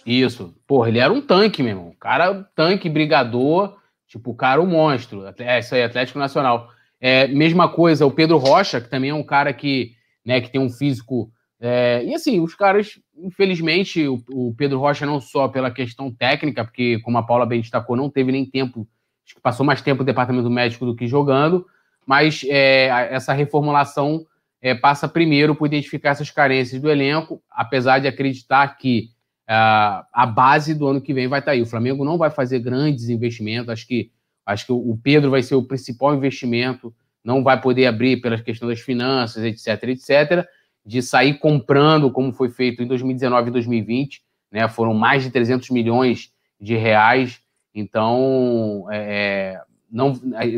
Isso. 0.06 0.54
Porra, 0.66 0.90
ele 0.90 1.00
era 1.00 1.12
um 1.12 1.22
tanque, 1.22 1.62
meu 1.62 1.72
irmão. 1.72 1.96
Cara, 2.00 2.44
tanque, 2.56 2.90
brigador, 2.90 3.78
tipo, 4.08 4.34
cara, 4.34 4.62
um 4.62 4.68
monstro. 4.68 5.24
É 5.40 5.60
isso 5.60 5.76
aí, 5.76 5.84
Atlético 5.84 6.20
Nacional. 6.20 6.70
É, 7.00 7.28
mesma 7.28 7.70
coisa, 7.70 8.06
o 8.06 8.12
Pedro 8.12 8.38
Rocha, 8.38 8.82
que 8.82 8.90
também 8.90 9.12
é 9.12 9.14
um 9.14 9.24
cara 9.24 9.54
que, 9.54 9.92
né, 10.26 10.42
que 10.42 10.50
tem 10.50 10.60
um 10.60 10.70
físico. 10.70 11.32
É, 11.60 12.04
e 12.06 12.14
assim, 12.14 12.40
os 12.40 12.56
caras, 12.56 13.00
infelizmente, 13.16 14.08
o, 14.08 14.24
o, 14.30 14.54
Pedro 14.56 14.80
Rocha 14.80 15.06
não 15.06 15.20
só 15.20 15.48
pela 15.48 15.72
questão 15.72 16.12
técnica, 16.12 16.64
porque, 16.64 17.00
como 17.00 17.18
a 17.18 17.24
Paula 17.24 17.46
bem 17.46 17.62
destacou, 17.62 17.96
não 17.96 18.10
teve 18.10 18.32
nem 18.32 18.46
tempo, 18.46 18.88
acho 19.26 19.36
que 19.36 19.42
passou 19.42 19.66
mais 19.66 19.82
tempo 19.82 20.00
no 20.00 20.06
departamento 20.06 20.50
médico 20.50 20.86
do 20.86 20.96
que 20.96 21.08
jogando, 21.08 21.66
mas 22.06 22.46
é, 22.48 22.88
essa 23.12 23.34
reformulação 23.34 24.26
é, 24.62 24.74
passa 24.74 25.08
primeiro 25.08 25.56
por 25.56 25.66
identificar 25.66 26.12
essas 26.12 26.32
carências 26.32 26.82
do 26.82 26.90
elenco, 26.90 27.42
apesar 27.52 28.00
de 28.00 28.08
acreditar 28.08 28.78
que 28.78 29.10
a 29.48 30.26
base 30.26 30.74
do 30.74 30.88
ano 30.88 31.02
que 31.02 31.14
vem 31.14 31.28
vai 31.28 31.40
estar 31.40 31.52
tá 31.52 31.56
aí. 31.56 31.62
O 31.62 31.66
Flamengo 31.66 32.04
não 32.04 32.18
vai 32.18 32.30
fazer 32.30 32.60
grandes 32.60 33.08
investimentos. 33.08 33.70
Acho 33.70 33.88
que, 33.88 34.12
acho 34.46 34.66
que 34.66 34.72
o 34.74 35.00
Pedro 35.02 35.32
vai 35.32 35.42
ser 35.42 35.56
o 35.56 35.64
principal 35.64 36.14
investimento. 36.14 36.94
Não 37.24 37.44
vai 37.44 37.60
poder 37.60 37.88
abrir 37.88 38.18
pela 38.18 38.38
questão 38.42 38.68
das 38.68 38.82
finanças, 38.82 39.44
etc, 39.44 39.84
etc. 39.84 40.46
De 40.86 41.02
sair 41.02 41.40
comprando, 41.40 42.12
como 42.12 42.34
foi 42.34 42.50
feito 42.50 42.84
em 42.84 42.88
2019 42.88 43.48
e 43.48 43.52
2020. 43.52 44.22
Né? 44.52 44.68
Foram 44.68 44.94
mais 44.94 45.24
de 45.24 45.32
300 45.32 45.70
milhões 45.70 46.32
de 46.60 46.76
reais. 46.76 47.40
Então, 47.74 48.86
é, 48.92 49.56
é 49.56 49.62
não, 49.90 50.14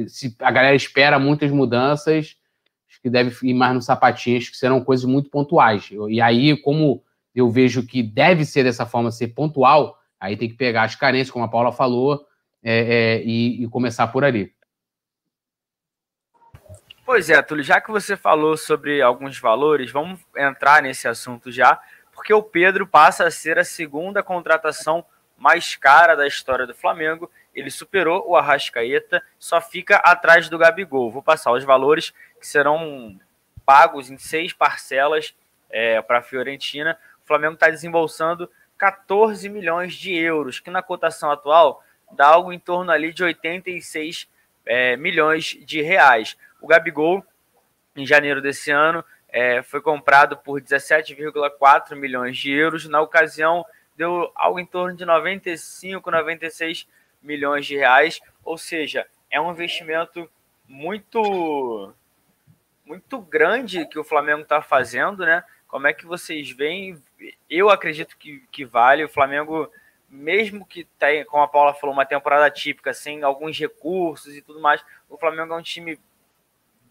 se 0.07 0.35
a 0.39 0.49
galera 0.49 0.75
espera 0.75 1.19
muitas 1.19 1.51
mudanças, 1.51 2.35
acho 2.89 3.01
que 3.01 3.09
deve 3.09 3.35
ir 3.47 3.53
mais 3.53 3.75
no 3.75 3.81
sapatinho, 3.81 4.37
acho 4.37 4.49
que 4.49 4.57
serão 4.57 4.83
coisas 4.83 5.05
muito 5.05 5.29
pontuais. 5.29 5.89
E 6.09 6.19
aí, 6.19 6.57
como 6.57 7.03
eu 7.33 7.49
vejo 7.49 7.85
que 7.85 8.01
deve 8.01 8.45
ser 8.45 8.63
dessa 8.63 8.85
forma, 8.85 9.11
ser 9.11 9.29
pontual, 9.29 9.97
aí 10.19 10.35
tem 10.35 10.49
que 10.49 10.55
pegar 10.55 10.83
as 10.83 10.95
carências, 10.95 11.31
como 11.31 11.45
a 11.45 11.49
Paula 11.49 11.71
falou, 11.71 12.25
é, 12.63 12.79
é, 12.79 13.23
e, 13.23 13.63
e, 13.63 13.67
começar 13.69 14.07
por 14.07 14.23
ali. 14.23 14.53
Pois 17.05 17.29
é, 17.29 17.41
Túlio, 17.41 17.63
já 17.63 17.79
que 17.79 17.89
você 17.89 18.17
falou 18.17 18.57
sobre 18.57 19.01
alguns 19.01 19.39
valores, 19.39 19.91
vamos 19.91 20.19
entrar 20.35 20.81
nesse 20.83 21.07
assunto 21.07 21.51
já, 21.51 21.79
porque 22.13 22.33
o 22.33 22.43
Pedro 22.43 22.85
passa 22.85 23.25
a 23.25 23.31
ser 23.31 23.57
a 23.57 23.63
segunda 23.63 24.21
contratação 24.21 25.05
mais 25.37 25.75
cara 25.75 26.15
da 26.15 26.27
história 26.27 26.67
do 26.67 26.75
Flamengo. 26.75 27.31
Ele 27.55 27.71
superou 27.71 28.29
o 28.29 28.35
Arrascaeta, 28.35 29.23
só 29.39 29.61
fica 29.61 29.95
atrás 29.97 30.49
do 30.49 30.57
Gabigol. 30.57 31.09
Vou 31.09 31.23
passar 31.23 31.51
os 31.53 31.63
valores 31.63 32.11
que 32.39 32.45
serão 32.45 33.17
pagos 33.65 34.09
em 34.09 34.17
seis 34.17 34.51
parcelas 34.51 35.33
é, 35.69 36.01
para 36.01 36.19
a 36.19 36.21
Fiorentina. 36.21 36.97
Flamengo 37.29 37.53
está 37.53 37.69
desembolsando 37.69 38.49
14 38.75 39.47
milhões 39.49 39.93
de 39.93 40.15
euros, 40.15 40.59
que 40.59 40.71
na 40.71 40.81
cotação 40.81 41.29
atual 41.29 41.83
dá 42.11 42.27
algo 42.27 42.51
em 42.51 42.57
torno 42.57 42.91
ali 42.91 43.13
de 43.13 43.23
86 43.23 44.27
é, 44.65 44.97
milhões 44.97 45.57
de 45.61 45.79
reais. 45.81 46.35
O 46.59 46.65
Gabigol, 46.65 47.23
em 47.95 48.05
janeiro 48.05 48.41
desse 48.41 48.71
ano, 48.71 49.05
é, 49.27 49.61
foi 49.61 49.79
comprado 49.79 50.37
por 50.37 50.59
17,4 50.59 51.95
milhões 51.95 52.35
de 52.35 52.51
euros. 52.51 52.89
Na 52.89 52.99
ocasião, 52.99 53.63
deu 53.95 54.31
algo 54.33 54.59
em 54.59 54.65
torno 54.65 54.97
de 54.97 55.05
95, 55.05 56.09
96 56.09 56.87
milhões 57.21 57.67
de 57.67 57.77
reais. 57.77 58.19
Ou 58.43 58.57
seja, 58.57 59.05
é 59.29 59.39
um 59.39 59.51
investimento 59.51 60.27
muito 60.67 61.93
muito 62.85 63.21
grande 63.21 63.85
que 63.85 63.99
o 63.99 64.03
Flamengo 64.03 64.41
está 64.41 64.63
fazendo, 64.63 65.23
né? 65.23 65.43
Como 65.67 65.85
é 65.85 65.93
que 65.93 66.07
vocês 66.07 66.49
veem? 66.49 66.99
Eu 67.49 67.69
acredito 67.69 68.17
que, 68.17 68.43
que 68.51 68.65
vale. 68.65 69.03
O 69.03 69.09
Flamengo, 69.09 69.71
mesmo 70.09 70.65
que 70.65 70.85
tenha, 70.97 71.25
como 71.25 71.43
a 71.43 71.47
Paula 71.47 71.73
falou, 71.73 71.93
uma 71.93 72.05
temporada 72.05 72.49
típica, 72.49 72.93
sem 72.93 73.23
alguns 73.23 73.57
recursos 73.57 74.35
e 74.35 74.41
tudo 74.41 74.59
mais, 74.59 74.83
o 75.09 75.17
Flamengo 75.17 75.53
é 75.53 75.57
um 75.57 75.61
time 75.61 75.99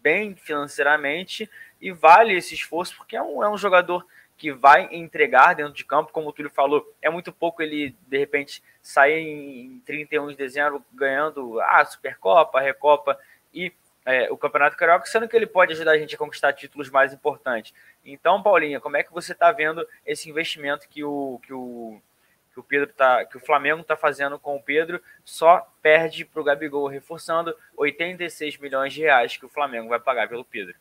bem 0.01 0.35
financeiramente 0.35 1.49
e 1.81 1.91
vale 1.91 2.33
esse 2.33 2.53
esforço, 2.53 2.95
porque 2.95 3.15
é 3.15 3.21
um, 3.21 3.43
é 3.43 3.49
um 3.49 3.57
jogador 3.57 4.05
que 4.37 4.53
vai 4.53 4.87
entregar 4.93 5.53
dentro 5.53 5.73
de 5.73 5.83
campo, 5.83 6.13
como 6.13 6.29
o 6.29 6.33
Túlio 6.33 6.49
falou, 6.49 6.95
é 7.01 7.09
muito 7.09 7.31
pouco 7.31 7.61
ele, 7.61 7.93
de 8.07 8.17
repente, 8.17 8.63
sair 8.81 9.19
em 9.19 9.81
31 9.85 10.29
de 10.29 10.37
dezembro 10.37 10.83
ganhando 10.93 11.59
a 11.59 11.83
Supercopa, 11.83 12.57
a 12.57 12.61
Recopa 12.61 13.19
e 13.53 13.73
é, 14.09 14.31
o 14.31 14.37
Campeonato 14.37 14.75
Carioca, 14.75 15.05
sendo 15.05 15.27
que 15.27 15.35
ele 15.35 15.45
pode 15.45 15.73
ajudar 15.73 15.91
a 15.91 15.97
gente 15.97 16.15
a 16.15 16.17
conquistar 16.17 16.51
títulos 16.51 16.89
mais 16.89 17.13
importantes. 17.13 17.71
Então, 18.03 18.41
Paulinha, 18.41 18.79
como 18.79 18.97
é 18.97 19.03
que 19.03 19.13
você 19.13 19.33
está 19.33 19.51
vendo 19.51 19.87
esse 20.03 20.27
investimento 20.27 20.89
que 20.89 21.03
o, 21.03 21.39
que 21.43 21.53
o, 21.53 22.01
que 22.51 22.59
o 22.59 22.63
Pedro 22.63 22.91
tá, 22.91 23.23
que 23.23 23.37
o 23.37 23.39
Flamengo 23.39 23.81
está 23.81 23.95
fazendo 23.95 24.39
com 24.39 24.55
o 24.55 24.63
Pedro, 24.63 24.99
só 25.23 25.71
perde 25.79 26.25
para 26.25 26.41
o 26.41 26.43
Gabigol, 26.43 26.87
reforçando 26.87 27.55
86 27.77 28.57
milhões 28.57 28.93
de 28.93 29.01
reais 29.01 29.37
que 29.37 29.45
o 29.45 29.49
Flamengo 29.49 29.89
vai 29.89 29.99
pagar 29.99 30.27
pelo 30.27 30.43
Pedro? 30.43 30.73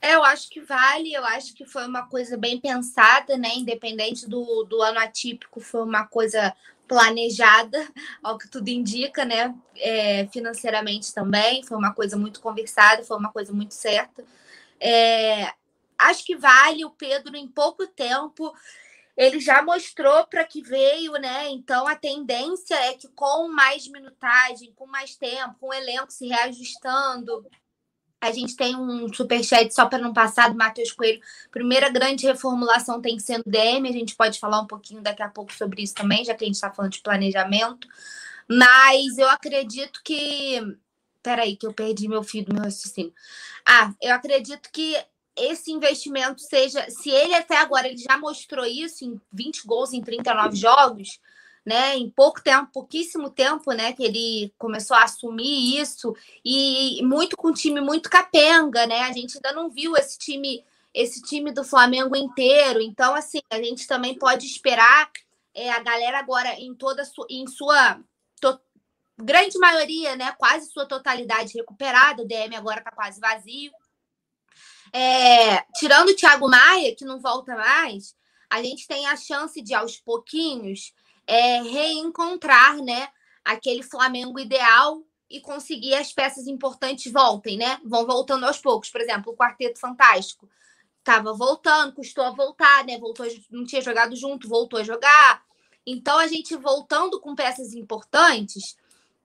É, 0.00 0.14
eu 0.14 0.24
acho 0.24 0.50
que 0.50 0.60
vale, 0.60 1.12
eu 1.12 1.24
acho 1.24 1.54
que 1.54 1.64
foi 1.64 1.86
uma 1.86 2.08
coisa 2.08 2.36
bem 2.36 2.60
pensada, 2.60 3.36
né? 3.36 3.50
Independente 3.54 4.28
do, 4.28 4.64
do 4.64 4.82
ano 4.82 4.98
atípico, 4.98 5.60
foi 5.60 5.82
uma 5.82 6.04
coisa 6.04 6.52
planejada, 6.88 7.86
ao 8.22 8.38
que 8.38 8.48
tudo 8.48 8.68
indica, 8.68 9.24
né? 9.24 9.54
É, 9.76 10.26
financeiramente 10.28 11.12
também, 11.14 11.62
foi 11.62 11.76
uma 11.76 11.92
coisa 11.92 12.16
muito 12.16 12.40
conversada, 12.40 13.04
foi 13.04 13.16
uma 13.16 13.30
coisa 13.30 13.52
muito 13.52 13.74
certa. 13.74 14.24
É, 14.80 15.52
acho 15.98 16.24
que 16.24 16.34
vale 16.34 16.84
o 16.84 16.90
Pedro 16.90 17.36
em 17.36 17.46
pouco 17.46 17.86
tempo. 17.86 18.52
Ele 19.16 19.40
já 19.40 19.62
mostrou 19.62 20.26
para 20.26 20.44
que 20.44 20.62
veio, 20.62 21.12
né? 21.12 21.48
Então 21.50 21.86
a 21.86 21.94
tendência 21.94 22.74
é 22.74 22.94
que 22.94 23.08
com 23.08 23.48
mais 23.48 23.86
minutagem, 23.88 24.72
com 24.74 24.86
mais 24.86 25.16
tempo, 25.16 25.56
com 25.60 25.68
o 25.68 25.74
elenco 25.74 26.10
se 26.12 26.26
reajustando, 26.28 27.44
a 28.20 28.32
gente 28.32 28.56
tem 28.56 28.74
um 28.76 29.12
superchat 29.12 29.72
só 29.72 29.86
para 29.86 29.98
não 29.98 30.12
passar 30.12 30.50
do 30.50 30.56
Matheus 30.56 30.92
Coelho. 30.92 31.20
Primeira 31.50 31.88
grande 31.88 32.26
reformulação 32.26 33.00
tem 33.00 33.16
que 33.16 33.22
ser 33.22 33.38
no 33.38 33.44
DM. 33.46 33.88
A 33.88 33.92
gente 33.92 34.16
pode 34.16 34.38
falar 34.40 34.60
um 34.60 34.66
pouquinho 34.66 35.00
daqui 35.00 35.22
a 35.22 35.28
pouco 35.28 35.52
sobre 35.52 35.82
isso 35.82 35.94
também, 35.94 36.24
já 36.24 36.34
que 36.34 36.44
a 36.44 36.46
gente 36.46 36.56
está 36.56 36.70
falando 36.70 36.92
de 36.92 37.00
planejamento. 37.00 37.86
Mas 38.48 39.18
eu 39.18 39.28
acredito 39.28 40.00
que. 40.04 40.60
Peraí, 41.22 41.56
que 41.56 41.66
eu 41.66 41.72
perdi 41.72 42.08
meu 42.08 42.22
fio 42.22 42.44
do 42.44 42.54
meu 42.54 42.64
raciocínio. 42.64 43.12
Ah, 43.66 43.92
eu 44.00 44.14
acredito 44.14 44.70
que 44.72 44.96
esse 45.36 45.70
investimento 45.70 46.40
seja. 46.40 46.88
Se 46.90 47.10
ele 47.10 47.34
até 47.34 47.56
agora 47.56 47.86
ele 47.86 47.98
já 47.98 48.18
mostrou 48.18 48.64
isso 48.64 49.04
em 49.04 49.20
20 49.32 49.66
gols 49.66 49.92
em 49.92 50.00
39 50.00 50.56
jogos 50.56 51.20
né, 51.68 51.96
em 51.96 52.08
pouco 52.08 52.42
tempo, 52.42 52.72
pouquíssimo 52.72 53.28
tempo, 53.28 53.72
né, 53.72 53.92
que 53.92 54.02
ele 54.02 54.54
começou 54.56 54.96
a 54.96 55.04
assumir 55.04 55.78
isso 55.78 56.16
e 56.42 57.02
muito 57.04 57.36
com 57.36 57.52
time 57.52 57.78
muito 57.78 58.08
capenga, 58.08 58.86
né? 58.86 59.02
A 59.02 59.12
gente 59.12 59.36
ainda 59.36 59.52
não 59.52 59.68
viu 59.68 59.94
esse 59.94 60.18
time, 60.18 60.64
esse 60.94 61.20
time 61.20 61.52
do 61.52 61.62
Flamengo 61.62 62.16
inteiro. 62.16 62.80
Então, 62.80 63.14
assim, 63.14 63.40
a 63.50 63.62
gente 63.62 63.86
também 63.86 64.18
pode 64.18 64.46
esperar 64.46 65.10
é, 65.54 65.70
a 65.70 65.80
galera 65.80 66.18
agora 66.18 66.54
em 66.54 66.74
toda 66.74 67.04
su, 67.04 67.26
em 67.28 67.46
sua 67.46 68.00
grande 69.20 69.58
maioria, 69.58 70.16
né, 70.16 70.32
quase 70.38 70.70
sua 70.70 70.86
totalidade 70.86 71.52
recuperada. 71.54 72.22
O 72.22 72.26
DM 72.26 72.56
agora 72.56 72.80
tá 72.80 72.90
quase 72.92 73.20
vazio. 73.20 73.72
É, 74.90 75.64
tirando 75.74 76.08
o 76.08 76.16
Thiago 76.16 76.48
Maia, 76.48 76.96
que 76.96 77.04
não 77.04 77.20
volta 77.20 77.54
mais, 77.54 78.16
a 78.48 78.62
gente 78.62 78.86
tem 78.86 79.06
a 79.06 79.16
chance 79.16 79.60
de 79.60 79.74
aos 79.74 79.98
pouquinhos 79.98 80.94
é, 81.28 81.60
reencontrar 81.60 82.78
né, 82.78 83.08
aquele 83.44 83.82
Flamengo 83.82 84.40
ideal 84.40 85.02
e 85.30 85.40
conseguir 85.40 85.94
as 85.94 86.10
peças 86.10 86.46
importantes 86.46 87.12
voltem, 87.12 87.58
né? 87.58 87.78
Vão 87.84 88.06
voltando 88.06 88.46
aos 88.46 88.58
poucos. 88.58 88.88
Por 88.88 88.98
exemplo, 88.98 89.32
o 89.32 89.36
Quarteto 89.36 89.78
Fantástico 89.78 90.48
estava 90.98 91.34
voltando, 91.34 91.92
custou 91.92 92.24
a 92.24 92.30
voltar, 92.30 92.82
né? 92.86 92.98
Voltou, 92.98 93.26
não 93.50 93.66
tinha 93.66 93.82
jogado 93.82 94.16
junto, 94.16 94.48
voltou 94.48 94.80
a 94.80 94.82
jogar. 94.82 95.42
Então 95.86 96.18
a 96.18 96.26
gente 96.26 96.56
voltando 96.56 97.20
com 97.20 97.34
peças 97.34 97.74
importantes, 97.74 98.74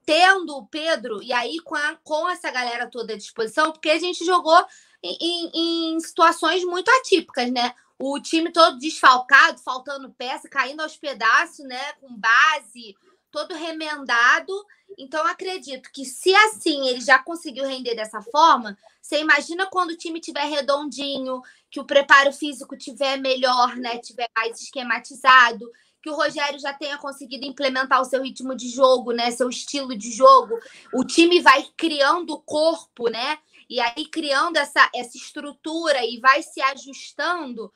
tendo 0.06 0.58
o 0.58 0.66
Pedro, 0.66 1.24
e 1.24 1.32
aí 1.32 1.62
com, 1.62 1.76
a, 1.76 1.96
com 2.04 2.30
essa 2.30 2.52
galera 2.52 2.88
toda 2.88 3.14
à 3.14 3.18
disposição, 3.18 3.72
porque 3.72 3.90
a 3.90 4.00
gente 4.00 4.26
jogou 4.26 4.66
em, 5.02 5.18
em, 5.22 5.96
em 5.96 6.00
situações 6.02 6.66
muito 6.66 6.90
atípicas, 6.90 7.50
né? 7.50 7.74
O 8.00 8.20
time 8.20 8.52
todo 8.52 8.78
desfalcado, 8.78 9.60
faltando 9.60 10.14
peça, 10.14 10.50
caindo 10.50 10.82
aos 10.82 10.98
pedaços, 10.98 11.66
né? 11.66 11.94
Com 11.94 12.16
base, 12.16 12.96
todo 13.32 13.56
remendado. 13.56 14.54
Então, 14.98 15.26
acredito 15.26 15.90
que 15.92 16.06
se 16.06 16.34
assim 16.36 16.88
ele 16.88 17.02
já 17.02 17.18
conseguiu 17.18 17.66
render 17.66 17.96
dessa 17.96 18.22
forma, 18.22 18.78
você 19.02 19.20
imagina 19.20 19.66
quando 19.68 19.92
o 19.92 19.98
time 19.98 20.20
tiver 20.20 20.46
redondinho, 20.46 21.42
que 21.70 21.80
o 21.80 21.86
preparo 21.86 22.32
físico 22.32 22.78
tiver 22.78 23.18
melhor, 23.18 23.76
né? 23.76 23.98
Tiver 23.98 24.30
mais 24.36 24.62
esquematizado, 24.62 25.70
que 26.02 26.10
o 26.10 26.16
Rogério 26.16 26.60
já 26.60 26.74
tenha 26.74 26.98
conseguido 26.98 27.46
implementar 27.46 28.02
o 28.02 28.06
seu 28.06 28.22
ritmo 28.22 28.56
de 28.56 28.70
jogo, 28.70 29.12
né? 29.12 29.32
Seu 29.32 29.50
estilo 29.50 29.98
de 29.98 30.12
jogo. 30.12 30.60
O 30.94 31.04
time 31.04 31.42
vai 31.42 31.66
criando 31.76 32.34
o 32.34 32.42
corpo, 32.42 33.10
né? 33.10 33.40
E 33.70 33.80
aí 33.80 34.06
criando 34.12 34.58
essa, 34.58 34.90
essa 34.94 35.18
estrutura 35.18 36.06
e 36.06 36.20
vai 36.20 36.44
se 36.44 36.62
ajustando 36.62 37.74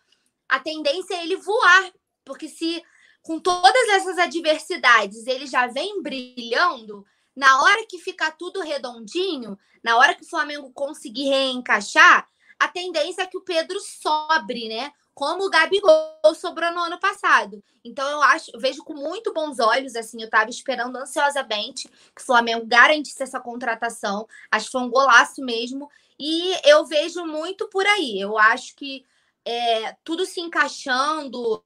a 0.48 0.60
tendência 0.60 1.16
é 1.16 1.24
ele 1.24 1.38
voar, 1.38 1.92
porque 2.24 2.48
se 2.48 2.84
com 3.22 3.40
todas 3.40 3.90
essas 3.90 4.18
adversidades 4.18 5.28
ele 5.28 5.48
já 5.48 5.68
vem 5.68 6.02
brilhando, 6.02 7.06
na 7.36 7.62
hora 7.62 7.86
que 7.88 8.00
ficar 8.00 8.32
tudo 8.32 8.62
redondinho, 8.62 9.58
na 9.84 9.98
hora 9.98 10.16
que 10.16 10.24
o 10.24 10.30
Flamengo 10.30 10.72
conseguir 10.72 11.30
reencaixar, 11.30 12.28
a 12.60 12.68
tendência 12.68 13.22
é 13.22 13.28
que 13.28 13.38
o 13.38 13.44
Pedro 13.44 13.80
sobre, 13.80 14.68
né? 14.68 14.92
Como 15.14 15.46
o 15.46 15.50
Gabigol 15.50 16.36
sobrou 16.36 16.72
no 16.72 16.80
ano 16.80 17.00
passado. 17.00 17.64
Então 17.84 18.08
eu 18.10 18.22
acho, 18.24 18.52
eu 18.54 18.60
vejo 18.60 18.84
com 18.84 18.94
muito 18.94 19.32
bons 19.34 19.60
olhos, 19.60 19.96
assim, 19.96 20.20
eu 20.20 20.26
estava 20.26 20.50
esperando 20.50 20.96
ansiosamente 20.96 21.88
que 22.16 22.22
o 22.22 22.26
Flamengo 22.26 22.66
garantisse 22.66 23.22
essa 23.22 23.40
contratação. 23.40 24.28
Acho 24.50 24.66
que 24.66 24.72
foi 24.72 24.82
um 24.82 24.90
golaço 24.90 25.42
mesmo. 25.42 25.90
E 26.20 26.56
eu 26.68 26.86
vejo 26.86 27.26
muito 27.26 27.68
por 27.68 27.86
aí. 27.86 28.20
Eu 28.20 28.38
acho 28.38 28.76
que 28.76 29.06
é, 29.48 29.96
tudo 30.04 30.26
se 30.26 30.42
encaixando, 30.42 31.64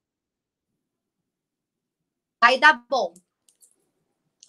vai 2.40 2.60
dar 2.60 2.74
bom. 2.88 3.16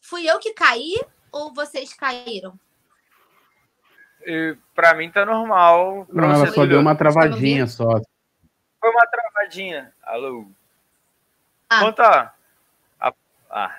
Fui 0.03 0.29
eu 0.31 0.39
que 0.39 0.53
caí 0.53 0.95
ou 1.33 1.55
vocês 1.55 1.95
caíram? 1.95 2.61
Para 4.75 4.95
mim 4.95 5.11
tá 5.11 5.25
normal. 5.25 6.07
Não, 6.11 6.25
ela 6.25 6.47
só 6.53 6.67
deu 6.67 6.79
uma 6.79 6.95
travadinha 6.95 7.67
só. 7.67 8.01
Foi 8.79 8.91
uma 8.91 9.07
travadinha. 9.07 9.95
Alô. 10.03 10.47
Ah. 11.71 11.79
Enquanto, 11.79 12.01
a, 12.01 12.35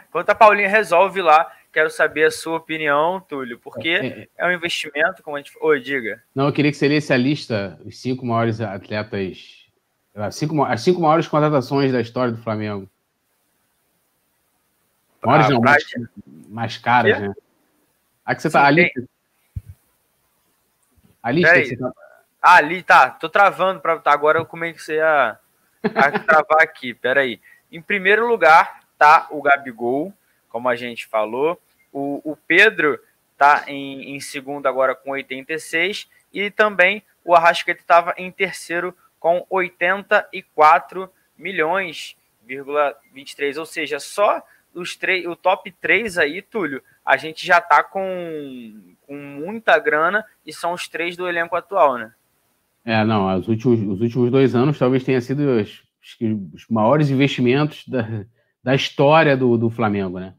enquanto 0.09 0.29
a 0.31 0.35
Paulinha 0.35 0.67
resolve 0.67 1.21
lá, 1.21 1.55
quero 1.73 1.89
saber 1.89 2.25
a 2.25 2.31
sua 2.31 2.57
opinião, 2.57 3.19
Túlio, 3.19 3.59
porque 3.59 3.89
é, 3.89 4.05
é, 4.05 4.27
é 4.37 4.47
um 4.47 4.51
investimento, 4.51 5.23
como 5.23 5.35
a 5.35 5.39
gente. 5.39 5.51
Oi, 5.59 5.81
diga. 5.81 6.23
Não, 6.33 6.45
eu 6.45 6.53
queria 6.53 6.71
que 6.71 6.77
você 6.77 6.87
lesse 6.87 7.11
a 7.11 7.17
lista, 7.17 7.79
os 7.83 7.99
cinco 7.99 8.25
maiores 8.25 8.61
atletas, 8.61 9.65
as 10.13 10.35
cinco, 10.35 10.63
as 10.63 10.81
cinco 10.81 11.01
maiores 11.01 11.27
contratações 11.27 11.91
da 11.91 11.99
história 11.99 12.31
do 12.31 12.41
Flamengo. 12.41 12.87
Maiores 15.25 15.47
ah, 15.47 15.49
não, 15.49 15.61
mais, 15.61 15.83
mais 16.47 16.77
caras, 16.77 17.19
né? 17.19 17.33
A 18.23 18.35
que 18.35 18.41
você 18.41 18.49
tá. 18.49 18.65
ali. 18.65 18.91
A 21.21 21.31
lista 21.31 21.53
que 21.53 21.65
você 21.65 21.77
tá. 21.77 21.91
Ah, 22.41 22.55
ali, 22.57 22.83
tá. 22.83 23.09
Tô 23.09 23.29
travando 23.29 23.79
para 23.79 23.99
agora 24.05 24.37
eu 24.37 24.45
comecei 24.45 24.99
a, 24.99 25.39
a 25.83 26.11
travar 26.19 26.61
aqui. 26.61 26.93
Peraí. 26.93 27.41
Em 27.71 27.81
primeiro 27.81 28.27
lugar 28.27 28.81
tá 28.97 29.27
o 29.31 29.41
Gabigol, 29.41 30.13
como 30.53 30.69
a 30.69 30.75
gente 30.75 31.07
falou. 31.07 31.59
O, 31.91 32.21
o 32.23 32.37
Pedro 32.37 32.99
está 33.31 33.65
em, 33.67 34.15
em 34.15 34.19
segundo 34.19 34.67
agora 34.67 34.93
com 34.93 35.09
86 35.09 36.07
e 36.31 36.51
também 36.51 37.01
o 37.25 37.33
Arrascaeta 37.33 37.81
estava 37.81 38.13
em 38.17 38.31
terceiro 38.31 38.95
com 39.19 39.43
84 39.49 41.09
milhões, 41.35 42.15
23, 43.13 43.57
ou 43.57 43.65
seja, 43.65 43.99
só 43.99 44.43
os 44.75 44.95
três, 44.95 45.25
o 45.25 45.35
top 45.35 45.71
3 45.71 46.19
aí, 46.19 46.41
Túlio, 46.41 46.83
a 47.03 47.17
gente 47.17 47.45
já 47.45 47.59
tá 47.59 47.83
com, 47.83 48.93
com 49.07 49.15
muita 49.15 49.79
grana 49.79 50.23
e 50.45 50.53
são 50.53 50.73
os 50.73 50.87
três 50.87 51.17
do 51.17 51.27
elenco 51.27 51.55
atual, 51.55 51.97
né? 51.97 52.11
É, 52.85 53.03
não, 53.03 53.39
os 53.39 53.47
últimos, 53.47 53.79
os 53.79 54.01
últimos 54.01 54.29
dois 54.29 54.53
anos 54.53 54.77
talvez 54.77 55.03
tenha 55.03 55.21
sido 55.21 55.39
os, 55.39 55.83
os 56.53 56.67
maiores 56.69 57.09
investimentos 57.09 57.87
da, 57.87 58.25
da 58.63 58.75
história 58.75 59.35
do, 59.35 59.57
do 59.57 59.69
Flamengo, 59.69 60.19
né? 60.19 60.35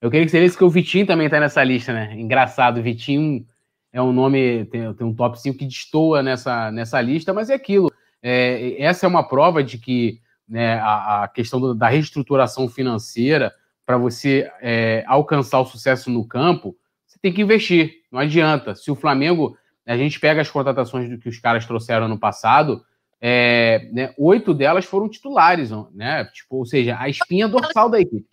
Eu 0.00 0.10
queria 0.10 0.26
que 0.26 0.30
seria 0.30 0.46
isso 0.46 0.56
que 0.56 0.64
o 0.64 0.70
Vitinho 0.70 1.06
também 1.06 1.28
tá 1.28 1.40
nessa 1.40 1.62
lista, 1.64 1.92
né? 1.92 2.14
Engraçado, 2.18 2.82
Vitinho 2.82 3.44
é 3.92 4.00
um 4.00 4.12
nome, 4.12 4.64
tem, 4.66 4.92
tem 4.94 5.06
um 5.06 5.14
top 5.14 5.40
5 5.40 5.58
que 5.58 5.64
destoa 5.64 6.22
nessa, 6.22 6.70
nessa 6.70 7.00
lista, 7.00 7.32
mas 7.32 7.50
é 7.50 7.54
aquilo. 7.54 7.90
É, 8.22 8.80
essa 8.82 9.06
é 9.06 9.08
uma 9.08 9.26
prova 9.26 9.62
de 9.62 9.78
que 9.78 10.20
né, 10.48 10.78
a, 10.78 11.24
a, 11.24 11.28
questão 11.28 11.60
do, 11.60 11.74
da 11.74 11.88
reestruturação 11.88 12.68
financeira, 12.68 13.52
para 13.84 13.96
você 13.96 14.50
é, 14.60 15.04
alcançar 15.06 15.60
o 15.60 15.64
sucesso 15.64 16.10
no 16.10 16.26
campo, 16.26 16.76
você 17.06 17.18
tem 17.20 17.32
que 17.32 17.42
investir. 17.42 18.02
Não 18.10 18.20
adianta. 18.20 18.74
Se 18.74 18.90
o 18.90 18.96
Flamengo, 18.96 19.56
a 19.86 19.96
gente 19.96 20.20
pega 20.20 20.40
as 20.40 20.50
contratações 20.50 21.08
do 21.08 21.18
que 21.18 21.28
os 21.28 21.38
caras 21.38 21.66
trouxeram 21.66 22.06
no 22.06 22.18
passado, 22.18 22.84
é, 23.20 23.88
né, 23.92 24.14
oito 24.16 24.54
delas 24.54 24.84
foram 24.84 25.08
titulares, 25.08 25.70
né? 25.92 26.24
Tipo, 26.26 26.56
ou 26.56 26.66
seja, 26.66 26.96
a 27.00 27.08
espinha 27.08 27.48
dorsal 27.48 27.90
da 27.90 28.00
equipe. 28.00 28.28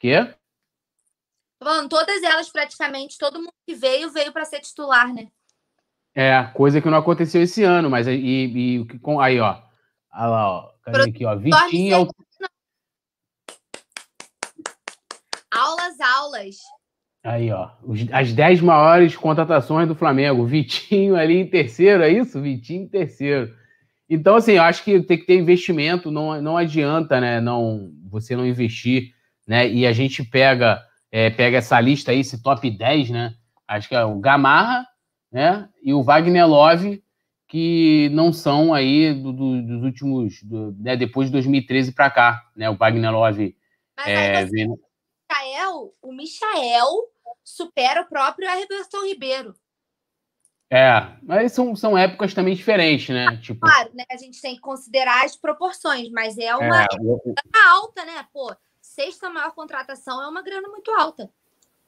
Quê? 0.00 0.34
Falando, 1.62 1.90
todas 1.90 2.22
elas 2.22 2.48
praticamente, 2.48 3.18
todo 3.18 3.38
mundo 3.38 3.52
que 3.66 3.74
veio, 3.74 4.10
veio 4.10 4.32
para 4.32 4.46
ser 4.46 4.60
titular, 4.60 5.12
né? 5.12 5.28
É, 6.14 6.42
coisa 6.54 6.80
que 6.80 6.88
não 6.88 6.96
aconteceu 6.96 7.42
esse 7.42 7.62
ano, 7.62 7.90
mas 7.90 8.06
e, 8.06 8.12
e, 8.12 8.78
e 8.80 8.86
aí, 9.20 9.38
ó. 9.38 9.62
Olha 10.12 10.26
lá, 10.26 10.50
ó. 10.50 10.72
Cadê 10.82 11.10
aqui, 11.10 11.24
ó? 11.26 11.36
Vitinho. 11.36 12.08
Aulas, 15.50 16.00
aulas. 16.00 16.56
Aí, 17.22 17.52
ó. 17.52 17.70
as 18.12 18.32
10 18.32 18.62
maiores 18.62 19.14
contratações 19.14 19.86
do 19.86 19.94
Flamengo. 19.94 20.46
Vitinho 20.46 21.14
ali 21.14 21.36
em 21.36 21.46
terceiro, 21.46 22.02
é 22.02 22.08
isso? 22.08 22.40
Vitinho 22.40 22.84
em 22.84 22.88
terceiro. 22.88 23.54
Então, 24.08 24.36
assim, 24.36 24.52
eu 24.52 24.62
acho 24.62 24.82
que 24.82 25.00
tem 25.02 25.18
que 25.18 25.26
ter 25.26 25.38
investimento, 25.38 26.10
não, 26.10 26.40
não 26.40 26.56
adianta, 26.56 27.20
né? 27.20 27.38
Não, 27.38 27.92
você 28.10 28.34
não 28.34 28.46
investir, 28.46 29.14
né? 29.50 29.68
E 29.68 29.84
a 29.84 29.92
gente 29.92 30.22
pega, 30.22 30.80
é, 31.10 31.28
pega 31.28 31.58
essa 31.58 31.80
lista 31.80 32.12
aí, 32.12 32.20
esse 32.20 32.40
top 32.40 32.70
10, 32.70 33.10
né? 33.10 33.34
Acho 33.66 33.88
que 33.88 33.96
é 33.96 34.04
o 34.04 34.20
Gamarra, 34.20 34.86
né? 35.32 35.68
E 35.82 35.92
o 35.92 36.04
Wagner 36.04 36.46
Love, 36.46 37.02
que 37.48 38.08
não 38.12 38.32
são 38.32 38.72
aí 38.72 39.12
do, 39.12 39.32
do, 39.32 39.60
dos 39.60 39.82
últimos, 39.82 40.40
do, 40.44 40.70
né? 40.78 40.96
depois 40.96 41.26
de 41.26 41.32
2013 41.32 41.90
para 41.90 42.08
cá, 42.12 42.48
né? 42.54 42.70
O 42.70 42.76
Wagner 42.76 43.10
Love. 43.10 43.56
Mas 43.96 44.06
é, 44.06 44.46
você... 44.46 44.52
vem... 44.52 44.68
Michael, 45.28 45.94
o 46.00 46.12
Michael 46.12 46.88
supera 47.42 48.02
o 48.02 48.08
próprio 48.08 48.48
Everton 48.48 49.04
Ribeiro. 49.04 49.52
É, 50.72 51.08
mas 51.24 51.50
são, 51.50 51.74
são 51.74 51.98
épocas 51.98 52.32
também 52.32 52.54
diferentes, 52.54 53.08
né? 53.08 53.36
Tipo... 53.42 53.62
Claro, 53.62 53.90
né? 53.94 54.04
A 54.08 54.16
gente 54.16 54.40
tem 54.40 54.54
que 54.54 54.60
considerar 54.60 55.24
as 55.24 55.34
proporções, 55.34 56.08
mas 56.12 56.38
é 56.38 56.54
uma 56.54 56.84
é, 56.84 56.86
grana 56.86 57.72
alta, 57.72 58.04
né? 58.04 58.24
Pô, 58.32 58.54
sexta 58.94 59.30
maior 59.30 59.52
contratação 59.52 60.22
é 60.22 60.28
uma 60.28 60.42
grana 60.42 60.68
muito 60.68 60.90
alta. 60.90 61.30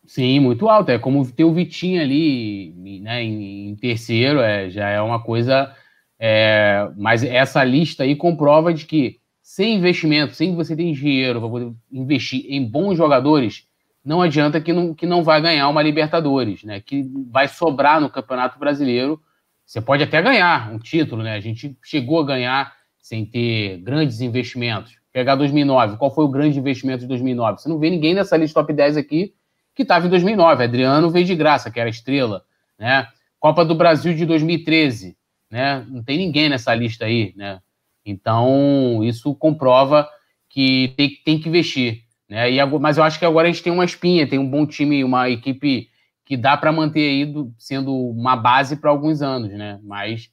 Sim, 0.06 0.40
muito 0.40 0.68
alta. 0.68 0.92
É 0.92 0.98
como 0.98 1.30
ter 1.30 1.44
o 1.44 1.52
Vitinho 1.52 2.00
ali, 2.00 2.72
né? 3.00 3.22
Em, 3.22 3.74
terceiro, 3.76 4.40
é, 4.40 4.70
já 4.70 4.88
é 4.88 5.00
uma 5.00 5.22
coisa. 5.22 5.74
É, 6.18 6.88
mas 6.96 7.24
essa 7.24 7.62
lista 7.64 8.04
aí 8.04 8.14
comprova 8.14 8.72
de 8.72 8.86
que 8.86 9.20
sem 9.42 9.76
investimento, 9.76 10.34
sem 10.34 10.54
você 10.54 10.76
ter 10.76 10.92
dinheiro 10.92 11.40
para 11.40 11.48
poder 11.48 11.72
investir 11.90 12.44
em 12.48 12.64
bons 12.64 12.96
jogadores, 12.96 13.66
não 14.04 14.22
adianta 14.22 14.60
que 14.60 14.72
não, 14.72 14.94
que 14.94 15.06
não 15.06 15.24
vai 15.24 15.40
ganhar 15.40 15.68
uma 15.68 15.82
Libertadores, 15.82 16.62
né? 16.62 16.80
Que 16.80 17.04
vai 17.30 17.48
sobrar 17.48 18.00
no 18.00 18.10
Campeonato 18.10 18.58
Brasileiro. 18.58 19.20
Você 19.66 19.80
pode 19.80 20.02
até 20.02 20.22
ganhar 20.22 20.72
um 20.72 20.78
título, 20.78 21.22
né? 21.22 21.34
A 21.34 21.40
gente 21.40 21.76
chegou 21.82 22.20
a 22.20 22.26
ganhar 22.26 22.72
sem 23.00 23.24
ter 23.24 23.78
grandes 23.78 24.20
investimentos. 24.20 25.01
Pegar 25.12 25.34
2009, 25.34 25.98
qual 25.98 26.10
foi 26.10 26.24
o 26.24 26.28
grande 26.28 26.58
investimento 26.58 27.00
de 27.00 27.06
2009? 27.06 27.60
Você 27.60 27.68
não 27.68 27.78
vê 27.78 27.90
ninguém 27.90 28.14
nessa 28.14 28.36
lista 28.36 28.60
top 28.60 28.72
10 28.72 28.96
aqui 28.96 29.34
que 29.74 29.82
estava 29.82 30.06
em 30.06 30.10
2009. 30.10 30.64
Adriano 30.64 31.10
veio 31.10 31.26
de 31.26 31.34
graça, 31.34 31.70
que 31.70 31.78
era 31.78 31.90
estrela, 31.90 32.44
né? 32.78 33.06
Copa 33.38 33.64
do 33.64 33.74
Brasil 33.74 34.14
de 34.14 34.24
2013, 34.24 35.16
né? 35.50 35.84
Não 35.88 36.02
tem 36.02 36.16
ninguém 36.16 36.48
nessa 36.48 36.74
lista 36.74 37.04
aí, 37.04 37.32
né? 37.36 37.60
Então, 38.04 39.00
isso 39.02 39.34
comprova 39.34 40.08
que 40.48 40.92
tem, 40.96 41.10
tem 41.24 41.38
que 41.38 41.48
investir. 41.48 42.04
Né? 42.28 42.50
E, 42.52 42.64
mas 42.80 42.96
eu 42.96 43.04
acho 43.04 43.18
que 43.18 43.24
agora 43.24 43.48
a 43.48 43.50
gente 43.50 43.62
tem 43.62 43.72
uma 43.72 43.84
espinha, 43.84 44.26
tem 44.26 44.38
um 44.38 44.48
bom 44.48 44.66
time, 44.66 45.04
uma 45.04 45.28
equipe 45.28 45.88
que 46.24 46.36
dá 46.36 46.56
para 46.56 46.72
manter 46.72 47.08
aí 47.08 47.26
do, 47.26 47.52
sendo 47.58 47.94
uma 47.94 48.36
base 48.36 48.76
para 48.76 48.90
alguns 48.90 49.20
anos, 49.20 49.52
né? 49.52 49.78
Mas 49.82 50.30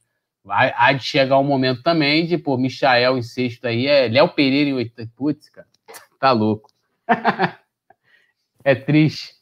vai, 0.49 0.73
há 0.75 0.91
de 0.93 1.03
chegar 1.03 1.37
o 1.37 1.41
um 1.41 1.43
momento 1.43 1.83
também 1.83 2.25
de, 2.25 2.35
pô, 2.35 2.57
Michael 2.57 3.19
em 3.19 3.21
sexto 3.21 3.65
aí, 3.65 3.85
é 3.85 4.07
Léo 4.07 4.29
Pereira 4.29 4.71
em 4.71 4.73
oito. 4.73 5.07
Putz, 5.15 5.47
cara, 5.47 5.67
tá 6.19 6.31
louco. 6.31 6.71
é 8.65 8.73
triste. 8.73 9.35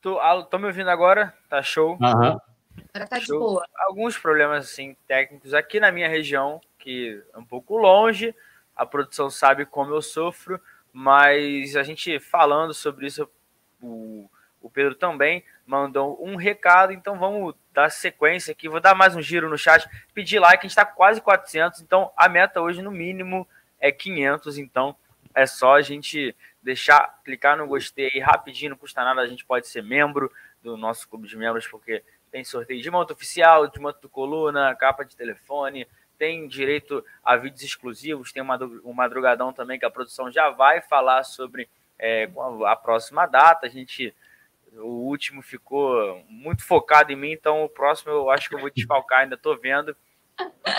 Tô, 0.00 0.18
tô 0.50 0.58
me 0.58 0.66
ouvindo 0.66 0.90
agora? 0.90 1.32
Tá 1.48 1.62
show? 1.62 1.96
Aham. 2.02 2.32
Uhum. 2.32 2.38
Agora 2.92 3.08
tá 3.08 3.18
de 3.20 3.28
boa. 3.28 3.64
Alguns 3.86 4.18
problemas, 4.18 4.64
assim, 4.64 4.96
técnicos 5.06 5.54
aqui 5.54 5.78
na 5.78 5.92
minha 5.92 6.08
região, 6.08 6.60
que 6.76 7.22
é 7.32 7.38
um 7.38 7.44
pouco 7.44 7.76
longe, 7.76 8.34
a 8.74 8.84
produção 8.84 9.30
sabe 9.30 9.64
como 9.64 9.94
eu 9.94 10.02
sofro, 10.02 10.60
mas 10.92 11.76
a 11.76 11.84
gente 11.84 12.18
falando 12.18 12.74
sobre 12.74 13.06
isso, 13.06 13.30
o, 13.80 14.28
o 14.60 14.68
Pedro 14.68 14.96
também 14.96 15.44
mandou 15.64 16.18
um 16.20 16.34
recado, 16.34 16.92
então 16.92 17.16
vamos 17.16 17.54
dar 17.76 17.90
sequência 17.90 18.52
aqui. 18.52 18.70
Vou 18.70 18.80
dar 18.80 18.94
mais 18.94 19.14
um 19.14 19.20
giro 19.20 19.50
no 19.50 19.58
chat, 19.58 19.86
pedir 20.14 20.38
like, 20.38 20.60
a 20.60 20.62
gente 20.62 20.70
está 20.70 20.86
quase 20.86 21.20
400, 21.20 21.82
então 21.82 22.10
a 22.16 22.26
meta 22.26 22.62
hoje 22.62 22.80
no 22.80 22.90
mínimo 22.90 23.46
é 23.78 23.92
500, 23.92 24.56
então 24.56 24.96
é 25.34 25.44
só 25.44 25.74
a 25.74 25.82
gente 25.82 26.34
deixar, 26.62 27.20
clicar 27.22 27.54
no 27.54 27.66
gostei 27.66 28.18
rapidinho, 28.18 28.70
não 28.70 28.78
custa 28.78 29.04
nada, 29.04 29.20
a 29.20 29.26
gente 29.26 29.44
pode 29.44 29.68
ser 29.68 29.82
membro 29.82 30.32
do 30.62 30.74
nosso 30.74 31.06
clube 31.06 31.28
de 31.28 31.36
membros, 31.36 31.66
porque 31.66 32.02
tem 32.32 32.42
sorteio 32.42 32.80
de 32.80 32.90
manto 32.90 33.12
oficial, 33.12 33.66
de 33.68 33.78
manto 33.78 34.00
do 34.00 34.08
coluna, 34.08 34.74
capa 34.74 35.04
de 35.04 35.14
telefone, 35.14 35.86
tem 36.18 36.48
direito 36.48 37.04
a 37.22 37.36
vídeos 37.36 37.62
exclusivos, 37.62 38.32
tem 38.32 38.42
um 38.42 38.92
madrugadão 38.94 39.52
também 39.52 39.78
que 39.78 39.84
a 39.84 39.90
produção 39.90 40.32
já 40.32 40.48
vai 40.48 40.80
falar 40.80 41.24
sobre 41.24 41.68
é, 41.98 42.26
a 42.66 42.74
próxima 42.74 43.26
data. 43.26 43.66
A 43.66 43.68
gente, 43.68 44.14
o 44.76 45.08
último 45.08 45.42
ficou 45.42 46.24
muito 46.28 46.64
focado 46.64 47.12
em 47.12 47.16
mim, 47.16 47.32
então 47.32 47.64
o 47.64 47.68
próximo 47.68 48.12
eu 48.12 48.30
acho 48.30 48.48
que 48.48 48.54
eu 48.54 48.60
vou 48.60 48.70
desfalcar, 48.70 49.20
ainda 49.20 49.34
estou 49.34 49.56
vendo. 49.58 49.96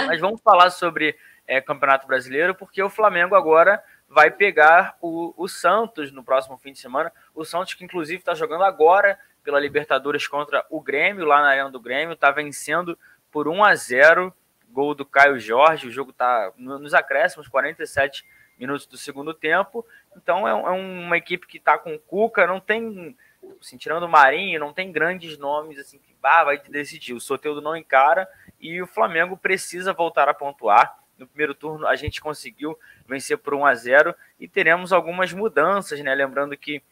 Mas 0.06 0.20
vamos 0.22 0.42
falar 0.42 0.70
sobre 0.70 1.18
é, 1.48 1.60
Campeonato 1.62 2.06
Brasileiro, 2.06 2.54
porque 2.54 2.82
o 2.82 2.90
Flamengo 2.90 3.36
agora 3.36 3.84
vai 4.08 4.30
pegar 4.32 4.98
o, 5.02 5.34
o 5.36 5.48
Santos 5.48 6.12
no 6.12 6.24
próximo 6.24 6.58
fim 6.58 6.72
de 6.72 6.80
semana. 6.80 7.12
O 7.34 7.44
Santos, 7.44 7.74
que 7.74 7.84
inclusive 7.84 8.20
está 8.20 8.34
jogando 8.34 8.64
agora 8.64 9.20
pela 9.44 9.60
Libertadores 9.60 10.28
contra 10.28 10.66
o 10.70 10.82
Grêmio, 10.82 11.26
lá 11.26 11.42
na 11.42 11.50
Arena 11.50 11.72
do 11.72 11.80
Grêmio, 11.80 12.14
está 12.14 12.32
vencendo 12.32 12.98
por 13.32 13.48
1 13.48 13.64
a 13.64 13.76
0 13.76 14.34
gol 14.70 14.94
do 14.94 15.06
Caio 15.06 15.40
Jorge, 15.40 15.88
o 15.88 15.92
jogo 15.92 16.12
está 16.12 16.52
nos 16.58 16.94
acréscimos, 16.94 17.48
47 17.48 18.26
minutos 18.60 18.86
do 18.86 18.98
segundo 18.98 19.34
tempo. 19.34 19.86
Então 20.16 20.48
é, 20.48 20.52
é 20.52 20.72
uma 20.72 21.18
equipe 21.18 21.48
que 21.48 21.58
está 21.58 21.78
com 21.78 21.98
Cuca, 21.98 22.46
não 22.46 22.60
tem, 22.60 23.16
assim, 23.62 23.78
tirando 23.78 24.04
o 24.04 24.10
Marinho, 24.10 24.60
não 24.60 24.74
tem 24.74 24.92
grandes 24.92 25.38
nomes 25.38 25.80
assim 25.80 26.00
que 26.00 26.16
ah, 26.22 26.44
vai 26.44 26.58
decidir. 26.58 27.14
O 27.14 27.22
Soteudo 27.22 27.62
não 27.62 27.76
encara 27.76 28.28
e 28.60 28.82
o 28.82 28.88
Flamengo 28.88 29.38
precisa 29.38 29.94
voltar 29.94 30.28
a 30.28 30.34
pontuar. 30.34 30.98
No 31.18 31.26
primeiro 31.26 31.56
turno 31.56 31.88
a 31.88 31.96
gente 31.96 32.20
conseguiu 32.22 32.78
vencer 33.08 33.38
por 33.38 33.54
1 33.54 33.66
a 33.66 33.74
0 33.74 34.16
e 34.40 34.48
teremos 34.48 34.92
algumas 34.92 35.32
mudanças, 35.32 36.00
né? 36.02 36.14
Lembrando 36.14 36.58
que 36.58 36.84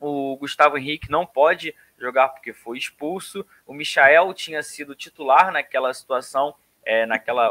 o 0.00 0.36
Gustavo 0.36 0.76
Henrique 0.76 1.10
não 1.10 1.24
pode 1.24 1.74
jogar 1.96 2.28
porque 2.28 2.52
foi 2.52 2.78
expulso. 2.78 3.46
O 3.66 3.72
Michael 3.72 4.34
tinha 4.34 4.62
sido 4.62 4.94
titular 4.94 5.52
naquela 5.52 5.92
situação 5.94 6.54
é, 6.84 7.04
naquela 7.06 7.50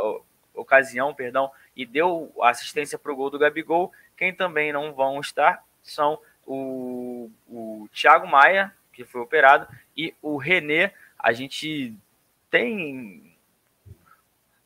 ocasião, 0.53 1.13
perdão, 1.13 1.51
e 1.75 1.85
deu 1.85 2.33
assistência 2.41 2.97
para 2.97 3.11
o 3.11 3.15
gol 3.15 3.29
do 3.29 3.39
Gabigol. 3.39 3.91
Quem 4.17 4.33
também 4.33 4.73
não 4.73 4.93
vão 4.93 5.19
estar 5.19 5.63
são 5.83 6.19
o, 6.47 7.29
o 7.47 7.89
Thiago 7.93 8.25
Maia, 8.25 8.73
que 8.93 9.03
foi 9.03 9.21
operado, 9.21 9.67
e 9.95 10.15
o 10.21 10.37
René. 10.37 10.93
A 11.19 11.33
gente 11.33 11.93
tem. 12.49 13.35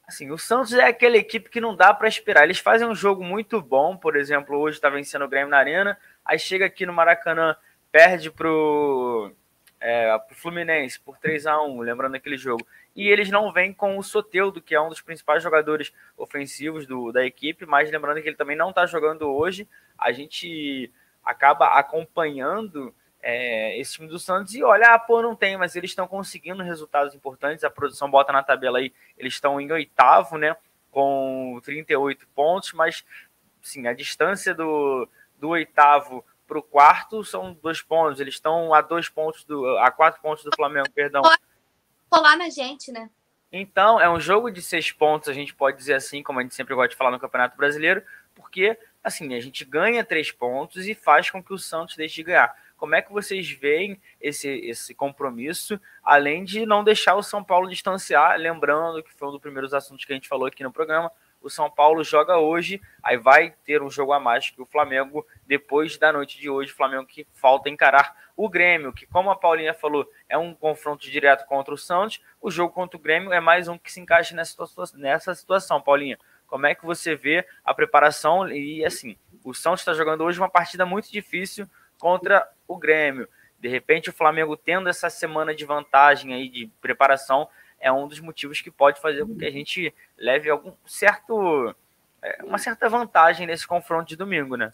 Assim, 0.07 0.29
o 0.29 0.37
Santos 0.37 0.73
é 0.73 0.85
aquela 0.85 1.17
equipe 1.17 1.49
que 1.49 1.59
não 1.59 1.75
dá 1.75 1.93
para 1.93 2.07
esperar. 2.07 2.43
Eles 2.43 2.59
fazem 2.59 2.87
um 2.87 2.95
jogo 2.95 3.23
muito 3.23 3.61
bom, 3.61 3.97
por 3.97 4.15
exemplo, 4.15 4.57
hoje 4.57 4.77
está 4.77 4.89
vencendo 4.89 5.25
o 5.25 5.27
Grêmio 5.27 5.49
na 5.49 5.57
Arena, 5.57 5.97
aí 6.23 6.37
chega 6.37 6.65
aqui 6.65 6.85
no 6.85 6.91
Maracanã, 6.91 7.55
perde 7.91 8.29
pro, 8.29 9.33
é, 9.81 10.15
Fluminense 10.31 10.99
por 10.99 11.17
3 11.17 11.47
a 11.47 11.61
1 11.63 11.81
lembrando 11.81 12.15
aquele 12.15 12.37
jogo 12.37 12.65
e 12.95 13.07
eles 13.09 13.29
não 13.29 13.51
vêm 13.51 13.73
com 13.73 13.97
o 13.97 14.03
Soteudo, 14.03 14.61
que 14.61 14.75
é 14.75 14.81
um 14.81 14.89
dos 14.89 15.01
principais 15.01 15.41
jogadores 15.41 15.91
ofensivos 16.17 16.85
do, 16.85 17.11
da 17.11 17.25
equipe, 17.25 17.65
mas 17.65 17.89
lembrando 17.89 18.21
que 18.21 18.29
ele 18.29 18.35
também 18.35 18.55
não 18.55 18.69
está 18.69 18.85
jogando 18.85 19.29
hoje, 19.29 19.67
a 19.97 20.11
gente 20.11 20.91
acaba 21.31 21.67
acompanhando 21.67 22.93
é, 23.21 23.79
esse 23.79 23.93
time 23.93 24.07
do 24.07 24.19
Santos 24.19 24.53
e 24.55 24.63
olha, 24.63 24.93
ah, 24.93 24.99
pô, 24.99 25.21
não 25.21 25.35
tem, 25.35 25.57
mas 25.57 25.75
eles 25.75 25.91
estão 25.91 26.07
conseguindo 26.07 26.63
resultados 26.63 27.13
importantes, 27.13 27.63
a 27.63 27.69
produção 27.69 28.09
bota 28.09 28.31
na 28.31 28.43
tabela 28.43 28.79
aí, 28.79 28.93
eles 29.17 29.33
estão 29.33 29.59
em 29.61 29.71
oitavo, 29.71 30.37
né, 30.37 30.55
com 30.89 31.59
38 31.63 32.27
pontos, 32.35 32.73
mas 32.73 33.05
sim, 33.61 33.87
a 33.87 33.93
distância 33.93 34.53
do, 34.53 35.07
do 35.39 35.49
oitavo 35.49 36.25
para 36.47 36.57
o 36.57 36.63
quarto 36.63 37.23
são 37.23 37.53
dois 37.53 37.81
pontos, 37.81 38.19
eles 38.19 38.33
estão 38.33 38.73
a 38.73 38.81
dois 38.81 39.07
pontos 39.07 39.43
do, 39.45 39.77
a 39.77 39.91
quatro 39.91 40.21
pontos 40.21 40.43
do 40.43 40.51
Flamengo, 40.55 40.89
perdão 40.91 41.21
colar 42.11 42.35
na 42.35 42.49
gente, 42.49 42.91
né? 42.91 43.09
Então, 43.53 43.99
é 43.99 44.09
um 44.09 44.19
jogo 44.19 44.51
de 44.51 44.61
seis 44.61 44.91
pontos, 44.91 45.29
a 45.29 45.33
gente 45.33 45.55
pode 45.55 45.77
dizer 45.77 45.93
assim, 45.93 46.21
como 46.21 46.39
a 46.39 46.41
gente 46.41 46.53
sempre 46.53 46.75
gosta 46.75 46.89
de 46.89 46.95
falar 46.95 47.11
no 47.11 47.19
Campeonato 47.19 47.57
Brasileiro, 47.57 48.03
porque, 48.35 48.77
assim, 49.03 49.33
a 49.35 49.39
gente 49.39 49.65
ganha 49.65 50.03
três 50.03 50.31
pontos 50.31 50.87
e 50.87 50.93
faz 50.93 51.29
com 51.29 51.43
que 51.43 51.53
o 51.53 51.57
Santos 51.57 51.95
deixe 51.95 52.15
de 52.15 52.23
ganhar. 52.23 52.55
Como 52.77 52.95
é 52.95 53.01
que 53.01 53.11
vocês 53.11 53.49
veem 53.51 54.01
esse, 54.19 54.49
esse 54.49 54.95
compromisso, 54.95 55.79
além 56.03 56.43
de 56.43 56.65
não 56.65 56.83
deixar 56.83 57.15
o 57.15 57.21
São 57.21 57.43
Paulo 57.43 57.69
distanciar? 57.69 58.39
Lembrando 58.39 59.03
que 59.03 59.13
foi 59.13 59.27
um 59.27 59.31
dos 59.31 59.41
primeiros 59.41 59.73
assuntos 59.73 60.03
que 60.03 60.11
a 60.11 60.15
gente 60.15 60.27
falou 60.27 60.47
aqui 60.47 60.63
no 60.63 60.71
programa. 60.71 61.11
O 61.41 61.49
São 61.49 61.69
Paulo 61.69 62.03
joga 62.03 62.37
hoje, 62.37 62.81
aí 63.03 63.17
vai 63.17 63.51
ter 63.65 63.81
um 63.81 63.89
jogo 63.89 64.13
a 64.13 64.19
mais 64.19 64.49
que 64.49 64.61
o 64.61 64.65
Flamengo 64.65 65.25
depois 65.45 65.97
da 65.97 66.11
noite 66.11 66.39
de 66.39 66.49
hoje. 66.49 66.71
O 66.71 66.75
Flamengo 66.75 67.05
que 67.05 67.27
falta 67.33 67.69
encarar 67.69 68.15
o 68.35 68.49
Grêmio, 68.49 68.93
que, 68.93 69.05
como 69.05 69.29
a 69.29 69.35
Paulinha 69.35 69.73
falou, 69.73 70.07
é 70.27 70.37
um 70.37 70.53
confronto 70.53 71.09
direto 71.09 71.45
contra 71.45 71.73
o 71.73 71.77
Santos. 71.77 72.19
O 72.41 72.49
jogo 72.49 72.73
contra 72.73 72.97
o 72.97 72.99
Grêmio 72.99 73.31
é 73.31 73.39
mais 73.39 73.67
um 73.67 73.77
que 73.77 73.91
se 73.91 73.99
encaixa 73.99 74.35
nessa, 74.35 74.55
nessa 74.95 75.35
situação, 75.35 75.81
Paulinha. 75.81 76.17
Como 76.51 76.65
é 76.65 76.75
que 76.75 76.85
você 76.85 77.15
vê 77.15 77.47
a 77.63 77.73
preparação? 77.73 78.45
E 78.51 78.83
assim, 78.83 79.15
o 79.41 79.53
Santos 79.53 79.79
está 79.79 79.93
jogando 79.93 80.25
hoje 80.25 80.37
uma 80.37 80.49
partida 80.49 80.85
muito 80.85 81.09
difícil 81.09 81.65
contra 81.97 82.45
o 82.67 82.77
Grêmio. 82.77 83.25
De 83.57 83.69
repente, 83.69 84.09
o 84.09 84.13
Flamengo 84.13 84.57
tendo 84.57 84.89
essa 84.89 85.09
semana 85.09 85.55
de 85.55 85.63
vantagem 85.63 86.33
aí 86.33 86.49
de 86.49 86.67
preparação 86.81 87.47
é 87.79 87.89
um 87.89 88.05
dos 88.05 88.19
motivos 88.19 88.59
que 88.59 88.69
pode 88.69 88.99
fazer 88.99 89.25
com 89.25 89.37
que 89.37 89.45
a 89.45 89.51
gente 89.51 89.93
leve 90.17 90.49
algum 90.49 90.73
certo 90.85 91.73
é, 92.21 92.43
uma 92.43 92.57
certa 92.57 92.89
vantagem 92.89 93.47
nesse 93.47 93.65
confronto 93.65 94.09
de 94.09 94.17
domingo, 94.17 94.57
né? 94.57 94.73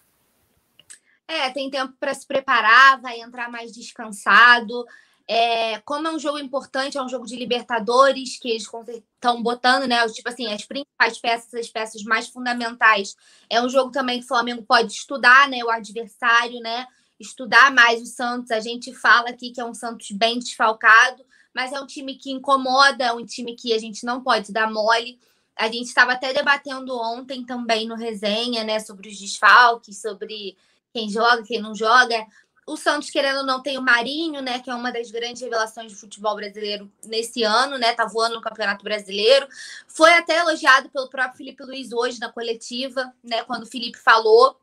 É, 1.27 1.51
tem 1.51 1.69
tempo 1.69 1.93
para 1.99 2.13
se 2.15 2.25
preparar, 2.25 2.99
vai 2.99 3.19
entrar 3.19 3.51
mais 3.51 3.71
descansado. 3.71 4.83
É, 5.29 5.79
como 5.81 6.07
é 6.07 6.11
um 6.11 6.19
jogo 6.19 6.39
importante, 6.39 6.97
é 6.97 7.03
um 7.03 7.09
jogo 7.09 7.25
de 7.25 7.35
Libertadores, 7.35 8.39
que 8.39 8.49
eles 8.49 8.63
estão 8.63 9.43
botando, 9.43 9.85
né? 9.85 10.07
Tipo 10.07 10.29
assim, 10.29 10.47
as 10.47 10.63
principais 10.63 11.19
peças, 11.19 11.53
as 11.53 11.67
peças 11.67 12.01
mais 12.03 12.29
fundamentais. 12.29 13.15
É 13.49 13.61
um 13.61 13.67
jogo 13.67 13.91
também 13.91 14.19
que 14.19 14.25
o 14.25 14.27
Flamengo 14.27 14.63
pode 14.63 14.93
estudar, 14.93 15.49
né? 15.49 15.61
O 15.65 15.69
adversário, 15.69 16.61
né? 16.61 16.87
Estudar 17.19 17.73
mais 17.73 18.01
o 18.01 18.05
Santos. 18.05 18.51
A 18.51 18.61
gente 18.61 18.93
fala 18.93 19.29
aqui 19.29 19.51
que 19.51 19.59
é 19.59 19.65
um 19.65 19.73
Santos 19.73 20.11
bem 20.11 20.39
desfalcado, 20.39 21.25
mas 21.53 21.73
é 21.73 21.79
um 21.81 21.85
time 21.85 22.15
que 22.15 22.31
incomoda, 22.31 23.03
é 23.03 23.11
um 23.11 23.25
time 23.25 23.53
que 23.53 23.73
a 23.73 23.79
gente 23.79 24.05
não 24.05 24.23
pode 24.23 24.53
dar 24.53 24.71
mole. 24.71 25.19
A 25.57 25.67
gente 25.67 25.87
estava 25.87 26.13
até 26.13 26.31
debatendo 26.31 26.95
ontem 26.97 27.43
também 27.43 27.85
no 27.85 27.95
resenha, 27.95 28.63
né? 28.63 28.79
Sobre 28.79 29.09
os 29.09 29.19
desfalques, 29.19 30.01
sobre 30.01 30.55
quem 30.93 31.09
joga, 31.09 31.43
quem 31.43 31.61
não 31.61 31.75
joga. 31.75 32.25
O 32.67 32.75
Santos, 32.75 33.09
querendo 33.09 33.37
ou 33.37 33.45
não, 33.45 33.61
tem 33.61 33.77
o 33.77 33.81
Marinho, 33.81 34.41
né? 34.41 34.59
Que 34.59 34.69
é 34.69 34.75
uma 34.75 34.91
das 34.91 35.09
grandes 35.09 35.41
revelações 35.41 35.93
do 35.93 35.97
futebol 35.97 36.35
brasileiro 36.35 36.91
nesse 37.05 37.41
ano, 37.41 37.77
né? 37.77 37.93
Tá 37.93 38.05
voando 38.05 38.35
no 38.35 38.41
Campeonato 38.41 38.83
Brasileiro. 38.83 39.47
Foi 39.87 40.11
até 40.11 40.39
elogiado 40.39 40.89
pelo 40.89 41.09
próprio 41.09 41.37
Felipe 41.37 41.63
Luiz 41.63 41.93
hoje 41.93 42.19
na 42.19 42.29
coletiva, 42.29 43.13
né? 43.23 43.41
Quando 43.45 43.63
o 43.63 43.67
Felipe 43.67 43.97
falou 43.97 44.59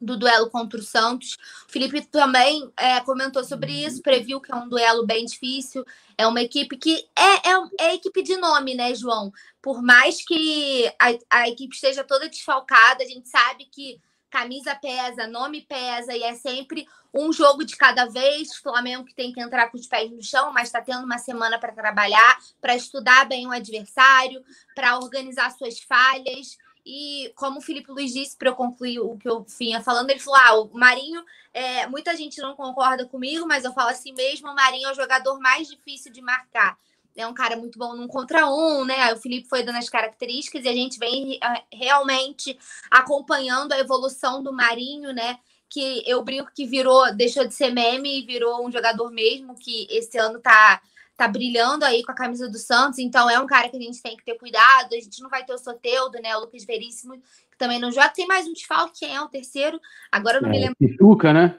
do 0.00 0.16
duelo 0.16 0.48
contra 0.48 0.80
o 0.80 0.82
Santos. 0.82 1.36
O 1.68 1.72
Felipe 1.72 2.00
também 2.02 2.72
é, 2.78 2.98
comentou 3.00 3.44
sobre 3.44 3.72
isso, 3.72 4.02
previu 4.02 4.40
que 4.40 4.50
é 4.50 4.54
um 4.54 4.68
duelo 4.68 5.04
bem 5.06 5.26
difícil. 5.26 5.84
É 6.16 6.26
uma 6.26 6.40
equipe 6.40 6.78
que 6.78 7.06
é, 7.14 7.50
é, 7.50 7.88
é 7.90 7.94
equipe 7.94 8.22
de 8.22 8.38
nome, 8.38 8.74
né, 8.74 8.94
João? 8.94 9.30
Por 9.60 9.82
mais 9.82 10.24
que 10.24 10.90
a, 10.98 11.40
a 11.42 11.48
equipe 11.48 11.74
esteja 11.74 12.04
toda 12.04 12.28
desfalcada, 12.28 13.04
a 13.04 13.06
gente 13.06 13.28
sabe 13.28 13.66
que 13.66 14.00
camisa 14.34 14.74
pesa, 14.74 15.28
nome 15.28 15.62
pesa, 15.62 16.12
e 16.12 16.24
é 16.24 16.34
sempre 16.34 16.88
um 17.14 17.32
jogo 17.32 17.64
de 17.64 17.76
cada 17.76 18.06
vez. 18.06 18.56
Flamengo 18.56 19.04
que 19.04 19.14
tem 19.14 19.32
que 19.32 19.40
entrar 19.40 19.70
com 19.70 19.78
os 19.78 19.86
pés 19.86 20.10
no 20.10 20.20
chão, 20.20 20.52
mas 20.52 20.64
está 20.64 20.82
tendo 20.82 21.04
uma 21.04 21.18
semana 21.18 21.56
para 21.56 21.72
trabalhar, 21.72 22.40
para 22.60 22.74
estudar 22.74 23.26
bem 23.26 23.46
o 23.46 23.52
adversário, 23.52 24.44
para 24.74 24.98
organizar 24.98 25.52
suas 25.52 25.78
falhas. 25.78 26.58
E 26.84 27.32
como 27.36 27.60
o 27.60 27.62
Felipe 27.62 27.92
Luiz 27.92 28.12
disse, 28.12 28.36
para 28.36 28.48
eu 28.48 28.56
concluir 28.56 28.98
o 28.98 29.16
que 29.16 29.28
eu 29.28 29.46
vinha 29.56 29.80
falando, 29.80 30.10
ele 30.10 30.18
falou: 30.18 30.40
ah, 30.40 30.54
o 30.62 30.76
Marinho, 30.76 31.24
é, 31.52 31.86
muita 31.86 32.16
gente 32.16 32.40
não 32.40 32.56
concorda 32.56 33.06
comigo, 33.06 33.46
mas 33.46 33.64
eu 33.64 33.72
falo 33.72 33.90
assim 33.90 34.12
mesmo: 34.12 34.50
o 34.50 34.54
Marinho 34.54 34.88
é 34.88 34.92
o 34.92 34.96
jogador 34.96 35.38
mais 35.38 35.68
difícil 35.68 36.10
de 36.12 36.20
marcar 36.20 36.76
é 37.16 37.26
um 37.26 37.34
cara 37.34 37.56
muito 37.56 37.78
bom 37.78 37.94
num 37.94 38.08
contra 38.08 38.46
um, 38.46 38.84
né? 38.84 39.12
o 39.12 39.16
Felipe 39.16 39.48
foi 39.48 39.62
dando 39.62 39.76
as 39.76 39.88
características 39.88 40.64
e 40.64 40.68
a 40.68 40.72
gente 40.72 40.98
vem 40.98 41.38
eh, 41.42 41.62
realmente 41.72 42.58
acompanhando 42.90 43.72
a 43.72 43.78
evolução 43.78 44.42
do 44.42 44.52
Marinho, 44.52 45.12
né? 45.12 45.38
Que 45.68 46.02
eu 46.06 46.22
brinco 46.22 46.50
que 46.54 46.66
virou, 46.66 47.14
deixou 47.14 47.46
de 47.46 47.54
ser 47.54 47.70
meme 47.70 48.20
e 48.20 48.26
virou 48.26 48.66
um 48.66 48.70
jogador 48.70 49.10
mesmo, 49.10 49.54
que 49.54 49.86
esse 49.90 50.18
ano 50.18 50.40
tá, 50.40 50.80
tá 51.16 51.28
brilhando 51.28 51.84
aí 51.84 52.02
com 52.02 52.12
a 52.12 52.16
camisa 52.16 52.48
do 52.48 52.58
Santos. 52.58 52.98
Então 52.98 53.30
é 53.30 53.38
um 53.38 53.46
cara 53.46 53.68
que 53.68 53.76
a 53.76 53.80
gente 53.80 54.02
tem 54.02 54.16
que 54.16 54.24
ter 54.24 54.36
cuidado. 54.36 54.92
A 54.92 55.00
gente 55.00 55.22
não 55.22 55.30
vai 55.30 55.44
ter 55.44 55.54
o 55.54 55.58
Soteudo, 55.58 56.20
né? 56.20 56.36
O 56.36 56.40
Lucas 56.40 56.64
Veríssimo, 56.64 57.14
que 57.14 57.58
também 57.58 57.80
não 57.80 57.90
joga. 57.90 58.10
Tem 58.10 58.26
mais 58.26 58.46
um 58.46 58.52
desfalque, 58.52 59.00
quem 59.00 59.14
é 59.14 59.20
o 59.20 59.28
terceiro? 59.28 59.80
Agora 60.10 60.38
eu 60.38 60.42
não 60.42 60.48
é, 60.48 60.52
me 60.52 60.60
lembro. 60.60 60.76
Pituca, 60.76 61.32
né? 61.32 61.58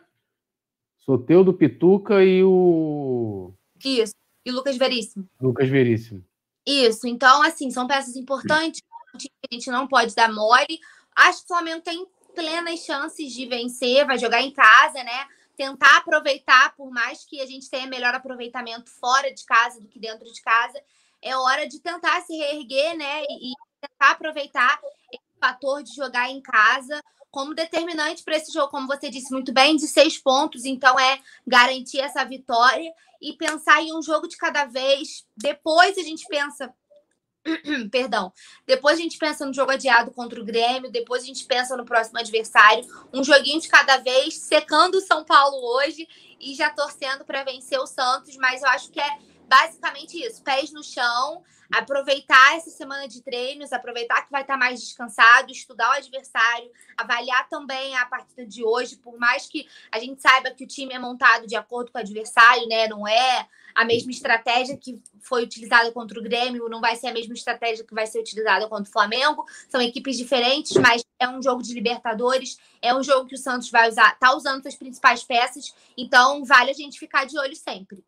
Soteudo, 0.98 1.54
Pituca 1.54 2.24
e 2.24 2.44
o. 2.44 3.54
Isso 3.84 4.16
e 4.46 4.52
Lucas 4.52 4.78
Veríssimo. 4.78 5.28
Lucas 5.42 5.68
Veríssimo. 5.68 6.24
Isso, 6.66 7.08
então, 7.08 7.42
assim, 7.42 7.70
são 7.72 7.88
peças 7.88 8.16
importantes 8.16 8.82
a 9.16 9.54
gente 9.54 9.70
não 9.70 9.88
pode 9.88 10.14
dar 10.14 10.32
mole. 10.32 10.80
Acho 11.16 11.40
que 11.40 11.46
o 11.46 11.48
Flamengo 11.48 11.82
tem 11.82 12.06
plenas 12.34 12.82
chances 12.82 13.32
de 13.32 13.46
vencer, 13.46 14.06
vai 14.06 14.18
jogar 14.18 14.42
em 14.42 14.52
casa, 14.52 15.04
né? 15.04 15.28
Tentar 15.56 15.98
aproveitar, 15.98 16.76
por 16.76 16.92
mais 16.92 17.24
que 17.24 17.40
a 17.40 17.46
gente 17.46 17.70
tenha 17.70 17.88
melhor 17.88 18.14
aproveitamento 18.14 18.90
fora 18.92 19.34
de 19.34 19.46
casa 19.46 19.80
do 19.80 19.88
que 19.88 20.00
dentro 20.00 20.26
de 20.26 20.42
casa, 20.42 20.82
é 21.22 21.36
hora 21.38 21.68
de 21.68 21.80
tentar 21.80 22.22
se 22.22 22.36
reerguer, 22.36 22.98
né? 22.98 23.24
E 23.24 23.54
tentar 23.80 24.12
aproveitar 24.12 24.80
esse 25.12 25.40
fator 25.40 25.82
de 25.82 25.96
jogar 25.96 26.30
em 26.30 26.42
casa 26.42 27.02
como 27.36 27.54
determinante 27.54 28.24
para 28.24 28.38
esse 28.38 28.50
jogo, 28.50 28.72
como 28.72 28.88
você 28.88 29.10
disse 29.10 29.30
muito 29.30 29.52
bem, 29.52 29.76
de 29.76 29.90
seis 29.90 30.18
pontos. 30.18 30.64
Então, 30.64 30.98
é 30.98 31.20
garantir 31.46 32.00
essa 32.00 32.24
vitória 32.24 32.90
e 33.22 33.34
pensar 33.34 33.82
em 33.84 33.94
um 33.94 34.02
jogo 34.02 34.26
de 34.26 34.38
cada 34.38 34.64
vez. 34.64 35.26
Depois 35.36 35.98
a 35.98 36.02
gente 36.02 36.26
pensa. 36.30 36.74
Perdão. 37.92 38.32
Depois 38.66 38.98
a 38.98 39.02
gente 39.02 39.18
pensa 39.18 39.46
no 39.46 39.54
jogo 39.54 39.72
adiado 39.72 40.12
contra 40.12 40.40
o 40.40 40.46
Grêmio. 40.46 40.90
Depois 40.90 41.24
a 41.24 41.26
gente 41.26 41.44
pensa 41.44 41.76
no 41.76 41.84
próximo 41.84 42.18
adversário. 42.18 42.88
Um 43.14 43.22
joguinho 43.22 43.60
de 43.60 43.68
cada 43.68 43.98
vez, 43.98 44.38
secando 44.38 44.96
o 44.96 45.02
São 45.02 45.26
Paulo 45.26 45.58
hoje 45.76 46.08
e 46.40 46.56
já 46.56 46.70
torcendo 46.70 47.26
para 47.26 47.44
vencer 47.44 47.78
o 47.82 47.86
Santos. 47.86 48.38
Mas 48.38 48.62
eu 48.62 48.70
acho 48.70 48.90
que 48.90 49.02
é 49.02 49.18
basicamente 49.48 50.18
isso: 50.18 50.44
pés 50.44 50.72
no 50.72 50.84
chão, 50.84 51.44
aproveitar 51.74 52.56
essa 52.56 52.70
semana 52.70 53.08
de 53.08 53.22
treinos, 53.22 53.74
aproveitar 53.74 54.24
que 54.24 54.32
vai 54.32 54.42
estar 54.42 54.58
mais 54.58 54.80
descansado, 54.80 55.52
estudar 55.52 55.90
o 55.90 55.94
adversário, 55.94 56.72
avaliar 56.98 57.48
também 57.50 57.96
a 57.96 58.06
partida 58.06 58.46
de 58.46 58.64
hoje, 58.64 58.98
por 58.98 59.18
mais 59.18 59.48
que 59.48 59.68
a 59.92 60.00
gente 60.00 60.22
saiba 60.22 60.52
que 60.52 60.64
o 60.64 60.68
time 60.68 60.94
é 60.94 61.00
montado 61.00 61.48
de 61.48 61.56
acordo 61.56 61.92
com 61.92 61.98
o 61.98 62.02
adversário, 62.02 62.68
né? 62.68 62.88
Não 62.88 63.08
é 63.08 63.48
a 63.74 63.84
mesma 63.84 64.12
estratégia 64.12 64.78
que 64.78 65.02
foi 65.22 65.44
utilizada 65.44 65.92
contra 65.92 66.18
o 66.18 66.24
Grêmio, 66.24 66.70
não 66.70 66.80
vai 66.80 66.96
ser 66.96 67.08
a 67.08 67.14
mesma 67.14 67.34
estratégia 67.34 67.86
que 67.86 67.94
vai 67.94 68.08
ser 68.08 68.20
utilizada 68.20 68.70
contra 68.70 68.90
o 68.90 68.94
Flamengo. 68.94 69.46
São 69.70 69.82
equipes 69.82 70.18
diferentes, 70.18 70.78
mas 70.78 71.04
é 71.20 71.28
um 71.28 71.42
jogo 71.42 71.62
de 71.62 71.74
Libertadores, 71.74 72.58
é 72.82 72.96
um 72.96 73.04
jogo 73.04 73.28
que 73.28 73.36
o 73.36 73.38
Santos 73.38 73.70
vai 73.70 73.90
usar, 73.90 74.18
tá 74.18 74.34
usando 74.34 74.62
suas 74.62 74.76
principais 74.76 75.24
peças, 75.24 75.76
então 75.98 76.46
vale 76.46 76.72
a 76.72 76.74
gente 76.74 76.98
ficar 76.98 77.26
de 77.26 77.38
olho 77.38 77.56
sempre. 77.56 78.04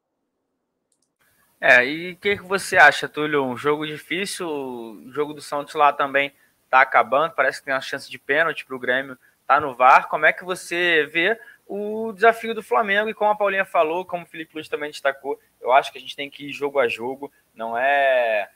É, 1.60 1.84
e 1.86 2.12
o 2.12 2.18
que, 2.18 2.38
que 2.38 2.44
você 2.44 2.78
acha, 2.78 3.10
Túlio? 3.10 3.44
Um 3.44 3.58
jogo 3.58 3.86
difícil, 3.86 4.48
o 4.48 5.12
jogo 5.12 5.34
do 5.34 5.42
Santos 5.42 5.74
lá 5.74 5.92
também 5.92 6.32
tá 6.70 6.82
acabando, 6.82 7.34
parece 7.34 7.60
que 7.60 7.66
tem 7.66 7.74
uma 7.74 7.82
chance 7.82 8.10
de 8.10 8.20
pênalti 8.20 8.64
para 8.64 8.76
o 8.76 8.80
Grêmio, 8.80 9.18
tá 9.48 9.60
no 9.60 9.74
VAR. 9.74 10.08
Como 10.08 10.26
é 10.26 10.34
que 10.34 10.44
você 10.44 11.10
vê 11.12 11.40
o 11.66 12.12
desafio 12.14 12.54
do 12.54 12.62
Flamengo? 12.62 13.10
E 13.10 13.14
como 13.14 13.32
a 13.32 13.36
Paulinha 13.36 13.66
falou, 13.66 14.06
como 14.06 14.24
o 14.24 14.28
Felipe 14.28 14.54
Luiz 14.54 14.70
também 14.70 14.92
destacou, 14.92 15.40
eu 15.60 15.72
acho 15.72 15.92
que 15.92 15.98
a 15.98 16.02
gente 16.02 16.16
tem 16.16 16.30
que 16.30 16.50
ir 16.50 16.54
jogo 16.54 16.78
a 16.80 16.88
jogo, 16.88 17.32
não 17.56 17.76
é. 17.76 18.50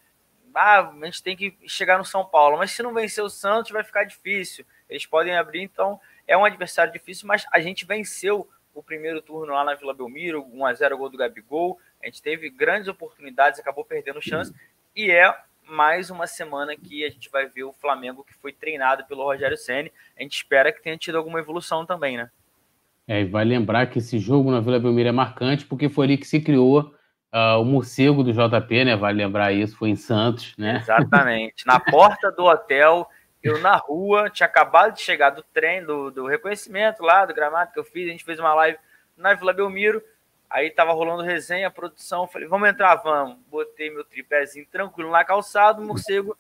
Ah, 0.54 0.90
a 0.90 1.06
gente 1.06 1.24
tem 1.24 1.36
que 1.36 1.58
chegar 1.66 1.98
no 1.98 2.06
São 2.06 2.24
Paulo, 2.26 2.58
mas 2.58 2.72
se 2.72 2.84
não 2.84 2.94
vencer 2.94 3.24
o 3.24 3.30
Santos 3.30 3.72
vai 3.72 3.84
ficar 3.84 4.04
difícil. 4.04 4.64
Eles 4.88 5.08
podem 5.08 5.36
abrir, 5.36 5.62
então 5.62 6.00
é 6.28 6.38
um 6.38 6.46
adversário 6.46 6.94
difícil, 6.94 7.28
mas 7.28 7.46
a 7.52 7.60
gente 7.60 7.86
venceu 7.86 8.48
o 8.74 8.84
primeiro 8.84 9.22
turno 9.22 9.54
lá 9.54 9.64
na 9.64 9.76
Vila 9.76 9.94
Belmiro, 9.94 10.46
1x0 10.46 10.98
gol 10.98 11.10
do 11.10 11.18
Gabigol. 11.18 11.80
A 12.02 12.06
gente 12.06 12.22
teve 12.22 12.50
grandes 12.50 12.88
oportunidades, 12.88 13.60
acabou 13.60 13.86
perdendo 13.86 14.22
chance. 14.22 14.54
E 14.96 15.10
é 15.12 15.34
mais 15.64 16.10
uma 16.10 16.28
semana 16.28 16.76
que 16.76 17.06
a 17.06 17.10
gente 17.10 17.30
vai 17.30 17.48
ver 17.48 17.64
o 17.64 17.74
Flamengo 17.74 18.24
que 18.24 18.34
foi 18.34 18.52
treinado 18.52 19.06
pelo 19.06 19.24
Rogério 19.24 19.58
Ceni. 19.58 19.92
A 20.18 20.22
gente 20.22 20.36
espera 20.36 20.72
que 20.72 20.82
tenha 20.82 20.98
tido 20.98 21.18
alguma 21.18 21.40
evolução 21.40 21.86
também, 21.86 22.18
né? 22.18 22.30
É, 23.08 23.22
e 23.22 23.26
vai 23.26 23.44
lembrar 23.44 23.88
que 23.88 24.00
esse 24.00 24.20
jogo 24.20 24.52
na 24.52 24.60
Vila 24.60 24.80
Belmiro 24.80 25.10
é 25.10 25.12
marcante 25.12 25.66
porque 25.66 25.90
foi 25.90 26.06
ali 26.06 26.18
que 26.18 26.28
se 26.28 26.40
criou 26.40 26.94
uh, 27.34 27.60
o 27.60 27.66
morcego 27.66 28.24
do 28.24 28.34
JP, 28.34 28.86
né? 28.86 28.96
Vale 28.96 29.18
lembrar 29.18 29.52
isso, 29.52 29.78
foi 29.78 29.90
em 29.90 29.96
Santos, 29.96 30.56
né? 30.58 30.78
Exatamente. 30.78 31.66
Na 31.66 31.80
porta 31.80 32.32
do 32.32 32.46
hotel, 32.46 33.08
eu 33.42 33.60
na 33.60 33.76
rua, 33.76 34.30
tinha 34.30 34.48
acabado 34.48 34.94
de 34.94 35.02
chegar 35.02 35.32
do 35.32 35.44
trem, 35.54 35.84
do, 35.84 36.12
do 36.12 36.28
reconhecimento 36.28 37.02
lá, 37.02 37.26
do 37.26 37.34
gramado 37.34 37.72
que 37.72 37.80
eu 37.80 37.84
fiz, 37.84 38.08
a 38.08 38.12
gente 38.12 38.24
fez 38.24 38.40
uma 38.40 38.54
live 38.54 38.78
na 39.18 39.34
Vila 39.34 39.54
Belmiro. 39.54 40.02
Aí 40.52 40.70
tava 40.70 40.92
rolando 40.92 41.24
resenha, 41.24 41.72
produção, 41.72 42.28
falei, 42.28 42.46
vamos 42.46 42.68
entrar, 42.68 42.96
vamos. 42.96 43.38
Botei 43.48 43.90
meu 43.90 44.04
tripézinho 44.04 44.68
tranquilo 44.70 45.10
lá 45.10 45.24
calçado, 45.24 45.82
morcego, 45.82 46.38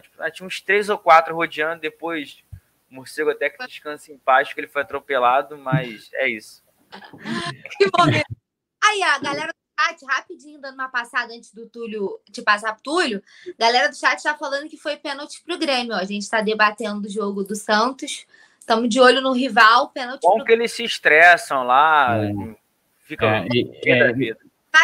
tipo, 0.00 0.30
tinha 0.30 0.46
uns 0.46 0.62
três 0.62 0.88
ou 0.88 0.96
quatro 0.96 1.34
rodeando, 1.34 1.82
depois 1.82 2.42
o 2.90 2.94
morcego 2.94 3.30
até 3.30 3.50
que 3.50 3.66
descansa 3.66 4.10
em 4.10 4.16
paz, 4.16 4.52
que 4.52 4.58
ele 4.60 4.66
foi 4.66 4.80
atropelado, 4.80 5.58
mas 5.58 6.08
é 6.14 6.28
isso. 6.28 6.62
que 7.76 7.90
momento. 7.98 8.34
Aí, 8.82 9.02
a 9.02 9.18
galera 9.18 9.52
do 9.52 9.82
chat, 9.82 10.06
rapidinho, 10.06 10.58
dando 10.58 10.74
uma 10.74 10.88
passada 10.88 11.34
antes 11.34 11.52
do 11.52 11.68
Túlio, 11.68 12.18
de 12.30 12.40
passar 12.40 12.72
pro 12.72 12.82
Túlio, 12.82 13.22
a 13.46 13.62
galera 13.62 13.90
do 13.90 13.96
chat 13.96 14.22
tá 14.22 14.34
falando 14.38 14.70
que 14.70 14.78
foi 14.78 14.96
pênalti 14.96 15.42
pro 15.44 15.58
Grêmio. 15.58 15.92
Ó. 15.92 15.98
A 15.98 16.04
gente 16.04 16.28
tá 16.30 16.40
debatendo 16.40 17.06
o 17.06 17.10
jogo 17.10 17.44
do 17.44 17.54
Santos. 17.54 18.26
Estamos 18.58 18.88
de 18.88 19.00
olho 19.00 19.20
no 19.20 19.32
rival, 19.32 19.90
pênalti 19.90 20.22
Bom 20.22 20.36
pro... 20.36 20.44
que 20.44 20.52
eles 20.52 20.72
se 20.72 20.84
estressam 20.84 21.64
lá, 21.64 22.16
é. 23.10 23.16
ficam 23.16 23.28
é, 23.28 23.46
é, 23.86 24.10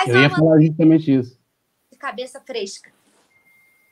eu 0.09 0.21
ia 0.21 0.31
falar 0.31 0.61
justamente 0.61 1.15
isso. 1.15 1.39
De 1.93 1.99
cabeça 1.99 2.41
fresca. 2.41 2.91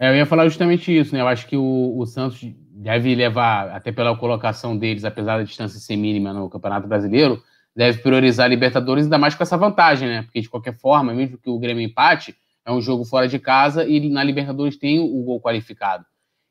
É, 0.00 0.10
eu 0.10 0.16
ia 0.16 0.26
falar 0.26 0.48
justamente 0.48 0.96
isso, 0.96 1.14
né? 1.14 1.20
Eu 1.20 1.28
acho 1.28 1.46
que 1.46 1.56
o, 1.56 1.96
o 1.96 2.04
Santos 2.06 2.40
deve 2.70 3.14
levar, 3.14 3.70
até 3.70 3.92
pela 3.92 4.16
colocação 4.16 4.76
deles, 4.76 5.04
apesar 5.04 5.38
da 5.38 5.44
distância 5.44 5.78
ser 5.78 5.96
mínima 5.96 6.32
no 6.32 6.50
Campeonato 6.50 6.88
Brasileiro, 6.88 7.42
deve 7.74 7.98
priorizar 8.02 8.46
a 8.46 8.48
Libertadores, 8.48 9.04
ainda 9.04 9.18
mais 9.18 9.34
com 9.34 9.42
essa 9.42 9.56
vantagem, 9.56 10.08
né? 10.08 10.22
Porque, 10.22 10.40
de 10.40 10.48
qualquer 10.48 10.74
forma, 10.74 11.14
mesmo 11.14 11.38
que 11.38 11.48
o 11.48 11.58
Grêmio 11.58 11.82
empate, 11.82 12.36
é 12.64 12.72
um 12.72 12.80
jogo 12.80 13.04
fora 13.04 13.28
de 13.28 13.38
casa 13.38 13.86
e 13.86 14.08
na 14.08 14.24
Libertadores 14.24 14.76
tem 14.76 14.98
o 14.98 15.22
gol 15.22 15.40
qualificado. 15.40 16.04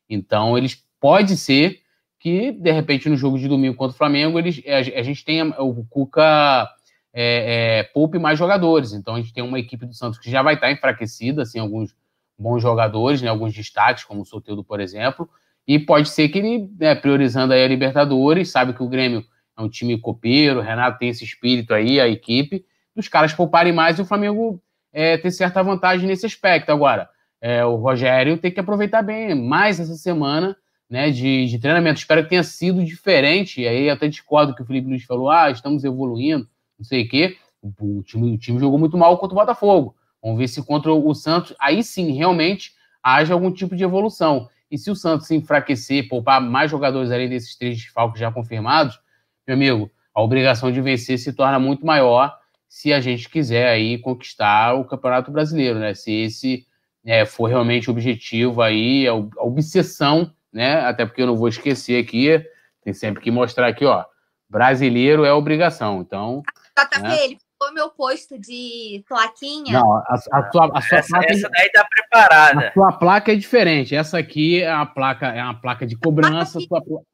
Então, 0.08 0.56
eles 0.56 0.82
pode 1.00 1.36
ser 1.36 1.80
que, 2.18 2.52
de 2.52 2.70
repente, 2.70 3.08
no 3.08 3.16
jogo 3.16 3.38
de 3.38 3.48
domingo 3.48 3.76
contra 3.76 3.94
o 3.94 3.98
Flamengo, 3.98 4.38
eles, 4.38 4.62
a, 4.66 5.02
gente 5.02 5.24
tenha 5.24 5.54
o 5.60 5.84
Cuca 5.84 6.68
é, 7.14 7.78
é, 7.78 7.82
poupe 7.84 8.18
mais 8.18 8.38
jogadores. 8.38 8.92
Então, 8.92 9.14
a 9.14 9.20
gente 9.20 9.32
tem 9.32 9.44
uma 9.44 9.58
equipe 9.58 9.86
do 9.86 9.94
Santos 9.94 10.18
que 10.18 10.30
já 10.30 10.42
vai 10.42 10.54
estar 10.54 10.70
enfraquecida, 10.72 11.42
assim, 11.42 11.60
alguns 11.60 11.94
bons 12.36 12.60
jogadores, 12.60 13.22
né, 13.22 13.28
alguns 13.28 13.54
destaques, 13.54 14.02
como 14.02 14.22
o 14.22 14.24
Soteldo, 14.24 14.64
por 14.64 14.80
exemplo, 14.80 15.28
e 15.66 15.78
pode 15.78 16.08
ser 16.08 16.28
que 16.28 16.38
ele, 16.38 16.68
né, 16.78 16.94
priorizando 16.94 17.54
aí 17.54 17.64
a 17.64 17.68
Libertadores, 17.68 18.50
sabe 18.50 18.74
que 18.74 18.82
o 18.82 18.88
Grêmio 18.88 19.24
é 19.56 19.62
um 19.62 19.68
time 19.68 19.96
copeiro, 19.98 20.58
o 20.58 20.62
Renato 20.62 20.98
tem 20.98 21.08
esse 21.08 21.24
espírito 21.24 21.72
aí, 21.72 22.00
a 22.00 22.08
equipe, 22.08 22.64
os 22.96 23.08
caras 23.08 23.32
pouparem 23.32 23.72
mais 23.72 23.98
e 23.98 24.02
o 24.02 24.04
Flamengo 24.04 24.60
é, 24.92 25.16
ter 25.16 25.30
certa 25.30 25.62
vantagem 25.62 26.06
nesse 26.06 26.26
aspecto. 26.26 26.70
Agora, 26.70 27.08
é, 27.40 27.64
o 27.64 27.76
Rogério 27.76 28.38
tem 28.38 28.50
que 28.50 28.60
aproveitar 28.60 29.02
bem 29.02 29.34
mais 29.34 29.80
essa 29.80 29.94
semana 29.94 30.56
né, 30.88 31.10
de, 31.10 31.46
de 31.46 31.58
treinamento. 31.58 31.98
Espero 31.98 32.22
que 32.22 32.30
tenha 32.30 32.42
sido 32.42 32.84
diferente. 32.84 33.66
Aí 33.66 33.90
até 33.90 34.08
discordo 34.08 34.54
que 34.54 34.62
o 34.62 34.64
Felipe 34.64 34.88
Luiz 34.88 35.04
falou: 35.04 35.30
ah, 35.30 35.50
estamos 35.50 35.84
evoluindo, 35.84 36.48
não 36.84 36.88
sei 36.88 37.04
o 37.04 37.08
quê. 37.08 37.38
O 37.62 38.02
time, 38.02 38.34
o 38.34 38.38
time 38.38 38.60
jogou 38.60 38.78
muito 38.78 38.96
mal 38.96 39.16
contra 39.16 39.34
o 39.34 39.40
Botafogo. 39.40 39.96
Vamos 40.22 40.38
ver 40.38 40.48
se 40.48 40.62
contra 40.62 40.92
o 40.92 41.14
Santos, 41.14 41.54
aí 41.58 41.82
sim, 41.82 42.12
realmente 42.12 42.72
haja 43.02 43.32
algum 43.32 43.50
tipo 43.50 43.74
de 43.74 43.84
evolução. 43.84 44.48
E 44.70 44.78
se 44.78 44.90
o 44.90 44.96
Santos 44.96 45.26
se 45.26 45.34
enfraquecer, 45.34 46.08
poupar 46.08 46.40
mais 46.40 46.70
jogadores 46.70 47.10
além 47.10 47.28
desses 47.28 47.56
três 47.56 47.76
desfalques 47.76 48.20
já 48.20 48.30
confirmados, 48.30 48.98
meu 49.46 49.56
amigo, 49.56 49.90
a 50.14 50.22
obrigação 50.22 50.70
de 50.70 50.80
vencer 50.80 51.18
se 51.18 51.32
torna 51.32 51.58
muito 51.58 51.84
maior 51.84 52.34
se 52.68 52.92
a 52.92 53.00
gente 53.00 53.28
quiser 53.28 53.68
aí 53.68 53.98
conquistar 53.98 54.74
o 54.74 54.84
Campeonato 54.84 55.30
Brasileiro, 55.30 55.78
né? 55.78 55.94
Se 55.94 56.12
esse 56.12 56.66
é, 57.04 57.24
for 57.24 57.46
realmente 57.46 57.88
o 57.88 57.92
objetivo 57.92 58.62
aí, 58.62 59.06
a 59.06 59.14
obsessão, 59.14 60.32
né? 60.52 60.80
Até 60.80 61.06
porque 61.06 61.22
eu 61.22 61.26
não 61.26 61.36
vou 61.36 61.48
esquecer 61.48 62.02
aqui, 62.02 62.44
tem 62.82 62.92
sempre 62.92 63.22
que 63.22 63.30
mostrar 63.30 63.68
aqui, 63.68 63.84
ó, 63.84 64.04
brasileiro 64.48 65.24
é 65.24 65.32
obrigação, 65.32 66.00
então... 66.00 66.42
JP, 66.76 67.02
né? 67.02 67.24
ele 67.24 67.38
pegou 67.58 67.74
meu 67.74 67.90
posto 67.90 68.38
de 68.38 69.04
plaquinha. 69.08 69.78
Não, 69.78 69.96
a, 69.96 70.14
a 70.32 70.50
sua, 70.50 70.70
a 70.74 70.80
sua 70.80 70.98
essa, 70.98 71.08
placa... 71.08 71.32
Essa 71.32 71.48
daí 71.48 71.70
tá 71.70 71.86
preparada. 71.88 72.68
A 72.68 72.72
sua 72.72 72.92
placa 72.92 73.32
é 73.32 73.36
diferente, 73.36 73.94
essa 73.94 74.18
aqui 74.18 74.62
é 74.62 74.70
a 74.70 74.84
placa, 74.84 75.28
é 75.28 75.42
uma 75.42 75.60
placa 75.60 75.86
de 75.86 75.96
cobrança, 75.96 76.58
sua 76.60 76.82
placa... 76.82 77.06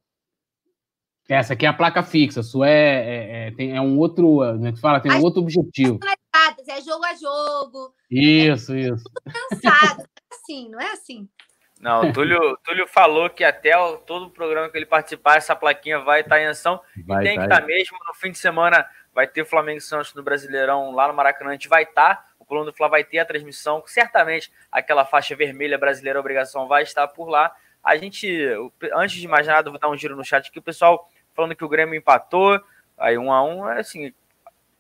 Essa 1.28 1.52
aqui 1.52 1.64
é 1.64 1.68
a 1.68 1.72
placa 1.72 2.02
fixa, 2.02 2.42
sua 2.42 2.68
é, 2.68 2.72
é, 2.72 3.46
é, 3.46 3.50
tem, 3.52 3.76
é 3.76 3.80
um 3.80 3.98
outro, 3.98 4.38
como 4.38 4.66
é 4.66 4.72
que 4.72 4.80
fala? 4.80 4.98
Tem 4.98 5.12
um 5.12 5.22
outro 5.22 5.42
objetivo. 5.42 6.00
É 6.68 6.80
jogo 6.82 7.04
a 7.04 7.14
jogo. 7.14 7.94
Isso, 8.10 8.72
é 8.72 8.80
isso. 8.80 9.04
Tudo 9.04 9.34
cansado. 9.50 10.02
É 10.02 10.34
assim, 10.34 10.68
não 10.68 10.80
é 10.80 10.92
assim. 10.92 11.28
Não, 11.80 12.08
o 12.08 12.12
Túlio, 12.12 12.58
Túlio 12.62 12.86
falou 12.86 13.30
que 13.30 13.42
até 13.42 13.76
o, 13.76 13.96
todo 13.96 14.26
o 14.26 14.30
programa 14.30 14.68
que 14.68 14.76
ele 14.76 14.84
participar, 14.84 15.36
essa 15.36 15.56
plaquinha 15.56 15.98
vai 16.00 16.20
estar 16.20 16.36
tá 16.36 16.42
em 16.42 16.46
ação. 16.46 16.80
Vai 17.06 17.22
e 17.22 17.26
tem 17.26 17.36
tá 17.36 17.40
que 17.40 17.46
estar 17.46 17.60
tá 17.62 17.66
mesmo. 17.66 17.96
No 18.06 18.14
fim 18.14 18.30
de 18.30 18.38
semana 18.38 18.86
vai 19.14 19.26
ter 19.26 19.42
o 19.42 19.46
Flamengo 19.46 19.78
e 19.78 19.82
Santos 19.82 20.14
no 20.14 20.22
Brasileirão 20.22 20.92
lá 20.92 21.08
no 21.08 21.14
Maracanã. 21.14 21.50
A 21.50 21.54
gente 21.54 21.68
vai 21.68 21.82
estar. 21.82 22.16
Tá, 22.16 22.24
o 22.38 22.44
Coluna 22.44 22.70
do 22.70 22.76
Fla 22.76 22.88
vai 22.88 23.04
ter 23.04 23.18
a 23.18 23.24
transmissão. 23.24 23.82
Certamente 23.86 24.52
aquela 24.70 25.04
faixa 25.04 25.36
vermelha 25.36 25.78
brasileira 25.78 26.20
obrigação 26.20 26.66
vai 26.66 26.82
estar 26.82 27.06
por 27.08 27.28
lá. 27.28 27.54
A 27.82 27.96
gente, 27.96 28.28
antes 28.94 29.20
de 29.20 29.26
mais 29.26 29.46
nada, 29.46 29.70
vou 29.70 29.78
dar 29.78 29.88
um 29.88 29.96
giro 29.96 30.16
no 30.16 30.24
chat 30.24 30.48
aqui. 30.48 30.58
O 30.58 30.62
pessoal 30.62 31.08
falando 31.34 31.56
que 31.56 31.64
o 31.64 31.68
Grêmio 31.68 31.96
empatou, 31.96 32.60
aí 32.98 33.16
um 33.16 33.32
a 33.32 33.42
um, 33.42 33.68
é 33.68 33.80
assim, 33.80 34.12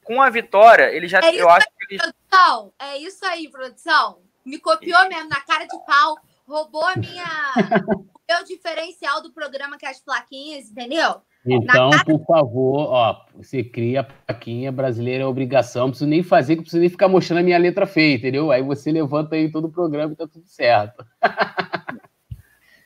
com 0.04 0.20
a 0.20 0.28
vitória, 0.28 0.90
ele 0.92 1.08
já, 1.08 1.20
é 1.20 1.34
eu 1.34 1.48
acho 1.48 1.66
aí, 1.66 1.86
que 1.86 1.94
ele... 1.94 2.02
produção, 2.02 2.72
é 2.78 2.98
isso 2.98 3.24
aí, 3.24 3.48
produção, 3.48 4.20
me 4.44 4.58
copiou 4.58 5.08
mesmo, 5.08 5.28
na 5.28 5.40
cara 5.40 5.64
de 5.64 5.78
pau, 5.86 6.18
roubou 6.46 6.84
a 6.84 6.96
minha, 6.96 7.24
o 7.96 8.20
meu 8.28 8.44
diferencial 8.44 9.22
do 9.22 9.32
programa 9.32 9.78
que 9.78 9.86
é 9.86 9.90
as 9.90 10.00
plaquinhas, 10.00 10.70
entendeu? 10.70 11.22
Então, 11.46 11.90
por 12.04 12.24
favor, 12.26 12.90
ó, 12.90 13.24
você 13.34 13.64
cria 13.64 14.00
a 14.00 14.04
plaquinha 14.04 14.70
brasileira 14.70 15.24
é 15.24 15.26
obrigação, 15.26 15.82
não 15.82 15.90
preciso 15.90 16.10
nem 16.10 16.22
fazer, 16.22 16.56
não 16.56 16.62
preciso 16.62 16.80
nem 16.80 16.90
ficar 16.90 17.08
mostrando 17.08 17.40
a 17.40 17.42
minha 17.42 17.58
letra 17.58 17.86
feia, 17.86 18.16
entendeu? 18.16 18.50
Aí 18.50 18.62
você 18.62 18.92
levanta 18.92 19.36
aí 19.36 19.50
todo 19.50 19.66
o 19.66 19.72
programa 19.72 20.12
e 20.12 20.16
tá 20.16 20.26
tudo 20.26 20.46
certo. 20.46 21.04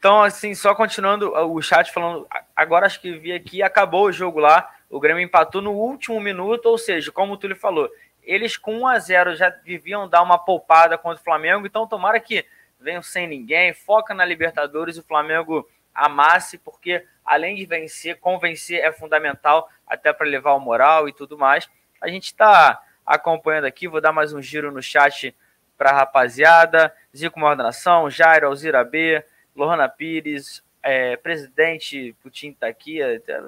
Então, 0.05 0.23
assim, 0.23 0.55
só 0.55 0.75
continuando 0.75 1.33
o 1.33 1.63
chat 1.63 1.91
falando, 1.91 2.27
agora 2.55 2.85
acho 2.85 3.01
que 3.01 3.17
vi 3.17 3.33
aqui, 3.33 3.63
acabou 3.63 4.05
o 4.05 4.13
jogo 4.13 4.39
lá, 4.39 4.69
o 4.91 5.01
Grêmio 5.01 5.23
empatou 5.23 5.63
no 5.63 5.73
último 5.73 6.21
minuto, 6.21 6.67
ou 6.67 6.77
seja, 6.77 7.11
como 7.11 7.33
o 7.33 7.37
Túlio 7.39 7.57
falou, 7.57 7.89
eles 8.23 8.55
com 8.55 8.81
1 8.81 8.87
a 8.87 8.99
0 8.99 9.35
já 9.35 9.49
deviam 9.49 10.07
dar 10.07 10.21
uma 10.21 10.37
poupada 10.37 10.99
contra 10.99 11.23
o 11.23 11.25
Flamengo, 11.25 11.67
então 11.67 11.87
tomara 11.87 12.21
que 12.21 12.45
venham 12.79 13.01
sem 13.01 13.27
ninguém, 13.27 13.73
foca 13.73 14.13
na 14.13 14.27
Libertadores 14.27 14.99
e 14.99 15.01
o 15.01 15.05
Flamengo 15.05 15.67
amasse, 15.95 16.59
porque 16.59 17.07
além 17.25 17.55
de 17.55 17.65
vencer, 17.65 18.19
convencer 18.19 18.81
é 18.81 18.93
fundamental 18.93 19.71
até 19.87 20.13
para 20.13 20.27
levar 20.27 20.55
o 20.55 20.61
moral 20.61 21.09
e 21.09 21.13
tudo 21.13 21.39
mais. 21.39 21.69
A 22.01 22.09
gente 22.09 22.25
está 22.25 22.83
acompanhando 23.07 23.67
aqui, 23.67 23.87
vou 23.87 24.01
dar 24.01 24.13
mais 24.13 24.33
um 24.33 24.43
giro 24.43 24.73
no 24.73 24.83
chat 24.83 25.35
para 25.77 25.91
a 25.91 25.95
rapaziada, 25.95 26.95
Zico 27.17 27.39
Mordação, 27.39 28.11
Jairo, 28.11 28.47
Alzira 28.47 28.85
B, 28.85 29.25
Lohana 29.55 29.89
Pires, 29.89 30.63
é, 30.83 31.17
presidente 31.17 32.15
Putin 32.23 32.51
está 32.51 32.67
aqui, 32.67 32.99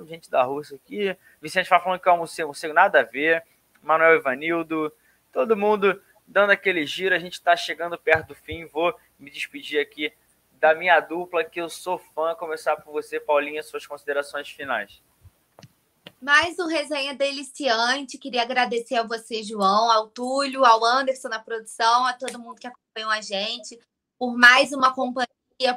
gente 0.07 0.31
da 0.31 0.43
Rússia 0.43 0.77
aqui, 0.83 1.17
Vicente 1.41 1.69
Fá 1.69 1.79
falando 1.79 2.01
que 2.01 2.09
um 2.09 2.19
museu, 2.19 2.49
museu 2.49 2.73
nada 2.73 3.01
a 3.01 3.05
ver, 3.05 3.45
Manuel 3.83 4.17
Ivanildo, 4.17 4.93
todo 5.33 5.57
mundo 5.57 6.01
dando 6.27 6.51
aquele 6.51 6.85
giro, 6.87 7.15
a 7.15 7.19
gente 7.19 7.35
está 7.35 7.55
chegando 7.55 7.99
perto 7.99 8.29
do 8.29 8.35
fim, 8.35 8.65
vou 8.65 8.95
me 9.19 9.31
despedir 9.31 9.81
aqui 9.81 10.13
da 10.61 10.75
minha 10.75 11.01
dupla, 11.01 11.45
que 11.45 11.61
eu 11.61 11.69
sou 11.69 11.99
fã, 11.99 12.35
começar 12.35 12.77
por 12.77 12.93
você, 12.93 13.21
Paulinha, 13.21 13.63
suas 13.63 13.87
considerações 13.87 14.49
finais. 14.49 15.03
Mais 16.21 16.59
um 16.59 16.67
resenha 16.67 17.15
deliciante. 17.15 18.19
Queria 18.19 18.43
agradecer 18.43 18.97
a 18.97 19.03
você, 19.03 19.43
João, 19.43 19.91
ao 19.91 20.09
Túlio, 20.09 20.65
ao 20.65 20.85
Anderson 20.85 21.29
na 21.29 21.39
produção, 21.39 22.07
a 22.07 22.13
todo 22.15 22.39
mundo 22.39 22.59
que 22.59 22.67
acompanhou 22.67 23.11
a 23.11 23.21
gente, 23.21 23.79
por 24.19 24.37
mais 24.37 24.73
uma 24.73 24.95
companhia 24.95 25.27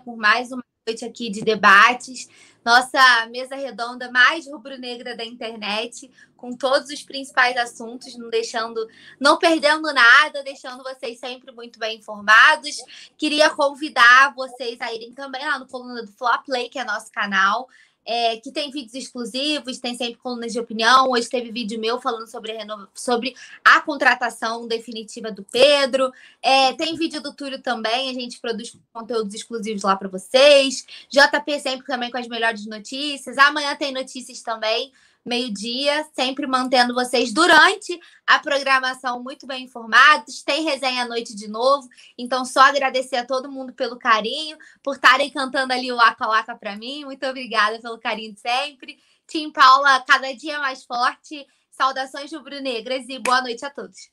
por 0.03 0.17
mais 0.17 0.51
uma 0.51 0.63
noite 0.89 1.05
aqui 1.05 1.29
de 1.29 1.41
debates. 1.41 2.27
Nossa 2.65 3.27
mesa 3.27 3.55
redonda 3.55 4.11
mais 4.11 4.47
rubro-negra 4.47 5.15
da 5.15 5.23
internet, 5.23 6.11
com 6.35 6.55
todos 6.55 6.89
os 6.89 7.03
principais 7.03 7.55
assuntos, 7.57 8.17
não 8.17 8.29
deixando, 8.29 8.87
não 9.19 9.37
perdendo 9.37 9.93
nada, 9.93 10.43
deixando 10.43 10.83
vocês 10.83 11.19
sempre 11.19 11.51
muito 11.51 11.79
bem 11.79 11.99
informados. 11.99 12.77
Queria 13.17 13.49
convidar 13.49 14.33
vocês 14.35 14.79
a 14.81 14.93
irem 14.93 15.13
também 15.13 15.45
lá 15.45 15.57
no 15.59 15.67
coluna 15.67 16.03
do 16.03 16.11
Flop 16.11 16.45
Play, 16.45 16.69
que 16.69 16.79
é 16.79 16.83
nosso 16.83 17.11
canal 17.11 17.67
é, 18.05 18.37
que 18.37 18.51
tem 18.51 18.71
vídeos 18.71 18.95
exclusivos, 18.95 19.79
tem 19.79 19.95
sempre 19.95 20.19
colunas 20.19 20.51
de 20.51 20.59
opinião. 20.59 21.11
Hoje 21.11 21.29
teve 21.29 21.51
vídeo 21.51 21.79
meu 21.79 21.99
falando 22.01 22.27
sobre 22.27 22.51
a, 22.57 22.87
sobre 22.93 23.35
a 23.63 23.81
contratação 23.81 24.67
definitiva 24.67 25.31
do 25.31 25.43
Pedro. 25.43 26.11
É, 26.41 26.73
tem 26.73 26.95
vídeo 26.95 27.21
do 27.21 27.33
Túlio 27.33 27.61
também, 27.61 28.09
a 28.09 28.13
gente 28.13 28.39
produz 28.39 28.75
conteúdos 28.91 29.33
exclusivos 29.33 29.83
lá 29.83 29.95
para 29.95 30.07
vocês. 30.07 30.85
JP 31.09 31.59
sempre 31.59 31.85
também 31.85 32.09
com 32.09 32.17
as 32.17 32.27
melhores 32.27 32.65
notícias. 32.65 33.37
Amanhã 33.37 33.75
tem 33.75 33.93
notícias 33.93 34.41
também 34.41 34.91
meio-dia, 35.25 36.05
sempre 36.13 36.47
mantendo 36.47 36.93
vocês 36.93 37.33
durante 37.33 37.99
a 38.25 38.39
programação 38.39 39.21
muito 39.21 39.45
bem 39.45 39.65
informados. 39.65 40.43
Tem 40.43 40.63
resenha 40.63 41.03
à 41.03 41.07
noite 41.07 41.35
de 41.35 41.47
novo, 41.47 41.87
então 42.17 42.45
só 42.45 42.61
agradecer 42.61 43.17
a 43.17 43.25
todo 43.25 43.51
mundo 43.51 43.73
pelo 43.73 43.97
carinho, 43.97 44.57
por 44.83 44.95
estarem 44.95 45.29
cantando 45.29 45.73
ali 45.73 45.91
o 45.91 45.95
Laca 45.95 46.25
Laca 46.25 46.55
para 46.55 46.75
mim. 46.75 47.05
Muito 47.05 47.25
obrigada 47.25 47.79
pelo 47.79 47.99
carinho 47.99 48.33
de 48.33 48.39
sempre. 48.39 48.97
Tim 49.27 49.51
Paula, 49.51 50.03
cada 50.07 50.33
dia 50.33 50.59
mais 50.59 50.83
forte. 50.83 51.45
Saudações 51.69 52.33
rubro-negras 52.33 53.07
e 53.07 53.19
boa 53.19 53.41
noite 53.41 53.63
a 53.63 53.69
todos. 53.69 54.09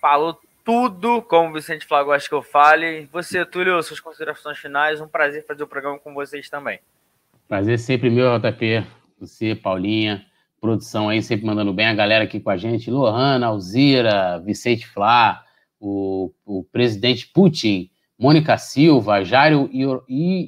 Falou 0.00 0.38
tudo, 0.64 1.22
como 1.22 1.50
o 1.50 1.52
Vicente 1.52 1.86
Flávio 1.86 2.12
acho 2.12 2.28
que 2.28 2.34
eu 2.34 2.42
fale. 2.42 3.06
Você, 3.12 3.44
Túlio, 3.44 3.80
suas 3.82 4.00
considerações 4.00 4.58
finais. 4.58 5.00
Um 5.00 5.06
prazer 5.06 5.46
fazer 5.46 5.62
o 5.62 5.68
programa 5.68 5.98
com 5.98 6.12
vocês 6.12 6.50
também. 6.50 6.80
Prazer 7.46 7.78
sempre 7.78 8.10
meu, 8.10 8.36
JP 8.40 9.05
você, 9.18 9.54
Paulinha, 9.54 10.24
produção 10.60 11.08
aí, 11.08 11.22
sempre 11.22 11.46
mandando 11.46 11.72
bem 11.72 11.86
a 11.86 11.94
galera 11.94 12.24
aqui 12.24 12.40
com 12.40 12.50
a 12.50 12.56
gente. 12.56 12.90
Lohana, 12.90 13.46
Alzira, 13.46 14.38
Vicente 14.40 14.86
Flá, 14.86 15.42
o, 15.80 16.32
o 16.44 16.64
presidente 16.64 17.28
Putin, 17.32 17.90
Mônica 18.18 18.56
Silva, 18.58 19.24
Jário 19.24 19.70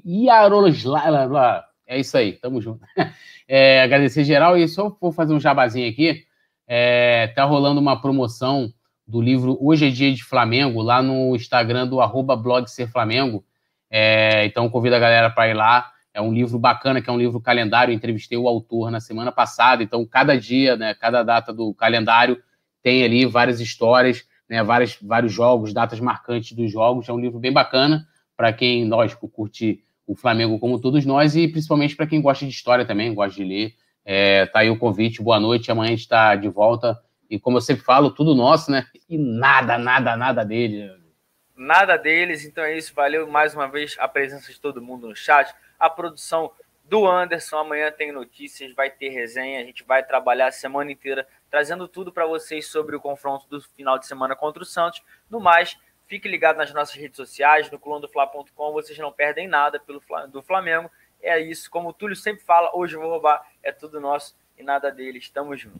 Iaroslav. 0.04 1.64
É 1.86 1.98
isso 1.98 2.16
aí, 2.16 2.32
tamo 2.32 2.60
junto. 2.60 2.84
É, 3.50 3.80
agradecer 3.80 4.24
geral 4.24 4.58
e 4.58 4.68
só 4.68 4.94
vou 5.00 5.10
fazer 5.10 5.32
um 5.32 5.40
jabazinho 5.40 5.88
aqui. 5.88 6.22
É, 6.66 7.28
tá 7.28 7.44
rolando 7.44 7.80
uma 7.80 7.98
promoção 7.98 8.70
do 9.06 9.22
livro 9.22 9.56
Hoje 9.58 9.86
é 9.86 9.90
Dia 9.90 10.12
de 10.12 10.22
Flamengo, 10.22 10.82
lá 10.82 11.02
no 11.02 11.34
Instagram 11.34 11.86
do 11.86 11.98
arroba 11.98 12.36
blog 12.36 12.68
Ser 12.68 12.88
Flamengo. 12.88 13.42
É, 13.90 14.44
então 14.44 14.68
convido 14.68 14.96
a 14.96 14.98
galera 14.98 15.30
para 15.30 15.48
ir 15.48 15.54
lá. 15.54 15.90
É 16.18 16.20
um 16.20 16.32
livro 16.32 16.58
bacana, 16.58 17.00
que 17.00 17.08
é 17.08 17.12
um 17.12 17.16
livro 17.16 17.40
calendário. 17.40 17.92
Eu 17.92 17.96
entrevistei 17.96 18.36
o 18.36 18.48
autor 18.48 18.90
na 18.90 18.98
semana 18.98 19.30
passada. 19.30 19.84
Então, 19.84 20.04
cada 20.04 20.36
dia, 20.36 20.76
né, 20.76 20.92
cada 20.92 21.22
data 21.22 21.52
do 21.52 21.72
calendário 21.72 22.42
tem 22.82 23.04
ali 23.04 23.24
várias 23.24 23.60
histórias, 23.60 24.26
né, 24.50 24.60
vários, 24.64 24.98
vários 25.00 25.32
jogos, 25.32 25.72
datas 25.72 26.00
marcantes 26.00 26.56
dos 26.56 26.72
jogos. 26.72 27.08
É 27.08 27.12
um 27.12 27.20
livro 27.20 27.38
bem 27.38 27.52
bacana 27.52 28.04
para 28.36 28.52
quem, 28.52 28.88
lógico, 28.88 29.28
curte 29.28 29.84
o 30.08 30.16
Flamengo 30.16 30.58
como 30.58 30.80
todos 30.80 31.06
nós 31.06 31.36
e 31.36 31.46
principalmente 31.46 31.94
para 31.94 32.06
quem 32.08 32.20
gosta 32.20 32.44
de 32.44 32.50
história 32.50 32.84
também, 32.84 33.14
gosta 33.14 33.36
de 33.36 33.44
ler. 33.44 33.74
É, 34.04 34.44
tá 34.46 34.58
aí 34.58 34.70
o 34.70 34.76
convite, 34.76 35.22
boa 35.22 35.38
noite. 35.38 35.70
Amanhã 35.70 35.90
a 35.90 35.90
gente 35.90 36.00
está 36.00 36.34
de 36.34 36.48
volta. 36.48 36.98
E 37.30 37.38
como 37.38 37.58
eu 37.58 37.60
sempre 37.60 37.84
falo, 37.84 38.10
tudo 38.10 38.34
nosso, 38.34 38.72
né? 38.72 38.86
E 39.08 39.16
nada, 39.16 39.78
nada, 39.78 40.16
nada 40.16 40.44
dele. 40.44 40.90
Nada 41.58 41.96
deles, 41.98 42.44
então 42.44 42.64
é 42.64 42.76
isso. 42.76 42.94
Valeu 42.94 43.26
mais 43.26 43.54
uma 43.54 43.68
vez 43.68 43.96
a 43.98 44.08
presença 44.08 44.52
de 44.52 44.60
todo 44.60 44.80
mundo 44.80 45.08
no 45.08 45.16
chat. 45.16 45.54
A 45.78 45.90
produção 45.90 46.52
do 46.84 47.06
Anderson. 47.06 47.58
Amanhã 47.58 47.92
tem 47.92 48.12
notícias, 48.12 48.72
vai 48.72 48.88
ter 48.88 49.10
resenha. 49.10 49.60
A 49.60 49.64
gente 49.64 49.84
vai 49.84 50.02
trabalhar 50.02 50.46
a 50.46 50.52
semana 50.52 50.90
inteira 50.90 51.26
trazendo 51.50 51.86
tudo 51.86 52.12
para 52.12 52.26
vocês 52.26 52.66
sobre 52.66 52.96
o 52.96 53.00
confronto 53.00 53.46
do 53.48 53.60
final 53.60 53.98
de 53.98 54.06
semana 54.06 54.34
contra 54.34 54.62
o 54.62 54.66
Santos. 54.66 55.02
No 55.28 55.40
mais, 55.40 55.76
Fique 56.08 56.26
ligado 56.26 56.56
nas 56.56 56.72
nossas 56.72 56.94
redes 56.94 57.18
sociais, 57.18 57.70
no 57.70 57.78
colunadofla.com, 57.78 58.72
vocês 58.72 58.98
não 58.98 59.12
perdem 59.12 59.46
nada 59.46 59.78
pelo 59.78 60.02
do 60.28 60.42
Flamengo. 60.42 60.90
É 61.20 61.38
isso, 61.38 61.70
como 61.70 61.90
o 61.90 61.92
Túlio 61.92 62.16
sempre 62.16 62.42
fala, 62.42 62.70
hoje 62.74 62.96
eu 62.96 63.00
vou 63.00 63.10
roubar, 63.10 63.46
é 63.62 63.70
tudo 63.70 64.00
nosso 64.00 64.34
e 64.56 64.62
nada 64.62 64.90
deles. 64.90 65.28
Tamo 65.28 65.54
junto. 65.54 65.78